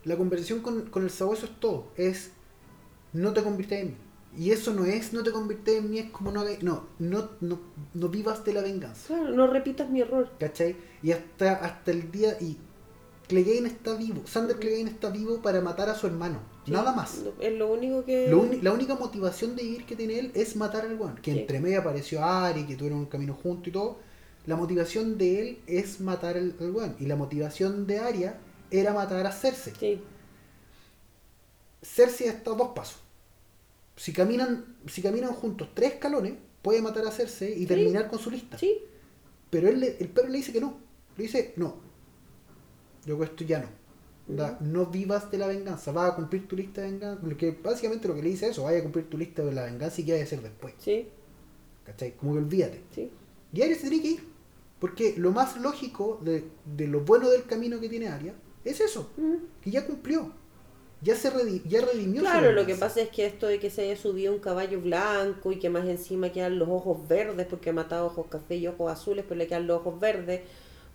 la 0.03 0.17
conversación 0.17 0.61
con, 0.61 0.89
con 0.89 1.03
el 1.03 1.09
sabueso 1.09 1.45
es 1.45 1.59
todo, 1.59 1.87
es 1.95 2.31
no 3.13 3.33
te 3.33 3.41
conviertes 3.43 3.79
en 3.81 3.87
mí. 3.89 3.95
Y 4.37 4.51
eso 4.51 4.73
no 4.73 4.85
es 4.85 5.13
no 5.13 5.23
te 5.23 5.31
conviertes 5.31 5.77
en 5.77 5.89
mí, 5.89 5.99
es 5.99 6.11
como 6.11 6.31
no 6.31 6.43
no, 6.61 6.87
no, 6.99 7.29
no, 7.41 7.59
no 7.93 8.09
vivas 8.09 8.43
de 8.43 8.53
la 8.53 8.61
venganza. 8.61 9.07
Claro, 9.07 9.29
no 9.31 9.47
repitas 9.47 9.89
mi 9.89 10.01
error. 10.01 10.29
¿Cachai? 10.39 10.75
Y 11.01 11.11
hasta, 11.11 11.53
hasta 11.53 11.91
el 11.91 12.11
día 12.11 12.37
y 12.41 12.57
Clegane 13.27 13.67
está 13.67 13.95
vivo, 13.95 14.21
Sander 14.25 14.57
Clegane 14.57 14.89
está 14.91 15.09
vivo 15.09 15.41
para 15.41 15.59
matar 15.61 15.89
a 15.89 15.95
su 15.95 16.05
hermano, 16.07 16.39
Sí, 16.65 16.71
nada 16.71 16.91
más. 16.93 17.23
Es 17.39 17.53
lo 17.53 17.71
único 17.71 18.05
que... 18.05 18.29
Lo 18.29 18.43
la 18.61 18.71
única 18.71 18.95
motivación 18.95 19.55
de 19.55 19.63
vivir 19.63 19.85
que 19.85 19.95
tiene 19.95 20.19
él 20.19 20.31
es 20.35 20.55
matar 20.55 20.85
al 20.85 20.99
weón. 20.99 21.15
Que 21.15 21.31
Sí. 21.31 21.39
entre 21.39 21.59
medio 21.59 21.79
apareció 21.79 22.23
Ari, 22.23 22.65
que 22.65 22.75
tuvieron 22.75 22.99
un 22.99 23.05
camino 23.05 23.33
juntos 23.33 23.67
y 23.67 23.71
todo. 23.71 23.97
La 24.45 24.55
motivación 24.55 25.17
de 25.17 25.39
él 25.41 25.59
es 25.67 25.99
matar 26.01 26.37
al, 26.37 26.55
al. 26.59 26.95
Y 26.99 27.05
la 27.07 27.15
motivación 27.15 27.87
de 27.87 27.99
Arya 27.99 28.39
era 28.71 28.93
matar 28.93 29.25
a 29.25 29.31
Cersei. 29.31 29.73
Sí, 29.79 30.01
Cersei 31.81 32.27
está 32.27 32.51
a 32.51 32.55
dos 32.55 32.69
pasos. 32.75 32.99
Si 33.95 34.11
caminan, 34.13 34.75
si 34.87 35.01
caminan 35.01 35.31
juntos 35.33 35.69
tres 35.73 35.93
escalones, 35.93 36.33
puede 36.61 36.81
matar 36.81 37.05
a 37.07 37.11
Cersei 37.11 37.53
y 37.53 37.59
Sí. 37.59 37.65
terminar 37.65 38.07
con 38.09 38.19
su 38.19 38.29
lista. 38.31 38.57
sí, 38.57 38.79
Pero 39.49 39.69
él, 39.69 39.79
le- 39.79 39.97
el 39.99 40.09
perro 40.09 40.27
le 40.29 40.37
dice 40.37 40.51
que 40.51 40.59
no. 40.59 40.77
Le 41.17 41.23
dice, 41.23 41.53
no. 41.55 41.77
Yo 43.05 43.23
esto 43.23 43.43
ya 43.43 43.59
no. 43.59 43.67
Da, 44.27 44.57
No 44.59 44.87
vivas 44.87 45.29
de 45.31 45.37
la 45.37 45.47
venganza. 45.47 45.91
Vas 45.91 46.11
a 46.11 46.15
cumplir 46.15 46.47
tu 46.47 46.55
lista 46.55 46.81
de 46.81 46.91
venganza. 46.91 47.25
Lo 47.25 47.37
que, 47.37 47.51
básicamente 47.51 48.07
lo 48.07 48.15
que 48.15 48.23
le 48.23 48.29
dice 48.29 48.45
es 48.47 48.51
eso. 48.53 48.63
Vaya 48.63 48.79
a 48.79 48.83
cumplir 48.83 49.09
tu 49.09 49.17
lista 49.17 49.43
de 49.45 49.51
la 49.53 49.63
venganza 49.65 50.01
y 50.01 50.05
qué 50.05 50.11
vaya 50.13 50.23
a 50.23 50.27
hacer 50.27 50.41
después. 50.41 50.73
sí, 50.79 51.07
¿Cachai? 51.85 52.15
Como 52.17 52.33
que 52.33 52.39
olvídate. 52.39 52.81
sí. 52.93 53.11
Y 53.53 53.61
Arya 53.61 53.75
se 53.75 53.81
tiene 53.89 54.01
que 54.01 54.07
ir. 54.09 54.27
Porque 54.79 55.13
lo 55.17 55.31
más 55.31 55.55
lógico 55.61 56.19
de, 56.23 56.43
de 56.65 56.87
lo 56.87 57.01
bueno 57.01 57.29
del 57.29 57.45
camino 57.45 57.79
que 57.79 57.87
tiene 57.87 58.07
Arya 58.09 58.33
es 58.65 58.81
eso, 58.81 59.11
que 59.61 59.71
ya 59.71 59.85
cumplió. 59.85 60.31
Ya 61.05 61.15
se 61.15 61.31
redi- 61.31 61.61
ya 61.65 61.81
redimió 61.85 62.21
Claro, 62.21 62.51
lo 62.51 62.65
que 62.65 62.73
pasa 62.75 62.99
es 63.01 63.09
que 63.09 63.25
esto 63.27 63.45
de 63.45 63.59
que 63.59 63.69
se 63.69 63.83
haya 63.83 63.95
subido 63.95 64.33
un 64.33 64.39
caballo 64.39 64.81
blanco 64.81 65.51
y 65.51 65.59
que 65.59 65.69
más 65.69 65.85
encima 65.87 66.31
quedan 66.31 66.57
los 66.57 66.67
ojos 66.67 67.07
verdes 67.07 67.45
porque 67.47 67.69
ha 67.69 67.73
matado 67.73 68.07
ojos 68.07 68.25
café 68.27 68.55
y 68.55 68.65
ojos 68.67 68.91
azules, 68.91 69.23
pero 69.27 69.37
le 69.37 69.45
quedan 69.47 69.67
los 69.67 69.81
ojos 69.81 69.99
verdes, 69.99 70.41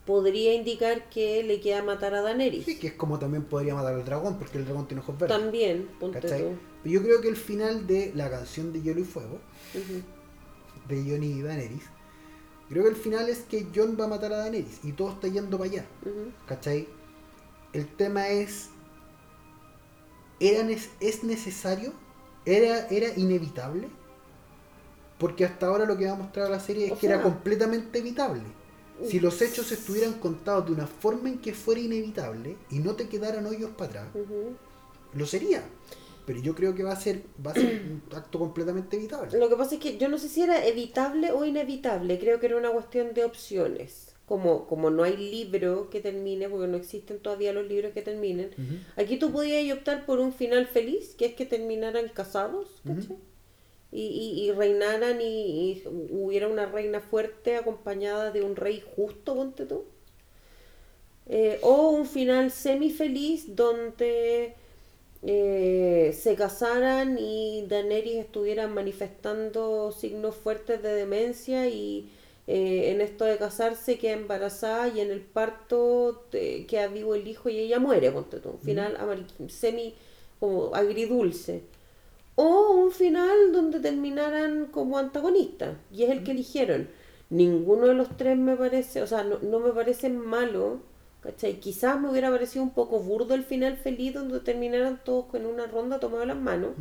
podría 0.04 0.52
indicar 0.54 1.08
que 1.10 1.44
le 1.44 1.60
queda 1.60 1.82
matar 1.84 2.14
a 2.14 2.22
Daenerys. 2.22 2.64
Sí, 2.64 2.78
que 2.80 2.88
es 2.88 2.92
como 2.94 3.18
también 3.20 3.44
podría 3.44 3.74
matar 3.76 3.94
al 3.94 4.04
dragón, 4.04 4.36
porque 4.38 4.58
el 4.58 4.64
dragón 4.64 4.88
tiene 4.88 5.00
ojos 5.02 5.16
verdes. 5.16 5.38
También, 5.38 5.88
ponte 6.00 6.20
tú. 6.20 6.26
Pero 6.82 6.92
yo 6.94 7.02
creo 7.02 7.20
que 7.20 7.28
el 7.28 7.36
final 7.36 7.86
de 7.86 8.10
la 8.16 8.28
canción 8.30 8.72
de 8.72 8.82
Hielo 8.82 9.00
y 9.00 9.04
Fuego, 9.04 9.38
de 10.88 10.96
Jon 11.08 11.22
y 11.22 11.40
Daenerys, 11.42 11.84
creo 12.68 12.82
que 12.84 12.88
el 12.90 12.96
final 12.96 13.28
es 13.28 13.40
que 13.42 13.66
Jon 13.72 13.96
va 14.00 14.06
a 14.06 14.08
matar 14.08 14.32
a 14.32 14.38
Daenerys 14.38 14.80
y 14.84 14.92
todo 14.92 15.10
está 15.10 15.28
yendo 15.28 15.56
para 15.58 15.70
allá. 15.70 15.84
¿Cachai? 16.46 16.88
El 17.72 17.86
tema 17.96 18.28
es. 18.28 18.70
¿Era 20.40 20.66
¿Es 21.00 21.22
necesario? 21.22 21.92
¿Era, 22.44 22.88
¿Era 22.88 23.08
inevitable? 23.16 23.88
Porque 25.18 25.44
hasta 25.44 25.66
ahora 25.66 25.84
lo 25.84 25.96
que 25.98 26.06
va 26.06 26.12
a 26.12 26.16
mostrar 26.16 26.50
la 26.50 26.60
serie 26.60 26.86
es 26.86 26.92
O 26.92 26.98
que 26.98 27.06
era 27.06 27.22
completamente 27.22 27.98
evitable. 27.98 28.42
Si 29.06 29.20
los 29.20 29.40
hechos 29.40 29.70
estuvieran 29.72 30.14
contados 30.14 30.66
de 30.66 30.72
una 30.72 30.86
forma 30.86 31.28
en 31.28 31.38
que 31.38 31.54
fuera 31.54 31.80
inevitable 31.80 32.56
y 32.70 32.80
no 32.80 32.96
te 32.96 33.08
quedaran 33.08 33.46
hoyos 33.46 33.70
para 33.70 34.02
atrás, 34.02 34.08
lo 35.14 35.26
sería. 35.26 35.62
Pero 36.26 36.40
yo 36.40 36.54
creo 36.54 36.74
que 36.74 36.82
va 36.82 36.92
a 36.92 36.96
ser, 36.96 37.22
va 37.44 37.52
a 37.52 37.54
ser 37.54 37.82
un 37.82 38.02
acto 38.14 38.38
completamente 38.38 38.96
evitable. 38.96 39.38
Lo 39.38 39.48
que 39.48 39.56
pasa 39.56 39.74
es 39.74 39.80
que 39.80 39.98
yo 39.98 40.08
no 40.08 40.18
sé 40.18 40.28
si 40.28 40.42
era 40.42 40.64
evitable 40.66 41.32
o 41.32 41.44
inevitable, 41.44 42.18
creo 42.18 42.40
que 42.40 42.46
era 42.46 42.56
una 42.56 42.70
cuestión 42.70 43.14
de 43.14 43.24
opciones. 43.24 44.09
Como, 44.30 44.66
como 44.70 44.90
no 44.90 45.02
hay 45.02 45.16
libro 45.16 45.90
que 45.90 46.00
termine, 46.00 46.48
porque 46.48 46.68
no 46.68 46.76
existen 46.78 47.18
todavía 47.20 47.52
los 47.52 47.66
libros 47.66 47.92
que 47.92 48.02
terminen, 48.02 48.50
aquí 48.96 49.18
tú 49.18 49.32
podías 49.32 49.76
optar 49.76 50.06
por 50.06 50.20
un 50.20 50.32
final 50.32 50.66
feliz, 50.66 51.14
que 51.18 51.26
es 51.26 51.34
que 51.34 51.46
terminaran 51.46 52.08
casados, 52.20 52.68
¿cachai? 52.86 53.16
y, 53.92 54.02
y, 54.06 54.42
y 54.44 54.52
reinaran 54.52 55.20
y, 55.20 55.72
y 55.72 55.84
hubiera 56.12 56.48
una 56.48 56.66
reina 56.66 57.00
fuerte 57.00 57.56
acompañada 57.56 58.30
de 58.30 58.42
un 58.42 58.56
rey 58.56 58.82
justo, 58.96 59.34
ponte 59.34 59.66
tú. 59.66 59.84
Eh, 61.26 61.58
o 61.62 61.90
un 61.90 62.06
final 62.06 62.50
semi-feliz 62.50 63.54
donde 63.54 64.54
eh, 65.22 66.16
se 66.18 66.34
casaran 66.34 67.18
y 67.18 67.66
Daenerys 67.68 68.16
estuviera 68.16 68.66
manifestando 68.68 69.92
signos 69.92 70.34
fuertes 70.36 70.82
de 70.82 70.92
demencia 70.94 71.68
y 71.68 72.10
eh, 72.52 72.90
en 72.90 73.00
esto 73.00 73.24
de 73.26 73.36
casarse 73.38 73.96
queda 73.96 74.14
embarazada 74.14 74.88
y 74.88 74.98
en 74.98 75.12
el 75.12 75.20
parto 75.20 76.24
eh, 76.32 76.66
queda 76.66 76.88
vivo 76.88 77.14
el 77.14 77.28
hijo 77.28 77.48
y 77.48 77.56
ella 77.60 77.78
muere, 77.78 78.10
ponte 78.10 78.40
tú. 78.40 78.50
Un 78.50 78.58
final 78.58 78.98
semi 79.46 79.94
como 80.40 80.74
agridulce. 80.74 81.62
O 82.34 82.72
un 82.72 82.90
final 82.90 83.52
donde 83.52 83.78
terminaran 83.78 84.66
como 84.66 84.98
antagonistas, 84.98 85.76
y 85.92 86.02
es 86.02 86.10
el 86.10 86.24
que 86.24 86.32
eligieron. 86.32 86.88
Ninguno 87.28 87.86
de 87.86 87.94
los 87.94 88.16
tres 88.16 88.36
me 88.36 88.56
parece, 88.56 89.00
o 89.00 89.06
sea, 89.06 89.22
no, 89.22 89.38
no 89.38 89.60
me 89.60 89.70
parece 89.70 90.08
malo, 90.08 90.80
¿cachai? 91.20 91.60
Quizás 91.60 92.00
me 92.00 92.10
hubiera 92.10 92.30
parecido 92.32 92.64
un 92.64 92.70
poco 92.70 92.98
burdo 92.98 93.34
el 93.34 93.44
final 93.44 93.76
feliz 93.76 94.12
donde 94.12 94.40
terminaran 94.40 95.00
todos 95.04 95.26
con 95.26 95.46
una 95.46 95.68
ronda 95.68 96.00
tomados 96.00 96.26
las 96.26 96.36
manos, 96.36 96.72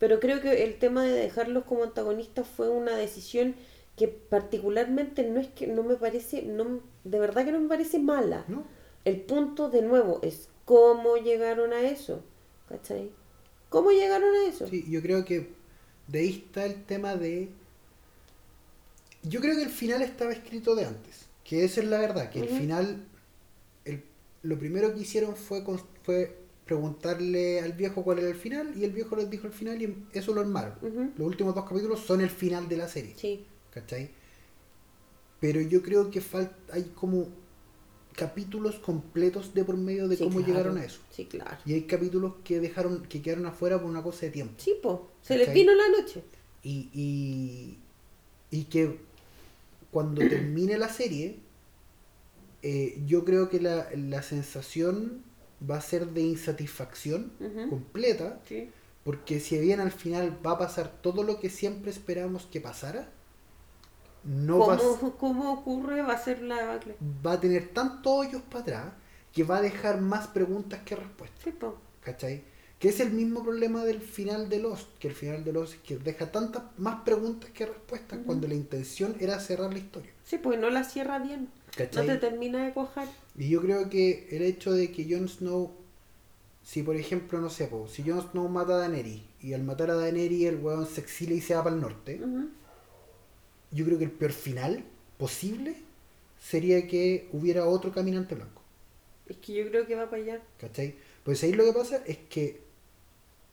pero 0.00 0.18
creo 0.18 0.40
que 0.40 0.64
el 0.64 0.80
tema 0.80 1.04
de 1.04 1.12
dejarlos 1.12 1.62
como 1.62 1.84
antagonistas 1.84 2.48
fue 2.48 2.68
una 2.68 2.96
decisión 2.96 3.54
que 4.00 4.08
particularmente 4.08 5.28
no 5.28 5.38
es 5.38 5.48
que 5.48 5.66
no 5.66 5.82
me 5.82 5.94
parece, 5.96 6.40
no, 6.42 6.80
de 7.04 7.18
verdad 7.20 7.44
que 7.44 7.52
no 7.52 7.60
me 7.60 7.68
parece 7.68 7.98
mala. 7.98 8.46
¿No? 8.48 8.64
El 9.04 9.20
punto 9.20 9.68
de 9.68 9.82
nuevo 9.82 10.20
es 10.22 10.48
cómo 10.64 11.16
llegaron 11.18 11.74
a 11.74 11.82
eso, 11.82 12.22
¿cachai? 12.66 13.10
¿Cómo 13.68 13.90
llegaron 13.90 14.34
a 14.34 14.48
eso? 14.48 14.66
Sí, 14.68 14.86
yo 14.88 15.02
creo 15.02 15.26
que 15.26 15.48
de 16.08 16.18
ahí 16.20 16.44
está 16.46 16.64
el 16.64 16.82
tema 16.84 17.14
de. 17.14 17.50
Yo 19.22 19.40
creo 19.42 19.54
que 19.54 19.64
el 19.64 19.68
final 19.70 20.00
estaba 20.00 20.32
escrito 20.32 20.74
de 20.74 20.86
antes. 20.86 21.26
Que 21.44 21.64
esa 21.64 21.82
es 21.82 21.88
la 21.88 21.98
verdad, 22.00 22.30
que 22.30 22.40
el 22.40 22.48
final. 22.48 23.04
el- 23.84 24.02
lo 24.42 24.58
primero 24.58 24.94
que 24.94 25.00
hicieron 25.00 25.36
fue, 25.36 25.62
fue 26.04 26.36
preguntarle 26.64 27.60
al 27.60 27.72
viejo 27.74 28.02
cuál 28.02 28.20
era 28.20 28.28
el 28.28 28.34
final 28.36 28.72
y 28.76 28.84
el 28.84 28.92
viejo 28.92 29.16
les 29.16 29.28
dijo 29.28 29.46
el 29.46 29.52
final 29.52 29.82
y 29.82 29.94
eso 30.14 30.32
lo 30.32 30.40
armaron. 30.40 30.74
Los 31.18 31.26
últimos 31.26 31.54
dos 31.54 31.64
capítulos 31.68 32.00
son 32.00 32.20
el 32.22 32.30
final 32.30 32.66
de 32.68 32.76
la 32.78 32.88
serie. 32.88 33.14
Sí, 33.16 33.44
¿Cachai? 33.70 34.10
Pero 35.40 35.60
yo 35.60 35.82
creo 35.82 36.10
que 36.10 36.20
falta, 36.20 36.56
hay 36.74 36.84
como 36.94 37.28
capítulos 38.14 38.76
completos 38.76 39.54
de 39.54 39.64
por 39.64 39.76
medio 39.76 40.08
de 40.08 40.16
sí, 40.16 40.24
cómo 40.24 40.42
claro. 40.44 40.46
llegaron 40.46 40.78
a 40.78 40.84
eso. 40.84 41.00
Sí, 41.10 41.26
claro. 41.26 41.56
Y 41.64 41.74
hay 41.74 41.82
capítulos 41.84 42.34
que 42.44 42.60
dejaron, 42.60 43.02
que 43.04 43.22
quedaron 43.22 43.46
afuera 43.46 43.80
por 43.80 43.88
una 43.90 44.02
cosa 44.02 44.26
de 44.26 44.32
tiempo. 44.32 44.54
Sí, 44.58 44.74
po, 44.82 45.10
se 45.22 45.38
les 45.38 45.52
vino 45.52 45.74
la 45.74 45.88
noche. 45.88 46.22
Y, 46.62 46.90
y, 46.92 47.78
y 48.50 48.64
que 48.64 48.98
cuando 49.90 50.28
termine 50.28 50.78
la 50.78 50.88
serie, 50.88 51.38
eh, 52.62 53.02
yo 53.06 53.24
creo 53.24 53.48
que 53.48 53.60
la, 53.60 53.88
la 53.94 54.22
sensación 54.22 55.22
va 55.68 55.76
a 55.78 55.80
ser 55.80 56.08
de 56.08 56.22
insatisfacción 56.22 57.32
completa, 57.68 58.40
Sí. 58.46 58.70
porque 59.04 59.40
si 59.40 59.58
bien 59.58 59.80
al 59.80 59.92
final 59.92 60.38
va 60.44 60.52
a 60.52 60.58
pasar 60.58 61.00
todo 61.02 61.22
lo 61.22 61.40
que 61.40 61.50
siempre 61.50 61.90
esperamos 61.90 62.46
que 62.46 62.60
pasara, 62.60 63.10
no 64.24 64.58
va, 64.66 64.74
a- 64.74 64.78
¿Cómo, 64.78 65.16
¿Cómo 65.18 65.52
ocurre? 65.52 66.02
Va 66.02 66.14
a 66.14 66.18
ser 66.18 66.42
la 66.42 66.56
debacle. 66.56 66.96
va 67.24 67.32
a 67.32 67.40
tener 67.40 67.68
tantos 67.68 68.12
hoyos 68.12 68.42
para 68.42 68.60
atrás 68.62 68.92
que 69.32 69.44
va 69.44 69.58
a 69.58 69.62
dejar 69.62 70.00
más 70.00 70.26
preguntas 70.28 70.80
que 70.84 70.96
respuestas. 70.96 71.40
Sí. 71.44 71.54
¿Cachai? 72.02 72.42
Que 72.78 72.88
es 72.88 72.98
el 73.00 73.10
mismo 73.12 73.42
problema 73.42 73.84
del 73.84 74.00
final 74.00 74.48
de 74.48 74.58
Lost, 74.58 74.88
que 74.98 75.08
el 75.08 75.14
final 75.14 75.44
de 75.44 75.52
Lost 75.52 75.74
es 75.74 75.80
que 75.80 75.98
deja 75.98 76.32
tantas 76.32 76.62
más 76.78 77.02
preguntas 77.02 77.50
que 77.50 77.66
respuestas 77.66 78.18
Ujú. 78.18 78.26
cuando 78.26 78.48
la 78.48 78.54
intención 78.54 79.14
era 79.20 79.38
cerrar 79.38 79.70
la 79.72 79.78
historia. 79.78 80.10
Sí, 80.24 80.38
pues 80.38 80.58
no 80.58 80.70
la 80.70 80.84
cierra 80.84 81.18
bien. 81.18 81.42
No 81.42 81.48
¿Cachai? 81.76 82.06
te 82.06 82.16
termina 82.16 82.64
de 82.64 82.72
cuajar. 82.72 83.06
Y 83.36 83.50
yo 83.50 83.60
creo 83.60 83.90
que 83.90 84.28
el 84.32 84.42
hecho 84.42 84.72
de 84.72 84.90
que 84.90 85.06
Jon 85.08 85.28
Snow, 85.28 85.70
si 86.64 86.82
por 86.82 86.96
ejemplo, 86.96 87.38
no 87.40 87.50
sé, 87.50 87.66
po, 87.66 87.86
si 87.86 88.02
Jon 88.02 88.22
Snow 88.30 88.48
mata 88.48 88.74
a 88.74 88.78
Daenerys 88.78 89.22
y 89.42 89.52
al 89.52 89.62
matar 89.62 89.90
a 89.90 89.94
Daenerys 89.94 90.46
el 90.46 90.56
weón 90.56 90.86
se 90.86 91.00
exilia 91.02 91.36
y 91.36 91.40
se 91.42 91.54
va 91.54 91.62
para 91.64 91.76
el 91.76 91.82
norte, 91.82 92.18
Ujú. 92.22 92.48
Yo 93.72 93.84
creo 93.84 93.98
que 93.98 94.04
el 94.04 94.10
peor 94.10 94.32
final 94.32 94.84
posible 95.18 95.76
sería 96.40 96.86
que 96.86 97.28
hubiera 97.32 97.66
otro 97.66 97.92
caminante 97.92 98.34
blanco. 98.34 98.62
Es 99.28 99.36
que 99.36 99.54
yo 99.54 99.68
creo 99.68 99.86
que 99.86 99.94
va 99.94 100.10
para 100.10 100.22
allá. 100.22 100.40
¿Cachai? 100.58 100.94
Pues 101.24 101.42
ahí 101.44 101.52
lo 101.52 101.64
que 101.64 101.72
pasa 101.72 102.02
es 102.06 102.18
que 102.28 102.60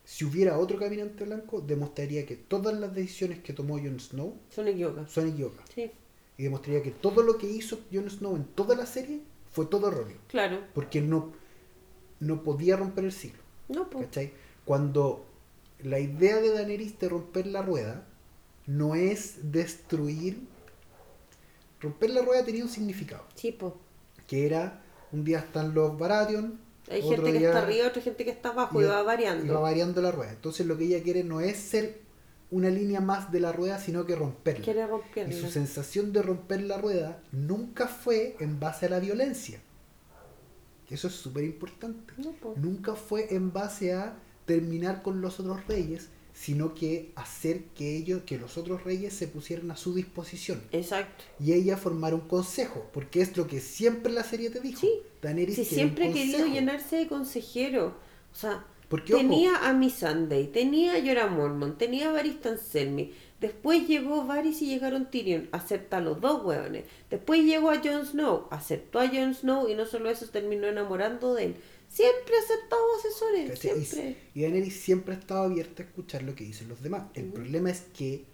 si 0.06 0.26
hubiera 0.26 0.58
otro 0.58 0.80
caminante 0.80 1.26
blanco, 1.26 1.62
demostraría 1.62 2.26
que 2.26 2.36
todas 2.36 2.74
las 2.80 2.94
decisiones 2.96 3.40
que 3.40 3.54
tomó 3.54 3.78
Jon 3.78 4.00
Snow 4.00 4.36
Son 4.50 4.68
equivocadas. 4.68 5.12
son 5.12 5.28
equivocadas. 5.30 5.70
Sí, 5.76 5.92
Y 6.38 6.44
demostraría 6.44 6.82
que 6.82 6.92
todo 6.92 7.22
lo 7.24 7.38
que 7.38 7.48
hizo 7.48 7.82
Jon 7.92 8.10
Snow 8.10 8.36
en 8.38 8.46
toda 8.46 8.76
la 8.76 8.86
serie 8.86 9.20
fue 9.52 9.66
todo 9.66 9.90
erróneo. 9.90 10.18
claro. 10.30 10.62
Porque 10.74 11.02
no, 11.02 11.34
no 12.22 12.42
podía 12.44 12.78
romper 12.78 13.04
el 13.06 13.12
ciclo. 13.12 13.42
No, 13.68 13.90
pues. 13.90 14.06
¿Cachai? 14.06 14.32
Cuando 14.66 15.26
la 15.84 16.00
idea 16.00 16.38
de 16.38 16.52
Daenerys 16.52 16.98
de 17.00 17.10
romper 17.10 17.46
la 17.48 17.62
rueda 17.62 18.08
no 18.68 18.96
es 18.96 19.52
destruir. 19.52 20.40
Romper 21.80 22.12
la 22.12 22.22
rueda 22.22 22.44
tenía 22.46 22.64
un 22.64 22.70
significado. 22.70 23.24
Sí, 23.36 23.52
pues. 23.52 23.74
Que 24.28 24.46
era 24.46 24.84
un 25.12 25.24
día 25.24 25.40
están 25.40 25.74
los 25.74 25.98
Baratheon, 25.98 26.60
Hay 26.92 27.02
otro 27.02 27.16
gente 27.18 27.32
que 27.32 27.40
día 27.40 27.48
está 27.50 27.62
arriba, 27.64 27.88
otra 27.88 28.02
gente 28.02 28.26
que 28.26 28.32
está 28.32 28.50
abajo 28.50 28.82
y, 28.82 28.86
va 28.86 29.02
variando. 29.04 29.46
y 29.46 29.50
va 29.50 29.60
variando 29.60 30.02
la 30.02 30.12
rueda. 30.12 30.32
Entonces 30.32 30.66
lo 30.66 30.78
que 30.78 30.86
ella 30.86 31.02
quiere 31.02 31.24
no 31.24 31.40
es 31.40 31.58
ser 31.58 32.02
una 32.50 32.70
línea 32.70 33.02
más 33.02 33.32
de 33.32 33.40
la 33.40 33.52
rueda, 33.52 33.80
sino 33.80 34.06
que 34.06 34.16
romperla. 34.16 34.64
Quiere 34.64 34.82
Y 34.82 34.86
romperla. 34.86 35.34
su 35.34 35.50
sensación 35.50 36.14
de 36.14 36.22
romper 36.22 36.62
la 36.62 36.78
rueda 36.78 37.22
nunca 37.32 37.88
fue 37.88 38.36
en 38.40 38.60
base 38.60 38.86
a 38.86 38.90
la 38.90 39.00
violencia. 39.00 39.62
Eso 40.90 41.08
es 41.08 41.14
súper 41.16 41.44
importante. 41.44 42.14
No. 42.18 42.34
Nunca 42.56 42.96
fue 42.96 43.34
en 43.34 43.52
base 43.52 43.94
a 43.94 44.18
terminar 44.46 45.04
con 45.04 45.20
los 45.20 45.40
otros 45.40 45.66
reyes, 45.68 46.10
sino 46.38 46.76
que 46.76 47.12
hacer 47.16 47.64
que 47.76 47.98
ellos, 47.98 48.22
que 48.24 48.38
los 48.38 48.58
otros 48.58 48.84
reyes 48.84 49.12
se 49.14 49.28
pusieran 49.28 49.72
a 49.72 49.76
su 49.76 49.96
disposición. 49.96 50.62
Exacto. 50.72 51.24
Y 51.40 51.54
ella 51.54 51.78
formar 51.78 52.14
un 52.14 52.22
consejo, 52.22 52.86
porque 52.94 53.22
es 53.22 53.36
lo 53.36 53.48
que 53.48 53.60
siempre 53.60 54.14
la 54.14 54.24
serie 54.24 54.52
te 54.52 54.60
dijo. 54.60 54.82
Sí. 54.82 54.92
Daenerys 55.22 55.58
un 55.58 55.66
siempre 55.66 56.10
he 56.10 56.14
querido 56.14 56.46
llenarse 56.46 56.98
de 56.98 57.08
consejero. 57.08 57.96
O 58.32 58.36
sea, 58.36 58.64
Porque, 58.88 59.16
ojo, 59.16 59.24
tenía 59.24 59.68
a 59.68 59.74
Miss 59.74 59.96
Sunday, 59.96 60.48
tenía 60.48 60.94
a 60.94 61.02
Jorah 61.02 61.28
Mormont, 61.28 61.80
tenía 61.80 62.10
a 62.10 62.14
Varys 62.14 62.38
Selmy. 62.62 63.14
Después 63.42 63.88
llegó 63.88 64.26
Varys 64.26 64.62
y 64.62 64.68
llegaron 64.68 65.10
Tyrion. 65.10 65.50
Acepta 65.52 65.98
a 65.98 66.02
los 66.02 66.22
dos 66.22 66.44
hueones. 66.44 66.86
Después 67.10 67.44
llegó 67.44 67.72
a 67.72 67.82
Jon 67.84 68.06
Snow. 68.06 68.48
Aceptó 68.52 69.00
a 69.00 69.08
Jon 69.08 69.34
Snow 69.34 69.70
y 69.70 69.74
no 69.74 69.86
solo 69.86 70.10
eso, 70.12 70.28
terminó 70.28 70.68
enamorando 70.68 71.34
de 71.34 71.46
él. 71.46 71.56
Siempre 71.98 72.34
ha 72.36 72.44
aceptado 72.44 72.82
asesores. 73.00 73.60
Siempre. 73.60 74.18
Y 74.36 74.42
Daenerys 74.44 74.80
siempre 74.80 75.16
ha 75.16 75.18
estado 75.20 75.44
abierta 75.44 75.82
a 75.84 75.86
escuchar 75.86 76.24
lo 76.24 76.36
que 76.36 76.44
dicen 76.44 76.68
los 76.70 76.82
demás. 76.84 77.04
El 77.16 77.26
problema 77.26 77.70
es 77.72 77.82
que 77.98 78.26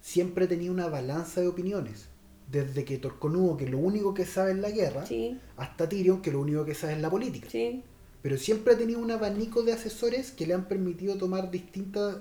siempre 0.00 0.46
tenía 0.46 0.70
una 0.70 0.88
balanza 0.88 1.40
de 1.40 1.48
opiniones. 1.48 2.06
desde 2.50 2.84
que 2.84 2.98
Torconudo, 2.98 3.56
que 3.56 3.66
lo 3.68 3.78
único 3.78 4.12
que 4.14 4.26
sabe 4.26 4.50
es 4.52 4.58
la 4.58 4.70
guerra, 4.70 5.06
Sí, 5.06 5.38
hasta 5.56 5.88
Tyrion, 5.88 6.20
que 6.22 6.30
lo 6.30 6.40
único 6.40 6.64
que 6.64 6.74
sabe 6.74 6.92
es 6.94 7.00
la 7.00 7.08
política. 7.10 7.48
sí. 7.50 7.82
Pero 8.22 8.38
siempre 8.38 8.72
ha 8.74 8.78
tenido 8.78 9.00
un 9.00 9.10
abanico 9.10 9.62
de 9.62 9.72
asesores 9.74 10.30
que 10.32 10.46
le 10.46 10.54
han 10.54 10.66
permitido 10.66 11.16
tomar 11.18 11.50
distintas 11.50 12.16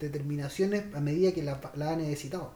determinaciones 0.00 0.84
a 0.94 1.00
medida 1.00 1.32
que 1.32 1.42
la, 1.42 1.60
la 1.76 1.90
ha 1.90 1.96
necesitado. 1.96 2.52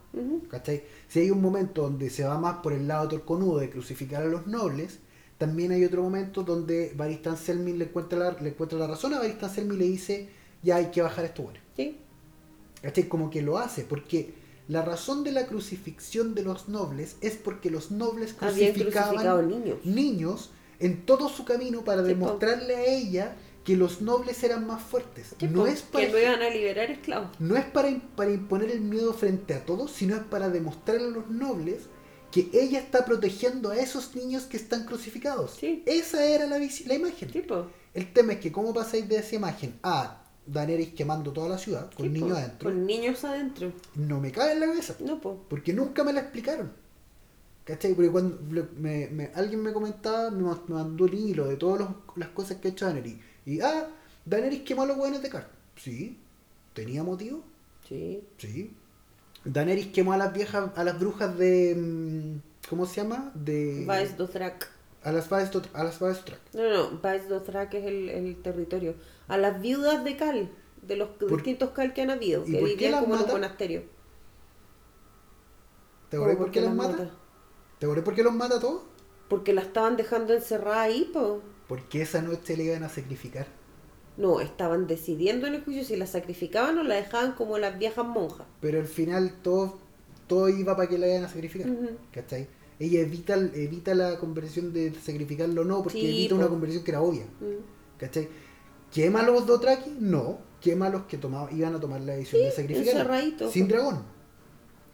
¿Cachai? 0.49 0.83
Si 1.07 1.19
hay 1.19 1.29
un 1.31 1.41
momento 1.41 1.83
donde 1.83 2.09
se 2.09 2.23
va 2.23 2.37
más 2.39 2.57
por 2.63 2.73
el 2.73 2.87
lado 2.87 3.07
torconudo 3.09 3.59
de 3.59 3.69
crucificar 3.69 4.23
a 4.23 4.25
los 4.25 4.47
nobles, 4.47 4.99
también 5.37 5.71
hay 5.71 5.85
otro 5.85 6.01
momento 6.03 6.43
donde 6.43 6.93
Baristan 6.95 7.37
Selmy 7.37 7.73
le 7.73 7.85
encuentra 7.85 8.17
la, 8.19 8.31
le 8.41 8.49
encuentra 8.49 8.77
la 8.79 8.87
razón 8.87 9.13
a 9.13 9.19
Baristan 9.19 9.49
Selmy 9.53 9.75
y 9.75 9.77
le 9.79 9.85
dice, 9.85 10.29
ya 10.63 10.77
hay 10.77 10.87
que 10.87 11.01
bajar 11.01 11.25
a 11.25 11.27
estos 11.27 11.45
buenos. 11.45 11.63
Sí, 11.75 11.97
¿Cachai? 12.81 13.07
Como 13.07 13.29
que 13.29 13.41
lo 13.41 13.57
hace, 13.57 13.83
porque 13.83 14.33
la 14.67 14.81
razón 14.83 15.23
de 15.23 15.31
la 15.31 15.47
crucifixión 15.47 16.35
de 16.35 16.43
los 16.43 16.69
nobles 16.69 17.17
es 17.21 17.35
porque 17.37 17.69
los 17.71 17.91
nobles 17.91 18.35
habían 18.39 18.73
crucificaban 18.73 19.47
niños. 19.49 19.85
niños 19.85 20.51
en 20.79 21.05
todo 21.05 21.29
su 21.29 21.45
camino 21.45 21.83
para 21.83 22.03
Sí, 22.05 22.15
po. 22.15 22.27
demostrarle 22.27 22.75
a 22.75 22.85
ella 22.85 23.35
que 23.63 23.75
los 23.75 24.01
nobles 24.01 24.43
eran 24.43 24.65
más 24.67 24.81
fuertes. 24.83 25.35
Sí, 25.39 25.47
no 25.47 25.61
po, 25.61 25.67
es 25.67 25.81
para 25.81 26.05
que 26.05 26.11
no 26.11 26.19
iban 26.19 26.41
a 26.41 26.49
liberar 26.49 26.91
esclavos. 26.91 27.29
no 27.39 27.55
es 27.57 27.65
para, 27.65 27.89
para 28.15 28.31
imponer 28.31 28.71
el 28.71 28.81
miedo 28.81 29.13
frente 29.13 29.53
a 29.53 29.65
todos, 29.65 29.91
sino 29.91 30.15
es 30.15 30.23
para 30.23 30.49
demostrar 30.49 30.97
a 30.97 31.01
los 31.01 31.29
nobles 31.29 31.89
que 32.45 32.59
ella 32.61 32.79
está 32.79 33.05
protegiendo 33.05 33.69
a 33.71 33.77
esos 33.77 34.15
niños 34.15 34.43
que 34.43 34.57
están 34.57 34.85
crucificados. 34.85 35.57
Sí. 35.59 35.83
Esa 35.85 36.25
era 36.25 36.45
la, 36.47 36.57
la 36.59 36.93
imagen. 36.93 37.31
Sí, 37.31 37.41
po. 37.41 37.67
El 37.93 38.11
tema 38.13 38.33
es 38.33 38.39
que 38.39 38.51
cómo 38.51 38.73
pasáis 38.73 39.07
de 39.09 39.17
esa 39.17 39.35
imagen 39.35 39.73
a 39.83 40.23
Daenerys 40.45 40.93
quemando 40.93 41.31
toda 41.33 41.49
la 41.49 41.57
ciudad 41.57 41.91
con 41.93 42.05
Sí, 42.05 42.11
niños 42.11 42.37
adentro, 42.37 42.69
Con 42.69 42.85
niños 42.85 43.23
adentro. 43.23 43.73
no 43.95 44.19
me 44.19 44.31
cabe 44.31 44.51
en 44.53 44.59
la 44.61 44.67
cabeza. 44.67 44.95
No, 44.99 45.19
po. 45.19 45.43
Porque 45.49 45.73
nunca 45.73 46.03
me 46.03 46.13
la 46.13 46.21
explicaron. 46.21 46.71
¿Cachai? 47.65 47.93
Porque 47.95 48.09
cuando 48.11 48.39
me- 48.77 49.07
me- 49.09 49.31
alguien 49.35 49.61
me 49.61 49.73
comentaba, 49.73 50.31
me, 50.31 50.43
ma- 50.43 50.63
me 50.67 50.75
mandó 50.75 51.05
el 51.05 51.13
hilo 51.15 51.47
de 51.47 51.57
todas 51.57 51.81
los- 51.81 51.89
las 52.15 52.29
cosas 52.29 52.57
que 52.57 52.69
ha 52.69 52.71
hecho 52.71 52.85
Daenerys. 52.85 53.17
Y, 53.45 53.59
ah, 53.61 53.89
Daenerys 54.25 54.61
quemó 54.61 54.83
a 54.83 54.85
los 54.85 54.97
hueones 54.97 55.21
de 55.21 55.29
Car. 55.29 55.49
Sí. 55.75 56.17
¿Tenía 56.73 57.03
motivo? 57.03 57.43
Sí. 57.89 58.21
Sí. 58.37 58.71
Daenerys 59.53 59.87
quemó 59.87 60.13
a 60.13 60.17
las 60.17 60.33
viejas, 60.33 60.71
a 60.75 60.83
las 60.83 60.99
brujas 60.99 61.37
de... 61.37 61.75
mm, 61.75 62.69
¿Cómo 62.69 62.85
se 62.85 63.01
llama? 63.01 63.31
De... 63.33 63.85
Vice 63.87 64.15
Dothrak. 64.17 64.69
A 65.03 65.11
las 65.11 65.29
Vaes 65.29 65.51
Dot- 65.51 65.69
a 65.73 65.83
las 65.85 65.99
Vaes 65.99 66.17
Dothraki. 66.17 66.57
No, 66.57 66.69
no, 66.69 66.89
Vice 66.97 67.27
Dothrak 67.29 67.73
es 67.75 67.85
el, 67.85 68.09
el 68.09 68.35
territorio. 68.41 68.95
A 69.27 69.37
las 69.37 69.61
viudas 69.61 70.03
de 70.03 70.17
Cal, 70.17 70.49
de 70.81 70.95
los 70.97 71.09
distintos 71.19 71.69
Cal 71.71 71.93
que 71.93 72.01
han 72.01 72.09
habido, 72.09 72.43
¿Y 72.45 72.51
que 72.51 72.63
vivían 72.63 72.99
como 73.01 73.15
en 73.15 73.21
un 73.21 73.27
monasterio. 73.31 73.83
¿Te 76.09 76.17
acordás 76.17 76.35
¿Cómo 76.35 76.45
por 76.45 76.51
qué 76.51 76.61
las 76.61 76.73
mata? 76.75 77.11
¿Te 77.79 77.85
acordás 77.85 78.03
por 78.05 78.15
qué 78.15 78.23
los 78.23 78.33
mata 78.33 78.55
a 78.57 78.59
todos? 78.59 78.81
Porque 79.29 79.53
la 79.53 79.61
estaban 79.61 79.97
dejando 79.97 80.33
encerrada 80.33 80.81
ahí, 80.81 81.09
po. 81.13 81.41
Porque 81.67 82.01
esa 82.01 82.21
noche 82.21 82.55
le 82.57 82.63
iban 82.63 82.83
a 82.83 82.89
sacrificar. 82.89 83.47
No, 84.17 84.41
estaban 84.41 84.87
decidiendo 84.87 85.45
en 85.47 85.55
el 85.55 85.63
juicio 85.63 85.83
si 85.83 85.95
la 85.95 86.07
sacrificaban 86.07 86.77
o 86.79 86.83
la 86.83 86.95
dejaban 86.95 87.33
como 87.33 87.57
las 87.59 87.77
viejas 87.77 88.05
monjas. 88.05 88.47
Pero 88.61 88.79
al 88.79 88.87
final 88.87 89.33
todo, 89.43 89.77
todo 90.27 90.49
iba 90.49 90.75
para 90.75 90.89
que 90.89 90.97
la 90.97 91.07
iban 91.07 91.25
a 91.25 91.29
sacrificar. 91.29 91.69
¿Cachai? 92.11 92.47
Ella 92.79 93.01
evita, 93.01 93.35
evita 93.35 93.95
la 93.95 94.19
conversión 94.19 94.73
de 94.73 94.93
sacrificarlo 94.93 95.61
o 95.61 95.65
no, 95.65 95.83
porque 95.83 95.99
Sí, 95.99 96.05
evita 96.05 96.35
una 96.35 96.47
conversión 96.47 96.83
que 96.83 96.91
era 96.91 97.01
obvia. 97.01 97.25
Mm. 97.25 97.99
¿Cachai? 97.99 98.27
¿Quema 98.91 99.21
a 99.21 99.23
los 99.23 99.45
Dothraki? 99.45 99.97
No. 99.99 100.39
Quema 100.61 100.87
a 100.87 100.89
los 100.89 101.03
que 101.03 101.17
tomaba, 101.17 101.51
iban 101.51 101.75
a 101.75 101.79
tomar 101.79 102.01
la 102.01 102.13
decisión 102.13 102.43
de 102.43 102.51
sacrificar. 102.51 103.51
Sin 103.51 103.67
dragón. 103.67 104.03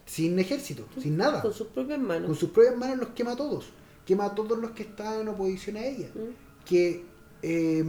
Sin 0.06 0.38
ejército. 0.38 0.86
Sin 1.00 1.16
nada. 1.16 1.42
Con 1.42 1.54
sus 1.54 1.68
propias 1.68 2.00
manos. 2.00 2.28
Con 2.28 2.36
sus 2.36 2.50
propias 2.50 2.76
manos 2.76 2.98
los 2.98 3.10
quema 3.10 3.32
a 3.32 3.36
todos. 3.38 3.70
Quema 4.06 4.26
a 4.26 4.36
todos 4.36 4.58
los 4.60 4.72
que 4.72 4.84
estaban 4.84 5.22
en 5.22 5.30
oposición 5.30 5.78
a 5.78 5.86
ella. 5.86 6.10
Mm. 6.14 6.66
Que 6.66 7.06
eh, 7.42 7.84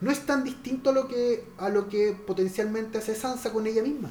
no 0.00 0.10
es 0.10 0.26
tan 0.26 0.44
distinto 0.44 0.90
a 0.90 0.92
lo 0.92 1.08
que 1.08 1.44
a 1.58 1.68
lo 1.68 1.88
que 1.88 2.12
potencialmente 2.12 2.98
hace 2.98 3.14
Sansa 3.14 3.52
con 3.52 3.66
ella 3.66 3.82
misma. 3.82 4.10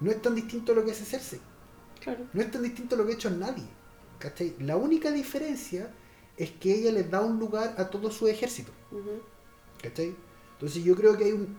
No 0.00 0.10
es 0.10 0.20
tan 0.22 0.34
distinto 0.34 0.72
a 0.72 0.74
lo 0.74 0.84
que 0.84 0.92
hace 0.92 1.04
Cersei. 1.04 1.40
Claro. 2.00 2.26
No 2.32 2.40
es 2.40 2.50
tan 2.50 2.62
distinto 2.62 2.94
a 2.94 2.98
lo 2.98 3.04
que 3.06 3.12
ha 3.12 3.14
hecho 3.14 3.30
nadie. 3.30 3.64
¿Cachai? 4.18 4.54
La 4.60 4.76
única 4.76 5.10
diferencia 5.10 5.90
es 6.36 6.50
que 6.52 6.74
ella 6.74 6.92
les 6.92 7.10
da 7.10 7.20
un 7.20 7.38
lugar 7.38 7.74
a 7.78 7.90
todo 7.90 8.10
su 8.10 8.26
ejército. 8.26 8.72
¿Cachai? 9.82 10.14
Entonces 10.54 10.82
yo 10.84 10.94
creo 10.96 11.16
que 11.16 11.24
hay 11.24 11.32
un 11.32 11.56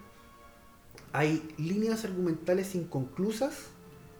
hay 1.11 1.47
líneas 1.57 2.03
argumentales 2.05 2.75
inconclusas 2.75 3.53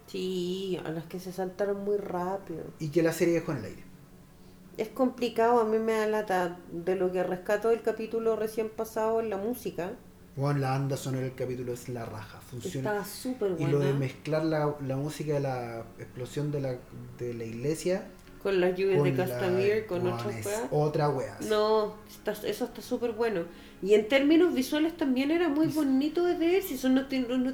Sí, 0.07 0.79
a 0.85 0.89
las 0.91 1.05
que 1.05 1.19
se 1.19 1.31
saltaron 1.31 1.83
muy 1.83 1.97
rápido. 1.97 2.65
y 2.79 2.89
que 2.89 3.01
la 3.01 3.13
serie 3.13 3.35
dejó 3.35 3.51
en 3.53 3.57
el 3.59 3.65
aire. 3.65 3.83
Es 4.77 4.89
complicado, 4.89 5.59
a 5.59 5.65
mí 5.65 5.77
me 5.77 5.93
da 5.93 6.07
lata 6.07 6.57
de 6.71 6.95
lo 6.95 7.11
que 7.11 7.21
rescato 7.23 7.69
del 7.69 7.81
capítulo 7.81 8.35
recién 8.35 8.69
pasado 8.69 9.19
en 9.19 9.29
la 9.29 9.37
música. 9.37 9.91
Bueno, 10.35 10.61
la 10.61 10.71
banda 10.71 10.97
sonora 10.97 11.23
del 11.25 11.35
capítulo 11.35 11.73
es 11.73 11.89
la 11.89 12.05
raja, 12.05 12.39
funciona. 12.41 12.89
Estaba 12.89 13.05
súper 13.05 13.51
Y 13.59 13.65
lo 13.67 13.77
de 13.77 13.85
buena. 13.85 13.99
mezclar 13.99 14.43
la, 14.43 14.75
la 14.85 14.95
música 14.97 15.33
de 15.33 15.39
la 15.41 15.85
explosión 15.99 16.51
de 16.51 16.61
la, 16.61 16.75
de 17.19 17.33
la 17.35 17.43
iglesia 17.43 18.03
Con 18.43 18.59
las 18.59 18.77
lluvias 18.77 19.01
de 19.01 19.09
con 19.09 19.17
la- 19.17 19.25
Castamere, 19.25 19.85
con 19.85 20.03
Weón, 20.03 20.13
otras 20.19 20.45
weas. 20.45 20.61
otra 20.71 21.09
wea. 21.09 21.37
No, 21.49 21.95
está- 22.09 22.33
eso 22.47 22.65
está 22.65 22.81
súper 22.81 23.13
bueno. 23.13 23.45
Y 23.81 23.93
en 23.95 24.07
términos 24.07 24.53
visuales 24.53 24.95
también 24.97 25.31
era 25.31 25.47
muy 25.49 25.67
bonito 25.67 26.23
de 26.25 26.35
ver. 26.37 26.61
Si 26.61 26.75
eso 26.75 26.89
no 26.89 27.03
no- 27.09 27.53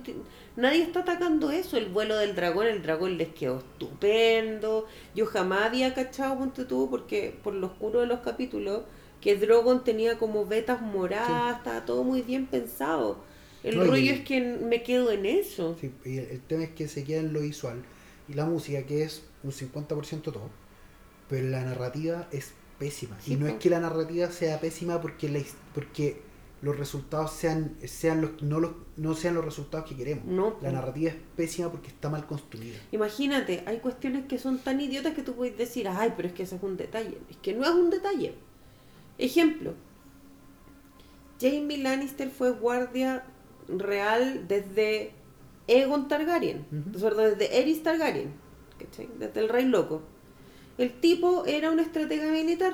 nadie 0.56 0.82
está 0.82 1.02
atacando 1.02 1.52
eso. 1.52 1.78
El 1.78 1.88
vuelo 1.88 2.18
del 2.18 2.36
dragón, 2.36 2.68
el 2.68 2.82
dragón 2.82 3.18
les 3.18 3.30
quedó 3.30 3.60
estupendo. 3.60 4.86
Yo 5.16 5.26
jamás 5.26 5.64
había 5.66 5.94
cachado, 5.94 6.38
ponte 6.38 6.66
tú, 6.66 6.90
porque 6.90 7.36
por 7.44 7.53
lo 7.53 7.68
oscuro 7.68 8.02
de 8.02 8.07
los 8.07 8.20
capítulos, 8.22 8.84
que 9.22 9.36
Drogon 9.36 9.84
tenía 9.84 10.18
como 10.18 10.45
vetas 10.45 10.82
moradas, 10.82 11.57
estaba 11.57 11.86
todo 11.86 12.03
muy 12.03 12.22
bien 12.22 12.45
pensado. 12.48 13.18
El 13.64 13.78
No, 13.78 13.84
rollo 13.86 14.14
es 14.14 14.22
que 14.22 14.40
me 14.40 14.82
quedo 14.84 15.11
en 15.11 15.26
eso. 15.26 15.76
Sí, 15.82 15.91
y 16.06 16.18
el, 16.20 16.26
el 16.30 16.41
tema 16.41 16.64
es 16.64 16.70
que 16.72 16.88
se 16.88 17.03
queda 17.03 17.20
en 17.20 17.34
lo 17.34 17.41
visual 17.41 17.84
y 18.30 18.34
la 18.34 18.45
música, 18.45 18.84
que 18.84 19.03
es 19.03 19.24
un 19.44 19.52
50% 19.52 20.32
todo, 20.32 20.49
pero 21.30 21.47
la 21.49 21.64
narrativa 21.64 22.27
es 22.31 22.53
pésima. 22.80 23.18
Sí, 23.22 23.34
y 23.34 23.35
no 23.35 23.47
es 23.47 23.53
que 23.56 23.69
la 23.69 23.80
narrativa 23.80 24.30
sea 24.31 24.60
pésima 24.60 24.99
porque 25.01 25.30
la 25.30 25.39
porque 25.73 26.22
los 26.61 26.77
resultados 26.77 27.31
sean 27.31 27.76
sean 27.85 28.22
los 28.22 28.41
no 28.41 28.60
los 28.60 28.72
no 28.97 29.14
sean 29.15 29.35
los 29.35 29.45
resultados 29.45 29.88
que 29.88 29.95
queremos. 29.95 30.26
No, 30.26 30.57
La 30.61 30.72
narrativa 30.72 31.11
es 31.11 31.15
pésima 31.38 31.69
porque 31.72 31.88
está 31.88 32.10
mal 32.10 32.26
construida. 32.26 32.77
Imagínate, 32.91 33.64
hay 33.65 33.77
cuestiones 33.80 34.26
que 34.26 34.38
son 34.38 34.60
tan 34.60 34.81
idiotas 34.81 35.14
que 35.14 35.22
tú 35.23 35.35
puedes 35.35 35.57
decir, 35.57 35.88
ay, 35.88 36.14
pero 36.18 36.27
es 36.27 36.34
que 36.34 36.43
ese 36.43 36.56
es 36.57 36.64
un 36.64 36.76
detalle. 36.77 37.18
Es 37.30 37.38
que 37.38 37.53
no 37.53 37.64
es 37.64 37.72
un 37.72 37.89
detalle. 37.89 38.34
Ejemplo, 39.18 39.73
Jamie 41.39 41.77
Lannister 41.77 42.30
fue 42.30 42.51
guardia 42.51 43.23
real 43.69 44.47
desde 44.47 45.11
Egon 45.68 46.07
Targaryen, 46.07 46.65
Ujú. 46.72 46.99
perdón, 46.99 47.38
desde 47.38 47.61
Eris 47.61 47.84
Targaryen, 47.84 48.34
¿cachai? 48.77 49.07
desde 49.19 49.39
el 49.39 49.49
rey 49.49 49.65
loco. 49.65 50.01
El 50.80 50.93
tipo 50.93 51.45
era 51.45 51.72
un 51.72 51.80
estratega 51.81 52.31
militar. 52.31 52.73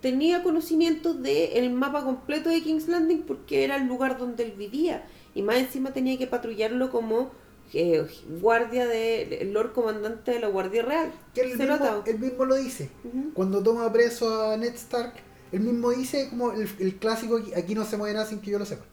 Tenía 0.00 0.42
conocimiento 0.42 1.12
del 1.12 1.70
mapa 1.70 2.02
completo 2.02 2.48
de 2.48 2.62
King's 2.62 2.88
Landing 2.88 3.24
porque 3.24 3.64
era 3.64 3.76
el 3.76 3.86
lugar 3.86 4.16
donde 4.16 4.44
él 4.44 4.52
vivía. 4.52 5.06
Y 5.34 5.42
más 5.42 5.58
encima 5.58 5.92
tenía 5.92 6.16
que 6.16 6.26
patrullarlo 6.26 6.90
como 6.90 7.30
eh, 7.74 8.06
guardia 8.40 8.86
del 8.86 9.52
Lord 9.52 9.74
Comandante 9.74 10.30
de 10.30 10.40
la 10.40 10.48
Guardia 10.48 10.82
Real. 10.82 11.12
Que 11.34 11.42
él 11.42 11.58
mismo, 11.58 12.02
él 12.06 12.18
mismo 12.18 12.44
lo 12.46 12.54
dice. 12.54 12.88
Cuando 13.34 13.62
toma 13.62 13.92
preso 13.92 14.50
a 14.50 14.56
Ned 14.56 14.74
Stark, 14.74 15.12
él 15.52 15.60
mismo 15.60 15.90
dice 15.90 16.30
como 16.30 16.52
el, 16.52 16.66
el 16.78 16.96
clásico, 16.96 17.42
aquí 17.54 17.74
no 17.74 17.84
se 17.84 17.98
mueve 17.98 18.14
nada 18.14 18.24
sin 18.24 18.40
que 18.40 18.52
yo 18.52 18.58
lo 18.58 18.64
sepa. 18.64 18.86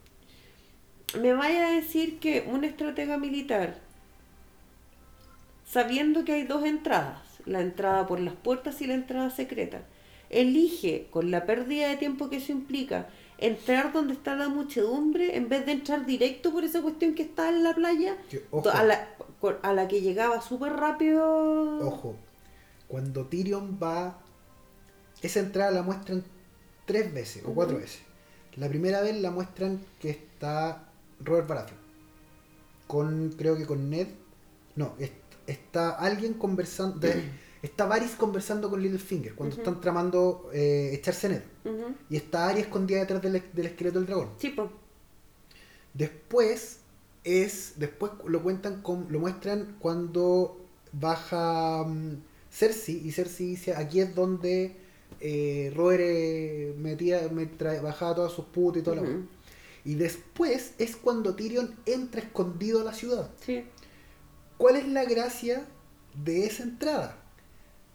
Me 1.21 1.31
vaya 1.31 1.67
a 1.67 1.71
decir 1.71 2.19
que 2.19 2.45
un 2.51 2.65
estratega 2.65 3.17
militar, 3.17 3.79
sabiendo 5.65 6.25
que 6.25 6.33
hay 6.33 6.43
dos 6.43 6.65
entradas, 6.65 7.24
la 7.45 7.61
entrada 7.61 8.07
por 8.07 8.19
las 8.19 8.33
puertas 8.35 8.81
y 8.81 8.87
la 8.87 8.93
entrada 8.95 9.29
secreta, 9.29 9.83
elige, 10.29 11.07
con 11.11 11.31
la 11.31 11.45
pérdida 11.45 11.87
de 11.89 11.97
tiempo 11.97 12.29
que 12.29 12.37
eso 12.37 12.51
implica, 12.51 13.07
entrar 13.37 13.93
donde 13.93 14.13
está 14.13 14.35
la 14.35 14.47
muchedumbre 14.49 15.35
en 15.37 15.49
vez 15.49 15.65
de 15.65 15.73
entrar 15.73 16.05
directo 16.05 16.51
por 16.51 16.63
esa 16.63 16.81
cuestión 16.81 17.13
que 17.15 17.23
está 17.23 17.49
en 17.49 17.63
la 17.63 17.73
playa, 17.75 18.17
Que, 18.29 18.43
ojo, 18.51 18.69
a 18.69 18.83
la, 18.83 19.07
a 19.61 19.73
la 19.73 19.87
que 19.87 20.01
llegaba 20.01 20.41
súper 20.41 20.73
rápido. 20.73 21.85
Ojo, 21.85 22.15
cuando 22.87 23.25
Tyrion 23.27 23.77
va, 23.81 24.19
esa 25.21 25.39
entrada 25.39 25.71
la 25.71 25.83
muestran 25.83 26.23
tres 26.85 27.13
veces 27.13 27.43
o 27.45 27.53
cuatro 27.53 27.77
veces. 27.77 28.01
La 28.55 28.69
primera 28.69 29.01
vez 29.01 29.15
la 29.21 29.31
muestran 29.31 29.81
que 29.99 30.09
está 30.11 30.87
Robert 31.19 31.47
Baratheon, 31.47 31.79
con, 32.87 33.29
creo 33.37 33.57
que 33.57 33.65
con 33.65 33.89
Ned, 33.89 34.07
no, 34.75 34.93
es- 34.99 35.11
está 35.47 35.91
alguien 35.91 36.33
conversando, 36.33 36.99
de- 36.99 37.23
está 37.61 37.85
Varys 37.85 38.11
conversando 38.11 38.69
con 38.69 38.81
Littlefinger 38.81 39.33
cuando 39.35 39.55
están 39.55 39.81
tramando 39.81 40.49
eh, 40.53 40.91
echarse. 40.93 41.43
Ujú. 41.63 41.95
Y 42.09 42.15
está 42.17 42.47
Arya 42.49 42.61
escondida 42.61 42.99
detrás 42.99 43.21
del, 43.21 43.41
del 43.53 43.65
esqueleto 43.65 43.99
del 43.99 44.07
dragón. 44.07 44.29
Sí, 44.37 44.49
po. 44.49 44.69
Después 45.93 46.79
es. 47.23 47.73
Después 47.77 48.11
lo 48.27 48.43
cuentan 48.43 48.81
con, 48.81 49.07
lo 49.09 49.19
muestran 49.19 49.75
cuando 49.79 50.61
baja. 50.91 51.83
mm, 51.87 52.17
Cersei 52.51 53.05
y 53.05 53.11
Cersei 53.11 53.47
dice, 53.47 53.73
aquí 53.75 53.99
es 53.99 54.15
donde 54.15 54.77
eh, 55.19 55.73
Robert 55.75 56.01
eh, 56.05 56.73
metía, 56.77 57.27
me 57.29 57.45
bajaba 57.81 58.15
todas 58.15 58.31
sus 58.31 58.45
putas 58.45 58.81
y 58.81 58.83
toda 58.83 58.97
la 58.97 59.01
Ujú. 59.01 59.11
wea. 59.11 59.21
Y 59.83 59.95
después 59.95 60.71
es 60.77 60.95
cuando 60.95 61.35
Tyrion 61.35 61.75
entra 61.85 62.21
escondido 62.21 62.79
a 62.79 62.83
la 62.85 62.93
ciudad. 62.93 63.29
Sí. 63.45 63.65
¿Cuál 64.57 64.77
es 64.77 64.87
la 64.87 65.05
gracia 65.05 65.65
de 66.23 66.45
esa 66.45 66.63
entrada? 66.63 67.17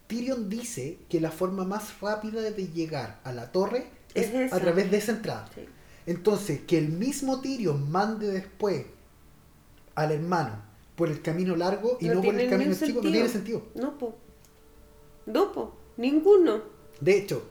Tyrion 0.07 0.49
dice 0.49 0.99
que 1.09 1.21
la 1.21 1.31
forma 1.31 1.63
más 1.63 1.99
rápida 2.01 2.41
de 2.41 2.67
llegar 2.67 3.19
a 3.23 3.31
la 3.31 3.51
torre 3.51 3.85
es, 4.13 4.51
a 4.51 4.59
través 4.59 4.91
de 4.91 4.97
esa 4.97 5.13
entrada. 5.13 5.49
sí. 5.55 5.65
Entonces, 6.07 6.61
que 6.61 6.77
el 6.79 6.89
mismo 6.89 7.41
Tyrion 7.41 7.91
mande 7.91 8.27
después 8.27 8.85
al 9.95 10.11
hermano 10.11 10.63
por 10.95 11.09
el 11.09 11.21
camino 11.21 11.55
largo 11.55 11.97
y 12.01 12.07
No 12.07 12.15
no, 12.15 12.21
por 12.23 12.35
el 12.35 12.49
camino 12.49 12.73
chico, 12.75 13.01
no 13.03 13.11
tiene 13.11 13.29
sentido. 13.29 13.63
No, 13.75 13.97
po. 13.97 14.15
No, 15.27 15.51
po. 15.51 15.75
Ninguno. 15.97 16.61
De 16.99 17.17
hecho, 17.17 17.43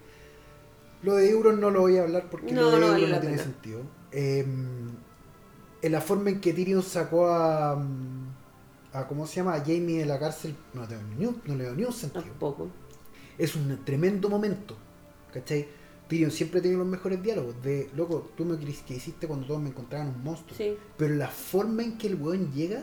lo 1.03 1.15
de 1.15 1.31
Euron 1.31 1.61
no 1.61 1.71
lo 1.71 1.81
voy 1.83 1.97
a 1.99 2.03
hablar 2.03 2.29
porque 2.29 2.53
No, 2.53 2.63
lo 2.63 2.71
de 2.73 2.81
no 2.81 2.87
Euron 2.89 3.11
no 3.13 3.21
tiene 3.21 3.37
pena. 3.37 3.43
sentido. 3.43 3.83
Eh, 4.13 4.45
en 5.83 5.93
la 5.93 6.01
forma 6.01 6.31
en 6.31 6.41
que 6.41 6.53
Tyrion 6.53 6.83
sacó 6.83 7.29
a, 7.29 7.77
mm, 7.77 8.20
a 8.93 9.07
¿cómo 9.07 9.27
se 9.27 9.37
llama? 9.37 9.55
A 9.55 9.61
Jamie 9.61 9.99
de 9.99 10.07
la 10.07 10.19
cárcel, 10.19 10.55
no, 10.75 10.87
tengo 10.87 11.03
ni 11.19 11.27
un- 11.27 11.41
no 11.45 11.55
le 11.55 11.65
veo 11.65 11.75
ni 11.75 11.85
un 11.85 11.93
sentido. 11.93 12.25
Tampoco. 12.25 12.69
Es 13.39 13.55
un 13.57 13.85
tremendo 13.85 14.29
momento. 14.29 14.77
¿Cachai? 15.33 15.69
Tyrion 16.09 16.31
siempre 16.33 16.61
tiene 16.61 16.77
los 16.77 16.87
mejores 16.87 17.23
diálogos. 17.23 17.63
De, 17.63 17.89
loco, 17.95 18.33
tú 18.37 18.45
me 18.45 18.59
que 18.59 18.95
hiciste 18.95 19.27
cuando 19.29 19.47
todos 19.47 19.61
me 19.61 19.69
encontraban 19.69 20.09
un 20.09 20.25
monstruo. 20.25 20.57
Sí. 20.57 20.77
Pero 20.97 21.15
la 21.15 21.29
forma 21.29 21.85
en 21.85 21.97
que 21.99 22.09
el 22.09 22.17
weón 22.17 22.53
llega 22.53 22.83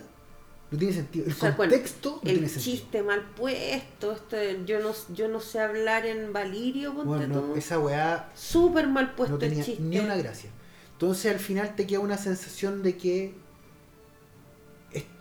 no 0.71 0.77
tiene 0.77 0.93
sentido. 0.93 1.25
El 1.25 1.34
O 1.34 1.35
sea, 1.35 1.51
bueno, 1.51 1.71
contexto 1.73 2.11
no 2.15 2.21
tiene 2.21 2.39
El 2.45 2.49
sentido. 2.49 2.75
chiste 2.77 3.03
mal 3.03 3.29
puesto. 3.35 4.13
Este, 4.13 4.61
yo, 4.65 4.79
no, 4.79 4.91
yo 5.13 5.27
no 5.27 5.41
sé 5.41 5.59
hablar 5.59 6.05
en 6.05 6.31
Valirio, 6.31 6.93
ponte 6.93 7.07
Bueno, 7.09 7.35
no, 7.35 7.41
tú. 7.41 7.55
esa 7.55 7.79
weá 7.79 8.31
Súper 8.34 8.88
mal 8.88 9.13
puesto 9.13 9.34
no 9.34 9.39
tenía 9.39 9.59
el 9.59 9.65
chiste. 9.65 9.84
ni 9.84 9.99
una 9.99 10.15
gracia. 10.15 10.49
Entonces 10.93 11.31
al 11.31 11.39
final 11.39 11.75
te 11.75 11.85
queda 11.85 11.99
una 11.99 12.17
sensación 12.17 12.81
de 12.81 12.95
que 12.97 13.35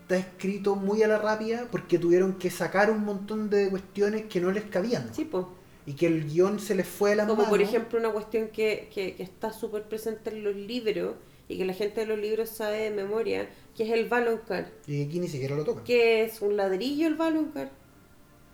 está 0.07 0.17
escrito 0.19 0.77
muy 0.77 1.03
a 1.03 1.09
la 1.09 1.19
rápida 1.19 1.67
porque 1.71 1.99
tuvieron 1.99 2.35
que 2.35 2.49
sacar 2.49 2.93
un 2.93 3.05
montón 3.05 3.51
de 3.51 3.69
cuestiones 3.69 4.27
que 4.27 4.41
no 4.41 4.53
les 4.53 4.63
cabían. 4.65 5.13
Sí, 5.13 5.25
po. 5.25 5.49
Y 5.85 5.95
que 5.95 6.07
el 6.07 6.29
guion 6.29 6.61
se 6.61 6.77
les 6.77 6.87
fue 6.87 7.11
de 7.11 7.17
las 7.17 7.27
Como 7.27 7.49
por 7.49 7.61
ejemplo 7.61 7.99
una 7.99 8.11
cuestión 8.11 8.49
que, 8.49 8.89
que, 8.95 9.17
que 9.17 9.23
está 9.25 9.53
súper 9.53 9.89
presente 9.89 10.31
en 10.31 10.45
los 10.45 10.55
libros 10.55 11.17
y 11.49 11.59
que 11.59 11.65
la 11.65 11.75
gente 11.75 12.01
de 12.01 12.07
los 12.07 12.19
libros 12.19 12.51
sabe 12.51 12.79
de 12.79 12.91
memoria, 12.91 13.49
que 13.77 13.83
es 13.85 13.91
el 13.91 14.09
Valonqar. 14.09 14.71
Y 14.87 15.05
aquí 15.05 15.19
ni 15.19 15.29
siquiera 15.29 15.57
lo 15.57 15.65
tocan. 15.65 15.83
Que 15.83 16.23
es 16.25 16.41
un 16.41 16.57
ladrillo 16.57 17.09
el 17.09 17.17
Valonqar. 17.17 17.71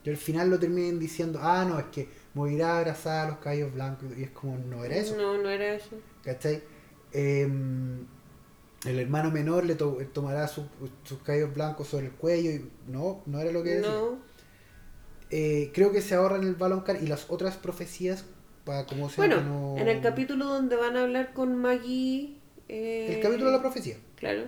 Y 0.04 0.10
al 0.10 0.16
final 0.16 0.50
lo 0.50 0.58
terminan 0.58 0.98
diciendo, 0.98 1.38
ah, 1.42 1.66
no, 1.68 1.78
es 1.78 1.86
que 1.86 2.08
morirá 2.34 2.78
abrazada 2.78 3.24
a 3.24 3.28
los 3.28 3.38
caballos 3.38 3.72
blancos. 3.72 4.08
Y 4.16 4.24
es 4.24 4.30
como, 4.30 4.56
no 4.56 4.84
era 4.84 4.96
eso. 4.96 5.16
No, 5.16 5.36
no 5.36 5.48
era 5.48 5.74
eso. 5.74 5.96
¿Cachai? 6.22 6.62
Eh, 7.12 7.48
el 8.84 8.98
hermano 8.98 9.30
menor 9.30 9.64
le 9.64 9.74
to- 9.76 9.98
tomará 10.12 10.48
su- 10.48 10.66
sus 11.04 11.18
cabellos 11.22 11.54
blancos 11.54 11.88
sobre 11.88 12.06
el 12.06 12.12
cuello 12.12 12.50
y 12.50 12.68
no, 12.88 13.22
no 13.26 13.40
era 13.40 13.52
lo 13.52 13.62
que 13.62 13.70
decía. 13.76 13.90
No. 13.90 14.18
Eh, 15.30 15.70
creo 15.72 15.92
que 15.92 16.02
se 16.02 16.14
ahorran 16.14 16.42
el 16.42 16.54
Baloncar 16.54 17.02
y 17.02 17.06
las 17.06 17.30
otras 17.30 17.56
profecías 17.56 18.24
para 18.64 18.84
como 18.86 19.08
sea 19.08 19.16
Bueno, 19.26 19.40
no... 19.42 19.78
en 19.78 19.88
el 19.88 20.00
capítulo 20.02 20.44
donde 20.46 20.76
van 20.76 20.96
a 20.96 21.02
hablar 21.02 21.32
con 21.32 21.56
Maggie. 21.56 22.36
eh, 22.68 23.14
El 23.16 23.20
capítulo 23.20 23.46
de 23.46 23.56
la 23.56 23.60
profecía. 23.62 23.96
Claro. 24.16 24.42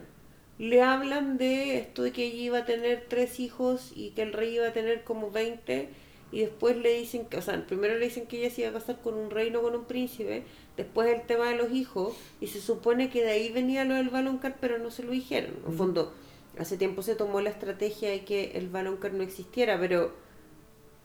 Le 0.58 0.82
hablan 0.82 1.36
de 1.38 1.78
esto 1.78 2.02
de 2.02 2.12
que 2.12 2.26
ella 2.26 2.36
iba 2.42 2.58
a 2.58 2.64
tener 2.64 3.06
tres 3.08 3.40
hijos 3.40 3.92
y 3.96 4.10
que 4.10 4.22
el 4.22 4.32
rey 4.32 4.54
iba 4.54 4.68
a 4.68 4.72
tener 4.72 5.02
como 5.04 5.30
20 5.30 5.88
y 6.30 6.40
después 6.40 6.76
le 6.76 6.96
dicen 6.98 7.26
que, 7.26 7.38
o 7.38 7.42
sea, 7.42 7.66
primero 7.66 7.96
le 7.98 8.04
dicen 8.04 8.26
que 8.26 8.38
ella 8.44 8.54
se 8.54 8.60
iba 8.62 8.70
a 8.70 8.74
casar 8.74 9.00
con 9.00 9.14
un 9.14 9.30
rey, 9.30 9.50
no 9.50 9.62
con 9.62 9.74
un 9.74 9.84
príncipe, 9.84 10.44
después 10.76 11.08
el 11.08 11.22
tema 11.26 11.48
de 11.50 11.56
los 11.56 11.70
hijos 11.72 12.16
y 12.40 12.48
se 12.48 12.60
supone 12.60 13.10
que 13.10 13.22
de 13.24 13.32
ahí 13.32 13.52
venía 13.52 13.84
lo 13.84 13.94
del 13.94 14.10
Baloncar, 14.10 14.56
pero 14.60 14.78
no 14.78 14.90
se 14.90 15.02
lo 15.04 15.12
dijeron. 15.12 15.54
En 15.66 15.72
Ujú. 15.72 15.72
fondo, 15.72 16.12
hace 16.58 16.76
tiempo 16.76 17.02
se 17.02 17.14
tomó 17.16 17.40
la 17.40 17.50
estrategia 17.50 18.10
de 18.10 18.24
que 18.24 18.52
el 18.56 18.68
Baloncar 18.68 19.12
no 19.14 19.22
existiera, 19.22 19.78
pero 19.78 20.12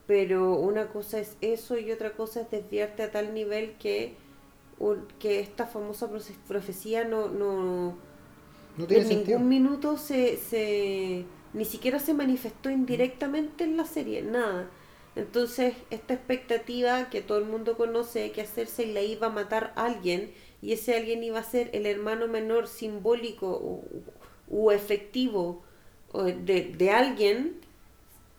pero 0.08 0.56
una 0.56 0.88
cosa 0.90 1.20
es 1.20 1.38
eso 1.42 1.78
y 1.78 1.92
otra 1.92 2.14
cosa 2.14 2.42
es 2.42 2.52
desviarte 2.52 3.04
a 3.04 3.12
tal 3.12 3.34
nivel 3.34 3.74
que 3.78 4.16
que 5.20 5.40
esta 5.40 5.66
famosa 5.68 6.10
profecía 6.48 7.04
no, 7.04 7.30
no 7.30 7.98
No 8.78 8.88
tiene 8.88 9.04
en 9.04 9.06
sentido. 9.06 9.44
ningún 9.44 9.48
minuto 9.50 9.98
se, 9.98 10.38
se 10.38 11.26
ni 11.54 11.66
siquiera 11.66 12.00
se 12.00 12.14
manifestó 12.14 12.70
indirectamente 12.70 13.64
en 13.64 13.78
la 13.78 13.86
serie, 13.86 14.22
nada. 14.24 14.70
Entonces, 15.16 15.76
esta 15.90 16.14
expectativa 16.14 17.10
que 17.10 17.22
todo 17.22 17.40
el 17.40 17.46
mundo 17.46 17.78
conoce 17.78 18.32
que 18.32 18.42
hacerse 18.42 18.86
la 18.86 19.02
iba 19.02 19.28
a 19.28 19.32
matar 19.32 19.74
a 19.76 19.86
alguien 19.86 20.32
y 20.62 20.74
ese 20.74 20.96
alguien 20.96 21.24
iba 21.24 21.40
a 21.40 21.44
ser 21.44 21.70
el 21.74 21.86
hermano 21.86 22.28
menor 22.28 22.68
simbólico 22.68 23.84
o, 24.50 24.72
efectivo 24.72 25.64
o 26.12 26.24
de, 26.24 26.74
de 26.78 26.92
alguien, 26.92 27.60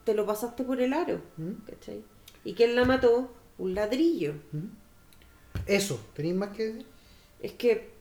te 0.04 0.14
lo 0.14 0.26
pasaste 0.26 0.64
por 0.64 0.80
el 0.80 0.92
aro. 0.92 1.20
¿Mm? 1.36 1.52
¿cachai? 1.66 2.04
¿Y 2.44 2.54
quién 2.54 2.74
la 2.74 2.84
mató? 2.84 3.30
Un 3.58 3.74
ladrillo. 3.74 4.34
¿Mm? 4.52 4.68
Eso, 5.66 6.00
¿tenéis 6.14 6.34
más 6.34 6.56
que 6.56 6.64
decir? 6.64 6.86
Es 7.40 7.52
que, 7.52 7.94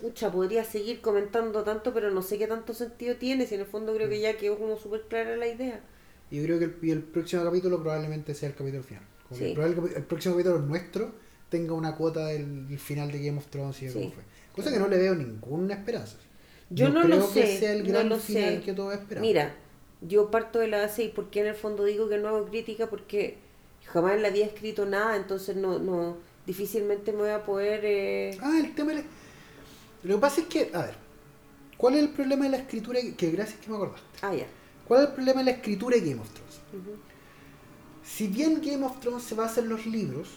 pucha, 0.00 0.30
podría 0.30 0.64
seguir 0.64 1.00
comentando 1.00 1.64
tanto, 1.64 1.92
pero 1.92 2.10
no 2.10 2.22
sé 2.22 2.38
qué 2.38 2.46
tanto 2.46 2.72
sentido 2.72 3.16
tiene, 3.16 3.46
si 3.46 3.56
en 3.56 3.62
el 3.62 3.66
fondo 3.66 3.94
creo 3.94 4.08
que 4.08 4.20
ya 4.20 4.36
quedó 4.36 4.58
como 4.58 4.76
súper 4.76 5.02
clara 5.02 5.36
la 5.36 5.48
idea. 5.48 5.80
Yo 6.30 6.42
creo 6.42 6.58
que 6.58 6.64
el, 6.66 6.76
y 6.82 6.90
el 6.90 7.02
próximo 7.02 7.44
capítulo 7.44 7.80
probablemente 7.80 8.34
sea 8.34 8.48
el 8.48 8.54
capítulo 8.54 8.82
final. 8.82 9.02
Como 9.28 9.38
que 9.38 9.48
Sí. 9.48 9.54
probable 9.54 9.90
que 9.92 9.98
el 9.98 10.04
próximo 10.04 10.34
capítulo 10.34 10.58
nuestro 10.60 11.12
tenga 11.48 11.74
una 11.74 11.94
cuota 11.94 12.26
del, 12.26 12.68
del 12.68 12.78
final 12.78 13.10
de 13.12 13.24
Game 13.24 13.38
of 13.38 13.46
Thrones 13.46 13.80
y 13.82 13.86
de 13.86 13.92
Sí. 13.92 13.98
cómo 13.98 14.10
fue. 14.12 14.22
Cosa 14.54 14.72
que 14.72 14.78
no 14.78 14.88
le 14.88 14.96
veo 14.98 15.14
ninguna 15.14 15.74
esperanza. 15.74 16.16
Yo 16.70 16.88
no, 16.88 17.02
creo 17.02 17.18
lo 17.18 17.32
que 17.32 17.46
sé, 17.46 17.58
sea 17.60 17.72
el 17.72 17.84
no 17.84 17.88
gran 17.90 18.08
lo 18.08 18.18
final 18.18 18.54
sé. 18.58 18.62
que 18.62 18.72
todos 18.72 18.94
esperamos. 18.94 19.26
Mira, 19.28 19.54
yo 20.00 20.30
parto 20.30 20.58
de 20.58 20.66
la 20.68 20.78
base 20.78 21.04
y 21.04 21.08
por 21.08 21.30
qué 21.30 21.40
en 21.40 21.46
el 21.46 21.54
fondo 21.54 21.84
digo 21.84 22.08
que 22.08 22.18
no 22.18 22.28
hago 22.28 22.44
crítica 22.46 22.88
porque 22.88 23.38
jamás 23.86 24.14
en 24.16 24.22
la 24.22 24.30
vida 24.30 24.44
he 24.46 24.48
escrito 24.48 24.84
nada, 24.86 25.16
entonces 25.16 25.54
no, 25.56 25.78
no 25.78 26.16
difícilmente 26.46 27.12
me 27.12 27.18
voy 27.18 27.30
a 27.30 27.44
poder... 27.44 27.80
eh, 27.84 28.36
Ah, 28.42 28.58
el 28.58 28.74
tema 28.74 28.90
de 28.92 28.98
la- 28.98 29.04
Lo 30.02 30.14
que 30.16 30.20
pasa 30.20 30.40
es 30.40 30.46
que, 30.48 30.70
a 30.74 30.82
ver, 30.86 30.94
¿cuál 31.76 31.94
es 31.94 32.02
el 32.02 32.08
problema 32.10 32.44
de 32.46 32.50
la 32.52 32.56
escritura? 32.58 33.00
Que, 33.00 33.14
que 33.14 33.30
gracias 33.30 33.60
que 33.60 33.68
me 33.70 33.76
acordaste. 33.76 34.06
Ah, 34.22 34.34
ya. 34.34 34.46
¿Cuál 34.86 35.02
es 35.02 35.08
el 35.08 35.14
problema 35.14 35.40
de 35.40 35.44
la 35.46 35.50
escritura 35.52 35.96
de 35.96 36.02
Game 36.10 36.20
of 36.20 36.30
Thrones? 36.30 36.60
Si 38.04 38.28
bien 38.28 38.60
Game 38.62 38.84
of 38.84 39.00
Thrones 39.00 39.24
se 39.24 39.34
basa 39.34 39.60
en 39.60 39.68
los 39.68 39.86
libros, 39.86 40.28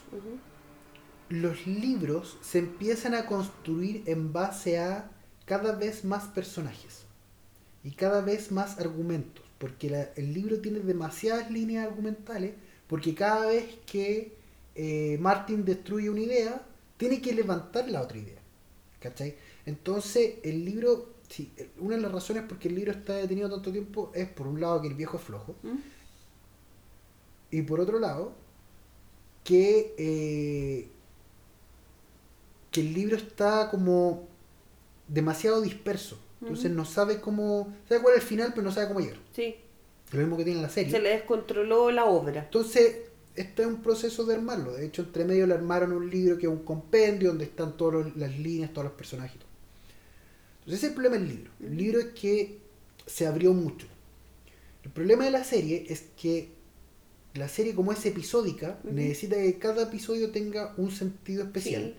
los 1.29 1.67
libros 1.67 2.37
se 2.41 2.59
empiezan 2.59 3.13
a 3.13 3.25
construir 3.25 4.03
en 4.07 4.33
base 4.33 4.79
a 4.79 5.11
cada 5.45 5.73
vez 5.73 6.03
más 6.03 6.25
personajes 6.25 7.03
y 7.83 7.91
cada 7.91 8.21
vez 8.21 8.51
más 8.51 8.79
argumentos, 8.79 9.45
porque 9.57 9.89
la- 9.89 10.09
el 10.15 10.33
libro 10.33 10.59
tiene 10.59 10.79
demasiadas 10.79 11.51
líneas 11.51 11.87
argumentales, 11.87 12.53
porque 12.87 13.13
cada 13.15 13.45
vez 13.47 13.65
que 13.85 14.37
eh, 14.75 15.17
Martin 15.19 15.65
destruye 15.65 16.09
una 16.09 16.21
idea, 16.21 16.61
tiene 16.97 17.21
que 17.21 17.33
levantar 17.33 17.89
la 17.89 18.01
otra 18.01 18.17
idea. 18.17 18.39
¿Cachai? 19.01 19.35
Entonces, 19.65 20.35
el 20.43 20.63
libro, 20.65 21.09
sí, 21.29 21.53
una 21.79 21.95
de 21.95 22.01
las 22.01 22.11
razones 22.11 22.43
por 22.43 22.59
qué 22.59 22.67
el 22.67 22.75
libro 22.75 22.91
está 22.91 23.13
detenido 23.13 23.49
tanto 23.49 23.71
tiempo 23.71 24.11
es, 24.13 24.27
por 24.29 24.47
un 24.47 24.59
lado, 24.59 24.81
que 24.81 24.87
el 24.87 24.95
viejo 24.95 25.17
es 25.17 25.23
flojo, 25.23 25.55
¿Mm? 25.63 25.77
y 27.51 27.61
por 27.63 27.79
otro 27.79 27.99
lado, 27.99 28.33
que, 29.43 29.95
eh, 29.97 30.89
que 32.71 32.81
el 32.81 32.93
libro 32.93 33.15
está 33.15 33.69
como 33.71 34.27
demasiado 35.07 35.61
disperso. 35.61 36.19
Entonces 36.41 36.65
Ujú. 36.67 36.75
no 36.75 36.85
sabe 36.85 37.19
cómo. 37.19 37.73
Sabe 37.87 38.01
cuál 38.01 38.15
es 38.15 38.21
el 38.21 38.27
final, 38.27 38.51
pero 38.53 38.63
no 38.63 38.71
sabe 38.71 38.87
cómo 38.87 38.99
llegar. 39.01 39.17
Sí, 39.33 39.55
Lo 40.11 40.19
mismo 40.19 40.37
que 40.37 40.43
tiene 40.45 40.61
la 40.61 40.69
serie. 40.69 40.91
se 40.91 40.99
le 40.99 41.09
descontroló 41.09 41.91
la 41.91 42.05
obra. 42.05 42.43
Entonces, 42.43 42.97
este 43.35 43.63
es 43.63 43.67
un 43.67 43.81
proceso 43.81 44.23
de 44.25 44.35
armarlo. 44.35 44.73
De 44.73 44.85
hecho, 44.85 45.01
entre 45.01 45.25
medio 45.25 45.45
le 45.47 45.53
armaron 45.55 45.91
un 45.91 46.09
libro 46.09 46.37
que 46.37 46.45
es 46.45 46.51
un 46.51 46.63
compendio 46.63 47.29
donde 47.29 47.45
están 47.45 47.75
todas 47.75 48.15
las 48.15 48.37
líneas, 48.39 48.71
todos 48.71 48.85
los 48.85 48.93
personajes. 48.93 49.41
Entonces, 50.59 50.77
ese 50.79 50.85
es 50.85 50.89
el 50.89 50.93
problema 50.93 51.17
del 51.17 51.27
libro. 51.29 51.51
El 51.61 51.77
libro 51.77 51.99
es 51.99 52.05
que 52.07 52.57
se 53.05 53.25
abrió 53.27 53.53
mucho. 53.53 53.87
El 54.83 54.91
problema 54.91 55.25
de 55.25 55.31
la 55.31 55.43
serie 55.43 55.85
es 55.89 56.03
que 56.21 56.49
la 57.33 57.47
serie, 57.47 57.75
como 57.75 57.91
es 57.91 58.05
episódica, 58.05 58.79
necesita 58.83 59.35
que 59.37 59.57
cada 59.59 59.83
episodio 59.83 60.31
tenga 60.31 60.73
un 60.77 60.91
sentido 60.91 61.43
especial 61.43 61.95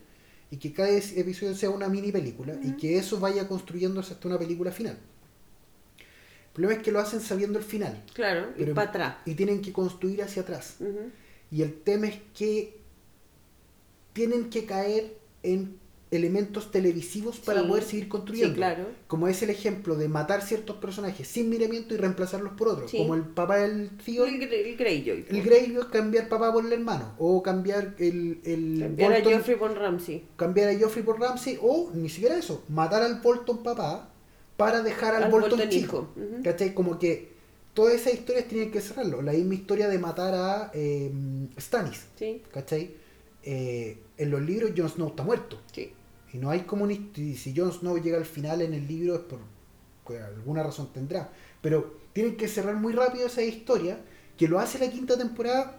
Sí. 0.51 0.57
y 0.57 0.59
que 0.59 0.73
cada 0.73 0.91
episodio 0.91 1.55
sea 1.55 1.71
una 1.71 1.89
mini 1.89 2.11
película 2.13 2.59
y 2.63 2.73
que 2.77 2.99
eso 2.99 3.19
vaya 3.21 3.47
construyéndose 3.49 4.15
hasta 4.15 4.29
una 4.29 4.39
película 4.39 4.73
final. 4.73 4.99
El 5.99 6.53
problema 6.53 6.75
es 6.75 6.83
que 6.83 6.91
lo 6.91 6.99
hacen 7.01 7.21
sabiendo 7.21 7.59
el 7.59 7.65
final 7.65 8.03
Claro, 8.13 8.49
y 8.59 8.65
para 8.67 8.89
atrás. 8.91 9.17
y 9.25 9.35
tienen 9.35 9.63
que 9.63 9.73
construir 9.73 10.23
hacia 10.23 10.43
atrás. 10.43 10.77
Y 11.53 11.63
el 11.63 11.75
tema 11.81 12.09
es 12.09 12.19
que 12.37 12.77
tienen 14.13 14.51
que 14.51 14.65
caer 14.65 15.17
en 15.45 15.79
elementos 16.11 16.71
televisivos 16.73 17.39
para 17.39 17.63
Sí. 17.63 17.69
poder 17.69 17.85
seguir 17.85 18.09
construyendo. 18.09 18.53
Sí, 18.55 18.57
claro. 18.57 18.85
Como 19.07 19.29
es 19.29 19.43
el 19.43 19.51
ejemplo 19.51 19.95
de 19.97 20.09
matar 20.09 20.43
ciertos 20.43 20.77
personajes 20.79 21.29
sin 21.29 21.49
miramiento 21.49 21.95
y 21.95 21.99
reemplazarlos 21.99 22.55
por 22.55 22.69
otros. 22.69 22.91
Sí. 22.91 22.99
Como 22.99 23.15
el 23.15 23.23
papá 23.23 23.59
del 23.59 23.91
tío, 24.05 24.25
El, 24.25 24.43
el 24.43 24.77
Greyjoy. 24.77 25.27
el 25.29 25.43
Greyjoy 25.43 25.85
cambiar 25.93 26.29
papá 26.29 26.53
por 26.53 26.67
el 26.67 26.73
hermano. 26.73 27.15
O 27.19 27.43
cambiar 27.43 27.95
el, 27.99 28.41
el 28.45 28.79
Cambiar 28.81 29.13
a 29.13 29.21
Geoffrey 29.21 29.57
von 29.57 29.75
Ramsey. 29.77 30.25
cambiar 30.37 30.71
a 30.71 30.79
Joffrey 30.79 31.05
por 31.05 31.21
Ramsey. 31.21 31.59
O 31.63 31.91
ni 31.95 32.09
siquiera 32.09 32.37
eso, 32.37 32.65
matar 32.69 33.03
al 33.03 33.21
Bolton 33.21 33.63
papá 33.63 34.13
para 34.57 34.83
dejar 34.83 35.15
al, 35.15 35.25
Al 35.25 35.31
Bolton, 35.31 35.51
Bolton 35.61 35.69
chico. 35.71 36.09
¿Cachai? 36.43 36.75
Como 36.75 36.99
que 36.99 37.31
todas 37.73 37.95
esas 37.95 38.15
historias 38.15 38.47
tienen 38.47 38.73
que 38.73 38.81
cerrarlo. 38.81 39.23
La 39.23 39.31
misma 39.33 39.55
historia 39.55 39.89
de 39.89 39.99
matar 39.99 40.35
a 40.35 40.71
eh, 40.75 41.11
Stannis. 41.59 42.05
¿Cachai? 42.53 42.95
Eh, 43.43 43.97
en 44.19 44.31
los 44.31 44.43
libros 44.43 44.73
Jon 44.77 44.89
Snow 44.89 45.09
está 45.11 45.23
muerto. 45.23 45.61
sí. 45.73 45.93
Y 46.33 46.39
no 46.39 46.51
hay 46.51 46.65
un- 46.71 47.11
y 47.17 47.37
si 47.37 47.55
Jon 47.57 47.73
Snow 47.73 47.99
llega 47.99 48.19
al 48.19 48.25
final 48.25 48.63
en 48.63 48.73
el 48.75 48.87
libro 48.87 49.15
es 49.17 49.21
por, 49.21 49.41
alguna 50.19 50.63
razón 50.63 50.93
tendrá. 50.93 51.33
Pero 51.61 51.99
tienen 52.13 52.37
que 52.37 52.49
cerrar 52.49 52.77
muy 52.77 52.93
rápido 52.93 53.27
esa 53.27 53.43
historia, 53.43 54.01
que 54.37 54.49
lo 54.49 54.59
hace 54.59 54.79
la 54.79 54.91
quinta 54.91 55.17
temporada 55.19 55.77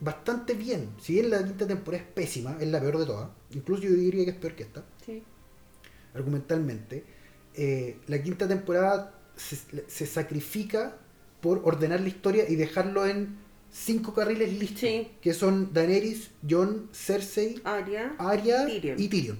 bastante 0.00 0.54
bien. 0.54 0.90
Si 1.00 1.14
bien 1.14 1.30
la 1.30 1.44
quinta 1.44 1.66
temporada 1.66 2.02
es 2.04 2.10
pésima, 2.10 2.56
es 2.60 2.68
la 2.68 2.80
peor 2.80 2.98
de 2.98 3.06
todas, 3.06 3.28
incluso 3.54 3.82
yo 3.82 3.90
diría 3.90 4.24
que 4.24 4.30
es 4.32 4.36
peor 4.36 4.54
que 4.54 4.62
esta, 4.64 4.84
sí. 5.04 5.22
argumentalmente, 6.14 7.04
eh, 7.54 7.98
la 8.06 8.22
quinta 8.22 8.48
temporada 8.48 9.14
se, 9.36 9.56
se 9.88 10.06
sacrifica 10.06 10.96
por 11.40 11.62
ordenar 11.64 12.00
la 12.00 12.08
historia 12.08 12.48
y 12.48 12.56
dejarlo 12.56 13.06
en 13.06 13.38
cinco 13.70 14.12
carriles 14.14 14.52
listos, 14.58 14.80
Sí. 14.80 15.08
que 15.22 15.32
son 15.34 15.72
Daenerys, 15.72 16.30
Jon, 16.48 16.88
Cersei, 16.92 17.60
Arya. 17.64 18.14
Arya 18.18 18.66
Tyrion. 18.66 18.98
y 19.00 19.08
Tyrion. 19.08 19.38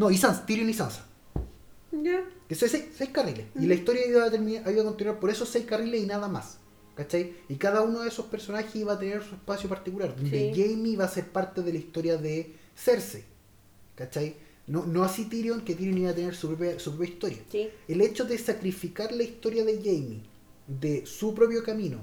No, 0.00 0.10
y 0.10 0.16
Sansa, 0.16 0.46
Tyrion 0.46 0.70
y 0.70 0.72
Sansa. 0.72 1.04
Ya. 1.92 2.24
Que 2.48 2.54
son 2.54 2.70
seis, 2.70 2.84
seis 2.96 3.10
carriles. 3.10 3.44
Y 3.54 3.58
Ujú. 3.58 3.68
la 3.68 3.74
historia 3.74 4.06
iba 4.06 4.24
a, 4.24 4.30
terminar, 4.30 4.62
iba 4.72 4.80
a 4.80 4.84
continuar 4.86 5.20
por 5.20 5.28
esos 5.28 5.46
seis 5.50 5.66
carriles 5.66 6.02
y 6.02 6.06
nada 6.06 6.26
más. 6.26 6.56
¿Cachai? 6.94 7.34
Y 7.50 7.56
cada 7.56 7.82
uno 7.82 8.00
de 8.00 8.08
esos 8.08 8.24
personajes 8.26 8.74
iba 8.76 8.94
a 8.94 8.98
tener 8.98 9.22
su 9.22 9.34
espacio 9.34 9.68
particular. 9.68 10.16
Donde 10.16 10.54
Sí. 10.54 10.62
Jamie 10.62 10.96
va 10.96 11.04
a 11.04 11.08
ser 11.08 11.26
parte 11.28 11.60
de 11.60 11.72
la 11.74 11.78
historia 11.78 12.16
de 12.16 12.54
Cersei. 12.74 13.24
¿Cachai? 13.94 14.36
No, 14.66 14.86
no 14.86 15.04
así 15.04 15.26
Tyrion, 15.26 15.60
que 15.66 15.74
Tyrion 15.74 15.98
iba 15.98 16.10
a 16.10 16.14
tener 16.14 16.34
su 16.34 16.48
propia, 16.48 16.78
su 16.78 16.92
propia 16.96 17.12
historia. 17.12 17.38
Sí. 17.50 17.68
El 17.86 18.00
hecho 18.00 18.24
de 18.24 18.38
sacrificar 18.38 19.12
la 19.12 19.22
historia 19.22 19.64
de 19.66 19.76
Jamie 19.84 20.22
de 20.66 21.04
su 21.04 21.34
propio 21.34 21.62
camino 21.62 21.98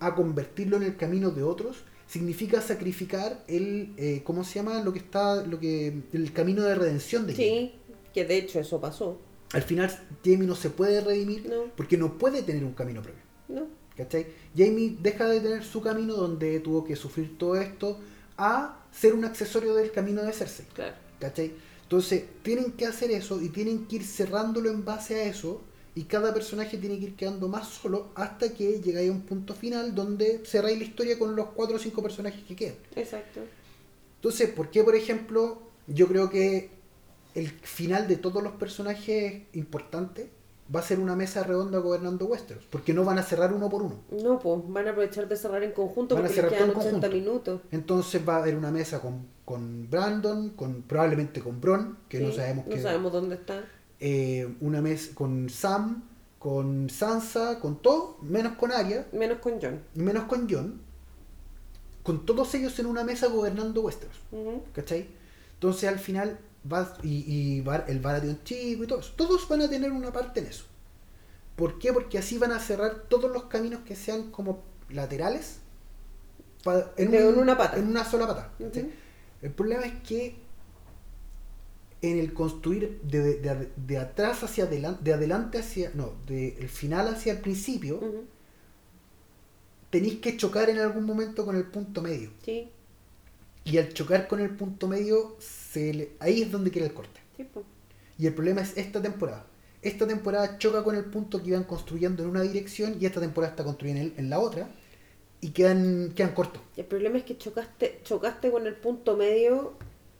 a 0.00 0.14
convertirlo 0.14 0.76
en 0.76 0.82
el 0.82 0.96
camino 0.98 1.30
de 1.30 1.42
otros 1.44 1.78
significa 2.08 2.60
sacrificar 2.60 3.44
el 3.46 3.92
eh, 3.96 4.22
¿cómo 4.24 4.42
se 4.42 4.54
llama? 4.54 4.82
lo 4.82 4.92
que 4.92 4.98
está 4.98 5.44
lo 5.46 5.60
que 5.60 6.02
el 6.12 6.32
camino 6.32 6.62
de 6.62 6.74
redención 6.74 7.26
de 7.26 7.34
Jamie. 7.34 7.72
Sí. 7.86 7.92
Que 8.12 8.24
de 8.24 8.38
hecho 8.38 8.58
eso 8.58 8.80
pasó. 8.80 9.20
Al 9.52 9.62
final 9.62 9.90
Jamie 10.24 10.46
no 10.46 10.56
se 10.56 10.70
puede 10.70 11.00
redimir 11.00 11.48
No. 11.48 11.64
porque 11.76 11.96
no 11.96 12.18
puede 12.18 12.42
tener 12.42 12.64
un 12.64 12.72
camino 12.72 13.02
propio. 13.02 13.22
No. 13.48 13.66
¿Cachai? 13.96 14.26
Jamie 14.56 14.96
deja 15.00 15.28
de 15.28 15.40
tener 15.40 15.64
su 15.64 15.80
camino 15.82 16.14
donde 16.14 16.60
tuvo 16.60 16.84
que 16.84 16.96
sufrir 16.96 17.36
todo 17.38 17.56
esto 17.56 17.98
a 18.36 18.84
ser 18.92 19.12
un 19.14 19.24
accesorio 19.24 19.74
del 19.74 19.90
camino 19.90 20.22
de 20.22 20.32
Cersei. 20.32 20.66
Claro. 20.72 20.94
¿Cachai? 21.20 21.52
Entonces, 21.82 22.24
tienen 22.42 22.72
que 22.72 22.86
hacer 22.86 23.10
eso 23.10 23.40
y 23.42 23.48
tienen 23.48 23.86
que 23.86 23.96
ir 23.96 24.04
cerrándolo 24.04 24.70
en 24.70 24.84
base 24.84 25.14
a 25.16 25.24
eso. 25.24 25.62
Y 25.98 26.04
cada 26.04 26.32
personaje 26.32 26.78
tiene 26.78 26.96
que 27.00 27.06
ir 27.06 27.16
quedando 27.16 27.48
más 27.48 27.66
solo 27.66 28.12
hasta 28.14 28.54
que 28.54 28.80
llegáis 28.80 29.10
a 29.10 29.12
un 29.12 29.22
punto 29.22 29.52
final 29.52 29.96
donde 29.96 30.42
cerráis 30.44 30.78
la 30.78 30.84
historia 30.84 31.18
con 31.18 31.34
los 31.34 31.46
cuatro 31.48 31.74
o 31.74 31.78
cinco 31.80 32.04
personajes 32.04 32.40
que 32.44 32.54
quedan. 32.54 32.76
Exacto. 32.94 33.40
Entonces, 34.14 34.48
¿por 34.50 34.70
qué, 34.70 34.84
por 34.84 34.94
ejemplo, 34.94 35.58
yo 35.88 36.06
creo 36.06 36.30
que 36.30 36.70
el 37.34 37.48
final 37.48 38.06
de 38.06 38.14
todos 38.16 38.44
los 38.44 38.52
personajes 38.52 39.42
importantes 39.54 40.28
va 40.72 40.78
a 40.78 40.82
ser 40.84 41.00
una 41.00 41.16
mesa 41.16 41.42
redonda 41.42 41.78
gobernando 41.80 42.26
Westeros? 42.26 42.62
Porque 42.70 42.94
no 42.94 43.02
van 43.04 43.18
a 43.18 43.24
cerrar 43.24 43.52
uno 43.52 43.68
por 43.68 43.82
uno. 43.82 43.96
No, 44.22 44.38
pues 44.38 44.60
van 44.68 44.86
a 44.86 44.90
aprovechar 44.90 45.26
de 45.28 45.36
cerrar 45.36 45.64
en 45.64 45.72
conjunto 45.72 46.14
Van 46.14 46.24
a 46.24 46.28
porque 46.28 46.42
les 46.42 46.50
cerrar 46.50 46.68
quedan 46.68 46.74
todo 46.74 46.82
en 46.82 46.94
80 46.94 47.08
conjunto. 47.08 47.30
minutos. 47.32 47.60
Entonces 47.72 48.22
va 48.28 48.36
a 48.36 48.38
haber 48.38 48.54
una 48.54 48.70
mesa 48.70 49.00
con, 49.00 49.26
con 49.44 49.90
Brandon, 49.90 50.50
con 50.50 50.82
probablemente 50.82 51.40
con 51.40 51.60
Bron, 51.60 51.98
que 52.08 52.20
no 52.20 52.30
sabemos 52.30 52.66
no 52.66 52.72
qué. 52.72 52.80
sabemos 52.82 53.12
dónde 53.12 53.34
está. 53.34 53.64
Eh, 54.00 54.54
una 54.60 54.80
mesa 54.80 55.14
con 55.14 55.48
Sam, 55.50 56.04
con 56.38 56.88
Sansa, 56.90 57.58
con 57.60 57.80
todo, 57.82 58.18
menos 58.22 58.54
con 58.56 58.70
Arya, 58.72 59.06
Menos 59.12 59.38
con 59.38 59.54
John. 59.60 59.82
menos 59.94 60.24
con 60.24 60.48
Jon, 60.48 60.80
con 62.02 62.24
todos 62.24 62.54
ellos 62.54 62.78
en 62.78 62.86
una 62.86 63.04
mesa 63.04 63.26
gobernando 63.28 63.82
Westeros, 63.82 64.16
Ujú. 64.32 64.62
¿cachai? 64.72 65.08
Entonces 65.54 65.88
al 65.88 65.98
final 65.98 66.38
va 66.70 66.96
y, 67.02 67.24
y 67.26 67.60
Bar- 67.60 67.86
el 67.88 68.00
Baratheon 68.00 68.40
chico 68.44 68.84
y 68.84 68.86
todos, 68.86 69.14
todos 69.16 69.48
van 69.48 69.62
a 69.62 69.68
tener 69.68 69.90
una 69.92 70.12
parte 70.12 70.40
en 70.40 70.46
eso. 70.46 70.64
¿Por 71.56 71.78
qué? 71.80 71.92
Porque 71.92 72.18
así 72.18 72.38
van 72.38 72.52
a 72.52 72.60
cerrar 72.60 73.04
todos 73.08 73.30
los 73.32 73.44
caminos 73.44 73.80
que 73.84 73.96
sean 73.96 74.30
como 74.30 74.62
laterales 74.90 75.58
pa- 76.62 76.92
en, 76.96 77.08
un- 77.26 77.38
una 77.38 77.58
pata. 77.58 77.76
en 77.78 77.88
una 77.88 78.04
sola 78.04 78.26
pata. 78.28 78.52
El 79.42 79.50
problema 79.52 79.84
es 79.84 79.94
que 80.06 80.36
en 82.02 82.18
el 82.18 82.32
construir 82.32 83.00
de, 83.02 83.20
de- 83.20 83.36
de- 83.40 83.70
de 83.76 83.98
atrás 83.98 84.42
hacia 84.44 84.64
adelante, 84.64 85.02
de 85.04 85.12
adelante 85.14 85.58
hacia, 85.58 85.90
no, 85.94 86.14
del 86.26 86.68
final 86.68 87.08
hacia 87.08 87.32
el 87.32 87.40
principio, 87.40 88.00
tenéis 89.90 90.16
que 90.20 90.36
chocar 90.36 90.68
en 90.70 90.78
algún 90.78 91.04
momento 91.04 91.44
con 91.44 91.56
el 91.56 91.64
punto 91.64 92.02
medio. 92.02 92.30
Sí, 92.44 92.68
Y 93.64 93.76
al 93.78 93.92
chocar 93.92 94.28
con 94.28 94.40
el 94.40 94.50
punto 94.56 94.88
medio, 94.88 95.36
se 95.40 95.92
le- 95.92 96.12
ahí 96.20 96.42
es 96.42 96.50
donde 96.50 96.70
queda 96.70 96.86
el 96.86 96.94
corte. 96.94 97.20
sí, 97.36 97.44
pues. 97.44 97.64
Y 98.18 98.26
el 98.26 98.34
problema 98.34 98.62
es 98.62 98.76
esta 98.76 99.00
temporada. 99.00 99.46
Esta 99.82 100.06
temporada 100.06 100.58
choca 100.58 100.82
con 100.82 100.96
el 100.96 101.04
punto 101.04 101.40
que 101.42 101.50
iban 101.50 101.62
construyendo 101.64 102.22
en 102.24 102.30
una 102.30 102.42
dirección 102.42 102.96
y 103.00 103.06
esta 103.06 103.20
temporada 103.20 103.52
está 103.52 103.62
construyendo 103.64 104.02
en, 104.02 104.14
en 104.18 104.30
la 104.30 104.40
otra 104.40 104.68
y 105.40 105.50
quedan, 105.50 106.12
quedan 106.16 106.34
cortos. 106.34 106.60
El 106.76 106.86
problema 106.86 107.18
es 107.18 107.24
que 107.24 107.36
chocaste, 107.38 108.00
chocaste 108.02 108.50
con 108.50 108.66
el 108.66 108.74
punto 108.74 109.16
medio 109.16 109.74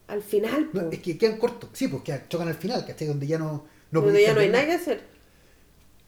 al 0.09 0.23
final, 0.23 0.71
No, 0.73 0.91
es 0.91 0.99
que 1.01 1.17
quedan 1.17 1.39
cortos. 1.39 1.71
Sí, 1.73 1.87
pues 1.89 2.03
quedan- 2.03 2.29
chocan 2.29 2.49
al 2.49 2.55
final, 2.55 2.85
¿cachai? 2.87 3.07
Donde 3.09 3.27
ya 3.27 3.39
no, 3.39 3.65
no 3.93 4.01
donde 4.01 4.23
ya 4.23 4.35
no 4.35 4.41
hay 4.41 4.49
nada 4.49 4.67
que 4.67 4.73
hacer. 4.73 5.01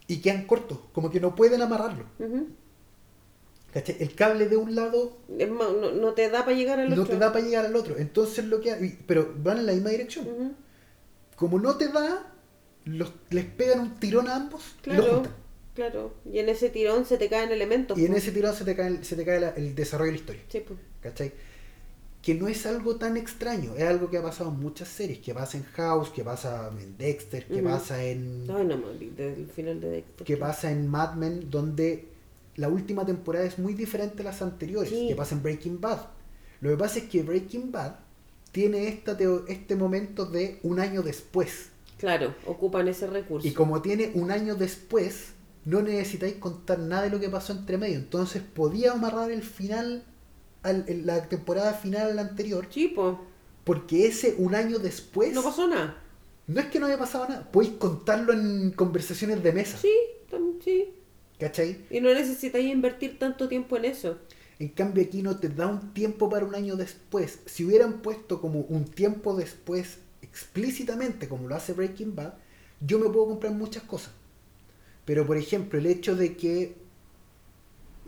y 0.08 0.20
quedan 0.20 0.44
cortos, 0.46 0.78
como 0.92 1.08
que 1.10 1.20
no 1.20 1.34
pueden 1.36 1.62
amarrarlo. 1.62 2.04
¿cachai? 3.72 3.96
El 4.00 4.14
cable 4.14 4.48
de 4.48 4.56
un 4.56 4.74
lado 4.74 5.18
Es 5.38 5.48
más, 5.48 5.68
no, 5.72 5.92
no 5.92 6.12
te 6.14 6.28
da 6.28 6.44
para 6.44 6.56
llegar 6.56 6.80
al 6.80 6.88
no 6.90 7.02
otro. 7.02 7.14
te 7.14 7.18
da 7.18 7.32
para 7.32 7.44
llegar 7.44 7.64
al 7.66 7.76
otro. 7.76 7.96
Entonces 7.96 8.44
lo 8.46 8.60
que 8.60 8.72
hay- 8.72 8.98
pero 9.06 9.32
van 9.38 9.58
en 9.58 9.66
la 9.66 9.72
misma 9.72 9.90
dirección. 9.90 10.56
Como 11.36 11.58
no 11.60 11.76
te 11.76 11.88
da, 11.88 12.32
los, 12.84 13.12
les 13.30 13.44
pegan 13.44 13.80
un 13.80 14.00
tirón 14.00 14.26
a 14.28 14.34
ambos 14.36 14.62
y 14.84 14.88
los 14.90 14.96
Claro, 14.98 15.14
juntan. 15.14 15.32
claro. 15.74 16.14
Y 16.30 16.38
en 16.40 16.48
ese 16.48 16.68
tirón 16.70 17.04
se 17.06 17.16
te 17.18 17.28
caen 17.28 17.50
elementos. 17.52 17.96
Y 17.98 18.06
en 18.06 18.14
ese 18.14 18.32
tirón 18.32 18.54
se 18.54 18.64
te 18.64 18.74
cae, 18.74 19.04
se 19.04 19.14
te 19.16 19.24
cae 19.24 19.38
la- 19.40 19.50
el 19.50 19.74
desarrollo 19.74 20.06
de 20.10 20.16
la 20.16 20.20
historia. 20.20 20.42
Sí, 20.48 20.60
pues. 20.66 20.78
¿Cachai? 21.00 21.32
Que 22.22 22.34
no 22.34 22.48
es 22.48 22.66
algo 22.66 22.96
tan 22.96 23.16
extraño, 23.16 23.74
es 23.76 23.84
algo 23.84 24.10
que 24.10 24.18
ha 24.18 24.22
pasado 24.22 24.50
en 24.50 24.60
muchas 24.60 24.88
series, 24.88 25.20
que 25.20 25.32
pasa 25.32 25.56
en 25.56 25.64
House, 25.64 26.10
que 26.10 26.22
pasa 26.22 26.70
en 26.78 26.96
Dexter, 26.98 27.46
que 27.46 27.62
pasa 27.62 28.04
en. 28.04 28.46
No, 28.46 28.58
del 28.58 29.46
final 29.54 29.80
de 29.80 29.90
Dexter. 29.90 30.26
que 30.26 30.36
pasa 30.36 30.70
en 30.70 30.86
Mad 30.86 31.14
Men, 31.14 31.48
donde 31.50 32.08
la 32.56 32.68
última 32.68 33.06
temporada 33.06 33.46
es 33.46 33.58
muy 33.58 33.72
diferente 33.72 34.20
a 34.20 34.26
las 34.26 34.42
anteriores, 34.42 34.90
Sí. 34.90 35.08
que 35.08 35.14
pasa 35.16 35.34
en 35.34 35.42
Breaking 35.42 35.80
Bad. 35.80 36.00
Lo 36.60 36.68
que 36.70 36.76
pasa 36.76 36.98
es 36.98 37.04
que 37.06 37.22
Breaking 37.22 37.72
Bad 37.72 37.94
tiene 38.52 38.88
esta 38.88 39.16
este 39.48 39.76
momento 39.76 40.26
de 40.26 40.58
un 40.62 40.78
año 40.78 41.02
después. 41.02 41.70
Claro, 41.98 42.34
ocupan 42.46 42.88
ese 42.88 43.06
recurso. 43.06 43.46
Y 43.48 43.52
como 43.52 43.80
tiene 43.80 44.10
un 44.14 44.30
año 44.30 44.56
después, 44.56 45.28
no 45.64 45.80
necesitáis 45.82 46.34
contar 46.34 46.78
nada 46.80 47.02
de 47.02 47.10
lo 47.10 47.20
que 47.20 47.28
pasó 47.30 47.52
entre 47.52 47.78
medio. 47.78 47.96
Entonces 47.96 48.42
podía 48.42 48.92
amarrar 48.92 49.30
el 49.30 49.42
final, 49.42 50.02
al, 50.62 50.84
en 50.88 51.06
la 51.06 51.28
temporada 51.28 51.74
final 51.74 52.18
anterior, 52.18 52.66
Sí, 52.70 52.88
pues. 52.88 53.16
porque 53.64 54.06
ese 54.06 54.34
un 54.38 54.54
año 54.54 54.78
después, 54.78 55.32
No 55.32 55.42
pasó 55.42 55.66
nada. 55.66 55.96
no 56.46 56.60
es 56.60 56.66
que 56.66 56.80
no 56.80 56.86
haya 56.86 56.98
pasado 56.98 57.28
nada, 57.28 57.50
podéis 57.50 57.74
contarlo 57.74 58.32
en 58.32 58.72
conversaciones 58.72 59.42
de 59.42 59.52
mesa. 59.52 59.78
Sí, 59.78 59.92
sí. 60.64 60.94
¿Cachai? 61.38 61.78
Y 61.90 62.00
no 62.00 62.12
necesitáis 62.12 62.70
invertir 62.70 63.18
tanto 63.18 63.48
tiempo 63.48 63.76
en 63.78 63.86
eso. 63.86 64.18
En 64.58 64.68
cambio 64.68 65.02
aquí 65.02 65.22
no 65.22 65.38
te 65.38 65.48
da 65.48 65.66
un 65.68 65.94
tiempo 65.94 66.28
para 66.28 66.44
un 66.44 66.54
año 66.54 66.76
después. 66.76 67.38
Si 67.46 67.64
hubieran 67.64 68.02
puesto 68.02 68.42
como 68.42 68.60
un 68.60 68.84
tiempo 68.84 69.34
después 69.34 69.98
explícitamente 70.20 71.28
como 71.28 71.48
lo 71.48 71.54
hace 71.54 71.72
Breaking 71.72 72.14
Bad, 72.14 72.34
yo 72.80 72.98
me 72.98 73.08
puedo 73.08 73.26
comprar 73.28 73.52
muchas 73.54 73.82
cosas. 73.84 74.10
Pero 75.06 75.26
por 75.26 75.38
ejemplo, 75.38 75.78
el 75.78 75.86
hecho 75.86 76.14
de 76.14 76.36
que 76.36 76.76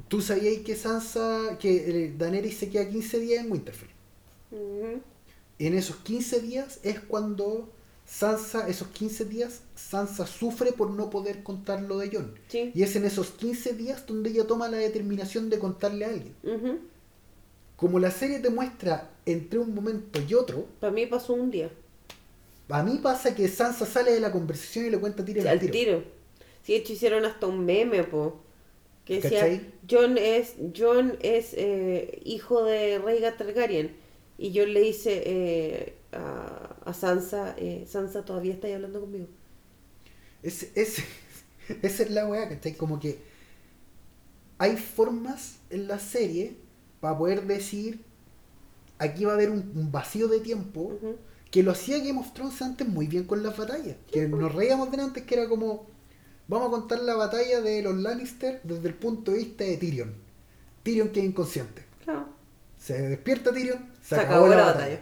tú 0.09 0.20
sabías 0.20 0.59
que 0.64 0.77
Sansa, 0.77 1.59
que 1.59 2.12
Daenerys 2.16 2.56
se 2.59 2.70
queda 2.70 2.89
15 2.89 3.19
días 3.20 3.44
en 3.44 3.52
Winterfell. 3.52 3.89
En 5.59 5.74
esos 5.74 5.97
15 5.97 6.40
días 6.40 6.81
es 6.82 7.01
cuando 7.01 7.69
Sansa, 8.05 8.69
esos 8.69 8.89
15 8.89 9.24
días, 9.27 9.62
Sansa 9.74 10.27
sufre 10.27 10.73
por 10.73 10.90
no 10.90 11.09
poder 11.09 11.43
contar 11.43 11.82
lo 11.82 11.98
de 11.98 12.10
Jon. 12.10 12.35
Sí. 12.48 12.70
Y 12.74 12.82
es 12.82 12.97
en 12.97 13.05
esos 13.05 13.31
15 13.31 13.74
días 13.74 14.05
donde 14.06 14.31
ella 14.31 14.47
toma 14.47 14.69
la 14.69 14.77
determinación 14.78 15.48
de 15.51 15.59
contarle 15.59 16.05
a 16.05 16.09
alguien. 16.09 16.35
Ujú. 16.43 16.78
como 17.77 17.98
la 17.98 18.10
serie 18.10 18.39
te 18.39 18.48
muestra 18.51 19.10
entre 19.27 19.59
un 19.59 19.74
momento 19.74 20.20
y 20.27 20.35
otro, 20.35 20.69
Para 20.81 20.93
mí 20.93 21.06
pasó 21.06 21.35
un 21.35 21.51
día. 21.51 21.70
A 22.69 22.82
mí 22.82 22.98
pasa 23.02 23.35
que 23.35 23.48
Sansa 23.48 23.85
sale 23.86 24.12
de 24.12 24.20
la 24.20 24.32
conversación 24.32 24.86
y 24.86 24.90
le 24.90 24.98
cuenta 24.98 25.23
a 25.23 25.27
Tyrion 25.27 25.47
al 25.47 25.52
al 25.55 25.60
tiro. 25.60 25.73
tiro. 25.73 26.05
Sí, 26.62 26.73
de 26.73 26.78
hecho 26.78 26.93
hicieron 26.93 27.24
hasta 27.24 27.47
un 27.47 27.64
meme, 27.64 28.05
po. 28.05 28.40
Que 29.05 29.16
decía. 29.16 29.53
John 29.89 30.16
es, 30.19 30.55
John 30.77 31.19
es 31.20 31.55
eh, 31.55 32.20
hijo 32.24 32.65
de 32.65 32.99
Rhaegar 32.99 33.37
Targaryen. 33.37 33.97
Y 34.39 34.53
John 34.59 34.73
le 34.73 34.81
dice 34.81 35.23
eh, 35.27 35.95
a, 36.12 36.77
a 36.85 36.95
Sansa, 36.95 37.55
eh, 37.59 37.85
Sansa 37.89 38.24
todavía 38.24 38.55
está 38.55 38.66
ahí 38.69 38.74
hablando 38.74 39.01
conmigo. 39.01 39.29
Es, 40.43 40.69
es- 40.74 41.03
esa 41.83 42.03
es 42.03 42.11
la 42.11 42.27
weá, 42.27 42.49
¿cachai? 42.49 42.74
Como 42.77 42.99
que 43.01 43.23
hay 44.59 44.77
formas 44.77 45.57
en 45.70 45.89
la 45.89 45.99
serie 45.99 46.57
para 47.01 47.19
poder 47.19 47.47
decir 47.47 48.01
aquí 48.99 49.24
va 49.24 49.33
a 49.33 49.35
haber 49.35 49.51
un, 49.51 49.73
un 49.77 49.93
vacío 49.93 50.29
de 50.29 50.41
tiempo 50.41 51.01
que 51.51 51.62
lo 51.62 51.73
hacía 51.73 51.99
Game 51.99 52.20
of 52.20 52.33
Thrones 52.35 52.62
antes 52.62 52.89
muy 52.89 53.07
bien 53.07 53.24
con 53.24 53.43
las 53.43 53.57
batallas. 53.57 53.97
Que 54.11 54.29
nos 54.29 54.55
reíamos 54.55 54.91
de 54.91 55.03
antes 55.03 55.24
que 55.24 55.35
era 55.35 55.49
como 55.49 55.87
vamos 56.53 56.69
a 56.69 56.81
contar 56.81 57.01
la 57.03 57.15
batalla 57.15 57.61
de 57.61 57.83
los 57.83 57.97
Lannister 57.97 58.61
desde 58.65 58.89
el 58.89 58.95
punto 58.95 59.31
de 59.33 59.39
vista 59.39 59.65
de 59.65 59.77
Tyrion. 59.77 60.12
Tyrion 60.83 61.09
que 61.11 61.20
es 61.20 61.27
inconsciente. 61.27 61.85
Claro. 62.05 62.27
Se 62.79 63.01
despierta 63.09 63.53
Tyrion, 63.53 63.79
se, 64.03 64.15
Se 64.16 64.20
acabó, 64.20 64.49
la, 64.49 64.65
batalla. 64.66 65.01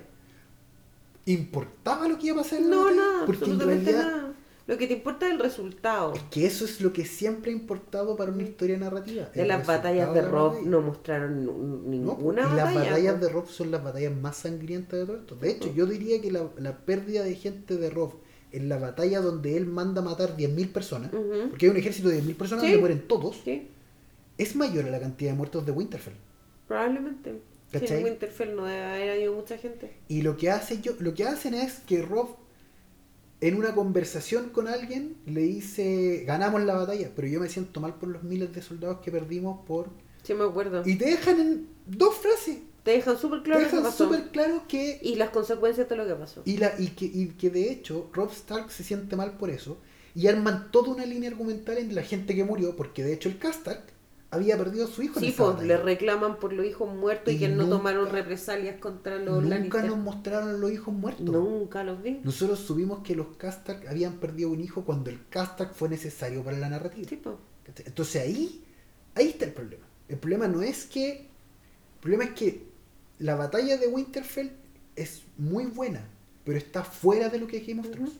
¿Importaba 1.27 2.09
lo 2.09 2.19
que 2.19 2.29
iba 2.29 2.41
a 2.41 2.43
pasar 2.43 2.61
en 2.61 2.71
la 2.71 2.77
No, 2.77 2.85
batalla? 2.85 3.01
nada, 3.03 3.27
Porque 3.27 3.45
en 3.45 3.51
absolutamente 3.53 3.93
realidad 3.93 4.17
nada. 4.17 4.27
Lo 4.67 4.79
que 4.79 4.87
te 4.87 4.93
importa 4.95 5.27
es 5.27 5.33
el 5.33 5.39
resultado. 5.41 6.13
Es 6.15 6.23
que 6.31 6.47
eso 6.47 6.65
es 6.65 6.81
lo 6.81 6.93
que 6.93 7.05
siempre 7.05 7.51
ha 7.51 7.55
importado 7.55 8.17
para 8.17 8.31
una 8.31 8.45
historia 8.45 8.79
narrativa. 8.79 9.25
De 9.35 9.45
las 9.45 9.67
batallas 9.67 10.15
de 10.15 10.23
la 10.23 10.29
Rob 10.29 10.53
batalla. 10.53 10.71
no 10.71 10.81
mostraron 10.81 11.45
No, 11.45 11.53
ninguna 11.91 12.43
y 12.43 12.57
las 12.57 12.67
batalla. 12.75 12.91
batallas 12.91 13.15
po. 13.15 13.21
de 13.27 13.29
Rob 13.33 13.49
son 13.49 13.71
las 13.73 13.83
batallas 13.83 14.15
más 14.17 14.37
sangrientas 14.37 15.01
de 15.01 15.07
todo 15.07 15.17
esto. 15.17 15.35
De 15.37 15.51
hecho, 15.51 15.73
yo 15.75 15.87
diría 15.87 16.21
que 16.21 16.31
la, 16.31 16.49
la 16.59 16.77
pérdida 16.79 17.25
de 17.25 17.35
gente 17.35 17.77
de 17.79 17.91
Rob 17.91 18.15
en 18.53 18.69
la 18.69 18.79
batalla 18.79 19.21
donde 19.21 19.57
él 19.57 19.67
manda 19.67 20.03
matar 20.03 20.37
10.000 20.37 20.73
personas, 20.73 21.11
porque 21.51 21.67
hay 21.67 21.71
un 21.71 21.77
ejército 21.77 22.09
de 22.09 22.23
10.000 22.23 22.35
personas 22.37 22.63
Sí. 22.65 22.69
donde 22.71 22.81
mueren 22.81 23.07
todos, 23.09 23.41
Sí, 23.45 23.69
es 24.39 24.57
mayor 24.57 24.87
a 24.87 24.91
la 24.91 25.01
cantidad 25.01 25.31
de 25.33 25.37
muertos 25.37 25.65
de 25.67 25.73
Winterfell. 25.73 26.15
probablemente. 26.67 27.41
Sí, 27.73 27.85
en 27.89 28.05
Winterfell 28.05 28.57
no 28.57 28.65
debe 28.65 28.83
haber 28.85 29.11
habido 29.11 29.35
mucha 29.35 29.57
gente. 29.57 29.93
Y 30.09 30.23
lo 30.23 30.37
que, 30.37 30.51
hace 30.51 30.81
yo, 30.81 30.93
lo 30.99 31.15
que 31.15 31.25
hacen 31.25 31.55
es 31.55 31.75
que 31.87 32.03
Rob, 32.03 32.31
en 33.41 33.55
una 33.57 33.75
conversación 33.75 34.51
con 34.51 34.67
alguien, 34.69 35.17
le 35.27 35.43
dice, 35.43 36.25
ganamos 36.27 36.63
la 36.63 36.75
batalla, 36.75 37.11
pero 37.15 37.29
yo 37.29 37.39
me 37.41 37.49
siento 37.49 37.81
mal 37.81 37.95
por 37.95 38.09
los 38.09 38.23
miles 38.25 38.53
de 38.53 38.61
soldados 38.63 38.99
que 39.01 39.11
perdimos 39.13 39.65
por... 39.67 39.89
Sí, 40.25 40.35
me 40.35 40.45
acuerdo. 40.45 40.83
Y 40.85 40.97
te 40.97 41.07
dejan 41.07 41.41
en 41.41 41.69
dos 41.87 42.17
frases. 42.17 42.59
Te 42.83 42.93
dejan 42.93 43.19
súper 43.19 43.43
claro 43.43 43.61
te 43.67 43.77
dejan 43.77 44.29
claro 44.33 44.63
que... 44.67 44.99
Y 45.03 45.17
las 45.17 45.31
consecuencias 45.31 45.89
de 45.89 45.97
lo 45.97 46.07
que 46.07 46.15
pasó. 46.15 46.43
Y, 46.45 46.57
la, 46.57 46.73
y, 46.79 46.89
que, 46.89 47.05
y 47.05 47.29
que 47.39 47.51
de 47.51 47.71
hecho 47.71 48.09
Rob 48.13 48.31
Stark 48.33 48.71
se 48.71 48.85
siente 48.85 49.17
mal 49.17 49.37
por 49.37 49.51
eso. 49.51 49.79
Y 50.15 50.27
arman 50.27 50.71
toda 50.71 50.91
una 50.91 51.05
línea 51.07 51.31
argumental 51.31 51.79
en 51.79 51.95
la 51.95 52.03
gente 52.03 52.35
que 52.35 52.43
murió, 52.45 52.75
porque 52.77 53.05
de 53.05 53.13
hecho 53.13 53.29
el 53.29 53.39
Castark 53.39 53.83
había 54.33 54.57
perdido 54.57 54.87
a 54.87 54.89
su 54.89 55.03
hijo 55.03 55.19
en 55.19 55.25
Sí, 55.25 55.31
esa 55.31 55.37
pues 55.39 55.55
batalla. 55.57 55.77
le 55.77 55.83
reclaman 55.83 56.39
por 56.39 56.53
los 56.53 56.65
hijos 56.65 56.93
muertos 56.95 57.35
y, 57.35 57.39
que 57.39 57.49
no 57.49 57.69
tomaron 57.69 58.09
represalias 58.11 58.81
contra 58.81 59.19
los 59.19 59.43
Nunca 59.43 59.57
Lannister. 59.57 59.85
nos 59.85 59.99
mostraron 59.99 60.61
los 60.61 60.71
hijos 60.73 60.95
muertos. 60.95 61.25
Nunca 61.27 61.85
los 61.85 62.03
vi. 62.03 62.21
Nosotros 62.25 62.61
subimos 62.61 63.03
que 63.03 63.15
los 63.15 63.37
Castark 63.37 63.87
habían 63.89 64.15
perdido 64.15 64.51
un 64.51 64.61
hijo 64.61 64.85
cuando 64.85 65.11
el 65.11 65.19
Castark 65.29 65.75
fue 65.75 65.89
necesario 65.89 66.43
para 66.43 66.59
la 66.59 66.69
narrativa. 66.69 67.09
Sí, 67.09 67.17
pues. 67.17 67.37
Entonces 67.85 68.23
ahí, 68.23 68.65
ahí 69.15 69.29
está 69.29 69.45
el 69.45 69.53
problema. 69.53 69.85
El 70.09 70.19
problema 70.19 70.49
no 70.49 70.63
es 70.63 70.87
que. 70.87 71.11
El 71.13 72.01
problema 72.01 72.25
es 72.25 72.31
que 72.31 72.70
la 73.21 73.37
batalla 73.37 73.77
de 73.77 73.87
Winterfell 73.87 74.51
es 74.97 75.23
muy 75.37 75.67
buena, 75.67 76.09
pero 76.45 76.59
está 76.59 76.83
fuera 76.83 77.29
de 77.29 77.39
lo 77.39 77.47
que 77.47 77.61
Thrones. 77.61 77.95
Ujú. 77.99 78.11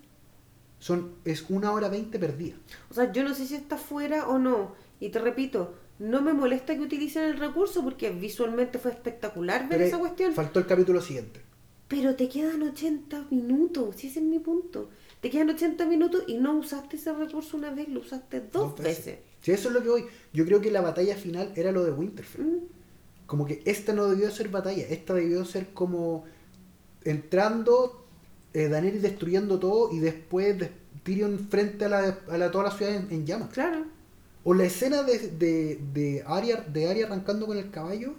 Son, 0.79 1.15
es 1.25 1.45
una 1.51 1.73
hora 1.73 1.89
veinte 1.89 2.19
perdida. 2.19 2.55
O 2.91 2.95
sea, 2.95 3.11
yo 3.13 3.25
no 3.25 3.35
sé 3.35 3.47
si 3.47 3.55
está 3.55 3.77
fuera 3.77 4.29
o 4.29 4.39
no. 4.39 4.75
Y 4.99 5.09
te 5.09 5.19
repito, 5.19 5.75
no 5.99 6.23
me 6.23 6.33
molesta 6.33 6.75
que 6.75 6.81
utilicen 6.81 7.25
el 7.25 7.39
recurso 7.39 7.83
porque 7.83 8.11
visualmente 8.11 8.79
fue 8.79 8.91
espectacular 8.91 9.63
ver 9.63 9.79
Pero 9.79 9.85
esa 9.85 9.99
cuestión. 9.99 10.35
Faltó 10.35 10.59
el 10.61 10.67
capítulo 10.67 11.01
siguiente. 11.01 11.41
Pero 11.89 12.15
te 12.15 12.29
quedan 12.29 12.63
80 12.63 13.27
minutos, 13.31 13.97
si 13.97 14.07
ese 14.07 14.21
es 14.21 14.25
mi 14.25 14.39
punto. 14.39 14.91
Te 15.21 15.29
quedan 15.29 15.51
80 15.51 15.87
minutos 15.87 16.25
y 16.29 16.39
no 16.39 16.55
usaste 16.55 16.97
ese 16.97 17.13
recurso 17.13 17.57
una 17.57 17.71
vez, 17.71 17.89
lo 17.89 18.01
usaste 18.01 18.41
dos, 18.41 18.79
veces. 18.79 19.19
Si 19.41 19.51
eso 19.51 19.69
es 19.69 19.75
lo 19.75 19.83
que 19.83 19.89
voy. 19.89 20.05
Yo 20.33 20.45
creo 20.45 20.61
que 20.61 20.71
la 20.71 20.83
batalla 20.83 21.17
final 21.17 21.53
era 21.57 21.73
lo 21.73 21.85
de 21.85 21.91
Winterfell. 21.91 22.45
Mm, 22.45 22.61
Como 23.31 23.47
que 23.47 23.63
esta 23.65 23.93
no 23.93 24.09
debió 24.09 24.29
ser 24.33 24.49
batalla, 24.49 24.85
esta 24.89 25.15
debió 25.15 25.45
ser 25.45 25.69
como 25.73 26.25
entrando, 27.05 28.05
eh, 28.55 28.67
Daenerys 28.69 29.03
destruyendo 29.03 29.61
todo 29.61 29.93
y 29.93 30.01
después 30.01 30.59
de- 30.59 30.73
Tyrion 31.05 31.39
frente 31.39 31.85
a, 31.85 31.89
la, 31.89 32.19
a 32.29 32.37
la- 32.39 32.51
toda 32.51 32.65
la 32.65 32.71
ciudad 32.73 32.93
en, 32.95 33.07
en 33.13 33.25
llamas. 33.27 33.51
claro. 33.51 33.85
O 34.43 34.53
la 34.53 34.65
escena 34.65 35.05
de, 35.05 35.19
de, 35.29 35.79
de, 35.93 36.25
Arya, 36.27 36.57
de 36.63 36.89
Arya 36.91 37.07
arrancando 37.07 37.47
con 37.47 37.57
el 37.57 37.71
caballo 37.71 38.15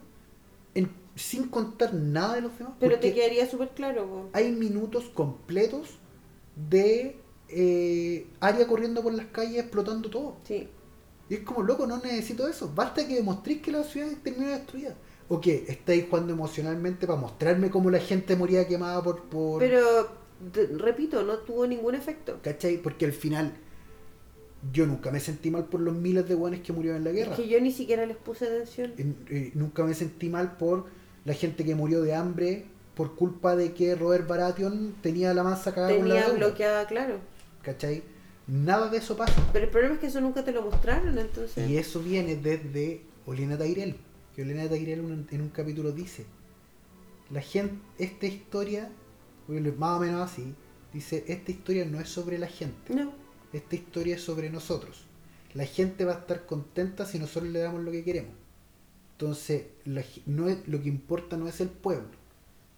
en- 0.75 0.89
sin 1.15 1.49
contar 1.49 1.93
nada 1.93 2.35
de 2.35 2.41
los 2.41 2.57
demás. 2.57 2.73
Pero 2.79 2.97
te 2.97 3.13
quedaría 3.13 3.49
súper 3.49 3.69
claro. 3.71 4.29
hay 4.31 4.51
minutos 4.53 5.09
completos 5.13 5.89
de 6.69 7.17
eh, 7.49 8.27
Arya 8.39 8.65
corriendo 8.65 9.03
por 9.03 9.13
las 9.13 9.25
calles 9.25 9.57
explotando 9.59 10.09
todo. 10.09 10.37
Sí. 10.45 10.69
Y 11.31 11.35
es 11.35 11.39
como, 11.41 11.63
loco, 11.63 11.87
no 11.87 11.97
necesito 11.97 12.45
eso. 12.45 12.69
Basta 12.75 13.07
que 13.07 13.15
demostréis 13.15 13.61
que 13.61 13.71
la 13.71 13.83
ciudad 13.83 14.09
terminó 14.21 14.49
destruida. 14.49 14.95
O 15.29 15.39
que 15.39 15.63
estáis 15.69 16.05
jugando 16.09 16.33
emocionalmente 16.33 17.07
para 17.07 17.17
mostrarme 17.17 17.69
cómo 17.69 17.89
la 17.89 17.99
gente 17.99 18.35
moría 18.35 18.67
quemada 18.67 19.01
por... 19.01 19.23
por 19.23 19.59
Pero, 19.61 20.09
repito, 20.77 21.23
no 21.23 21.37
tuvo 21.37 21.65
ningún 21.65 21.95
efecto. 21.95 22.39
¿Cachai? 22.43 22.81
Porque 22.81 23.05
al 23.05 23.13
final 23.13 23.53
yo 24.73 24.85
nunca 24.85 25.09
me 25.09 25.21
sentí 25.21 25.49
mal 25.49 25.67
por 25.67 25.79
los 25.79 25.95
miles 25.95 26.27
de 26.27 26.35
guanes 26.35 26.59
que 26.59 26.73
murieron 26.73 26.97
en 26.97 27.05
la 27.05 27.11
guerra. 27.11 27.31
Es 27.31 27.37
que 27.39 27.47
yo 27.47 27.61
ni 27.61 27.71
siquiera 27.71 28.05
les 28.05 28.17
puse 28.17 28.47
atención. 28.47 28.93
En- 28.97 29.15
eh, 29.29 29.51
nunca 29.55 29.85
me 29.85 29.93
sentí 29.93 30.27
mal 30.27 30.57
por 30.57 30.87
la 31.23 31.33
gente 31.33 31.63
que 31.63 31.75
murió 31.75 32.01
de 32.01 32.13
hambre 32.13 32.65
por 32.93 33.15
culpa 33.15 33.55
de 33.55 33.73
que 33.73 33.95
Robert 33.95 34.27
Baratheon 34.27 34.95
tenía 35.01 35.33
la 35.33 35.43
masa 35.43 35.73
cagada 35.73 35.95
con 35.95 36.09
la 36.09 36.15
Tenía 36.25 36.33
bloqueada, 36.33 36.85
claro. 36.87 37.19
¿Cachai? 37.61 38.03
Nada 38.47 38.89
de 38.89 38.97
eso 38.97 39.15
pasa. 39.15 39.49
Pero 39.53 39.65
el 39.65 39.71
problema 39.71 39.95
es 39.95 39.99
que 40.01 40.07
eso 40.07 40.21
nunca 40.21 40.43
te 40.43 40.51
lo 40.51 40.61
mostraron, 40.63 41.17
entonces. 41.17 41.69
Y 41.69 41.77
eso 41.77 42.01
viene 42.01 42.35
desde 42.35 43.01
Olena 43.25 43.57
Tyrell. 43.57 43.95
Que 44.35 44.41
Olena 44.41 44.67
Tyrell 44.67 44.99
en 45.29 45.41
un, 45.41 45.49
capítulo 45.49 45.91
dice, 45.91 46.25
la 47.29 47.41
gente, 47.41 47.75
esta 47.97 48.25
historia, 48.25 48.89
más 49.77 49.97
o 49.97 50.01
menos 50.01 50.21
así, 50.21 50.53
dice, 50.93 51.23
esta 51.27 51.51
historia 51.51 51.85
no 51.85 51.99
es 51.99 52.09
sobre 52.09 52.37
la 52.37 52.47
gente, 52.47 52.93
No. 52.93 53.13
esta 53.53 53.75
historia 53.75 54.15
es 54.15 54.21
sobre 54.21 54.49
nosotros. 54.49 55.05
La 55.53 55.65
gente 55.65 56.05
va 56.05 56.13
a 56.13 56.19
estar 56.19 56.45
contenta 56.45 57.05
si 57.05 57.19
nosotros 57.19 57.51
le 57.51 57.59
damos 57.59 57.83
lo 57.83 57.91
que 57.91 58.03
queremos. 58.03 58.33
Entonces, 59.13 59.65
la 59.85 60.03
no 60.25 60.49
es, 60.49 60.67
lo 60.67 60.81
que 60.81 60.89
importa 60.89 61.37
no 61.37 61.47
es 61.47 61.61
el 61.61 61.69
pueblo. 61.69 62.20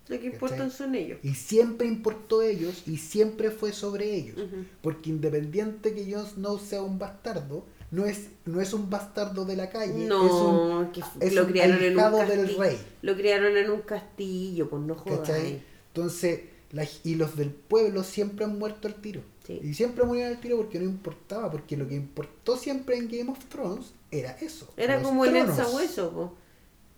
Lo 0.10 0.20
que 0.20 0.26
importan 0.28 0.58
¿Cachai? 0.70 0.78
son 0.78 0.96
ellos. 0.96 1.20
Y 1.24 1.34
siempre 1.36 1.88
importó 1.88 2.42
ellos 2.42 2.84
y 2.86 2.98
siempre 2.98 3.52
fue 3.52 3.72
sobre 3.72 4.14
ellos. 4.16 4.36
Porque 4.82 5.10
independiente 5.10 5.94
que 5.94 6.12
Jon 6.14 6.26
Snow 6.28 6.60
sea 6.60 6.82
un 6.82 7.00
bastardo, 7.00 7.66
no 7.92 8.06
es, 8.06 8.28
no 8.46 8.60
es 8.60 8.74
un 8.74 8.90
bastardo 8.90 9.46
de 9.46 9.56
la 9.56 9.70
calle, 9.70 9.94
es 9.94 10.02
un, 10.02 10.10
No, 10.10 10.90
que 10.92 11.02
es 11.22 11.34
lo 11.34 11.44
un 11.44 11.48
criaron 11.52 11.82
en 11.84 11.94
un 11.94 12.00
ahijado 12.00 12.18
del 12.26 12.40
castillo. 12.42 12.60
rey. 12.62 12.78
Lo 13.02 13.16
criaron 13.16 13.56
en 13.58 13.70
un 13.70 13.82
castillo, 13.82 14.70
pues 14.70 14.82
no 14.82 14.96
jodas. 14.96 15.20
¿Cachai? 15.20 15.62
Entonces, 15.94 16.40
la- 16.72 16.88
y 17.04 17.16
los 17.16 17.36
del 17.38 17.52
pueblo 17.52 18.04
siempre 18.04 18.46
han 18.46 18.58
muerto 18.58 18.88
al 18.88 18.96
tiro. 18.96 19.22
Sí. 19.46 19.60
Y 19.64 19.74
siempre 19.74 20.06
murieron 20.06 20.34
al 20.34 20.42
tiro 20.42 20.58
porque 20.58 20.80
no 20.80 20.86
importaba, 20.86 21.52
porque 21.52 21.78
lo 21.78 21.88
que 21.88 21.96
importó 21.96 22.58
siempre 22.58 22.98
en 22.98 23.08
Game 23.10 23.30
of 23.32 23.46
Thrones 23.46 23.94
era 24.10 24.32
eso. 24.42 24.74
Era 24.76 25.02
como 25.02 25.26
en 25.26 25.36
el 25.36 25.46
tronos. 25.46 25.58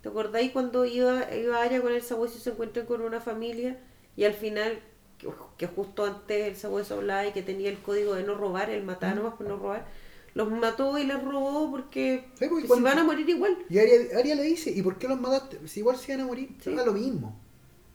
¿Te 0.05 0.09
acordáis 0.09 0.51
cuando 0.51 0.85
iba, 0.85 1.33
iba 1.35 1.63
Arya 1.63 1.81
con 1.81 1.91
el 1.91 2.03
sabueso 2.03 2.37
y 2.37 2.39
se 2.41 2.51
encuentran 2.51 2.85
con 2.85 3.01
una 3.01 3.19
familia? 3.19 3.79
Y 4.15 4.25
al 4.25 4.35
final, 4.35 4.79
que, 5.17 5.27
que 5.57 5.65
justo 5.65 6.05
antes 6.05 6.45
el 6.47 6.55
sabueso 6.55 6.93
hablaba 6.93 7.25
y 7.25 7.31
que 7.31 7.41
tenía 7.41 7.71
el 7.71 7.79
código 7.79 8.13
de 8.13 8.21
no 8.21 8.35
robar, 8.35 8.69
el 8.69 8.83
matar 8.83 9.15
nomás 9.15 9.33
por 9.33 9.47
no 9.47 9.57
robar, 9.57 9.87
los 10.35 10.51
mató 10.51 10.95
y 10.99 11.05
les 11.05 11.19
robó 11.23 11.71
porque 11.71 12.27
Sí, 12.37 12.45
cuando- 12.67 12.87
van 12.87 12.99
a 12.99 13.03
morir 13.03 13.27
igual. 13.27 13.57
Y 13.67 13.79
Arya, 13.79 13.95
Arya 14.19 14.35
le 14.35 14.43
dice, 14.43 14.69
¿y 14.69 14.83
por 14.83 14.99
qué 14.99 15.07
los 15.07 15.19
mataste? 15.19 15.67
Si 15.67 15.79
igual 15.79 15.97
se 15.97 16.11
iban 16.11 16.25
a 16.25 16.27
morir, 16.27 16.49
Sí. 16.61 16.71
era 16.71 16.85
lo 16.85 16.93
mismo. 16.93 17.41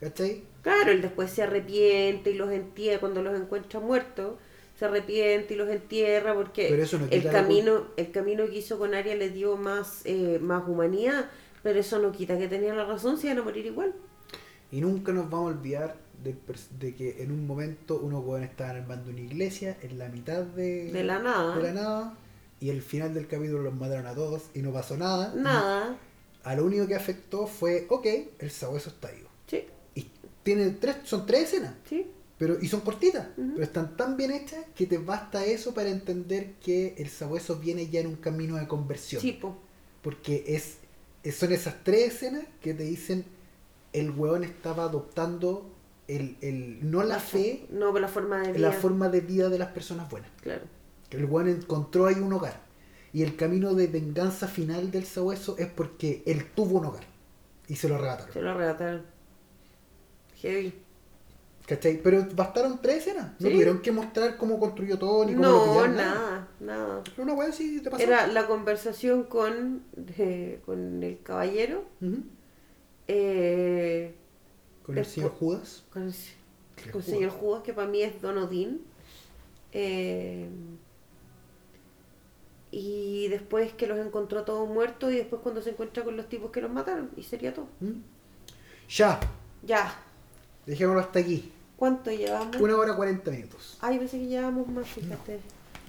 ¿Cachai? 0.01 0.43
Claro, 0.62 0.91
él 0.91 1.03
después 1.03 1.31
se 1.31 1.45
arrepiente 1.45 2.32
y 2.32 2.35
los 2.35 2.51
entierra 2.51 2.99
cuando 2.99 3.23
los 3.23 3.41
encuentra 3.41 3.78
muertos. 3.78 4.35
Se 4.81 4.87
arrepiente 4.87 5.55
y 5.55 5.57
los 5.57 5.69
entierra 5.69 6.35
porque 6.35 6.70
no 6.70 7.07
el 7.09 7.23
camino 7.31 7.87
el 7.97 8.11
camino 8.11 8.47
que 8.47 8.57
hizo 8.59 8.81
con 8.81 8.95
Arya 8.95 9.15
le 9.15 9.28
dio 9.31 9.57
más 9.57 10.01
eh, 10.07 10.41
más 10.43 10.66
humanidad, 10.66 11.31
pero 11.62 11.78
eso 11.81 11.99
no 11.99 12.12
quita 12.12 12.39
que 12.39 12.49
tenía 12.49 12.74
la 12.74 12.85
razón, 12.85 13.19
se 13.19 13.27
iban 13.28 13.39
a 13.39 13.43
morir 13.43 13.66
igual. 13.66 13.95
Y 14.73 14.81
nunca 14.81 15.12
nos 15.12 15.28
vamos 15.28 15.53
a 15.53 15.57
olvidar 15.57 15.97
de, 16.23 16.95
que 16.95 17.23
en 17.23 17.32
un 17.32 17.47
momento 17.47 17.99
unos 17.99 18.24
jóvenes 18.24 18.51
estaban 18.51 18.77
armando 18.77 19.11
una 19.11 19.20
iglesia 19.20 19.77
en 19.82 19.99
la 19.99 20.09
mitad 20.09 20.43
de, 20.43 20.93
De 20.93 21.03
la 21.05 21.19
nada. 21.19 21.57
de 21.57 21.62
la 21.62 21.73
nada, 21.73 22.15
y 22.61 22.70
al 22.70 22.82
final 22.82 23.15
del 23.15 23.27
capítulo 23.27 23.62
los 23.62 23.74
mataron 23.74 24.07
a 24.07 24.15
todos 24.15 24.45
y 24.55 24.61
no 24.61 24.73
pasó 24.73 24.97
nada. 24.97 25.32
Nada. 25.35 25.97
A 26.45 26.55
lo 26.55 26.65
único 26.65 26.87
que 26.87 26.95
afectó 26.95 27.47
fue, 27.47 27.87
ok, 27.89 28.07
el 28.39 28.51
sabueso 28.51 28.91
está 28.91 29.11
vivo. 29.11 29.28
Sí, 29.47 29.65
Y 29.95 30.07
tiene 30.43 30.70
tres, 30.70 30.97
son 31.05 31.27
tres 31.27 31.45
escenas. 31.45 31.74
sí. 31.89 32.07
Pero, 32.39 32.57
y 32.59 32.69
son 32.69 32.81
cortitas, 32.81 33.27
pero 33.37 33.62
están 33.62 33.99
tan 33.99 34.16
bien 34.16 34.31
hechas 34.31 34.65
que 34.74 34.87
te 34.87 34.97
basta 34.97 35.45
eso 35.45 35.74
para 35.74 35.91
entender 35.91 36.55
que 36.65 36.95
el 36.97 37.11
sabueso 37.11 37.57
viene 37.57 37.89
ya 37.91 38.01
en 38.01 38.07
un 38.07 38.16
camino 38.16 38.57
de 38.57 38.66
conversión. 38.66 39.20
Sí, 39.20 39.32
po. 39.32 39.59
Porque 40.01 40.45
es- 40.47 40.78
son 41.31 41.53
esas 41.53 41.77
tres 41.85 42.15
escenas 42.15 42.45
que 42.61 42.75
te 42.75 42.85
dicen 42.85 43.25
el 43.93 44.11
hueón 44.11 44.45
estaba 44.45 44.85
adoptando 44.85 45.71
el, 46.09 46.37
el, 46.41 46.91
no 46.91 47.03
la 47.03 47.19
fe, 47.21 47.67
No, 47.71 47.93
pero 47.93 48.01
la 48.01 48.09
forma 48.09 48.41
de 48.41 48.53
vida. 48.53 48.69
la 48.69 48.73
forma 48.73 49.09
de 49.09 49.21
vida 49.21 49.49
de 49.49 49.59
las 49.59 49.69
personas 49.69 50.09
buenas. 50.11 50.31
Claro. 50.43 50.63
El 51.11 51.25
hueón 51.25 51.49
encontró 51.49 52.07
ahí 52.07 52.17
un 52.17 52.33
hogar. 52.33 52.61
Y 53.13 53.23
el 53.25 53.35
camino 53.37 53.75
de 53.75 53.89
venganza 53.89 54.47
final 54.47 54.91
del 54.93 55.05
sabueso 55.05 55.57
es 55.59 55.67
porque 55.69 56.23
él 56.27 56.47
tuvo 56.55 56.79
un 56.79 56.87
hogar. 56.87 57.05
Y 57.69 57.77
se 57.77 57.89
lo 57.89 57.97
arrebataron. 57.97 58.33
Se 58.33 58.41
lo 58.43 58.51
arrebataron. 58.51 59.03
Heavy. 60.37 60.73
¿Cachai? 61.71 62.03
Pero 62.03 62.27
bastaron 62.35 62.81
tres 62.83 62.97
escenas. 63.07 63.33
No 63.39 63.47
Sí. 63.47 63.53
tuvieron 63.53 63.81
que 63.81 63.93
mostrar 63.93 64.37
cómo 64.37 64.59
construyó 64.59 64.99
todo 64.99 65.25
ni 65.25 65.35
cómo 65.35 65.47
lo 65.47 65.53
No, 65.67 65.73
pillaron. 65.73 65.97
nada, 65.97 66.49
nada. 66.59 67.03
Pero 67.05 67.23
una 67.23 67.35
wea 67.35 67.49
así 67.49 67.81
te 67.81 67.91
pasó. 67.91 68.03
Era 68.03 68.27
la 68.27 68.47
conversación 68.49 69.23
con, 69.25 69.85
eh, 70.19 70.61
con 70.67 71.01
el 71.03 71.23
caballero, 71.23 71.85
Ujú. 72.01 72.23
eh, 73.07 74.15
Con 74.85 74.99
el 74.99 75.05
señor 75.05 75.31
Judas. 75.31 75.85
con 75.93 76.03
el, 76.09 76.13
con 76.13 76.85
el 76.87 76.93
Judas. 76.93 77.07
señor 77.07 77.31
Judas, 77.31 77.63
que 77.63 77.73
para 77.73 77.87
mí 77.87 78.03
es 78.03 78.21
Don 78.21 78.37
Odín. 78.39 78.83
eh, 79.73 80.49
y 82.73 83.29
después 83.29 83.73
que 83.73 83.87
los 83.87 83.99
encontró 83.99 84.43
todos 84.45 84.69
muertos 84.69 85.13
y 85.13 85.17
después 85.17 85.43
cuando 85.43 85.61
se 85.63 85.71
encuentra 85.71 86.05
con 86.05 86.17
los 86.17 86.29
tipos 86.29 86.51
que 86.51 86.61
los 86.61 86.71
mataron. 86.71 87.11
Y 87.17 87.23
sería 87.23 87.53
todo. 87.55 87.67
¿Mm? 87.81 88.01
Ya, 88.89 89.19
Ya. 89.65 89.93
dejémoslo 90.67 91.01
hasta 91.01 91.19
aquí. 91.21 91.53
¿Cuánto 91.81 92.11
llevamos? 92.11 92.57
Una 92.57 92.77
hora 92.77 92.94
cuarenta 92.94 93.31
minutos. 93.31 93.78
Ay, 93.81 93.98
pensé 93.98 94.19
que 94.19 94.27
llevábamos 94.27 94.69
más, 94.69 94.86
fíjate. 94.86 95.40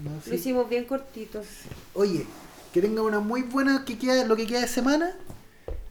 No, 0.01 0.15
Lo 0.15 0.22
sí. 0.22 0.35
hicimos 0.35 0.69
bien 0.69 0.85
cortito. 0.85 1.41
Oye, 1.95 2.26
que 2.73 2.81
tengan 2.81 3.03
una 3.03 3.19
muy 3.19 3.41
buena 3.41 3.84
que 3.84 3.99
queda, 3.99 4.23
lo 4.23 4.38
que 4.38 4.47
queda 4.47 4.61
de 4.61 4.69
semana. 4.69 5.18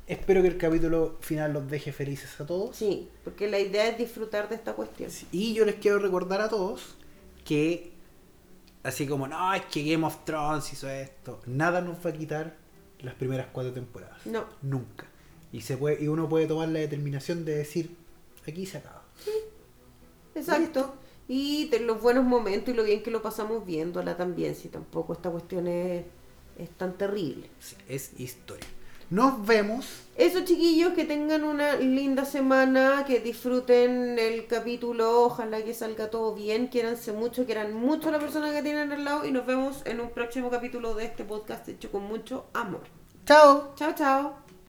Espero 0.06 0.40
que 0.40 0.48
el 0.48 0.56
capítulo 0.56 1.18
final 1.20 1.52
los 1.52 1.70
deje 1.70 1.92
felices 1.92 2.40
a 2.40 2.46
todos. 2.46 2.74
Sí, 2.74 3.10
porque 3.24 3.46
la 3.46 3.58
idea 3.58 3.88
es 3.88 3.98
disfrutar 3.98 4.48
de 4.48 4.54
esta 4.54 4.72
cuestión. 4.72 5.10
Y 5.32 5.52
yo 5.52 5.66
les 5.66 5.74
quiero 5.74 5.98
recordar 5.98 6.40
a 6.40 6.48
todos 6.48 6.96
que, 7.44 7.92
así 8.82 9.06
como, 9.06 9.28
no, 9.28 9.52
es 9.52 9.66
que 9.66 9.84
Game 9.84 10.06
of 10.06 10.24
Thrones 10.24 10.72
hizo 10.72 10.88
esto, 10.88 11.42
nada 11.44 11.82
nos 11.82 11.98
va 12.04 12.08
a 12.08 12.12
quitar 12.14 12.56
las 13.00 13.12
primeras 13.16 13.48
cuatro 13.52 13.74
temporadas. 13.74 14.24
No. 14.24 14.46
Nunca. 14.62 15.04
Y, 15.52 15.60
se 15.60 15.76
puede, 15.76 16.02
y 16.02 16.08
uno 16.08 16.26
puede 16.26 16.46
tomar 16.46 16.70
la 16.70 16.78
determinación 16.78 17.44
de 17.44 17.56
decir, 17.56 17.94
aquí 18.48 18.64
se 18.64 18.78
acaba. 18.78 19.04
Exacto. 20.34 20.94
Y 21.28 21.68
de 21.68 21.80
los 21.80 22.02
buenos 22.02 22.24
momentos 22.24 22.74
y 22.74 22.76
lo 22.76 22.82
bien 22.82 23.02
que 23.02 23.10
lo 23.10 23.22
pasamos 23.22 23.64
viéndola 23.64 24.16
también, 24.16 24.54
si 24.54 24.68
tampoco 24.68 25.12
esta 25.12 25.30
cuestión 25.30 25.68
es, 25.68 26.04
es 26.58 26.70
tan 26.70 26.98
terrible. 26.98 27.48
Sí, 27.60 27.76
es 27.88 28.18
historia. 28.18 28.66
Nos 29.10 29.44
vemos. 29.44 29.86
Eso 30.16 30.44
chiquillos, 30.44 30.92
que 30.92 31.04
tengan 31.04 31.42
una 31.42 31.74
linda 31.74 32.24
semana, 32.24 33.04
que 33.06 33.18
disfruten 33.18 34.18
el 34.20 34.46
capítulo, 34.46 35.22
ojalá 35.22 35.64
que 35.64 35.74
salga 35.74 36.10
todo 36.10 36.34
bien, 36.34 36.68
quiéranse 36.68 37.12
mucho, 37.12 37.44
quieran 37.44 37.74
mucho 37.74 38.08
a 38.08 38.12
la 38.12 38.20
persona 38.20 38.52
que 38.52 38.62
tienen 38.62 38.92
al 38.92 39.04
lado 39.04 39.26
y 39.26 39.32
nos 39.32 39.46
vemos 39.46 39.82
en 39.84 40.00
un 40.00 40.10
próximo 40.10 40.48
capítulo 40.48 40.94
de 40.94 41.06
este 41.06 41.24
podcast 41.24 41.68
hecho 41.68 41.90
con 41.90 42.04
mucho 42.04 42.46
amor. 42.54 42.82
Chao. 43.24 43.72
Chao, 43.76 43.94
chao. 43.96 44.49